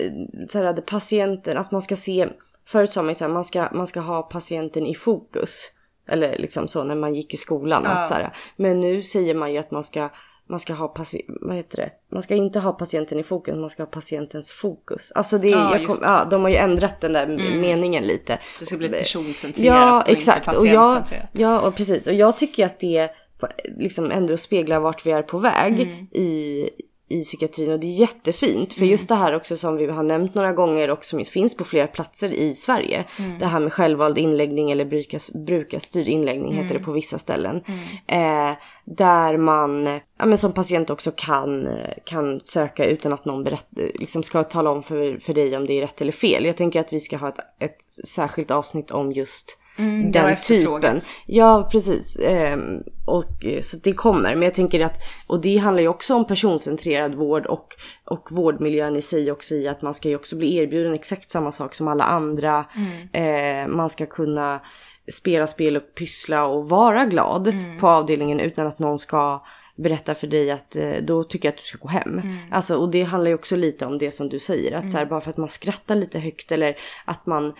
så 0.48 0.58
här, 0.58 0.72
det 0.72 0.82
patienten, 0.82 1.56
alltså 1.58 1.74
man 1.74 1.82
ska 1.82 1.96
se, 1.96 2.28
förut 2.66 2.92
sa 2.92 3.02
man 3.02 3.14
ju 3.14 3.28
man 3.28 3.44
ska, 3.44 3.68
man 3.72 3.86
ska 3.86 4.00
ha 4.00 4.22
patienten 4.22 4.86
i 4.86 4.94
fokus. 4.94 5.70
Eller 6.08 6.38
liksom 6.38 6.68
så 6.68 6.84
när 6.84 6.94
man 6.94 7.14
gick 7.14 7.34
i 7.34 7.36
skolan. 7.36 7.82
Ja. 7.84 7.90
Att 7.90 8.08
så 8.08 8.14
här, 8.14 8.32
men 8.56 8.80
nu 8.80 9.02
säger 9.02 9.34
man 9.34 9.52
ju 9.52 9.58
att 9.58 9.70
man 9.70 9.84
ska 9.84 10.08
man 10.46 10.60
ska 10.60 10.72
ha 10.74 10.94
vad 11.40 11.56
heter 11.56 11.76
det? 11.76 11.90
Man 12.12 12.22
ska 12.22 12.34
inte 12.34 12.60
ha 12.60 12.72
patienten 12.72 13.18
i 13.20 13.22
fokus, 13.22 13.54
man 13.56 13.70
ska 13.70 13.82
ha 13.82 13.86
patientens 13.90 14.52
fokus. 14.52 15.12
Alltså 15.14 15.38
det 15.38 15.48
är, 15.52 15.78
Ja, 15.80 15.86
kom, 15.86 15.96
ja, 16.02 16.26
de 16.30 16.42
har 16.42 16.48
ju 16.48 16.56
ändrat 16.56 17.00
den 17.00 17.12
där 17.12 17.24
Mm. 17.24 17.60
meningen 17.60 18.04
lite. 18.04 18.38
Det 18.60 18.66
ska 18.66 18.76
bli 18.76 18.88
personcentrerat 18.88 19.66
Ja, 19.66 20.02
och 20.02 20.08
exakt. 20.08 20.46
inte 20.48 20.58
Och 20.58 20.66
jag, 20.66 20.94
patientcentrerat. 20.94 21.28
ja, 21.32 21.60
och 21.60 21.74
precis. 21.76 22.06
Och 22.06 22.12
jag 22.14 22.36
tycker 22.36 22.66
att 22.66 22.78
det 22.80 23.10
liksom 23.78 24.10
ändå 24.10 24.36
speglar 24.36 24.80
vart 24.80 25.06
vi 25.06 25.10
är 25.10 25.22
på 25.22 25.38
väg 25.38 25.72
Mm. 25.82 25.88
i, 26.12 26.68
i 27.14 27.24
psykiatrin 27.24 27.72
och 27.72 27.80
det 27.80 27.86
är 27.86 28.00
jättefint. 28.00 28.72
För 28.72 28.80
Mm. 28.80 28.90
just 28.90 29.08
det 29.08 29.14
här 29.14 29.34
också 29.34 29.56
som 29.56 29.76
vi 29.76 29.86
har 29.86 30.02
nämnt 30.02 30.34
några 30.34 30.52
gånger 30.52 30.90
och 30.90 31.04
som 31.04 31.24
finns 31.24 31.56
på 31.56 31.64
flera 31.64 31.86
platser 31.86 32.32
i 32.32 32.54
Sverige. 32.54 33.04
Mm. 33.18 33.38
Det 33.38 33.46
här 33.46 33.60
med 33.60 33.72
självvald 33.72 34.18
inläggning 34.18 34.70
eller 34.70 34.84
brukars, 34.84 35.30
brukarstyrd 35.30 36.08
inläggning 36.08 36.52
heter 36.52 36.64
Mm. 36.70 36.78
det 36.78 36.84
på 36.84 36.92
vissa 36.92 37.18
ställen. 37.18 37.56
Eh, 38.06 38.50
där 38.84 39.36
man 39.36 39.86
ja, 40.18 40.26
men 40.26 40.38
som 40.38 40.52
patient 40.52 40.90
också 40.90 41.12
kan, 41.16 41.68
kan 42.04 42.40
söka 42.44 42.84
utan 42.86 43.12
att 43.12 43.24
någon 43.24 43.44
berätt, 43.44 43.66
liksom 43.94 44.22
ska 44.22 44.44
tala 44.44 44.70
om 44.70 44.82
för, 44.82 45.18
för 45.18 45.34
dig 45.34 45.56
om 45.56 45.66
det 45.66 45.72
är 45.72 45.80
rätt 45.80 46.00
eller 46.00 46.12
fel. 46.12 46.44
Jag 46.44 46.56
tänker 46.56 46.80
att 46.80 46.92
vi 46.92 47.00
ska 47.00 47.16
ha 47.16 47.28
ett, 47.28 47.38
ett 47.60 48.06
särskilt 48.08 48.50
avsnitt 48.50 48.90
om 48.90 49.12
just 49.12 49.58
Mm, 49.78 50.12
den 50.12 50.36
typen. 50.36 51.00
Ja, 51.26 51.68
precis. 51.72 52.16
Ehm, 52.16 52.82
och, 53.04 53.44
eh, 53.44 53.60
så 53.60 53.76
det 53.76 53.92
kommer. 53.92 54.34
Men 54.34 54.42
jag 54.42 54.54
tänker 54.54 54.80
att, 54.80 54.98
och 55.28 55.40
det 55.40 55.56
handlar 55.56 55.82
ju 55.82 55.88
också 55.88 56.14
om 56.14 56.26
personcentrerad 56.26 57.14
vård 57.14 57.46
och, 57.46 57.74
och 58.04 58.28
vårdmiljön 58.30 58.96
i 58.96 59.02
sig 59.02 59.32
också 59.32 59.54
i 59.54 59.68
att 59.68 59.82
man 59.82 59.94
ska 59.94 60.08
ju 60.08 60.16
också 60.16 60.36
bli 60.36 60.56
erbjuden 60.56 60.94
exakt 60.94 61.30
samma 61.30 61.52
sak 61.52 61.74
som 61.74 61.88
alla 61.88 62.04
andra. 62.04 62.64
Eh, 63.12 63.68
man 63.68 63.90
ska 63.90 64.06
kunna 64.06 64.60
spela 65.12 65.46
spel 65.46 65.76
och 65.76 65.94
pyssla 65.94 66.46
och 66.46 66.68
vara 66.68 67.04
glad 67.04 67.54
på 67.80 67.88
avdelningen 67.88 68.40
utan 68.40 68.66
att 68.66 68.78
någon 68.78 68.98
ska 68.98 69.42
berätta 69.76 70.14
för 70.14 70.26
dig 70.26 70.50
att 70.50 70.76
eh, 70.76 70.92
då 71.02 71.24
tycker 71.24 71.48
jag 71.48 71.52
att 71.52 71.58
du 71.58 71.64
ska 71.64 71.78
gå 71.78 71.88
hem. 71.88 72.22
Alltså, 72.50 72.76
och 72.76 72.88
det 72.88 73.02
handlar 73.02 73.28
ju 73.28 73.34
också 73.34 73.56
lite 73.56 73.86
om 73.86 73.98
det 73.98 74.10
som 74.10 74.28
du 74.28 74.38
säger. 74.38 74.72
Att 74.72 74.90
så 74.90 74.98
här, 74.98 75.06
bara 75.06 75.20
för 75.20 75.30
att 75.30 75.36
man 75.36 75.48
skrattar 75.48 75.94
lite 75.94 76.18
högt 76.18 76.52
eller 76.52 76.76
att 77.04 77.26
man 77.26 77.54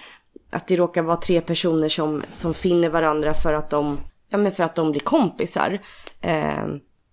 att 0.51 0.67
det 0.67 0.77
råkar 0.77 1.03
vara 1.03 1.17
tre 1.17 1.41
personer 1.41 1.89
som, 1.89 2.23
som 2.33 2.55
finner 2.55 2.89
varandra 2.89 3.33
för 3.33 3.53
att 3.53 3.71
de, 3.71 3.99
ja 4.29 4.39
men 4.39 4.53
för 4.53 4.65
att 4.65 4.75
de 4.75 4.91
blir 4.91 5.01
kompisar. 5.01 5.81
Eh, 6.21 6.67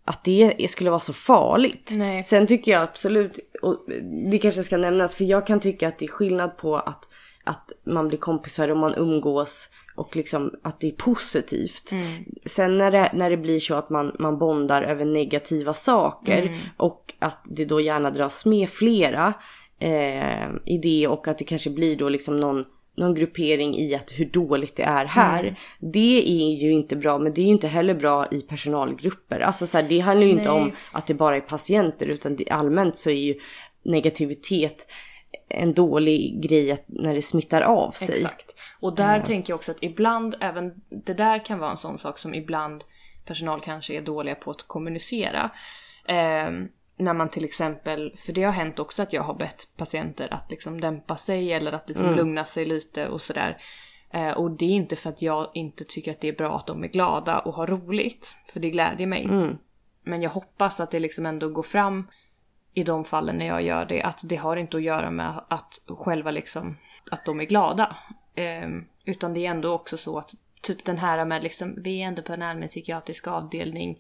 att 0.06 0.24
det 0.24 0.72
skulle 0.72 0.90
vara 0.90 1.00
så 1.00 1.14
farligt. 1.14 1.90
Nej. 1.92 2.24
Sen 2.24 2.48
tycker 2.48 2.72
jag 2.72 2.84
absolut, 2.84 3.40
och 3.62 3.86
det 4.32 4.38
kanske 4.38 4.64
ska 4.64 4.78
nämnas, 4.78 5.16
för 5.16 5.26
jag 5.26 5.48
kan 5.48 5.60
tycka 5.60 5.88
att 5.88 6.00
det 6.00 6.06
är 6.06 6.10
skillnad 6.10 6.58
på 6.58 6.76
att, 6.76 7.10
att 7.44 7.72
man 7.86 8.08
blir 8.08 8.18
kompisar 8.18 8.70
och 8.70 8.78
man 8.78 8.96
umgås 8.96 9.70
och 9.96 10.16
liksom 10.16 10.54
att 10.64 10.80
det 10.80 10.88
är 10.88 10.92
positivt. 10.92 11.92
Sen 12.46 12.78
när 12.78 12.92
det, 12.92 13.12
när 13.14 13.30
det 13.30 13.38
blir 13.38 13.60
så 13.60 13.76
att 13.76 13.90
man, 13.90 14.16
man 14.20 14.38
bondar 14.38 14.82
över 14.82 15.06
negativa 15.06 15.74
saker 15.74 16.58
och 16.78 17.14
att 17.20 17.46
det 17.50 17.66
då 17.66 17.82
gärna 17.82 18.10
dras 18.12 18.46
med 18.46 18.70
flera 18.70 19.34
eh, 19.80 20.48
i 20.66 20.78
det 20.84 21.08
och 21.08 21.28
att 21.28 21.38
det 21.38 21.44
kanske 21.44 21.70
blir 21.70 21.96
då 21.96 22.10
liksom 22.10 22.40
någon 22.40 22.66
någon 22.98 23.14
gruppering 23.14 23.76
i 23.76 23.96
att 23.96 24.12
hur 24.12 24.26
dåligt 24.26 24.76
det 24.76 24.84
är 24.84 25.06
här. 25.06 25.60
Det 25.80 26.24
är 26.28 26.56
ju 26.56 26.72
inte 26.72 26.96
bra 26.96 27.18
men 27.18 27.34
det 27.34 27.42
är 27.42 27.46
ju 27.46 27.52
inte 27.52 27.68
heller 27.68 27.94
bra 27.94 28.28
i 28.32 28.42
personalgrupper. 28.42 29.40
Alltså 29.40 29.68
så 29.68 29.78
här, 29.78 29.90
det 29.90 30.00
handlar 30.00 30.26
ju 30.26 30.32
inte 30.32 30.54
Nej. 30.54 30.62
om 30.62 30.72
att 30.92 31.08
det 31.08 31.14
bara 31.14 31.36
är 31.36 31.42
patienter 31.42 32.06
utan 32.06 32.36
det, 32.36 32.50
allmänt 32.50 32.98
så 32.98 33.10
är 33.10 33.16
ju 33.16 33.36
negativitet 33.84 34.88
en 35.50 35.74
dålig 35.74 36.42
grej 36.44 36.72
att, 36.72 36.84
när 36.88 37.14
det 37.14 37.22
smittar 37.22 37.62
av 37.62 37.92
sig. 37.92 38.16
Exakt. 38.16 38.56
Och 38.80 38.96
där 38.96 39.20
tänker 39.20 39.52
jag 39.52 39.56
också 39.56 39.72
att 39.72 39.78
ibland, 39.82 40.36
även 40.42 40.74
det 41.06 41.14
där 41.14 41.46
kan 41.46 41.60
vara 41.60 41.72
en 41.72 41.78
sån 41.78 41.98
sak 41.98 42.18
som 42.18 42.34
ibland 42.34 42.84
personal 43.26 43.62
kanske 43.62 43.94
är 43.94 44.02
dåliga 44.02 44.36
på 44.36 44.52
att 44.52 44.68
kommunicera. 44.68 45.52
Ehm, 46.08 46.68
när 47.02 47.14
man 47.14 47.30
till 47.30 47.46
exempel, 47.46 48.16
för 48.18 48.34
det 48.34 48.44
har 48.44 48.52
hänt 48.52 48.80
också 48.80 49.04
att 49.04 49.14
jag 49.14 49.24
har 49.24 49.34
bett 49.34 49.68
patienter 49.78 50.34
att 50.34 50.52
liksom 50.52 50.82
dämpa 50.82 51.18
sig 51.18 51.54
eller 51.54 51.72
att 51.72 51.90
liksom 51.90 52.16
lugna 52.16 52.46
sig 52.46 52.66
lite 52.66 53.08
och 53.08 53.22
sådär. 53.22 53.58
Eh, 54.14 54.32
och 54.32 54.52
det 54.52 54.66
är 54.66 54.70
inte 54.70 54.96
för 54.96 55.10
att 55.10 55.22
jag 55.22 55.52
inte 55.54 55.84
tycker 55.84 56.12
att 56.12 56.22
det 56.22 56.28
är 56.28 56.36
bra 56.36 56.56
att 56.56 56.68
de 56.68 56.84
är 56.84 56.88
glada 56.88 57.40
och 57.40 57.54
har 57.54 57.68
roligt, 57.68 58.36
för 58.54 58.60
det 58.60 58.70
glädjer 58.70 59.08
mig. 59.08 59.28
Men 60.04 60.22
jag 60.22 60.30
hoppas 60.30 60.80
att 60.80 60.92
det 60.92 61.00
liksom 61.00 61.26
ändå 61.26 61.50
går 61.50 61.64
fram 61.64 62.08
i 62.74 62.84
de 62.84 63.04
fallen 63.04 63.36
när 63.36 63.48
jag 63.48 63.62
gör 63.62 63.86
det, 63.86 64.02
att 64.02 64.22
det 64.24 64.36
har 64.36 64.58
inte 64.58 64.78
att 64.78 64.84
göra 64.84 65.12
med 65.12 65.42
att 65.48 65.82
själva 65.88 66.32
liksom, 66.32 66.78
att 67.12 67.26
de 67.26 67.40
är 67.40 67.46
glada. 67.46 67.96
Ehm, 68.36 68.86
utan 69.06 69.34
det 69.34 69.46
är 69.46 69.52
ändå 69.52 69.74
också 69.74 69.98
så 69.98 70.18
att 70.18 70.32
typ 70.62 70.86
den 70.86 70.98
här 70.98 71.26
med 71.26 71.44
liksom, 71.44 71.76
vi 71.84 72.02
är 72.02 72.08
ändå 72.08 72.22
på 72.22 72.34
en 72.34 72.42
allmän 72.42 72.68
psykiatrisk 72.68 73.28
avdelning. 73.28 73.98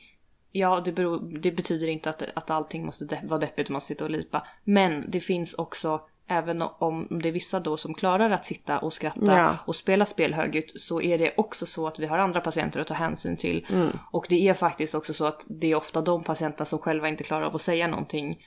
Ja, 0.51 0.81
det, 0.85 0.91
beror, 0.91 1.39
det 1.39 1.51
betyder 1.51 1.87
inte 1.87 2.09
att, 2.09 2.23
att 2.35 2.49
allting 2.49 2.85
måste 2.85 3.05
de- 3.05 3.27
vara 3.27 3.39
deppigt 3.39 3.67
och 3.67 3.71
man 3.71 3.81
sitter 3.81 4.05
och 4.05 4.11
lipa. 4.11 4.47
Men 4.63 5.05
det 5.11 5.19
finns 5.19 5.53
också, 5.53 6.01
även 6.27 6.61
om 6.61 7.07
det 7.21 7.29
är 7.29 7.33
vissa 7.33 7.59
då 7.59 7.77
som 7.77 7.93
klarar 7.93 8.29
att 8.31 8.45
sitta 8.45 8.79
och 8.79 8.93
skratta 8.93 9.37
Ja. 9.37 9.57
och 9.65 9.75
spela 9.75 10.05
spel 10.05 10.33
högljutt 10.33 10.81
så 10.81 11.01
är 11.01 11.17
det 11.17 11.33
också 11.37 11.65
så 11.65 11.87
att 11.87 11.99
vi 11.99 12.05
har 12.05 12.17
andra 12.17 12.41
patienter 12.41 12.79
att 12.79 12.87
ta 12.87 12.93
hänsyn 12.93 13.37
till. 13.37 13.67
Och 14.11 14.25
det 14.29 14.47
är 14.49 14.53
faktiskt 14.53 14.95
också 14.95 15.13
så 15.13 15.25
att 15.25 15.45
det 15.47 15.71
är 15.71 15.75
ofta 15.75 16.01
de 16.01 16.23
patienterna 16.23 16.65
som 16.65 16.79
själva 16.79 17.07
inte 17.09 17.23
klarar 17.23 17.45
av 17.45 17.55
att 17.55 17.61
säga 17.61 17.87
någonting 17.87 18.43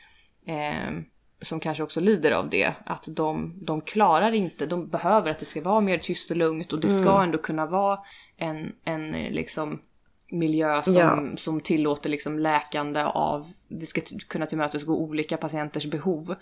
eh, 0.47 0.91
som 1.41 1.61
kanske 1.61 1.83
också 1.83 2.01
lider 2.01 2.31
av 2.31 2.51
det. 2.51 2.73
Att 2.87 3.05
de, 3.09 3.55
de 3.65 3.81
klarar 3.81 4.33
inte, 4.33 4.67
de 4.67 4.89
behöver 4.89 5.31
att 5.31 5.39
det 5.39 5.45
ska 5.45 5.61
vara 5.63 5.81
mer 5.81 5.99
tyst 5.99 6.31
och 6.31 6.37
lugnt 6.37 6.73
och 6.73 6.81
det 6.81 6.89
ska 6.89 7.23
ändå 7.23 7.39
kunna 7.39 7.67
vara 7.67 7.99
en, 8.37 8.73
en 8.85 9.15
eh, 9.15 9.31
liksom 9.33 9.81
miljö 10.31 10.83
som, 10.83 10.95
Ja. 10.95 11.23
som 11.37 11.61
tillåter 11.61 12.11
liksom 12.11 12.39
läkande 12.39 13.03
av, 13.05 13.53
det 13.69 13.87
ska 13.87 14.01
kunna 14.29 14.47
tillmötesgå 14.47 14.95
olika 14.97 15.37
patienters 15.37 15.87
behov. 15.87 16.35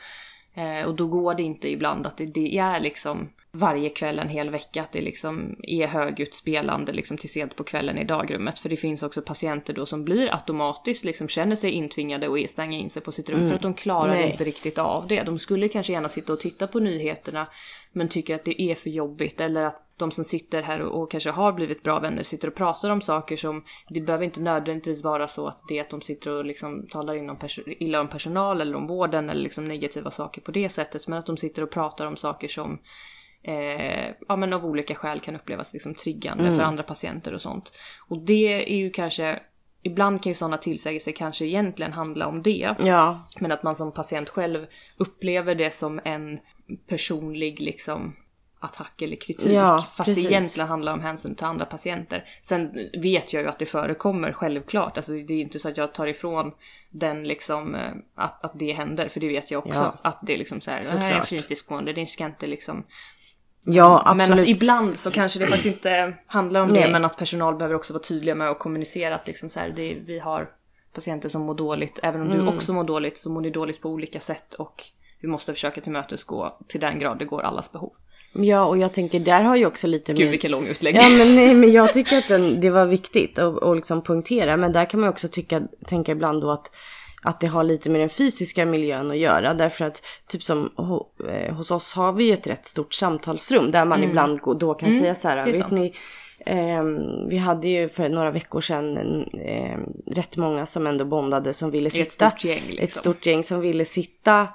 Eh, 0.55 0.87
och 0.87 0.95
då 0.95 1.07
går 1.07 1.35
det 1.35 1.43
inte 1.43 1.68
ibland 1.68 2.07
att 2.07 2.16
det, 2.16 2.26
det 2.26 2.59
är 2.59 2.80
liksom 2.80 3.28
varje 3.53 3.89
kväll 3.89 4.18
en 4.18 4.28
hel 4.28 4.51
vecka 4.51 4.83
att 4.83 4.93
det 4.93 5.01
liksom 5.01 5.57
är 5.62 5.87
högljutt 5.87 6.35
spelande 6.35 6.93
liksom 6.93 7.16
till 7.16 7.30
sent 7.30 7.57
på 7.57 7.64
kvällen 7.64 7.99
i 7.99 8.05
dagrummet. 8.05 8.59
För 8.59 8.68
det 8.68 8.76
finns 8.76 9.03
också 9.03 9.22
patienter 9.22 9.72
då 9.72 9.87
som 9.87 10.05
blir 10.05 10.35
automatiskt 10.35 11.05
liksom 11.05 11.28
känner 11.28 11.57
sig 11.57 11.70
intvingade 11.70 12.28
och 12.28 12.39
stänga 12.51 12.78
in 12.78 12.91
sig 12.91 13.03
på 13.03 13.12
sitt 13.12 13.28
rum 13.28 13.49
för 13.49 13.55
att 13.55 13.62
de 13.62 13.74
klarar 13.74 14.12
Nej. 14.12 14.30
inte 14.30 14.45
riktigt 14.45 14.78
av 14.78 15.09
det. 15.09 15.22
De 15.22 15.39
skulle 15.39 15.68
kanske 15.68 15.93
gärna 15.93 16.09
sitta 16.09 16.33
och 16.33 16.41
titta 16.41 16.66
på 16.66 16.80
nyheterna 16.80 17.47
men 17.93 18.09
tycker 18.09 18.35
att 18.35 18.45
det 18.45 18.62
är 18.62 18.74
för 18.74 18.91
jobbigt 18.91 19.41
eller 19.41 19.64
att 19.64 19.82
de 20.03 20.11
som 20.11 20.24
sitter 20.24 20.62
här 20.62 20.80
och, 20.80 21.03
och 21.03 21.11
kanske 21.11 21.30
har 21.30 21.53
blivit 21.53 21.82
bra 21.82 22.00
vänner 22.00 22.22
sitter 22.22 22.48
och 22.48 22.55
pratar 22.55 22.90
om 22.90 23.00
saker 23.00 23.36
som 23.36 23.64
det 23.88 24.00
behöver 24.00 24.24
inte 24.24 24.40
nödvändigtvis 24.40 25.05
vara 25.05 25.28
så 25.28 25.46
att 25.46 25.62
det 25.68 25.78
är 25.78 25.80
att 25.80 25.90
de 25.90 26.00
sitter 26.00 26.30
och 26.30 26.44
liksom 26.44 26.86
talar 26.88 27.14
in 27.14 27.30
om 27.30 27.38
illa 27.66 28.00
om 28.00 28.09
personal 28.09 28.61
eller 28.61 28.76
om 28.76 28.86
vården 28.86 29.30
eller 29.30 29.42
liksom 29.42 29.68
negativa 29.68 30.11
saker 30.11 30.40
på 30.40 30.50
det 30.50 30.68
sättet 30.68 31.09
men 31.09 31.18
att 31.18 31.26
de 31.26 31.36
sitter 31.36 31.62
och 31.62 31.70
pratar 31.70 32.07
om 32.07 32.16
saker 32.16 32.48
som 32.48 32.78
eh, 33.42 34.14
ja, 34.28 34.36
men 34.36 34.53
av 34.53 34.66
olika 34.66 34.94
skäl 34.94 35.20
kan 35.20 35.36
upplevas 35.36 35.72
liksom 35.72 35.94
triggande 35.94 36.50
för 36.57 36.62
andra 36.62 36.82
patienter 36.82 37.34
och 37.34 37.42
sånt. 37.42 37.72
Och 38.09 38.18
det 38.18 38.72
är 38.72 38.76
ju 38.76 38.90
kanske, 38.90 39.40
ibland 39.82 40.22
kan 40.22 40.30
ju 40.30 40.34
sådana 40.34 40.59
tillsägelser 40.59 41.12
kanske 41.12 41.44
egentligen 41.44 41.92
handla 41.92 42.26
om 42.26 42.42
det. 42.42 42.74
Ja, 42.78 43.26
Men 43.40 43.53
att 43.53 43.62
man 43.62 43.76
som 43.76 43.92
patient 43.92 44.28
själv 44.28 44.66
upplever 44.96 45.55
det 45.55 45.74
som 45.74 46.00
en 46.05 46.38
personlig 46.86 47.61
liksom 47.61 48.16
attack 48.62 49.02
eller 49.02 49.16
kritik. 49.16 49.52
Ja, 49.52 49.78
fast 49.78 50.08
precis. 50.08 50.24
det 50.24 50.30
egentligen 50.32 50.68
handlar 50.68 50.92
om 50.92 51.00
hänsyn 51.00 51.34
till 51.34 51.46
andra 51.46 51.64
patienter. 51.66 52.24
Sen 52.42 52.70
vet 53.02 53.32
jag 53.32 53.42
ju 53.42 53.48
att 53.48 53.58
det 53.58 53.66
förekommer 53.66 54.32
självklart. 54.32 54.96
Alltså 54.96 55.12
det 55.12 55.34
är 55.34 55.40
inte 55.40 55.58
så 55.58 55.68
att 55.68 55.76
jag 55.76 55.94
tar 55.94 56.06
ifrån 56.06 56.52
den 56.90 57.24
liksom 57.28 57.74
eh, 57.74 57.90
att, 58.14 58.44
att 58.44 58.52
det 58.58 58.72
händer. 58.72 59.08
För 59.08 59.20
det 59.20 59.28
vet 59.28 59.50
jag 59.50 59.66
också. 59.66 59.80
Ja. 59.80 59.94
Att 60.02 60.18
det 60.22 60.34
är 60.34 60.38
liksom 60.38 60.60
så 60.60 60.70
här, 60.70 60.82
det 60.82 60.88
här 60.88 60.96
är 60.98 61.04
en 61.04 61.10
Såklart. 61.10 61.28
fritidsgående, 61.28 61.92
det 61.92 62.06
ska 62.06 62.26
inte 62.26 62.46
liksom 62.46 62.84
ja 63.64 64.02
men 64.16 64.20
absolut. 64.20 64.42
att 64.44 64.48
ibland 64.48 64.98
så 64.98 65.10
kanske 65.10 65.38
det 65.38 65.46
faktiskt 65.46 65.66
inte 65.76 66.14
handlar 66.26 66.60
om 66.60 66.68
Nej. 66.68 66.82
det, 66.82 66.92
men 66.92 67.04
att 67.04 67.16
personal 67.16 67.56
behöver 67.56 67.74
också 67.74 67.92
vara 67.92 68.02
tydliga 68.02 68.34
med 68.34 68.48
att 68.50 68.58
kommunicera 68.58 69.14
att 69.14 69.26
liksom 69.26 69.50
så 69.50 69.60
här, 69.60 69.68
det, 69.76 69.94
vi 69.94 70.18
har 70.18 70.50
patienter 70.94 71.28
som 71.28 71.42
mår 71.42 71.54
dåligt. 71.54 71.98
Även 72.02 72.20
om 72.20 72.30
Mm. 72.30 72.46
du 72.46 72.52
också 72.56 72.72
mår 72.72 72.84
dåligt 72.84 73.18
så 73.18 73.30
mår 73.30 73.40
ni 73.40 73.50
dåligt 73.50 73.80
på 73.80 73.88
olika 73.88 74.20
sätt 74.20 74.54
och 74.54 74.84
vi 75.20 75.28
måste 75.28 75.52
försöka 75.52 75.80
tillmötesgå 75.80 76.58
till 76.68 76.80
den 76.80 76.98
grad 76.98 77.18
det 77.18 77.24
går 77.24 77.42
allas 77.42 77.72
behov. 77.72 77.92
Ja 78.33 78.64
och 78.64 78.78
jag 78.78 78.93
tänker 78.93 79.20
där 79.20 79.43
har 79.43 79.57
ju 79.57 79.66
också 79.66 79.87
lite 79.87 80.12
Gud 80.12 80.20
med... 80.20 80.30
vilken 80.30 80.51
lång 80.51 80.66
utlägg. 80.66 80.97
Ja 80.97 81.09
men 81.09 81.37
nej 81.37 81.55
men 81.55 81.72
jag 81.72 81.93
tycker 81.93 82.18
att 82.18 82.28
den, 82.28 82.61
det 82.61 82.70
var 82.70 82.87
viktigt 82.87 83.39
att 83.39 83.57
och 83.57 83.76
liksom 83.76 84.03
poängtera. 84.03 84.57
Men 84.57 84.72
där 84.72 84.85
kan 84.85 85.01
man 85.01 85.09
också 85.09 85.28
tycka, 85.28 85.62
tänka 85.87 86.12
ibland 86.12 86.41
då 86.41 86.51
att, 86.51 86.70
att 87.22 87.41
det 87.41 87.47
har 87.47 87.64
lite 87.64 87.91
med 87.91 88.01
den 88.01 88.09
fysiska 88.09 88.66
miljön 88.66 89.11
att 89.11 89.16
göra. 89.16 89.55
Därför 89.55 89.85
att 89.85 90.03
typ 90.28 90.43
som 90.43 90.70
eh, 91.28 91.55
hos 91.55 91.70
oss 91.70 91.93
har 91.95 92.12
vi 92.12 92.24
ju 92.24 92.33
ett 92.33 92.47
rätt 92.47 92.66
stort 92.66 92.95
samtalsrum 92.95 93.70
där 93.70 93.85
man 93.85 94.05
ibland 94.05 94.41
gå- 94.41 94.55
då 94.55 94.74
kan 94.74 94.93
säga 94.93 95.14
så 95.14 95.28
här. 95.28 95.37
Mm. 95.37 95.53
Vet 95.53 95.61
sant. 95.61 95.72
ni, 95.72 95.93
ehm, 96.47 97.28
vi 97.28 97.37
hade 97.37 97.68
ju 97.68 97.89
för 97.89 98.09
några 98.09 98.30
veckor 98.30 98.61
sedan 98.61 98.97
eh, 99.35 99.78
rätt 100.07 100.37
många 100.37 100.66
som 100.66 100.87
ändå 100.87 101.05
bondade 101.05 101.53
som 101.53 101.70
ville 101.70 101.91
sitta. 101.91 102.30
stort 102.30 102.45
gäng, 102.45 102.62
liksom. 102.66 102.85
Ett 102.85 102.93
stort 102.93 103.26
gäng 103.26 103.45
som 103.45 103.61
ville 103.61 103.85
sitta 103.85 104.49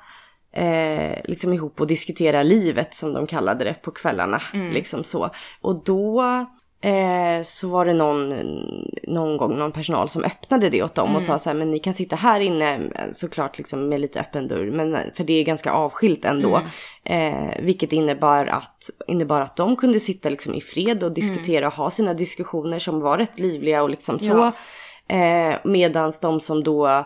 eh, 0.57 1.17
liksom 1.23 1.53
ihop 1.53 1.81
och 1.81 1.87
diskutera 1.87 2.43
livet 2.43 2.93
som 2.93 3.13
de 3.13 3.27
kallade 3.27 3.63
det 3.63 3.73
på 3.73 3.91
kvällarna. 3.91 4.41
Mm. 4.53 4.71
Liksom 4.71 5.03
så. 5.03 5.29
Och 5.61 5.83
då 5.85 6.21
eh, 6.81 7.43
så 7.43 7.67
var 7.67 7.85
det 7.85 7.93
någon, 7.93 8.29
någon 9.07 9.37
gång 9.37 9.57
någon 9.57 9.71
personal 9.71 10.09
som 10.09 10.23
öppnade 10.23 10.69
det 10.69 10.83
åt 10.83 10.95
dem 10.95 11.05
Mm. 11.05 11.15
och 11.15 11.23
sa 11.23 11.39
så 11.39 11.49
här, 11.49 11.57
men 11.57 11.71
ni 11.71 11.79
kan 11.79 11.93
sitta 11.93 12.15
här 12.15 12.39
inne 12.39 12.79
såklart 13.11 13.57
liksom 13.57 13.89
med 13.89 14.01
lite 14.01 14.19
öppen 14.19 14.47
dörr, 14.47 14.71
men 14.71 14.97
för 15.13 15.23
det 15.23 15.33
är 15.33 15.43
ganska 15.43 15.71
avskilt 15.71 16.25
ändå. 16.25 16.61
Mm. 17.05 17.33
Eh, 17.33 17.63
vilket 17.63 17.93
innebar 17.93 18.45
att, 18.45 18.89
innebar 19.07 19.41
att 19.41 19.55
de 19.55 19.75
kunde 19.75 19.99
sitta 19.99 20.29
liksom 20.29 20.53
i 20.53 20.61
fred 20.61 21.03
och 21.03 21.11
diskutera 21.11 21.67
och 21.67 21.73
ha 21.73 21.89
sina 21.89 22.13
diskussioner 22.13 22.79
som 22.79 23.01
var 23.01 23.17
rätt 23.17 23.39
livliga 23.39 23.83
och 23.83 23.89
liksom 23.89 24.19
så. 24.19 24.25
Ja. 24.25 24.51
Eh, 25.15 25.55
medans 25.63 26.19
de 26.19 26.39
som 26.39 26.63
då 26.63 27.05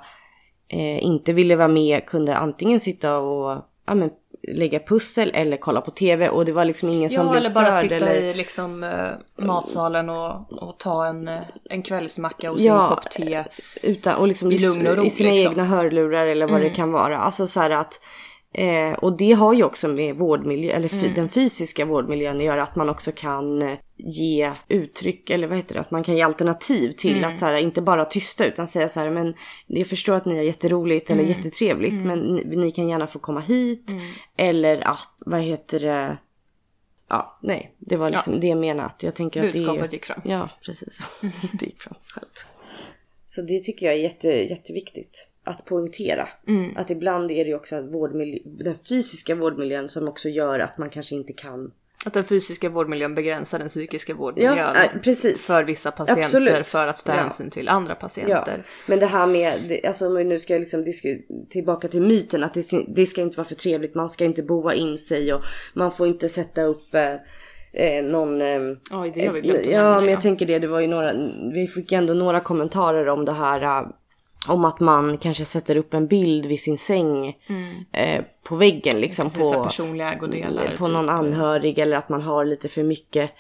eh, 0.71 1.03
inte 1.03 1.33
ville 1.33 1.55
vara 1.55 1.67
med 1.67 2.05
kunde 2.05 2.35
antingen 2.35 2.79
sitta 2.79 3.17
och 3.17 3.61
ja, 3.85 3.95
men, 3.95 4.09
lägga 4.47 4.79
pussel 4.79 5.31
eller 5.33 5.57
kolla 5.57 5.81
på 5.81 5.91
tv 5.91 6.29
och 6.29 6.45
det 6.45 6.51
var 6.51 6.65
liksom 6.65 6.89
ingen 6.89 7.09
som 7.09 7.25
Ja, 7.25 7.31
blev 7.31 7.43
eller 7.45 7.53
bara 7.55 7.71
störd. 7.71 7.81
sitta 7.81 7.95
eller... 7.95 8.21
i 8.21 8.33
liksom 8.33 8.83
eh, 8.83 9.45
matsalen 9.45 10.09
och, 10.09 10.53
och 10.63 10.77
ta 10.77 11.05
en, 11.05 11.27
eh, 11.27 11.39
en 11.69 11.83
kvällsmacka 11.83 12.51
och 12.51 12.57
sin 12.57 12.65
Ja, 12.65 12.89
kopp 12.89 13.11
te. 13.11 13.43
Utan, 13.81 14.15
och 14.15 14.27
liksom 14.27 14.51
I 14.51 14.57
lugn 14.57 14.87
och 14.87 14.97
ro, 14.97 15.05
i 15.05 15.09
sina 15.09 15.29
liksom. 15.31 15.51
egna 15.51 15.63
hörlurar 15.65 16.27
eller 16.27 16.47
vad 16.47 16.61
det 16.61 16.69
kan 16.69 16.91
vara. 16.91 17.17
Alltså 17.17 17.47
så 17.47 17.59
här 17.59 17.69
att 17.69 17.99
Eh, 18.53 18.93
och 18.93 19.17
det 19.17 19.31
har 19.31 19.53
ju 19.53 19.63
också 19.63 19.87
med 19.87 20.15
vårdmiljö, 20.15 20.71
eller 20.71 20.87
fy, 20.87 21.09
den 21.09 21.29
fysiska 21.29 21.85
vårdmiljön 21.85 22.37
att 22.37 22.43
göra. 22.43 22.63
Att 22.63 22.75
man 22.75 22.89
också 22.89 23.11
kan 23.11 23.61
eh, 23.61 23.77
ge 23.97 24.51
uttryck, 24.67 25.29
eller 25.29 25.47
vad 25.47 25.57
heter 25.57 25.75
det? 25.75 25.81
Att 25.81 25.91
man 25.91 26.03
kan 26.03 26.15
ge 26.15 26.21
alternativ 26.21 26.91
till 26.91 27.25
att 27.25 27.39
så 27.39 27.45
här, 27.45 27.55
inte 27.55 27.81
bara 27.81 28.05
tysta 28.05 28.45
utan 28.45 28.67
säga 28.67 28.89
så 28.89 28.99
här, 28.99 29.09
men 29.09 29.33
jag 29.67 29.87
förstår 29.87 30.13
att 30.13 30.25
ni 30.25 30.35
har 30.35 30.43
jätteroligt 30.43 31.09
eller 31.09 31.23
jättetrevligt 31.23 31.93
men 31.93 32.19
ni, 32.19 32.55
ni 32.55 32.71
kan 32.71 32.87
gärna 32.87 33.07
få 33.07 33.19
komma 33.19 33.39
hit. 33.39 33.91
Eller 34.37 34.87
att, 34.87 35.09
vad 35.19 35.41
heter 35.41 35.79
det? 35.79 36.17
Ja, 37.09 37.39
nej, 37.41 37.75
det 37.79 37.97
var 37.97 38.09
liksom 38.09 38.39
det 38.39 38.47
jag 38.47 38.57
menade. 38.57 38.87
Att 38.89 39.03
jag 39.03 39.15
tänker 39.15 39.39
att 39.39 39.51
det 39.51 39.59
är, 39.59 39.65
Budskapet 39.65 39.93
gick 39.93 40.05
fram. 40.05 40.21
Ja, 40.25 40.49
precis. 40.65 40.99
det 41.53 41.65
gick 41.65 41.81
fram 41.81 41.95
självt. 42.07 42.45
Så 43.27 43.41
det 43.41 43.59
tycker 43.59 43.85
jag 43.85 43.95
är 43.95 43.99
jätte, 43.99 44.27
jätteviktigt 44.27 45.30
att 45.43 45.65
poängtera. 45.65 46.27
Mm. 46.47 46.77
Att 46.77 46.89
ibland 46.89 47.31
är 47.31 47.43
det 47.43 47.49
ju 47.49 47.55
också 47.55 47.81
vårdmiljö, 47.81 48.39
den 48.45 48.75
fysiska 48.89 49.35
vårdmiljön 49.35 49.89
som 49.89 50.07
också 50.07 50.29
gör 50.29 50.59
att 50.59 50.77
man 50.77 50.89
kanske 50.89 51.15
inte 51.15 51.33
kan 51.33 51.71
Att 52.05 52.13
den 52.13 52.23
fysiska 52.23 52.69
vårdmiljön 52.69 53.15
begränsar 53.15 53.59
den 53.59 53.67
psykiska 53.67 54.13
vårdmiljön. 54.13 54.57
Ja, 54.57 54.73
precis. 55.03 55.47
För 55.47 55.63
vissa 55.63 55.91
patienter 55.91 56.23
Absolut. 56.23 56.67
för 56.67 56.87
att 56.87 57.05
ta 57.05 57.11
Ja. 57.11 57.17
hänsyn 57.21 57.49
till 57.49 57.69
andra 57.69 57.91
Ja, 57.93 57.95
patienter. 57.95 58.65
men 58.87 58.99
det 58.99 59.05
här 59.05 59.25
med, 59.27 59.79
alltså 59.83 60.09
nu 60.09 60.39
ska 60.39 60.53
liksom 60.57 60.83
disk- 60.83 61.21
tillbaka 61.49 61.87
till 61.87 62.01
myten 62.01 62.43
att 62.43 62.53
det, 62.53 62.63
det 62.87 63.05
ska 63.05 63.21
inte 63.21 63.37
vara 63.37 63.47
för 63.47 63.55
trevligt, 63.55 63.95
man 63.95 64.09
ska 64.09 64.25
inte 64.25 64.43
boa 64.43 64.73
in 64.73 64.97
sig 64.97 65.33
och 65.33 65.41
man 65.73 65.91
får 65.91 66.07
inte 66.07 66.29
sätta 66.29 66.63
upp 66.63 66.93
eh, 66.95 67.13
eh, 67.73 68.03
någon... 68.05 68.41
Eh, 68.41 68.59
Oj, 68.91 69.11
det 69.15 69.25
har 69.27 69.33
vi 69.33 69.41
glömt 69.41 69.59
att 69.59 69.65
Ja, 69.65 69.95
men 69.95 70.05
ja. 70.05 70.11
jag 70.11 70.21
tänker 70.21 70.45
det, 70.45 70.59
det 70.59 70.67
var 70.67 70.79
ju 70.79 70.87
några, 70.87 71.13
vi 71.53 71.67
fick 71.67 71.91
ändå 71.91 72.13
några 72.13 72.39
kommentarer 72.39 73.09
om 73.09 73.25
det 73.25 73.31
här 73.33 73.61
eh, 73.61 73.87
om 74.47 74.65
att 74.65 74.79
man 74.79 75.17
kanske 75.17 75.45
sätter 75.45 75.75
upp 75.75 75.93
en 75.93 76.07
bild 76.07 76.45
vid 76.45 76.59
sin 76.59 76.77
säng 76.77 77.27
eh, 77.93 78.23
på 78.43 78.55
väggen 78.55 78.99
liksom 79.01 79.27
Mm. 79.27 79.33
Precis, 79.37 79.53
på, 79.55 79.63
personliga 79.63 80.13
ägodelar. 80.13 80.75
på 80.77 80.83
typ. 80.85 80.93
någon 80.93 81.09
anhörig 81.09 81.79
eller 81.79 81.97
att 81.97 82.09
man 82.09 82.21
har 82.21 82.45
lite 82.45 82.67
för 82.67 82.83
mycket, 82.83 83.31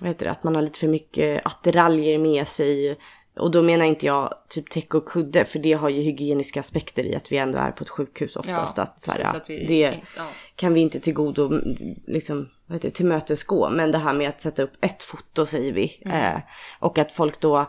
vad 0.00 0.08
heter 0.08 0.24
det, 0.26 0.30
att 0.32 0.44
man 0.44 0.54
har 0.54 0.62
lite 0.62 0.78
för 0.78 0.88
mycket 0.88 1.46
attiraljer 1.46 2.18
med 2.18 2.46
sig. 2.46 2.98
Och 3.38 3.50
då 3.50 3.62
menar 3.62 3.84
inte 3.84 4.06
jag 4.06 4.34
typ 4.48 4.70
täcke 4.70 4.96
och 4.96 5.08
kudde 5.08 5.44
för 5.44 5.58
det 5.58 5.72
har 5.72 5.88
ju 5.88 6.02
hygieniska 6.02 6.60
aspekter 6.60 7.04
i 7.04 7.16
att 7.16 7.32
vi 7.32 7.36
ändå 7.36 7.58
är 7.58 7.70
på 7.70 7.82
ett 7.84 7.88
sjukhus 7.90 8.36
oftast. 8.36 8.76
Ja, 8.76 8.82
att, 8.82 9.00
så 9.00 9.12
här, 9.12 9.36
att 9.36 9.50
vi- 9.50 9.66
det 9.66 10.00
ja. 10.16 10.26
kan 10.56 10.74
vi 10.74 10.80
inte 10.80 11.00
tillgodo 11.00 11.60
liksom, 12.06 12.48
vad 12.66 12.76
heter 12.76 12.88
det, 12.88 12.94
tillmötesgå. 12.94 13.70
Men 13.70 13.92
det 13.92 13.98
här 13.98 14.12
med 14.14 14.28
att 14.28 14.40
sätta 14.40 14.62
upp 14.62 14.72
ett 14.80 15.02
foto 15.02 15.46
säger 15.46 15.72
vi. 15.72 16.00
Mm. 16.04 16.16
Eh, 16.34 16.40
och 16.80 16.98
att 16.98 17.12
folk 17.12 17.40
då 17.40 17.66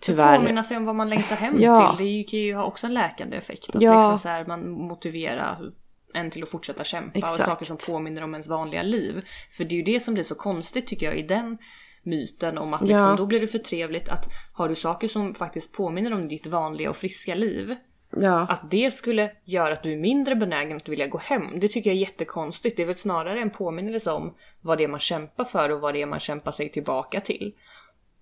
tyvärr... 0.00 0.36
Påminna 0.38 0.62
sig 0.62 0.76
om 0.76 0.84
vad 0.84 0.94
man 0.94 1.10
längtar 1.10 1.36
hem 1.36 1.60
Ja. 1.60 1.96
till. 1.96 2.06
Det 2.06 2.22
kan 2.30 2.38
ju 2.40 2.54
ha 2.54 2.64
också 2.64 2.86
en 2.86 2.94
läkande 2.94 3.36
effekt. 3.36 3.76
Att 3.76 3.82
Ja. 3.82 3.94
liksom 4.00 4.18
så 4.18 4.28
här, 4.28 4.44
man 4.44 4.70
motiverar 4.70 5.72
en 6.14 6.30
till 6.30 6.42
att 6.42 6.48
fortsätta 6.48 6.84
kämpa 6.84 7.18
Exakt. 7.18 7.40
och 7.40 7.46
saker 7.46 7.64
som 7.66 7.76
påminner 7.86 8.22
om 8.22 8.34
ens 8.34 8.48
vanliga 8.48 8.82
liv. 8.82 9.24
För 9.50 9.64
det 9.64 9.74
är 9.74 9.76
ju 9.76 9.82
det 9.82 10.00
som 10.00 10.14
blir 10.14 10.24
så 10.24 10.34
konstigt 10.34 10.86
tycker 10.86 11.06
jag 11.06 11.18
i 11.18 11.22
den 11.22 11.58
myten 12.02 12.58
om 12.58 12.74
att 12.74 12.80
liksom, 12.80 12.98
Ja. 12.98 13.14
då 13.16 13.26
blir 13.26 13.40
det 13.40 13.46
för 13.46 13.58
trevligt 13.58 14.08
att 14.08 14.26
har 14.52 14.68
du 14.68 14.74
saker 14.74 15.08
som 15.08 15.34
faktiskt 15.34 15.72
påminner 15.72 16.12
om 16.12 16.28
ditt 16.28 16.46
vanliga 16.46 16.90
och 16.90 16.96
friska 16.96 17.34
liv 17.34 17.74
Ja. 18.16 18.46
att 18.48 18.70
det 18.70 18.90
skulle 18.90 19.30
göra 19.44 19.72
att 19.72 19.82
du 19.82 19.92
är 19.92 19.96
mindre 19.96 20.36
benägen 20.36 20.76
att 20.76 20.88
vilja 20.88 21.06
gå 21.06 21.18
hem, 21.18 21.60
det 21.60 21.68
tycker 21.68 21.90
jag 21.90 21.96
är 21.96 22.00
jättekonstigt. 22.00 22.76
Det 22.76 22.82
är 22.82 22.86
väl 22.86 22.96
snarare 22.96 23.40
en 23.40 23.50
påminnelse 23.50 24.12
om 24.12 24.34
vad 24.60 24.78
det 24.78 24.84
är 24.84 24.88
man 24.88 25.00
kämpar 25.00 25.44
för 25.44 25.68
och 25.70 25.80
vad 25.80 25.94
det 25.94 26.02
är 26.02 26.06
man 26.06 26.20
kämpar 26.20 26.52
sig 26.52 26.68
tillbaka 26.72 27.20
till. 27.20 27.52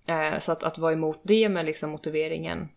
Eh, 0.09 0.39
så 0.39 0.51
att, 0.51 0.63
att 0.63 0.77
vara 0.77 0.93
emot 0.93 1.19
det 1.23 1.49
med 1.49 1.65
liksom 1.65 1.89
motiveringen 1.89 2.67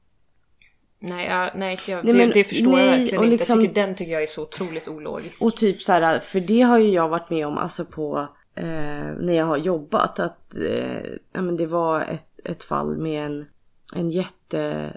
Nej, 1.05 1.27
jag, 1.27 1.51
nej, 1.55 1.79
jag, 1.87 2.05
Nej, 2.05 2.13
det, 2.13 2.19
men 2.19 2.31
det 2.31 2.45
förstår 2.45 2.71
nej, 2.71 2.85
jag 2.85 2.99
verkligen 2.99 3.19
och 3.19 3.25
inte. 3.25 3.37
liksom- 3.37 3.61
Jag 3.61 3.69
tycker, 3.69 3.87
den 3.87 3.95
tycker 3.95 4.13
jag 4.13 4.23
är 4.23 4.27
så 4.27 4.43
otroligt 4.43 4.89
ologisk. 4.89 5.43
Och 5.43 5.57
typ 5.57 5.83
så 5.83 5.93
här, 5.93 6.19
för 6.19 6.41
det 6.41 6.61
har 6.61 6.79
ju 6.79 6.89
jag 6.91 7.09
varit 7.09 7.31
med 7.31 7.47
om 7.47 7.59
alltså 7.59 7.85
på 7.85 8.29
eh, 8.55 8.65
när 9.21 9.33
jag 9.33 9.45
har 9.45 9.57
jobbat 9.57 10.19
att 10.19 10.57
eh, 10.57 11.03
ja, 11.33 11.43
men 11.43 11.57
det 11.57 11.67
var 11.67 12.01
ett, 12.01 12.41
ett 12.45 12.65
fall 12.65 12.97
med 12.97 13.27
en, 13.27 13.47
en 13.95 14.11
jätte 14.11 14.93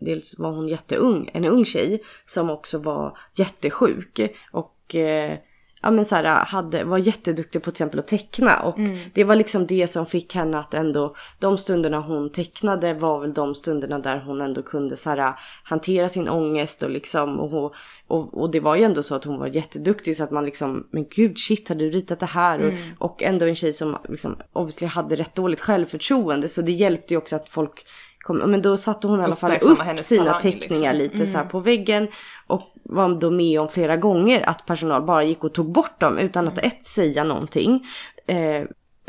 Dels 0.00 0.38
var 0.38 0.50
hon 0.50 0.68
jätteung, 0.68 1.30
en 1.34 1.44
ung 1.44 1.64
tjej 1.64 2.02
som 2.26 2.50
också 2.50 2.78
var 2.78 3.18
jättesjuk 3.34 4.20
och 4.52 4.94
eh, 4.94 5.38
ja 5.82 5.90
men 5.90 6.04
så 6.04 6.16
här, 6.16 6.44
hade, 6.44 6.84
var 6.84 6.98
jätteduktig 6.98 7.62
på 7.62 7.70
till 7.70 7.74
exempel 7.74 8.00
att 8.00 8.08
teckna. 8.08 8.60
Och 8.60 8.78
det 9.14 9.24
var 9.24 9.36
liksom 9.36 9.66
det 9.66 9.86
som 9.86 10.06
fick 10.06 10.34
henne 10.34 10.58
att 10.58 10.74
ändå 10.74 11.14
de 11.38 11.58
stunderna 11.58 12.00
hon 12.00 12.32
tecknade 12.32 12.94
var 12.94 13.20
väl 13.20 13.34
de 13.34 13.54
stunderna 13.54 13.98
där 13.98 14.22
hon 14.26 14.40
ändå 14.40 14.62
kunde 14.62 14.96
så 14.96 15.10
här, 15.10 15.34
hantera 15.62 16.08
sin 16.08 16.28
ångest 16.28 16.82
och 16.82 16.90
liksom 16.90 17.40
och, 17.40 17.74
och, 18.06 18.40
och 18.40 18.50
det 18.50 18.60
var 18.60 18.76
ju 18.76 18.82
ändå 18.82 19.02
så 19.02 19.14
att 19.14 19.24
hon 19.24 19.38
var 19.38 19.46
jätteduktig 19.46 20.16
så 20.16 20.24
att 20.24 20.30
man 20.30 20.44
liksom 20.44 20.86
men 20.90 21.06
gud 21.10 21.38
shit 21.38 21.68
har 21.68 21.76
du 21.76 21.90
ritat 21.90 22.20
det 22.20 22.26
här? 22.26 22.66
Och, 22.66 22.72
och 23.08 23.22
ändå 23.22 23.46
en 23.46 23.54
tjej 23.54 23.72
som 23.72 23.98
liksom 24.08 24.36
obviously 24.52 24.86
hade 24.86 25.16
rätt 25.16 25.34
dåligt 25.34 25.60
självförtroende. 25.60 26.48
Så 26.48 26.62
det 26.62 26.72
hjälpte 26.72 27.14
ju 27.14 27.18
också 27.18 27.36
att 27.36 27.48
folk 27.48 27.84
kom, 28.18 28.36
men 28.36 28.62
då 28.62 28.76
satte 28.76 29.06
hon 29.06 29.20
i 29.20 29.24
alla 29.24 29.36
fall 29.36 29.58
upp 29.62 29.98
sina 29.98 30.24
talang, 30.24 30.40
teckningar 30.40 30.92
liksom. 30.92 31.18
lite 31.18 31.32
så 31.32 31.38
här 31.38 31.44
på 31.44 31.60
väggen. 31.60 32.08
Och 32.46 32.62
var 32.88 33.20
då 33.20 33.30
med 33.30 33.60
om 33.60 33.68
flera 33.68 33.96
gånger 33.96 34.48
att 34.48 34.66
personal 34.66 35.02
bara 35.02 35.22
gick 35.22 35.44
och 35.44 35.54
tog 35.54 35.72
bort 35.72 36.00
dem 36.00 36.18
utan 36.18 36.48
att 36.48 36.58
ett 36.58 36.84
säga 36.84 37.24
någonting. 37.24 37.86
Eh, 38.26 38.64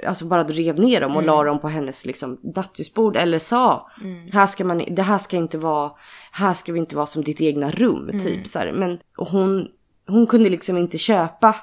alltså 0.07 0.25
bara 0.25 0.43
rev 0.43 0.79
ner 0.79 1.01
dem 1.01 1.15
och 1.15 1.23
la 1.23 1.43
dem 1.43 1.59
på 1.59 1.67
hennes 1.67 2.05
liksom 2.05 2.39
nattduksbord 2.55 3.17
eller 3.17 3.39
sa 3.39 3.89
här 4.33 4.47
ska 4.47 4.65
man, 4.65 4.83
det 4.89 5.01
här 5.01 5.17
ska 5.17 5.37
inte 5.37 5.57
vara, 5.57 5.91
här 6.31 6.53
ska 6.53 6.73
vi 6.73 6.79
inte 6.79 6.95
vara 6.95 7.05
som 7.05 7.23
ditt 7.23 7.41
egna 7.41 7.71
rum 7.71 8.11
typ 8.19 8.47
så 8.47 8.59
här. 8.59 8.71
Men 8.71 8.99
hon, 9.15 9.67
hon 10.07 10.27
kunde 10.27 10.49
liksom 10.49 10.77
inte 10.77 10.97
köpa 10.97 11.55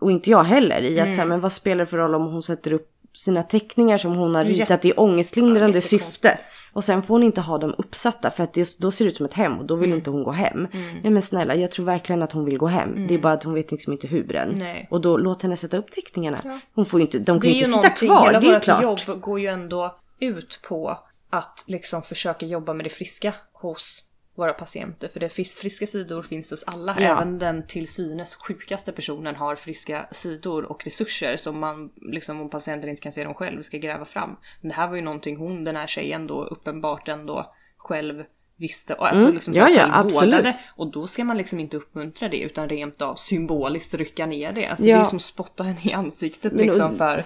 och 0.00 0.10
inte 0.10 0.30
jag 0.30 0.44
heller 0.44 0.82
i 0.82 1.00
att 1.00 1.14
så 1.14 1.20
här, 1.20 1.28
men 1.28 1.40
vad 1.40 1.52
spelar 1.52 1.84
det 1.84 1.86
för 1.86 1.96
roll 1.96 2.14
om 2.14 2.26
hon 2.26 2.42
sätter 2.42 2.72
upp 2.72 2.90
sina 3.12 3.42
teckningar 3.42 3.98
som 3.98 4.14
hon 4.16 4.34
har 4.34 4.44
ritat 4.44 4.84
i 4.84 4.92
ångestlindrande 4.92 5.76
Ja, 5.76 5.82
syfte. 5.82 6.38
Och 6.74 6.84
sen 6.84 7.02
får 7.02 7.14
hon 7.14 7.22
inte 7.22 7.40
ha 7.40 7.58
dem 7.58 7.74
uppsatta 7.78 8.30
för 8.30 8.44
att 8.44 8.52
det, 8.52 8.78
då 8.78 8.90
ser 8.90 9.04
det 9.04 9.10
ut 9.10 9.16
som 9.16 9.26
ett 9.26 9.34
hem 9.34 9.58
och 9.58 9.64
då 9.64 9.76
vill 9.76 9.92
inte 9.92 10.10
hon 10.10 10.22
gå 10.22 10.30
hem. 10.30 10.68
Nej 11.02 11.10
men 11.10 11.22
snälla 11.22 11.54
jag 11.54 11.70
tror 11.70 11.86
verkligen 11.86 12.22
att 12.22 12.32
hon 12.32 12.44
vill 12.44 12.58
gå 12.58 12.66
hem. 12.66 13.06
Det 13.06 13.14
är 13.14 13.18
bara 13.18 13.32
att 13.32 13.44
hon 13.44 13.54
vet 13.54 13.72
liksom 13.72 13.92
inte 13.92 14.06
hur 14.06 14.36
än. 14.36 14.54
Nej. 14.58 14.88
Och 14.90 15.00
då 15.00 15.16
låt 15.16 15.42
henne 15.42 15.56
sätta 15.56 15.76
upp 15.76 15.90
teckningarna. 15.90 16.60
Hon 16.74 16.84
får 16.84 17.00
ju 17.00 17.06
inte, 17.06 17.18
de 17.18 17.40
kan 17.40 17.50
ju 17.50 17.56
inte 17.56 17.70
sitta 17.70 17.90
kvar, 17.90 18.26
hela 18.26 18.40
det 18.40 18.46
är 18.46 18.54
ju 18.54 18.60
klart. 18.60 18.82
jobb 18.82 19.20
går 19.20 19.40
ju 19.40 19.46
ändå 19.46 19.96
ut 20.20 20.60
på 20.68 20.98
att 21.30 21.64
liksom 21.66 22.02
försöka 22.02 22.46
jobba 22.46 22.72
med 22.72 22.86
det 22.86 22.90
friska 22.90 23.34
hos 23.52 24.04
våra 24.36 24.52
patienter. 24.52 25.08
För 25.08 25.20
det 25.20 25.28
finns 25.28 25.54
friska 25.54 25.86
sidor 25.86 26.22
finns 26.22 26.50
hos 26.50 26.64
alla. 26.66 26.96
Ja. 27.00 27.06
Även 27.12 27.38
den 27.38 27.66
till 27.66 27.88
synes 27.88 28.34
sjukaste 28.34 28.92
personen 28.92 29.36
har 29.36 29.56
friska 29.56 30.06
sidor 30.12 30.64
och 30.64 30.84
resurser 30.84 31.36
som 31.36 31.60
man, 31.60 31.90
liksom 31.96 32.40
om 32.40 32.50
patienten 32.50 32.90
inte 32.90 33.02
kan 33.02 33.12
se 33.12 33.24
dem 33.24 33.34
själv, 33.34 33.62
ska 33.62 33.78
gräva 33.78 34.04
fram. 34.04 34.36
Men 34.60 34.68
det 34.68 34.74
här 34.74 34.88
var 34.88 34.96
ju 34.96 35.02
någonting 35.02 35.36
hon, 35.36 35.64
den 35.64 35.76
här 35.76 35.86
tjejen 35.86 36.26
då, 36.26 36.44
uppenbart 36.44 37.08
ändå 37.08 37.52
själv 37.76 38.24
visste 38.56 38.94
och 38.94 39.06
alltså 39.08 39.22
Mm. 39.24 39.34
liksom 39.34 39.54
Ja, 39.54 39.66
så 39.66 39.72
ja, 39.72 39.78
själv 39.78 39.92
absolut. 39.94 40.54
Och 40.76 40.92
då 40.92 41.06
ska 41.06 41.24
man 41.24 41.36
liksom 41.36 41.60
inte 41.60 41.76
uppmuntra 41.76 42.28
det 42.28 42.40
utan 42.40 42.68
rent 42.68 43.02
av 43.02 43.14
symboliskt 43.14 43.94
rycka 43.94 44.26
ner 44.26 44.52
det. 44.52 44.66
Alltså 44.66 44.86
Ja. 44.86 44.96
det 44.96 45.02
är 45.02 45.04
som 45.04 45.20
spotta 45.20 45.62
henne 45.62 45.80
i 45.84 45.92
ansiktet 45.92 46.52
Men- 46.52 46.66
liksom 46.66 46.98
för 46.98 47.24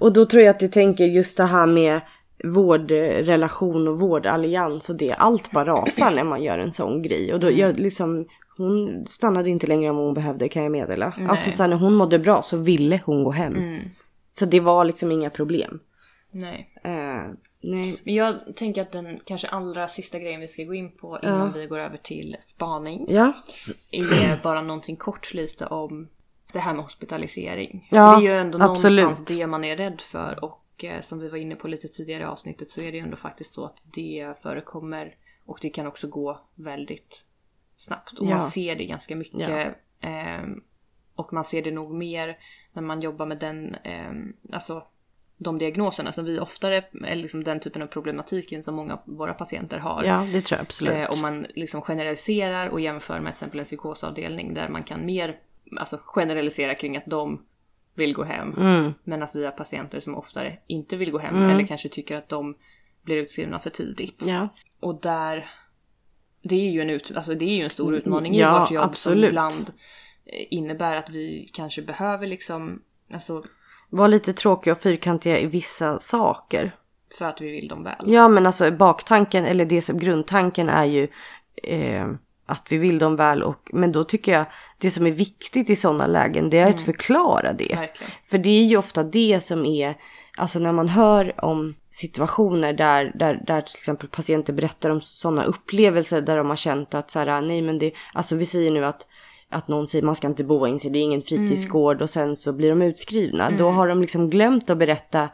Och 0.00 0.12
då 0.12 0.26
tror 0.26 0.42
jag 0.42 0.50
att 0.50 0.60
du 0.60 0.68
tänker 0.68 1.04
just 1.04 1.36
det 1.36 1.44
här 1.44 1.66
med 1.66 2.00
vårdrelation 2.44 3.88
och 3.88 3.98
vårdallians 4.00 4.90
och 4.90 4.96
det. 4.96 5.12
Allt 5.12 5.50
bara 5.52 5.64
rasar 5.72 6.10
när 6.10 6.24
man 6.24 6.42
gör 6.42 6.58
en 6.58 6.72
sån 6.72 7.02
grej. 7.02 7.32
Och 7.34 7.40
då 7.40 7.46
Mm. 7.46 7.60
jag 7.60 7.78
liksom, 7.80 8.26
hon 8.56 9.04
stannade 9.06 9.50
inte 9.50 9.66
längre 9.66 9.90
om 9.90 9.96
hon 9.96 10.14
behövde 10.14 10.48
kan 10.48 10.62
jag 10.62 10.72
meddela. 10.72 11.12
Alltså 11.28 11.50
så 11.50 11.62
här, 11.62 11.70
när 11.70 11.76
hon 11.76 11.94
mådde 11.94 12.18
bra 12.18 12.42
så 12.42 12.56
ville 12.56 13.00
hon 13.04 13.24
gå 13.24 13.30
hem. 13.30 13.54
Mm. 13.56 13.80
Så 14.32 14.44
det 14.46 14.60
var 14.60 14.84
liksom 14.84 15.12
inga 15.12 15.30
problem. 15.30 15.80
Nej. 16.30 16.70
Eh, 16.84 17.32
nej. 17.60 18.00
Men 18.04 18.14
jag 18.14 18.34
tänker 18.56 18.82
att 18.82 18.92
den 18.92 19.18
kanske 19.24 19.48
allra 19.48 19.88
sista 19.88 20.18
grejen 20.18 20.40
vi 20.40 20.48
ska 20.48 20.62
gå 20.62 20.74
in 20.74 20.90
på 20.90 21.18
innan 21.22 21.52
vi 21.52 21.66
går 21.66 21.78
över 21.78 21.96
till 21.96 22.36
spaning 22.40 23.06
Ja. 23.08 23.32
är 23.90 24.40
bara 24.42 24.62
någonting 24.62 24.96
kort 24.96 25.34
lite 25.34 25.66
om 25.66 26.08
det 26.52 26.58
här 26.58 26.74
med 26.74 26.82
hospitalisering. 26.82 27.88
Ja, 27.90 28.16
det 28.16 28.26
är 28.26 28.30
ju 28.32 28.38
ändå 28.40 28.62
absolut. 28.62 29.02
någonstans 29.02 29.36
det 29.38 29.46
man 29.46 29.64
är 29.64 29.76
rädd 29.76 30.00
för 30.00 30.44
och 30.44 30.60
eh, 30.84 31.00
som 31.00 31.18
vi 31.18 31.28
var 31.28 31.38
inne 31.38 31.56
på 31.56 31.68
lite 31.68 31.88
tidigare 31.88 32.22
i 32.22 32.26
avsnittet 32.26 32.70
så 32.70 32.80
är 32.80 32.92
det 32.92 32.98
ju 32.98 33.04
ändå 33.04 33.16
faktiskt 33.16 33.54
så 33.54 33.64
att 33.64 33.76
det 33.94 34.34
förekommer 34.42 35.16
och 35.44 35.58
det 35.62 35.70
kan 35.70 35.86
också 35.86 36.08
gå 36.08 36.40
väldigt 36.54 37.24
snabbt 37.76 38.18
och 38.18 38.26
Ja. 38.26 38.30
man 38.30 38.40
ser 38.40 38.76
det 38.76 38.84
ganska 38.84 39.16
mycket. 39.16 39.48
ehm, 40.00 40.62
och 41.14 41.32
man 41.32 41.44
ser 41.44 41.62
det 41.62 41.70
nog 41.70 41.94
mer 41.94 42.38
när 42.72 42.82
man 42.82 43.00
jobbar 43.00 43.26
med 43.26 43.38
den, 43.38 43.74
ehm, 43.74 44.36
alltså 44.52 44.86
de 45.36 45.58
diagnoserna 45.58 46.12
som 46.12 46.24
vi 46.24 46.38
oftare, 46.38 46.84
eller 47.06 47.22
liksom 47.22 47.44
den 47.44 47.60
typen 47.60 47.82
av 47.82 47.86
problematiken 47.86 48.62
som 48.62 48.74
många 48.74 48.94
av 48.94 49.00
våra 49.04 49.34
patienter 49.34 49.78
har. 49.78 50.04
ja, 50.04 50.26
det 50.32 50.40
tror 50.40 50.58
jag 50.58 50.62
absolut. 50.64 50.94
Eh, 50.94 51.10
om 51.10 51.20
man 51.22 51.46
liksom 51.54 51.82
generaliserar 51.82 52.68
och 52.68 52.80
jämför 52.80 53.14
med 53.20 53.24
till 53.24 53.30
exempel 53.30 53.58
en 53.60 53.64
psykosavdelning 53.64 54.54
där 54.54 54.68
man 54.68 54.82
kan 54.82 55.06
mer 55.06 55.38
alltså, 55.76 55.98
generalisera 56.04 56.74
kring 56.74 56.96
att 56.96 57.06
de 57.06 57.42
vill 57.94 58.14
gå 58.14 58.24
hem. 58.24 58.54
Mm. 58.58 58.94
Medan 59.04 59.28
vi 59.34 59.44
har 59.44 59.52
patienter 59.52 60.00
som 60.00 60.14
oftare 60.14 60.58
inte 60.66 60.96
vill 60.96 61.10
gå 61.10 61.18
hem 61.18 61.42
eller 61.50 61.66
kanske 61.66 61.88
tycker 61.88 62.16
att 62.16 62.28
de 62.28 62.54
blir 63.02 63.16
utskrivna 63.16 63.58
för 63.58 63.70
tidigt. 63.70 64.22
Ja. 64.26 64.48
Och 64.80 65.00
där, 65.00 65.46
det 66.42 66.54
är 66.54 66.70
ju 66.70 66.80
en, 66.80 66.90
ut, 66.90 67.12
alltså 67.16 67.34
det 67.34 67.44
är 67.44 67.56
ju 67.56 67.62
en 67.64 67.70
stor 67.70 67.94
utmaning 67.94 68.34
Ja, 68.34 68.56
i 68.56 68.60
vårt 68.60 68.70
jobb 68.70 68.84
absolut. 68.84 69.18
som 69.24 69.28
ibland 69.28 69.72
eh, 70.26 70.46
innebär 70.50 70.96
att 70.96 71.10
vi 71.10 71.50
kanske 71.52 71.82
behöver 71.82 72.26
liksom, 72.26 72.82
alltså 73.12 73.44
Var 73.90 74.08
lite 74.08 74.32
tråkiga 74.32 74.72
och 74.72 74.78
fyrkantiga 74.78 75.38
i 75.38 75.46
vissa 75.46 76.00
saker. 76.00 76.72
för 77.18 77.24
att 77.24 77.40
vi 77.40 77.50
vill 77.50 77.68
dem 77.68 77.84
väl. 77.84 78.04
Ja 78.06 78.28
men 78.28 78.46
alltså 78.46 78.70
baktanken 78.70 79.44
eller 79.44 79.64
det 79.64 79.82
som 79.82 79.98
grundtanken 79.98 80.68
är 80.68 80.84
ju 80.84 81.08
eh, 81.62 82.08
att 82.46 82.66
vi 82.68 82.78
vill 82.78 82.98
dem 82.98 83.16
väl 83.16 83.42
och 83.42 83.70
men 83.72 83.92
då 83.92 84.04
tycker 84.04 84.32
jag 84.32 84.46
det 84.78 84.90
som 84.90 85.06
är 85.06 85.10
viktigt 85.10 85.70
i 85.70 85.76
sådana 85.76 86.06
lägen 86.06 86.50
det 86.50 86.58
är 86.58 86.70
att 86.70 86.80
förklara 86.80 87.52
det. 87.52 87.76
Verkligen. 87.76 88.12
För 88.26 88.38
det 88.38 88.50
är 88.50 88.64
ju 88.64 88.76
ofta 88.76 89.02
det 89.02 89.40
som 89.44 89.66
är 89.66 89.94
Alltså 90.36 90.58
när 90.58 90.72
man 90.72 90.88
hör 90.88 91.44
om 91.44 91.74
situationer 91.90 92.72
där, 92.72 93.12
där, 93.14 93.42
där 93.46 93.60
till 93.60 93.76
exempel 93.76 94.08
patienter 94.08 94.52
berättar 94.52 94.90
om 94.90 95.00
sådana 95.00 95.44
upplevelser 95.44 96.20
där 96.20 96.36
de 96.36 96.48
har 96.48 96.56
känt 96.56 96.94
att 96.94 97.10
så 97.10 97.18
här, 97.18 97.40
nej 97.40 97.62
men 97.62 97.78
det, 97.78 97.92
alltså 98.12 98.36
vi 98.36 98.46
säger 98.46 98.70
nu 98.70 98.84
att 98.84 99.06
att 99.48 99.68
någon 99.68 99.88
säger 99.88 100.04
man 100.04 100.14
ska 100.14 100.26
inte 100.26 100.44
boa 100.44 100.68
in 100.68 100.78
sig, 100.78 100.90
det 100.90 100.98
är 100.98 101.02
ingen 101.02 101.20
fritidsgård 101.20 102.02
och 102.02 102.10
sen 102.10 102.36
så 102.36 102.52
blir 102.52 102.68
de 102.68 102.82
utskrivna. 102.82 103.50
Då 103.50 103.70
har 103.70 103.88
de 103.88 104.00
liksom 104.00 104.30
glömt 104.30 104.70
att 104.70 104.78
berätta 104.78 105.28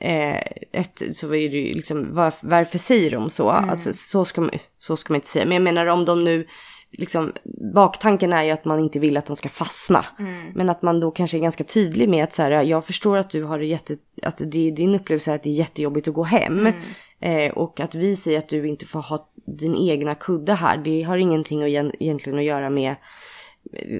eh, 0.00 0.36
ett, 0.72 1.02
så 1.12 1.26
är 1.26 1.48
det 1.50 1.56
ju 1.56 1.74
liksom, 1.74 2.14
var, 2.14 2.34
varför 2.42 2.78
säger 2.78 3.10
de 3.10 3.30
så? 3.30 3.50
Alltså, 3.50 3.92
så, 3.92 4.24
ska 4.24 4.40
man, 4.40 4.50
så 4.78 4.96
ska 4.96 5.12
man 5.12 5.16
inte 5.16 5.28
säga. 5.28 5.44
Men 5.44 5.54
jag 5.54 5.62
menar 5.62 5.86
om 5.86 6.04
de 6.04 6.24
nu, 6.24 6.46
liksom, 6.92 7.32
baktanken 7.74 8.32
är 8.32 8.42
ju 8.44 8.50
att 8.50 8.64
man 8.64 8.78
inte 8.80 8.98
vill 8.98 9.16
att 9.16 9.26
de 9.26 9.36
ska 9.36 9.48
fastna. 9.48 10.04
Men 10.54 10.68
att 10.70 10.82
man 10.82 11.00
då 11.00 11.10
kanske 11.10 11.36
är 11.36 11.40
ganska 11.40 11.64
tydlig 11.64 12.08
med 12.08 12.24
att 12.24 12.32
så 12.32 12.42
här, 12.42 12.50
jag 12.62 12.84
förstår 12.84 13.16
att 13.16 13.30
du 13.30 13.42
har 13.44 13.58
det 13.58 13.66
jätte, 13.66 13.96
att 14.22 14.36
det, 14.44 14.70
din 14.70 14.94
upplevelse 14.94 15.30
är 15.30 15.34
att 15.34 15.42
det 15.42 15.50
är 15.50 15.54
jättejobbigt 15.54 16.08
att 16.08 16.14
gå 16.14 16.22
hem. 16.24 16.66
Eh, 17.20 17.52
och 17.52 17.80
att 17.80 17.94
vi 17.94 18.16
säger 18.16 18.38
att 18.38 18.48
du 18.48 18.68
inte 18.68 18.86
får 18.86 19.00
ha 19.00 19.28
din 19.46 19.76
egna 19.76 20.14
kudde 20.14 20.54
här, 20.54 20.76
det 20.76 21.02
har 21.02 21.16
ingenting 21.16 21.62
att, 21.62 21.68
egent- 21.68 21.94
egentligen 22.00 22.38
att 22.38 22.44
göra 22.44 22.70
med 22.70 22.94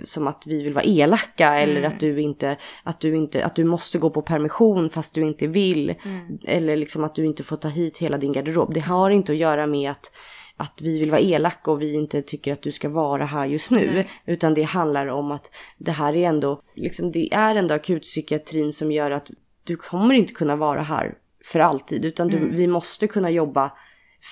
som 0.05 0.27
att 0.27 0.43
vi 0.47 0.63
vill 0.63 0.73
vara 0.73 0.85
elaka 0.85 1.55
eller 1.55 1.83
att 1.83 2.01
du 2.01 2.21
inte, 2.21 2.57
att 2.83 3.01
du 3.01 3.17
inte, 3.17 3.45
att 3.45 3.57
du 3.57 3.65
måste 3.65 3.99
gå 3.99 4.11
på 4.11 4.23
permission 4.23 4.91
fast 4.91 5.15
du 5.15 5.23
inte 5.23 5.47
vill. 5.47 5.95
Eller 6.45 6.77
liksom 6.77 7.05
att 7.05 7.15
du 7.15 7.25
inte 7.25 7.43
får 7.43 7.57
ta 7.57 7.69
hit 7.69 7.99
hela 7.99 8.19
din 8.19 8.33
garderob. 8.33 8.75
Det 8.75 8.81
har 8.81 9.11
inte 9.11 9.33
att 9.33 9.39
göra 9.39 9.67
med 9.67 9.91
att, 9.91 10.13
att 10.57 10.75
vi 10.81 11.01
vill 11.01 11.11
vara 11.11 11.21
elaka 11.21 11.71
och 11.71 11.83
vi 11.83 11.95
inte 11.95 12.23
tycker 12.23 12.53
att 12.53 12.63
du 12.63 12.73
ska 12.73 12.89
vara 12.89 13.25
här 13.25 13.47
just 13.47 13.71
nu. 13.71 14.05
Utan 14.27 14.55
det 14.55 14.63
handlar 14.63 15.07
om 15.07 15.33
att 15.33 15.51
det 15.79 15.93
här 15.93 16.17
är 16.17 16.29
ändå, 16.29 16.63
liksom 16.75 17.13
det 17.13 17.35
är 17.35 17.55
ändå 17.55 17.75
akutpsykiatrin 17.75 18.73
som 18.73 18.93
gör 18.93 19.11
att 19.11 19.31
du 19.65 19.77
kommer 19.77 20.15
inte 20.15 20.33
kunna 20.33 20.57
vara 20.57 20.83
här 20.83 21.15
för 21.45 21.61
alltid. 21.61 22.05
Utan 22.05 22.29
du, 22.29 22.51
vi 22.51 22.67
måste 22.67 23.07
kunna 23.07 23.31
jobba 23.31 23.73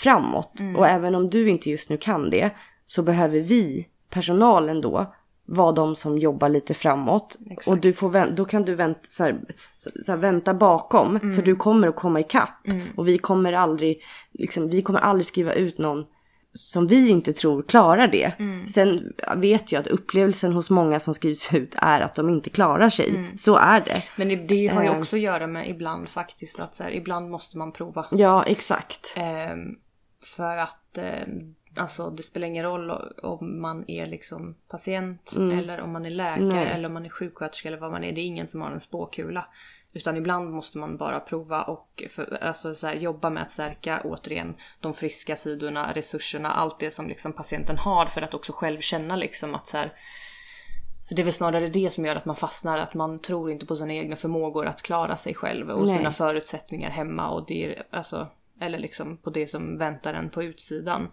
framåt. 0.02 0.52
Och 0.76 0.88
även 0.88 1.14
om 1.14 1.30
du 1.30 1.50
inte 1.50 1.70
just 1.70 1.90
nu 1.90 1.96
kan 1.96 2.30
det 2.30 2.50
så 2.86 3.02
behöver 3.02 3.40
vi, 3.40 3.88
personalen 4.10 4.80
då, 4.80 5.14
vara 5.46 5.72
de 5.72 5.96
som 5.96 6.18
jobbar 6.18 6.48
lite 6.48 6.74
framåt. 6.74 7.38
Exakt. 7.50 7.68
Och 7.68 7.78
du 7.78 7.92
får 7.92 8.36
då 8.36 8.44
kan 8.44 8.64
du 8.64 8.74
vänta, 8.74 9.00
så 9.08 9.24
här, 9.24 9.40
så, 9.76 10.12
här, 10.12 10.16
vänta 10.18 10.54
bakom. 10.54 11.20
För 11.20 11.42
du 11.42 11.56
kommer 11.56 11.88
att 11.88 11.96
komma 11.96 12.20
ikapp. 12.20 12.66
Och 12.96 13.08
vi 13.08 13.18
kommer 13.18 13.52
aldrig, 13.52 14.02
liksom, 14.32 14.68
vi 14.68 14.82
kommer 14.82 15.00
aldrig 15.00 15.26
skriva 15.26 15.52
ut 15.52 15.78
någon 15.78 16.04
som 16.56 16.86
vi 16.86 17.08
inte 17.08 17.32
tror 17.32 17.62
klarar 17.62 18.08
det. 18.08 18.32
Sen 18.68 19.12
vet 19.36 19.72
jag 19.72 19.80
att 19.80 19.86
upplevelsen 19.86 20.52
hos 20.52 20.70
många 20.70 21.00
som 21.00 21.14
skrivs 21.14 21.54
ut 21.54 21.74
är 21.78 22.00
att 22.00 22.14
de 22.14 22.28
inte 22.30 22.50
klarar 22.50 22.90
sig. 22.90 23.32
Så 23.36 23.56
är 23.56 23.80
det. 23.80 24.02
Men 24.16 24.28
det, 24.28 24.36
det 24.36 24.66
har 24.66 24.82
ju 24.82 24.88
Eh. 24.88 24.98
också 25.00 25.16
att 25.16 25.22
göra 25.22 25.46
med 25.46 25.70
ibland 25.70 26.08
faktiskt 26.08 26.60
att 26.60 26.76
så 26.76 26.82
här, 26.82 26.90
ibland 26.90 27.30
måste 27.30 27.58
man 27.58 27.72
prova. 27.72 28.06
Ja, 28.10 28.44
exakt. 28.44 29.14
Ehm, 29.16 29.58
för 30.36 30.56
att 30.56 30.98
eh, 30.98 31.26
alltså 31.76 32.10
det 32.10 32.22
spelar 32.22 32.46
ingen 32.46 32.64
roll 32.64 32.90
om 33.22 33.60
man 33.60 33.84
är 33.90 34.06
liksom 34.06 34.54
patient 34.68 35.32
eller 35.36 35.80
om 35.80 35.92
man 35.92 36.06
är 36.06 36.10
läkare 36.10 36.34
Mm. 36.42 36.48
Nej. 36.56 36.66
eller 36.66 36.86
om 36.86 36.92
man 36.94 37.04
är 37.04 37.08
sjuksköterska 37.08 37.68
eller 37.68 37.78
vad 37.78 37.90
man 37.90 38.04
är. 38.04 38.12
Det 38.12 38.20
är 38.20 38.26
ingen 38.26 38.48
som 38.48 38.60
har 38.60 38.70
en 38.70 38.80
spåkula. 38.80 39.46
Utan 39.92 40.16
ibland 40.16 40.50
måste 40.50 40.78
man 40.78 40.96
bara 40.96 41.20
prova 41.20 41.62
och 41.62 42.02
för, 42.10 42.38
alltså 42.42 42.74
så 42.74 42.86
här, 42.86 42.94
jobba 42.94 43.30
med 43.30 43.42
att 43.42 43.50
stärka 43.50 44.00
återigen 44.04 44.54
de 44.80 44.94
friska 44.94 45.36
sidorna, 45.36 45.92
resurserna, 45.94 46.52
allt 46.52 46.78
det 46.78 46.90
som 46.90 47.08
liksom 47.08 47.32
patienten 47.32 47.78
har 47.78 48.06
för 48.06 48.22
att 48.22 48.34
också 48.34 48.52
själv 48.52 48.80
känna 48.80 49.16
liksom 49.16 49.54
att 49.54 49.68
så 49.68 49.76
här, 49.76 49.92
för 51.08 51.14
det 51.14 51.22
är 51.22 51.24
väl 51.24 51.32
snarare 51.32 51.68
det 51.68 51.90
som 51.90 52.04
gör 52.04 52.16
att 52.16 52.24
man 52.24 52.36
fastnar, 52.36 52.78
att 52.78 52.94
man 52.94 53.18
tror 53.18 53.50
inte 53.50 53.66
på 53.66 53.76
sina 53.76 53.94
egna 53.94 54.16
förmågor 54.16 54.66
att 54.66 54.82
klara 54.82 55.16
sig 55.16 55.34
själv 55.34 55.70
och 55.70 55.86
Nej. 55.86 55.96
sina 55.96 56.12
förutsättningar 56.12 56.90
hemma 56.90 57.30
och 57.30 57.46
det 57.46 57.82
alltså, 57.90 58.26
eller 58.60 58.78
liksom 58.78 59.16
på 59.16 59.30
det 59.30 59.46
som 59.46 59.78
väntar 59.78 60.14
en 60.14 60.30
på 60.30 60.42
utsidan. 60.42 61.08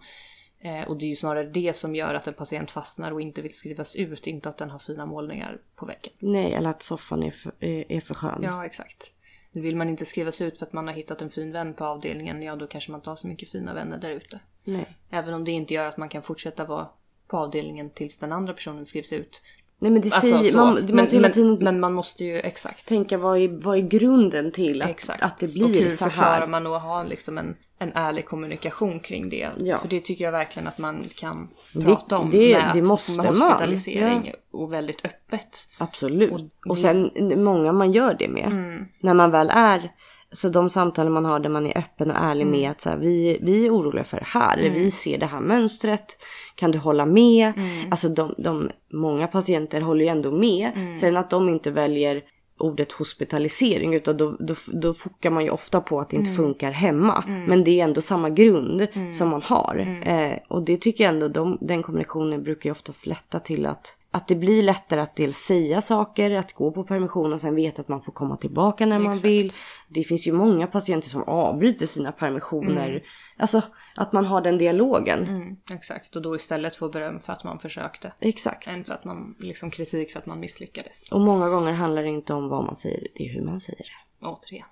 Eh, 0.64 0.88
och 0.88 0.96
det 0.96 1.04
är 1.04 1.08
ju 1.08 1.16
snarare 1.16 1.44
det 1.44 1.76
som 1.76 1.94
gör 1.94 2.14
att 2.14 2.26
en 2.26 2.34
patient 2.34 2.70
fastnar 2.70 3.12
och 3.12 3.20
inte 3.20 3.42
vill 3.42 3.54
skrivas 3.54 3.96
ut, 3.96 4.26
inte 4.26 4.48
att 4.48 4.58
den 4.58 4.70
har 4.70 4.78
fina 4.78 5.06
målningar 5.06 5.58
på 5.76 5.86
väggen. 5.86 6.12
Nej, 6.18 6.54
eller 6.54 6.70
att 6.70 6.82
soffan 6.82 7.22
är 7.22 7.30
för, 7.30 7.52
är, 7.60 7.92
är 7.92 8.00
för 8.00 8.14
skön. 8.14 8.40
Ja, 8.42 8.66
exakt. 8.66 9.14
Vill 9.52 9.76
man 9.76 9.88
inte 9.88 10.04
skrivas 10.04 10.40
ut 10.40 10.58
för 10.58 10.66
att 10.66 10.72
man 10.72 10.86
har 10.86 10.94
hittat 10.94 11.22
en 11.22 11.30
fin 11.30 11.52
vän 11.52 11.74
på 11.74 11.84
avdelningen, 11.84 12.42
ja 12.42 12.56
då 12.56 12.66
kanske 12.66 12.90
man 12.90 12.98
inte 12.98 13.10
har 13.10 13.16
så 13.16 13.26
mycket 13.26 13.50
fina 13.50 13.74
vänner 13.74 13.98
där 13.98 14.10
ute. 14.10 14.40
Nej. 14.64 14.86
Även 15.10 15.34
om 15.34 15.44
det 15.44 15.50
inte 15.50 15.74
gör 15.74 15.86
att 15.86 15.96
man 15.96 16.08
kan 16.08 16.22
fortsätta 16.22 16.64
vara 16.64 16.88
på 17.28 17.36
avdelningen 17.36 17.90
tills 17.90 18.18
den 18.18 18.32
andra 18.32 18.52
personen 18.52 18.86
skrivs 18.86 19.12
ut. 19.12 19.42
Nej 19.78 19.90
men 19.90 20.02
det 20.02 20.10
säger, 20.10 20.36
Alltså, 20.36 20.52
så. 20.52 20.58
man, 20.58 20.86
det 20.86 20.92
men, 20.92 21.06
hela 21.06 21.28
tiden 21.28 21.58
men 21.60 21.80
man 21.80 21.92
måste 21.92 22.24
ju, 22.24 22.40
exakt. 22.40 22.86
tänka 22.86 23.18
vad 23.18 23.38
är, 23.38 23.48
vad 23.48 23.76
är 23.76 23.82
grunden 23.82 24.52
till 24.52 24.82
att, 24.82 24.90
Exakt. 24.90 25.22
att 25.22 25.38
det 25.38 25.46
och 25.46 25.52
blir 25.52 25.82
hur 25.82 25.88
så 25.88 26.04
förklarar 26.04 26.46
man 26.46 26.66
och 26.66 26.80
ha 26.80 27.02
liksom 27.02 27.38
en, 27.38 27.56
en 27.82 27.92
ärlig 27.94 28.26
kommunikation 28.26 29.00
kring 29.00 29.28
det? 29.28 29.48
Ja. 29.58 29.78
För 29.78 29.88
det 29.88 30.00
tycker 30.00 30.24
jag 30.24 30.32
verkligen 30.32 30.68
att 30.68 30.78
man 30.78 31.04
kan 31.16 31.48
Det- 31.74 31.84
prata 31.84 32.18
om 32.18 32.30
det- 32.30 32.56
med, 32.56 32.70
det 32.74 32.82
måste 32.82 33.22
med 33.22 33.26
hospitalisering 33.26 34.32
och 34.52 34.72
väldigt 34.72 35.04
öppet. 35.04 35.68
Absolut. 35.78 36.32
Och, 36.32 36.40
Och 36.70 36.74
det- 36.76 36.80
sen 36.80 37.10
många 37.44 37.72
man 37.72 37.92
gör 37.92 38.16
det 38.18 38.28
med. 38.28 38.46
Mm. 38.46 38.84
När 39.00 39.14
man 39.14 39.30
väl 39.30 39.50
är, 39.52 39.92
så 40.32 40.48
de 40.48 40.70
samtalen 40.70 41.12
man 41.12 41.24
har 41.24 41.40
där 41.40 41.50
man 41.50 41.66
är 41.66 41.78
öppen 41.78 42.10
och 42.10 42.16
ärlig 42.16 42.42
Mm. 42.46 42.60
med 42.60 42.70
att 42.70 42.80
så 42.80 42.90
här, 42.90 42.96
vi, 42.96 43.38
vi 43.42 43.66
är 43.66 43.70
oroliga 43.70 44.04
för 44.04 44.16
det 44.16 44.26
här, 44.26 44.58
vi 44.74 44.90
ser 44.90 45.18
det 45.18 45.26
här 45.26 45.40
mönstret, 45.40 46.18
kan 46.54 46.70
du 46.70 46.78
hålla 46.78 47.06
med? 47.06 47.52
Mm. 47.56 47.90
Alltså 47.90 48.08
de, 48.08 48.34
de, 48.38 48.70
många 48.92 49.26
patienter 49.26 49.80
håller 49.80 50.04
ju 50.04 50.08
ändå 50.10 50.30
med. 50.32 50.70
Mm. 50.76 50.96
Sen 50.96 51.16
att 51.16 51.30
de 51.30 51.48
inte 51.48 51.70
väljer 51.70 52.22
ordet 52.58 52.92
hospitalisering 52.92 53.94
utan 53.94 54.16
då, 54.16 54.36
då, 54.40 54.54
då 54.72 54.94
fokar 54.94 55.30
man 55.30 55.44
ju 55.44 55.50
ofta 55.50 55.80
på 55.80 56.00
att 56.00 56.10
det 56.10 56.16
inte 56.16 56.30
Mm. 56.30 56.36
funkar 56.36 56.70
hemma. 56.70 57.24
Men 57.48 57.64
det 57.64 57.80
är 57.80 57.84
ändå 57.84 58.00
samma 58.00 58.30
grund 58.30 58.86
som 59.12 59.28
man 59.28 59.42
har. 59.42 59.74
Mm. 59.74 60.02
Eh, 60.02 60.38
och 60.48 60.62
det 60.62 60.76
tycker 60.76 61.04
jag 61.04 61.14
ändå, 61.14 61.28
de, 61.28 61.58
den 61.60 61.82
kombinationen 61.82 62.42
brukar 62.42 62.68
ju 62.68 62.72
oftast 62.72 63.06
lätta 63.06 63.38
till 63.38 63.66
att, 63.66 63.96
att 64.10 64.28
det 64.28 64.34
blir 64.34 64.62
lättare 64.62 65.00
att 65.00 65.16
dels 65.16 65.36
säga 65.36 65.80
saker, 65.82 66.30
att 66.30 66.52
gå 66.52 66.70
på 66.70 66.84
permission 66.84 67.32
och 67.32 67.40
sen 67.40 67.54
veta 67.54 67.80
att 67.82 67.88
man 67.88 68.02
får 68.02 68.12
komma 68.12 68.36
tillbaka 68.36 68.86
när 68.86 68.98
man 68.98 69.12
Exakt. 69.12 69.24
vill. 69.24 69.52
Det 69.88 70.02
finns 70.02 70.26
ju 70.26 70.32
många 70.32 70.66
patienter 70.66 71.08
som 71.08 71.22
avbryter 71.22 71.86
sina 71.86 72.12
permissioner. 72.12 73.02
Alltså 73.36 73.62
att 73.94 74.12
man 74.12 74.24
har 74.26 74.40
den 74.40 74.58
dialogen. 74.58 75.22
Mm, 75.26 75.56
exakt, 75.72 76.16
och 76.16 76.22
då 76.22 76.36
istället 76.36 76.76
få 76.76 76.88
beröm 76.88 77.20
för 77.20 77.32
att 77.32 77.44
man 77.44 77.58
försökte. 77.58 78.12
Exakt. 78.20 78.68
Än 78.68 78.84
för 78.84 78.94
att 78.94 79.04
man, 79.04 79.36
liksom 79.38 79.70
kritik 79.70 80.12
för 80.12 80.18
att 80.18 80.26
man 80.26 80.40
misslyckades. 80.40 81.12
Och 81.12 81.20
många 81.20 81.48
gånger 81.48 81.72
handlar 81.72 82.02
det 82.02 82.08
inte 82.08 82.34
om 82.34 82.48
vad 82.48 82.64
man 82.64 82.76
säger, 82.76 83.06
det 83.14 83.24
är 83.24 83.34
hur 83.34 83.42
man 83.44 83.60
säger 83.60 83.78
det. 84.20 84.26
Återigen. 84.26 84.66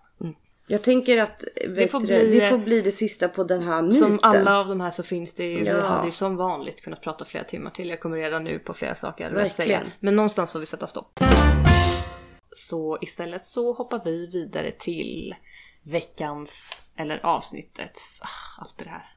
Jag 0.67 0.83
tänker 0.83 1.19
att 1.19 1.45
vet 1.69 1.91
får 1.91 2.01
bli- 2.01 2.41
det 2.41 2.49
får 2.51 2.59
bli 2.59 2.81
det 2.81 2.91
sista 2.91 3.29
på 3.29 3.45
den 3.45 3.63
här 3.63 3.83
myten. 3.83 3.99
Som 4.01 4.19
alla 4.23 4.59
av 4.59 4.69
de 4.69 4.81
här 4.81 4.91
så 4.91 5.03
finns 5.03 5.35
det 5.35 5.45
ju, 5.45 5.65
Ja. 5.65 5.75
vi 5.75 5.81
hade 5.81 6.05
ju 6.07 6.11
som 6.11 6.37
vanligt 6.37 6.83
kunnat 6.83 7.03
prata 7.03 7.25
flera 7.25 7.45
timmar 7.45 7.71
till. 7.71 7.89
Jag 7.89 8.01
kommer 8.01 8.17
redan 8.17 8.45
nu 8.45 8.59
på 8.59 8.75
flera 8.75 8.95
saker 8.95 9.25
jag 9.25 9.31
Verkligen. 9.31 9.51
säga. 9.81 9.81
Men 10.01 10.17
någonstans 10.17 10.53
får 10.53 10.59
vi 10.59 10.67
sätta 10.67 10.87
stopp. 10.87 11.21
Så 12.53 12.99
istället 13.01 13.45
så 13.45 13.73
hoppar 13.73 14.01
vi 14.05 14.27
vidare 14.27 14.71
till 14.79 15.35
veckans, 15.83 16.83
eller 16.97 17.27
avsnittets, 17.27 18.21
ah, 18.23 18.63
allt 18.63 18.79
det 18.79 18.89
här. 18.89 19.15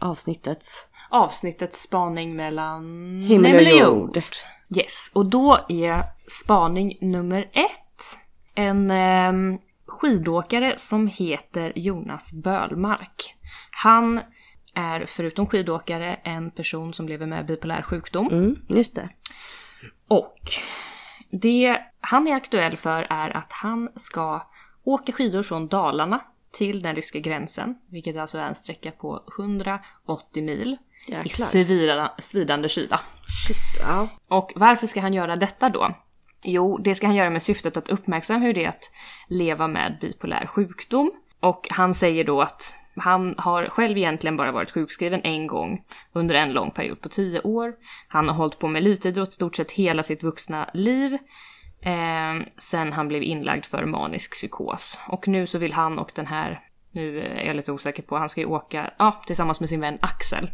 Avsnittets. 0.00 0.86
Avsnittets 1.10 1.82
spaning 1.82 2.36
mellan 2.36 2.84
Himmel 3.28 3.66
och 3.66 3.78
jord. 3.78 4.18
Yes, 4.76 5.10
och 5.14 5.26
då 5.26 5.58
är 5.68 6.04
spaning 6.28 6.98
nummer 7.00 7.50
ett 7.52 7.76
en 8.56 8.90
ehm, 8.90 9.58
skidåkare 9.86 10.78
som 10.78 11.06
heter 11.06 11.72
Jonas 11.76 12.32
Bölmark. 12.32 13.34
Han 13.70 14.20
är 14.74 15.06
förutom 15.06 15.46
skidåkare 15.46 16.14
en 16.14 16.50
person 16.50 16.94
som 16.94 17.08
lever 17.08 17.26
med 17.26 17.46
bipolär 17.46 17.82
sjukdom. 17.82 18.28
Mm, 18.32 18.56
just 18.68 18.94
det. 18.94 19.08
Och 20.08 20.38
det 21.30 21.80
han 22.00 22.28
är 22.28 22.34
aktuell 22.34 22.76
för 22.76 23.06
är 23.10 23.36
att 23.36 23.52
han 23.52 23.88
ska 23.96 24.46
åka 24.86 25.12
skidor 25.12 25.42
från 25.42 25.68
Dalarna 25.68 26.20
till 26.52 26.82
den 26.82 26.96
ryska 26.96 27.18
gränsen, 27.18 27.74
vilket 27.90 28.16
alltså 28.16 28.38
är 28.38 28.48
en 28.48 28.54
sträcka 28.54 28.90
på 28.90 29.22
180 29.38 30.42
mil 30.42 30.76
i 31.08 31.12
Jäklar. 31.12 31.46
svida, 31.46 32.12
svidande 32.18 32.68
kyla. 32.68 33.00
Shit, 33.46 33.56
ja. 33.80 34.08
Och 34.28 34.52
varför 34.56 34.86
ska 34.86 35.00
han 35.00 35.14
göra 35.14 35.36
detta 35.36 35.68
då? 35.68 35.94
Jo, 36.42 36.78
det 36.78 36.94
ska 36.94 37.06
han 37.06 37.16
göra 37.16 37.30
med 37.30 37.42
syftet 37.42 37.76
att 37.76 37.88
uppmärksamma 37.88 38.38
hur 38.38 38.54
det 38.54 38.64
är 38.64 38.68
att 38.68 38.90
leva 39.28 39.68
med 39.68 39.98
bipolär 40.00 40.46
sjukdom. 40.46 41.12
Och 41.40 41.66
han 41.70 41.94
säger 41.94 42.24
då 42.24 42.42
att 42.42 42.74
han 42.96 43.34
har 43.38 43.66
själv 43.68 43.98
egentligen 43.98 44.36
bara 44.36 44.52
varit 44.52 44.70
sjukskriven 44.70 45.20
en 45.24 45.46
gång 45.46 45.84
under 46.12 46.34
en 46.34 46.52
lång 46.52 46.70
period 46.70 47.00
på 47.00 47.08
tio 47.08 47.40
år. 47.40 47.74
Han 48.08 48.28
har 48.28 48.34
hållit 48.34 48.58
på 48.58 48.68
med 48.68 48.80
elitidrott 48.82 49.32
stort 49.32 49.56
sett 49.56 49.70
hela 49.70 50.02
sitt 50.02 50.22
vuxna 50.22 50.70
liv. 50.74 51.18
Eh, 51.86 52.46
sen 52.58 52.92
han 52.92 53.08
blev 53.08 53.22
inlagd 53.22 53.64
för 53.64 53.84
manisk 53.84 54.32
psykos. 54.32 54.98
Och 55.08 55.28
nu 55.28 55.46
så 55.46 55.58
vill 55.58 55.72
han 55.72 55.98
och 55.98 56.12
den 56.14 56.26
här, 56.26 56.60
nu 56.92 57.20
är 57.20 57.44
jag 57.44 57.56
lite 57.56 57.72
osäker 57.72 58.02
på, 58.02 58.16
han 58.16 58.28
ska 58.28 58.40
ju 58.40 58.46
åka 58.46 58.90
ja, 58.98 59.22
tillsammans 59.26 59.60
med 59.60 59.68
sin 59.68 59.80
vän 59.80 59.98
Axel. 60.02 60.50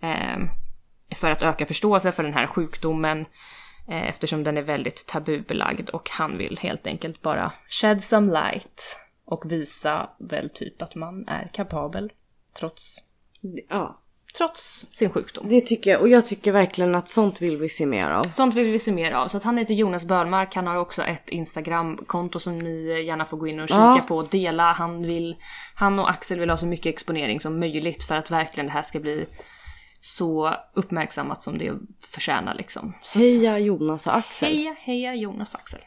Eh, 0.00 0.38
för 1.14 1.30
att 1.30 1.42
öka 1.42 1.66
förståelse 1.66 2.12
för 2.12 2.22
den 2.22 2.32
här 2.32 2.46
sjukdomen 2.46 3.26
eh, 3.88 4.08
eftersom 4.08 4.44
den 4.44 4.56
är 4.56 4.62
väldigt 4.62 5.06
tabubelagd 5.06 5.90
och 5.90 6.10
han 6.10 6.38
vill 6.38 6.58
helt 6.58 6.86
enkelt 6.86 7.22
bara 7.22 7.52
shed 7.68 8.04
some 8.04 8.32
light 8.32 9.00
och 9.24 9.52
visa 9.52 10.10
väl 10.18 10.50
typ 10.50 10.82
att 10.82 10.94
man 10.94 11.28
är 11.28 11.48
kapabel 11.52 12.12
trots. 12.58 12.98
Ja. 13.68 14.02
Trots 14.36 14.86
sin 14.90 15.10
sjukdom. 15.10 15.46
Det 15.48 15.60
tycker 15.60 15.90
jag 15.90 16.00
och 16.00 16.08
jag 16.08 16.26
tycker 16.26 16.52
verkligen 16.52 16.94
att 16.94 17.08
sånt 17.08 17.42
vill 17.42 17.56
vi 17.56 17.68
se 17.68 17.86
mer 17.86 18.10
av. 18.10 18.22
Sånt 18.22 18.54
vill 18.54 18.66
vi 18.70 18.78
se 18.78 18.92
mer 18.92 19.12
av. 19.12 19.28
Så 19.28 19.36
att 19.36 19.42
han 19.42 19.58
heter 19.58 19.74
Jonas 19.74 20.04
Börmark. 20.04 20.54
Han 20.54 20.66
har 20.66 20.76
också 20.76 21.02
ett 21.02 21.28
Instagram-konto 21.28 22.40
som 22.40 22.58
ni 22.58 23.02
gärna 23.06 23.24
får 23.24 23.36
gå 23.36 23.46
in 23.46 23.60
och 23.60 23.68
kika 23.68 23.78
Ja. 23.80 24.04
på 24.08 24.22
dela. 24.22 24.72
Han, 24.72 25.02
vill, 25.02 25.36
han 25.74 25.98
och 25.98 26.10
Axel 26.10 26.40
vill 26.40 26.50
ha 26.50 26.56
så 26.56 26.66
mycket 26.66 26.86
exponering 26.86 27.40
som 27.40 27.60
möjligt 27.60 28.04
för 28.04 28.14
att 28.14 28.30
verkligen 28.30 28.66
det 28.66 28.72
här 28.72 28.82
ska 28.82 29.00
bli 29.00 29.26
så 30.00 30.54
uppmärksammat 30.74 31.42
som 31.42 31.58
det 31.58 31.72
förtjänar 32.14 32.54
liksom. 32.54 32.94
Så 33.02 33.18
Heja 33.18 33.58
Jonas 33.58 34.06
och 34.06 34.16
Axel. 34.16 34.48
heja, 34.56 34.76
heja 34.80 35.14
Jonas 35.14 35.54
och 35.54 35.60
Axel. 35.60 35.80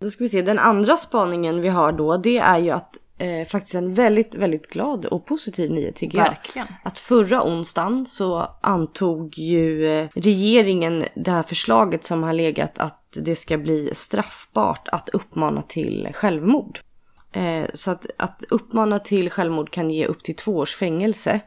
Då 0.00 0.10
ska 0.10 0.24
vi 0.24 0.28
se, 0.28 0.42
den 0.42 0.58
andra 0.58 0.96
spaningen 0.96 1.60
vi 1.60 1.68
har 1.68 1.92
då 1.92 2.16
det 2.16 2.38
är 2.38 2.58
ju 2.58 2.70
att 2.70 2.96
eh, 3.22 3.46
faktiskt 3.46 3.74
en 3.74 3.94
väldigt, 3.94 4.34
väldigt 4.34 4.70
glad 4.70 5.04
och 5.06 5.26
positiv 5.26 5.70
nyhet 5.70 5.96
tycker 5.96 6.18
jag. 6.18 6.24
Verkligen. 6.24 6.68
Att 6.82 6.98
förra 6.98 7.44
onsdagen 7.44 8.06
så 8.06 8.50
antog 8.60 9.38
ju 9.38 9.88
eh, 9.88 10.08
regeringen 10.14 11.04
det 11.14 11.30
här 11.30 11.42
förslaget 11.42 12.04
som 12.04 12.22
har 12.22 12.32
legat 12.32 12.78
att 12.78 12.98
det 13.16 13.36
ska 13.36 13.58
bli 13.58 13.90
straffbart 13.94 14.88
att 14.88 15.08
uppmana 15.08 15.62
till 15.62 16.08
självmord. 16.14 16.78
Eh, 17.32 17.66
så 17.74 17.90
att, 17.90 18.06
att 18.16 18.44
uppmana 18.50 18.98
till 18.98 19.30
självmord 19.30 19.70
kan 19.70 19.90
ge 19.90 20.06
upp 20.06 20.22
till 20.22 20.36
två 20.36 20.56
års 20.56 20.76
fängelse. 20.76 21.40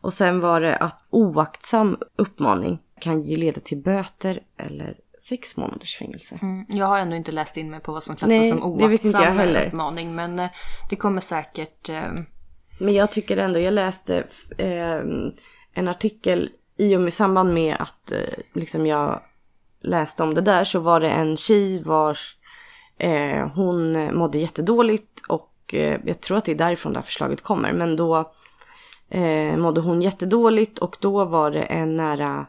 Och 0.00 0.14
sen 0.14 0.40
var 0.40 0.60
det 0.60 0.76
att 0.76 1.04
oaktsam 1.10 1.98
uppmaning 2.16 2.78
kan 3.00 3.22
ge 3.22 3.36
leda 3.36 3.60
till 3.60 3.78
böter 3.78 4.40
eller 4.56 4.96
sex 5.22 5.56
månaders 5.56 5.96
fängelse. 5.96 6.38
Mm, 6.42 6.64
jag 6.68 6.86
har 6.86 6.98
ändå 6.98 7.16
inte 7.16 7.32
läst 7.32 7.56
in 7.56 7.70
mig 7.70 7.80
på 7.80 7.92
vad 7.92 8.02
som 8.02 8.16
klassas 8.16 8.28
Nej, 8.38 8.50
som 8.50 8.78
det 8.78 8.88
vet 8.88 9.04
inte 9.04 9.18
jag 9.18 9.22
oaktsam 9.22 9.38
heller. 9.38 9.66
uppmaning 9.66 10.14
men 10.14 10.38
eh, 10.38 10.48
det 10.90 10.96
kommer 10.96 11.20
säkert... 11.20 11.88
Eh, 11.88 12.12
Men 12.78 12.94
jag 12.94 13.10
tycker 13.10 13.36
ändå, 13.36 13.60
jag 13.60 13.74
läste 13.74 14.24
eh, 14.58 15.00
en 15.74 15.88
artikel 15.88 16.50
i 16.76 16.96
och 16.96 17.00
med 17.00 17.12
samband 17.12 17.54
med 17.54 17.76
att 17.78 18.12
eh, 18.12 18.18
liksom 18.54 18.86
jag 18.86 19.20
läste 19.82 20.22
om 20.22 20.34
det 20.34 20.40
där 20.40 20.64
så 20.64 20.78
var 20.78 21.00
det 21.00 21.10
en 21.10 21.36
tjej 21.36 21.82
vars 21.82 22.36
eh, 22.98 23.48
hon 23.54 24.14
mådde 24.16 24.38
jättedåligt 24.38 25.20
och 25.28 25.74
eh, 25.74 26.00
jag 26.04 26.20
tror 26.20 26.36
att 26.38 26.44
det 26.44 26.52
är 26.52 26.56
därifrån 26.56 26.92
det 26.92 26.98
här 26.98 27.04
förslaget 27.04 27.42
kommer. 27.42 27.72
Men 27.72 27.96
då 27.96 28.32
mådde 29.56 29.80
hon 29.80 30.02
jättedåligt 30.02 30.78
och 30.78 30.96
då 31.00 31.24
var 31.24 31.50
det 31.50 31.62
en 31.62 31.96
nära 31.96 32.46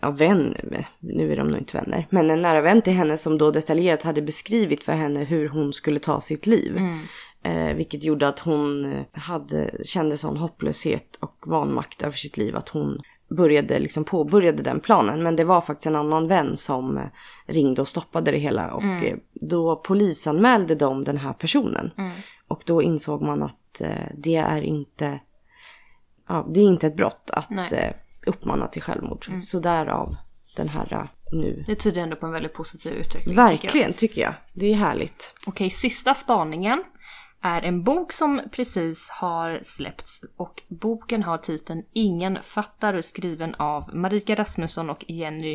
ja, 0.00 0.10
vän, 0.10 0.54
nu 0.98 1.32
är 1.32 1.36
de 1.36 1.48
nog 1.48 1.58
inte 1.58 1.76
vänner, 1.76 2.06
men 2.10 2.30
en 2.30 2.42
nära 2.42 2.60
vän 2.60 2.82
till 2.82 2.92
henne 2.92 3.16
som 3.16 3.38
då 3.38 3.50
detaljerat 3.50 4.02
hade 4.02 4.22
beskrivit 4.22 4.84
för 4.84 4.92
henne 4.92 5.24
hur 5.24 5.48
hon 5.48 5.72
skulle 5.72 5.98
ta 5.98 6.20
sitt 6.20 6.46
liv. 6.46 6.78
Eh, 7.42 7.74
vilket 7.74 8.04
gjorde 8.04 8.28
att 8.28 8.38
hon 8.38 8.92
eh, 8.92 9.04
hade, 9.12 9.70
kände 9.84 10.16
sån 10.16 10.36
hopplöshet 10.36 11.16
och 11.20 11.44
vanmakt 11.46 12.02
över 12.02 12.16
sitt 12.16 12.36
liv 12.36 12.56
att 12.56 12.68
hon 12.68 13.00
började 13.36 13.78
liksom 13.78 14.04
påbörjade 14.04 14.62
den 14.62 14.80
planen. 14.80 15.22
Men 15.22 15.36
det 15.36 15.44
var 15.44 15.60
faktiskt 15.60 15.86
en 15.86 15.96
annan 15.96 16.28
vän 16.28 16.56
som 16.56 16.98
eh, 16.98 17.04
ringde 17.46 17.80
och 17.82 17.88
stoppade 17.88 18.30
det 18.30 18.38
hela 18.38 18.74
och 18.74 18.84
eh, 18.84 19.16
då 19.34 19.76
polisanmälde 19.76 20.74
de 20.74 21.04
den 21.04 21.16
här 21.16 21.32
personen. 21.32 21.90
Och 22.48 22.62
då 22.66 22.82
insåg 22.82 23.22
man 23.22 23.42
att 23.42 23.82
det 24.14 24.36
är 24.36 24.62
inte, 24.62 25.20
ja, 26.28 26.46
det 26.50 26.60
är 26.60 26.64
inte 26.64 26.86
ett 26.86 26.96
brott 26.96 27.30
att 27.32 27.50
Nej. 27.50 27.96
Uppmana 28.26 28.66
till 28.66 28.82
självmord. 28.82 29.26
Så 29.42 29.60
därav 29.60 30.16
den 30.56 30.68
här 30.68 30.92
eh, 30.92 31.04
nu. 31.32 31.62
det 31.66 31.74
tyder 31.74 32.02
ändå 32.02 32.16
på 32.16 32.26
en 32.26 32.32
väldigt 32.32 32.54
positiv 32.54 32.92
utveckling. 32.92 33.22
tycker 33.22 33.40
jag. 33.40 33.48
Verkligen 33.48 33.92
tycker 33.92 34.22
jag. 34.22 34.34
Det 34.52 34.66
är 34.66 34.74
härligt. 34.74 35.34
Okej, 35.46 35.70
sista 35.70 36.14
spaningen 36.14 36.84
är 37.42 37.62
en 37.62 37.82
bok 37.82 38.12
som 38.12 38.40
precis 38.52 39.10
har 39.10 39.60
släppts 39.62 40.20
och 40.36 40.62
boken 40.68 41.22
har 41.22 41.38
titeln 41.38 41.82
Ingen 41.92 42.38
fattar 42.42 43.02
skriven 43.02 43.54
av 43.54 43.94
Marika 43.94 44.34
Rasmusson 44.34 44.90
och 44.90 45.04
Jenny 45.08 45.54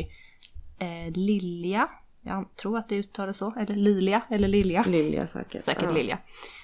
eh, 0.78 1.12
Lilja. 1.14 1.88
Jag 2.22 2.56
tror 2.56 2.78
att 2.78 2.88
det 2.88 2.96
uttalas 2.96 3.36
så, 3.36 3.54
eller 3.56 3.74
Lilia, 3.74 4.22
eller 4.30 4.48
Lilja. 4.48 4.84
Lilja 4.86 5.26
säkert. 5.26 5.64
Säkert 5.64 5.82
Ja. 5.82 5.90
Lilja. 5.90 6.18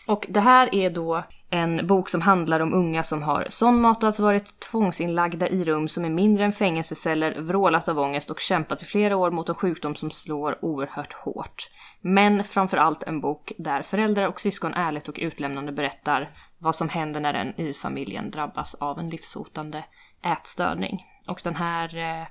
Och 0.07 0.27
det 0.29 0.41
här 0.41 0.75
är 0.75 0.91
då 0.91 1.23
en 1.51 1.87
bok 1.87 2.09
som 2.09 2.21
handlar 2.21 2.61
om 2.61 2.75
unga 2.75 3.03
som 3.03 3.23
har 3.23 3.47
sondmatats, 3.51 4.05
alltså 4.05 4.23
varit 4.23 4.61
tvångsinlagda 4.61 5.49
i 5.49 5.65
rum 5.65 5.89
som 5.89 6.05
är 6.05 6.11
mindre 6.11 6.45
än 6.45 6.53
fängelseceller, 6.53 7.41
vrålat 7.41 7.89
av 7.89 7.99
ångest 7.99 8.31
och 8.31 8.41
kämpat 8.41 8.83
i 8.83 8.85
flera 8.85 9.17
år 9.17 9.31
mot 9.31 9.49
en 9.49 9.55
sjukdom 9.55 9.95
som 9.95 10.11
slår 10.11 10.65
oerhört 10.65 11.13
hårt. 11.13 11.71
Men 12.01 12.45
framförallt 12.45 13.03
en 13.03 13.21
bok 13.21 13.53
där 13.59 13.83
föräldrar 13.83 14.29
och 14.29 14.41
syskon 14.41 14.75
ärligt 14.75 15.09
och 15.09 15.19
utlämnande 15.19 15.73
berättar 15.73 16.31
vad 16.59 16.75
som 16.75 16.89
händer 16.89 17.21
när 17.21 17.35
en 17.35 17.61
i 17.61 17.73
familjen 17.73 18.31
drabbas 18.31 18.75
av 18.75 18.99
en 18.99 19.11
livshotande 19.11 19.85
ätstörning. 20.25 21.05
Och 21.29 21.41
den 21.45 21.57
här 21.57 21.97
eh, 21.97 22.27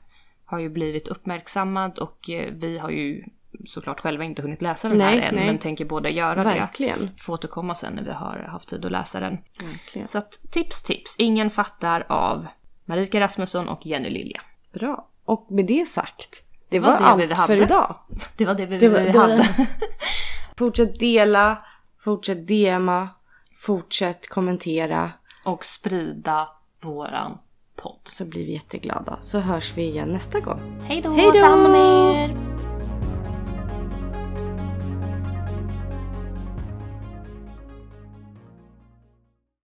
har 0.45 0.59
ju 0.59 0.69
blivit 0.69 1.07
uppmärksammad 1.07 1.99
och 1.99 2.29
eh, 2.29 2.53
vi 2.53 2.77
har 2.77 2.89
ju 2.89 3.23
såklart 3.65 3.99
själva 3.99 4.23
inte 4.23 4.41
hunnit 4.41 4.61
läsa 4.61 4.89
den 4.89 4.97
Nej, 4.97 5.19
här 5.19 5.27
än 5.27 5.35
nej. 5.35 5.45
men 5.45 5.57
tänker 5.57 5.85
båda 5.85 6.09
göra 6.09 6.35
det. 6.35 6.43
Verkligen. 6.43 7.09
Får 7.19 7.33
återkomma 7.33 7.75
sen 7.75 7.93
när 7.93 8.03
vi 8.03 8.11
har 8.11 8.47
haft 8.51 8.69
tid 8.69 8.85
att 8.85 8.91
läsa 8.91 9.19
den. 9.19 9.37
Verkligen. 9.63 10.07
Så 10.07 10.17
att 10.17 10.39
tips 10.51 10.83
tips, 10.83 11.15
Ingen 11.17 11.49
fattar 11.49 12.05
av 12.09 12.47
Marika 12.85 13.19
Rasmusson 13.19 13.67
och 13.69 13.85
Jenny 13.85 14.09
Lilja. 14.09 14.41
Bra. 14.73 15.07
Och 15.25 15.47
med 15.49 15.65
det 15.65 15.87
sagt, 15.87 16.43
det 16.69 16.79
var 16.79 16.87
var, 16.99 17.17
det 17.17 17.25
vi 17.27 17.33
allt 17.33 17.39
hade. 17.39 17.57
för 17.57 17.63
idag. 17.63 17.95
Det 18.37 18.45
var 18.45 18.53
det 18.53 18.65
vi 18.65 18.77
Det 18.77 18.89
var- 18.89 18.99
det- 18.99 19.19
hade. 19.19 19.47
Fortsätt 20.57 20.99
dela, 20.99 21.57
fortsätt 22.03 22.47
DMa, 22.47 23.09
fortsätt 23.57 24.27
kommentera 24.29 25.11
Och 25.45 25.65
sprida 25.65 26.49
våran 26.81 27.37
podd. 27.75 27.99
så 28.03 28.25
blir 28.25 28.45
vi 28.45 28.53
jätteglada. 28.53 29.17
Så 29.21 29.39
hörs 29.39 29.73
vi 29.75 29.83
igen 29.83 30.09
nästa 30.09 30.39
gång. 30.39 30.81
Hej 30.83 31.01
då! 31.01 31.15
ta 31.15 31.45
hand 31.47 31.65
om 31.67 31.75
er! 31.75 32.70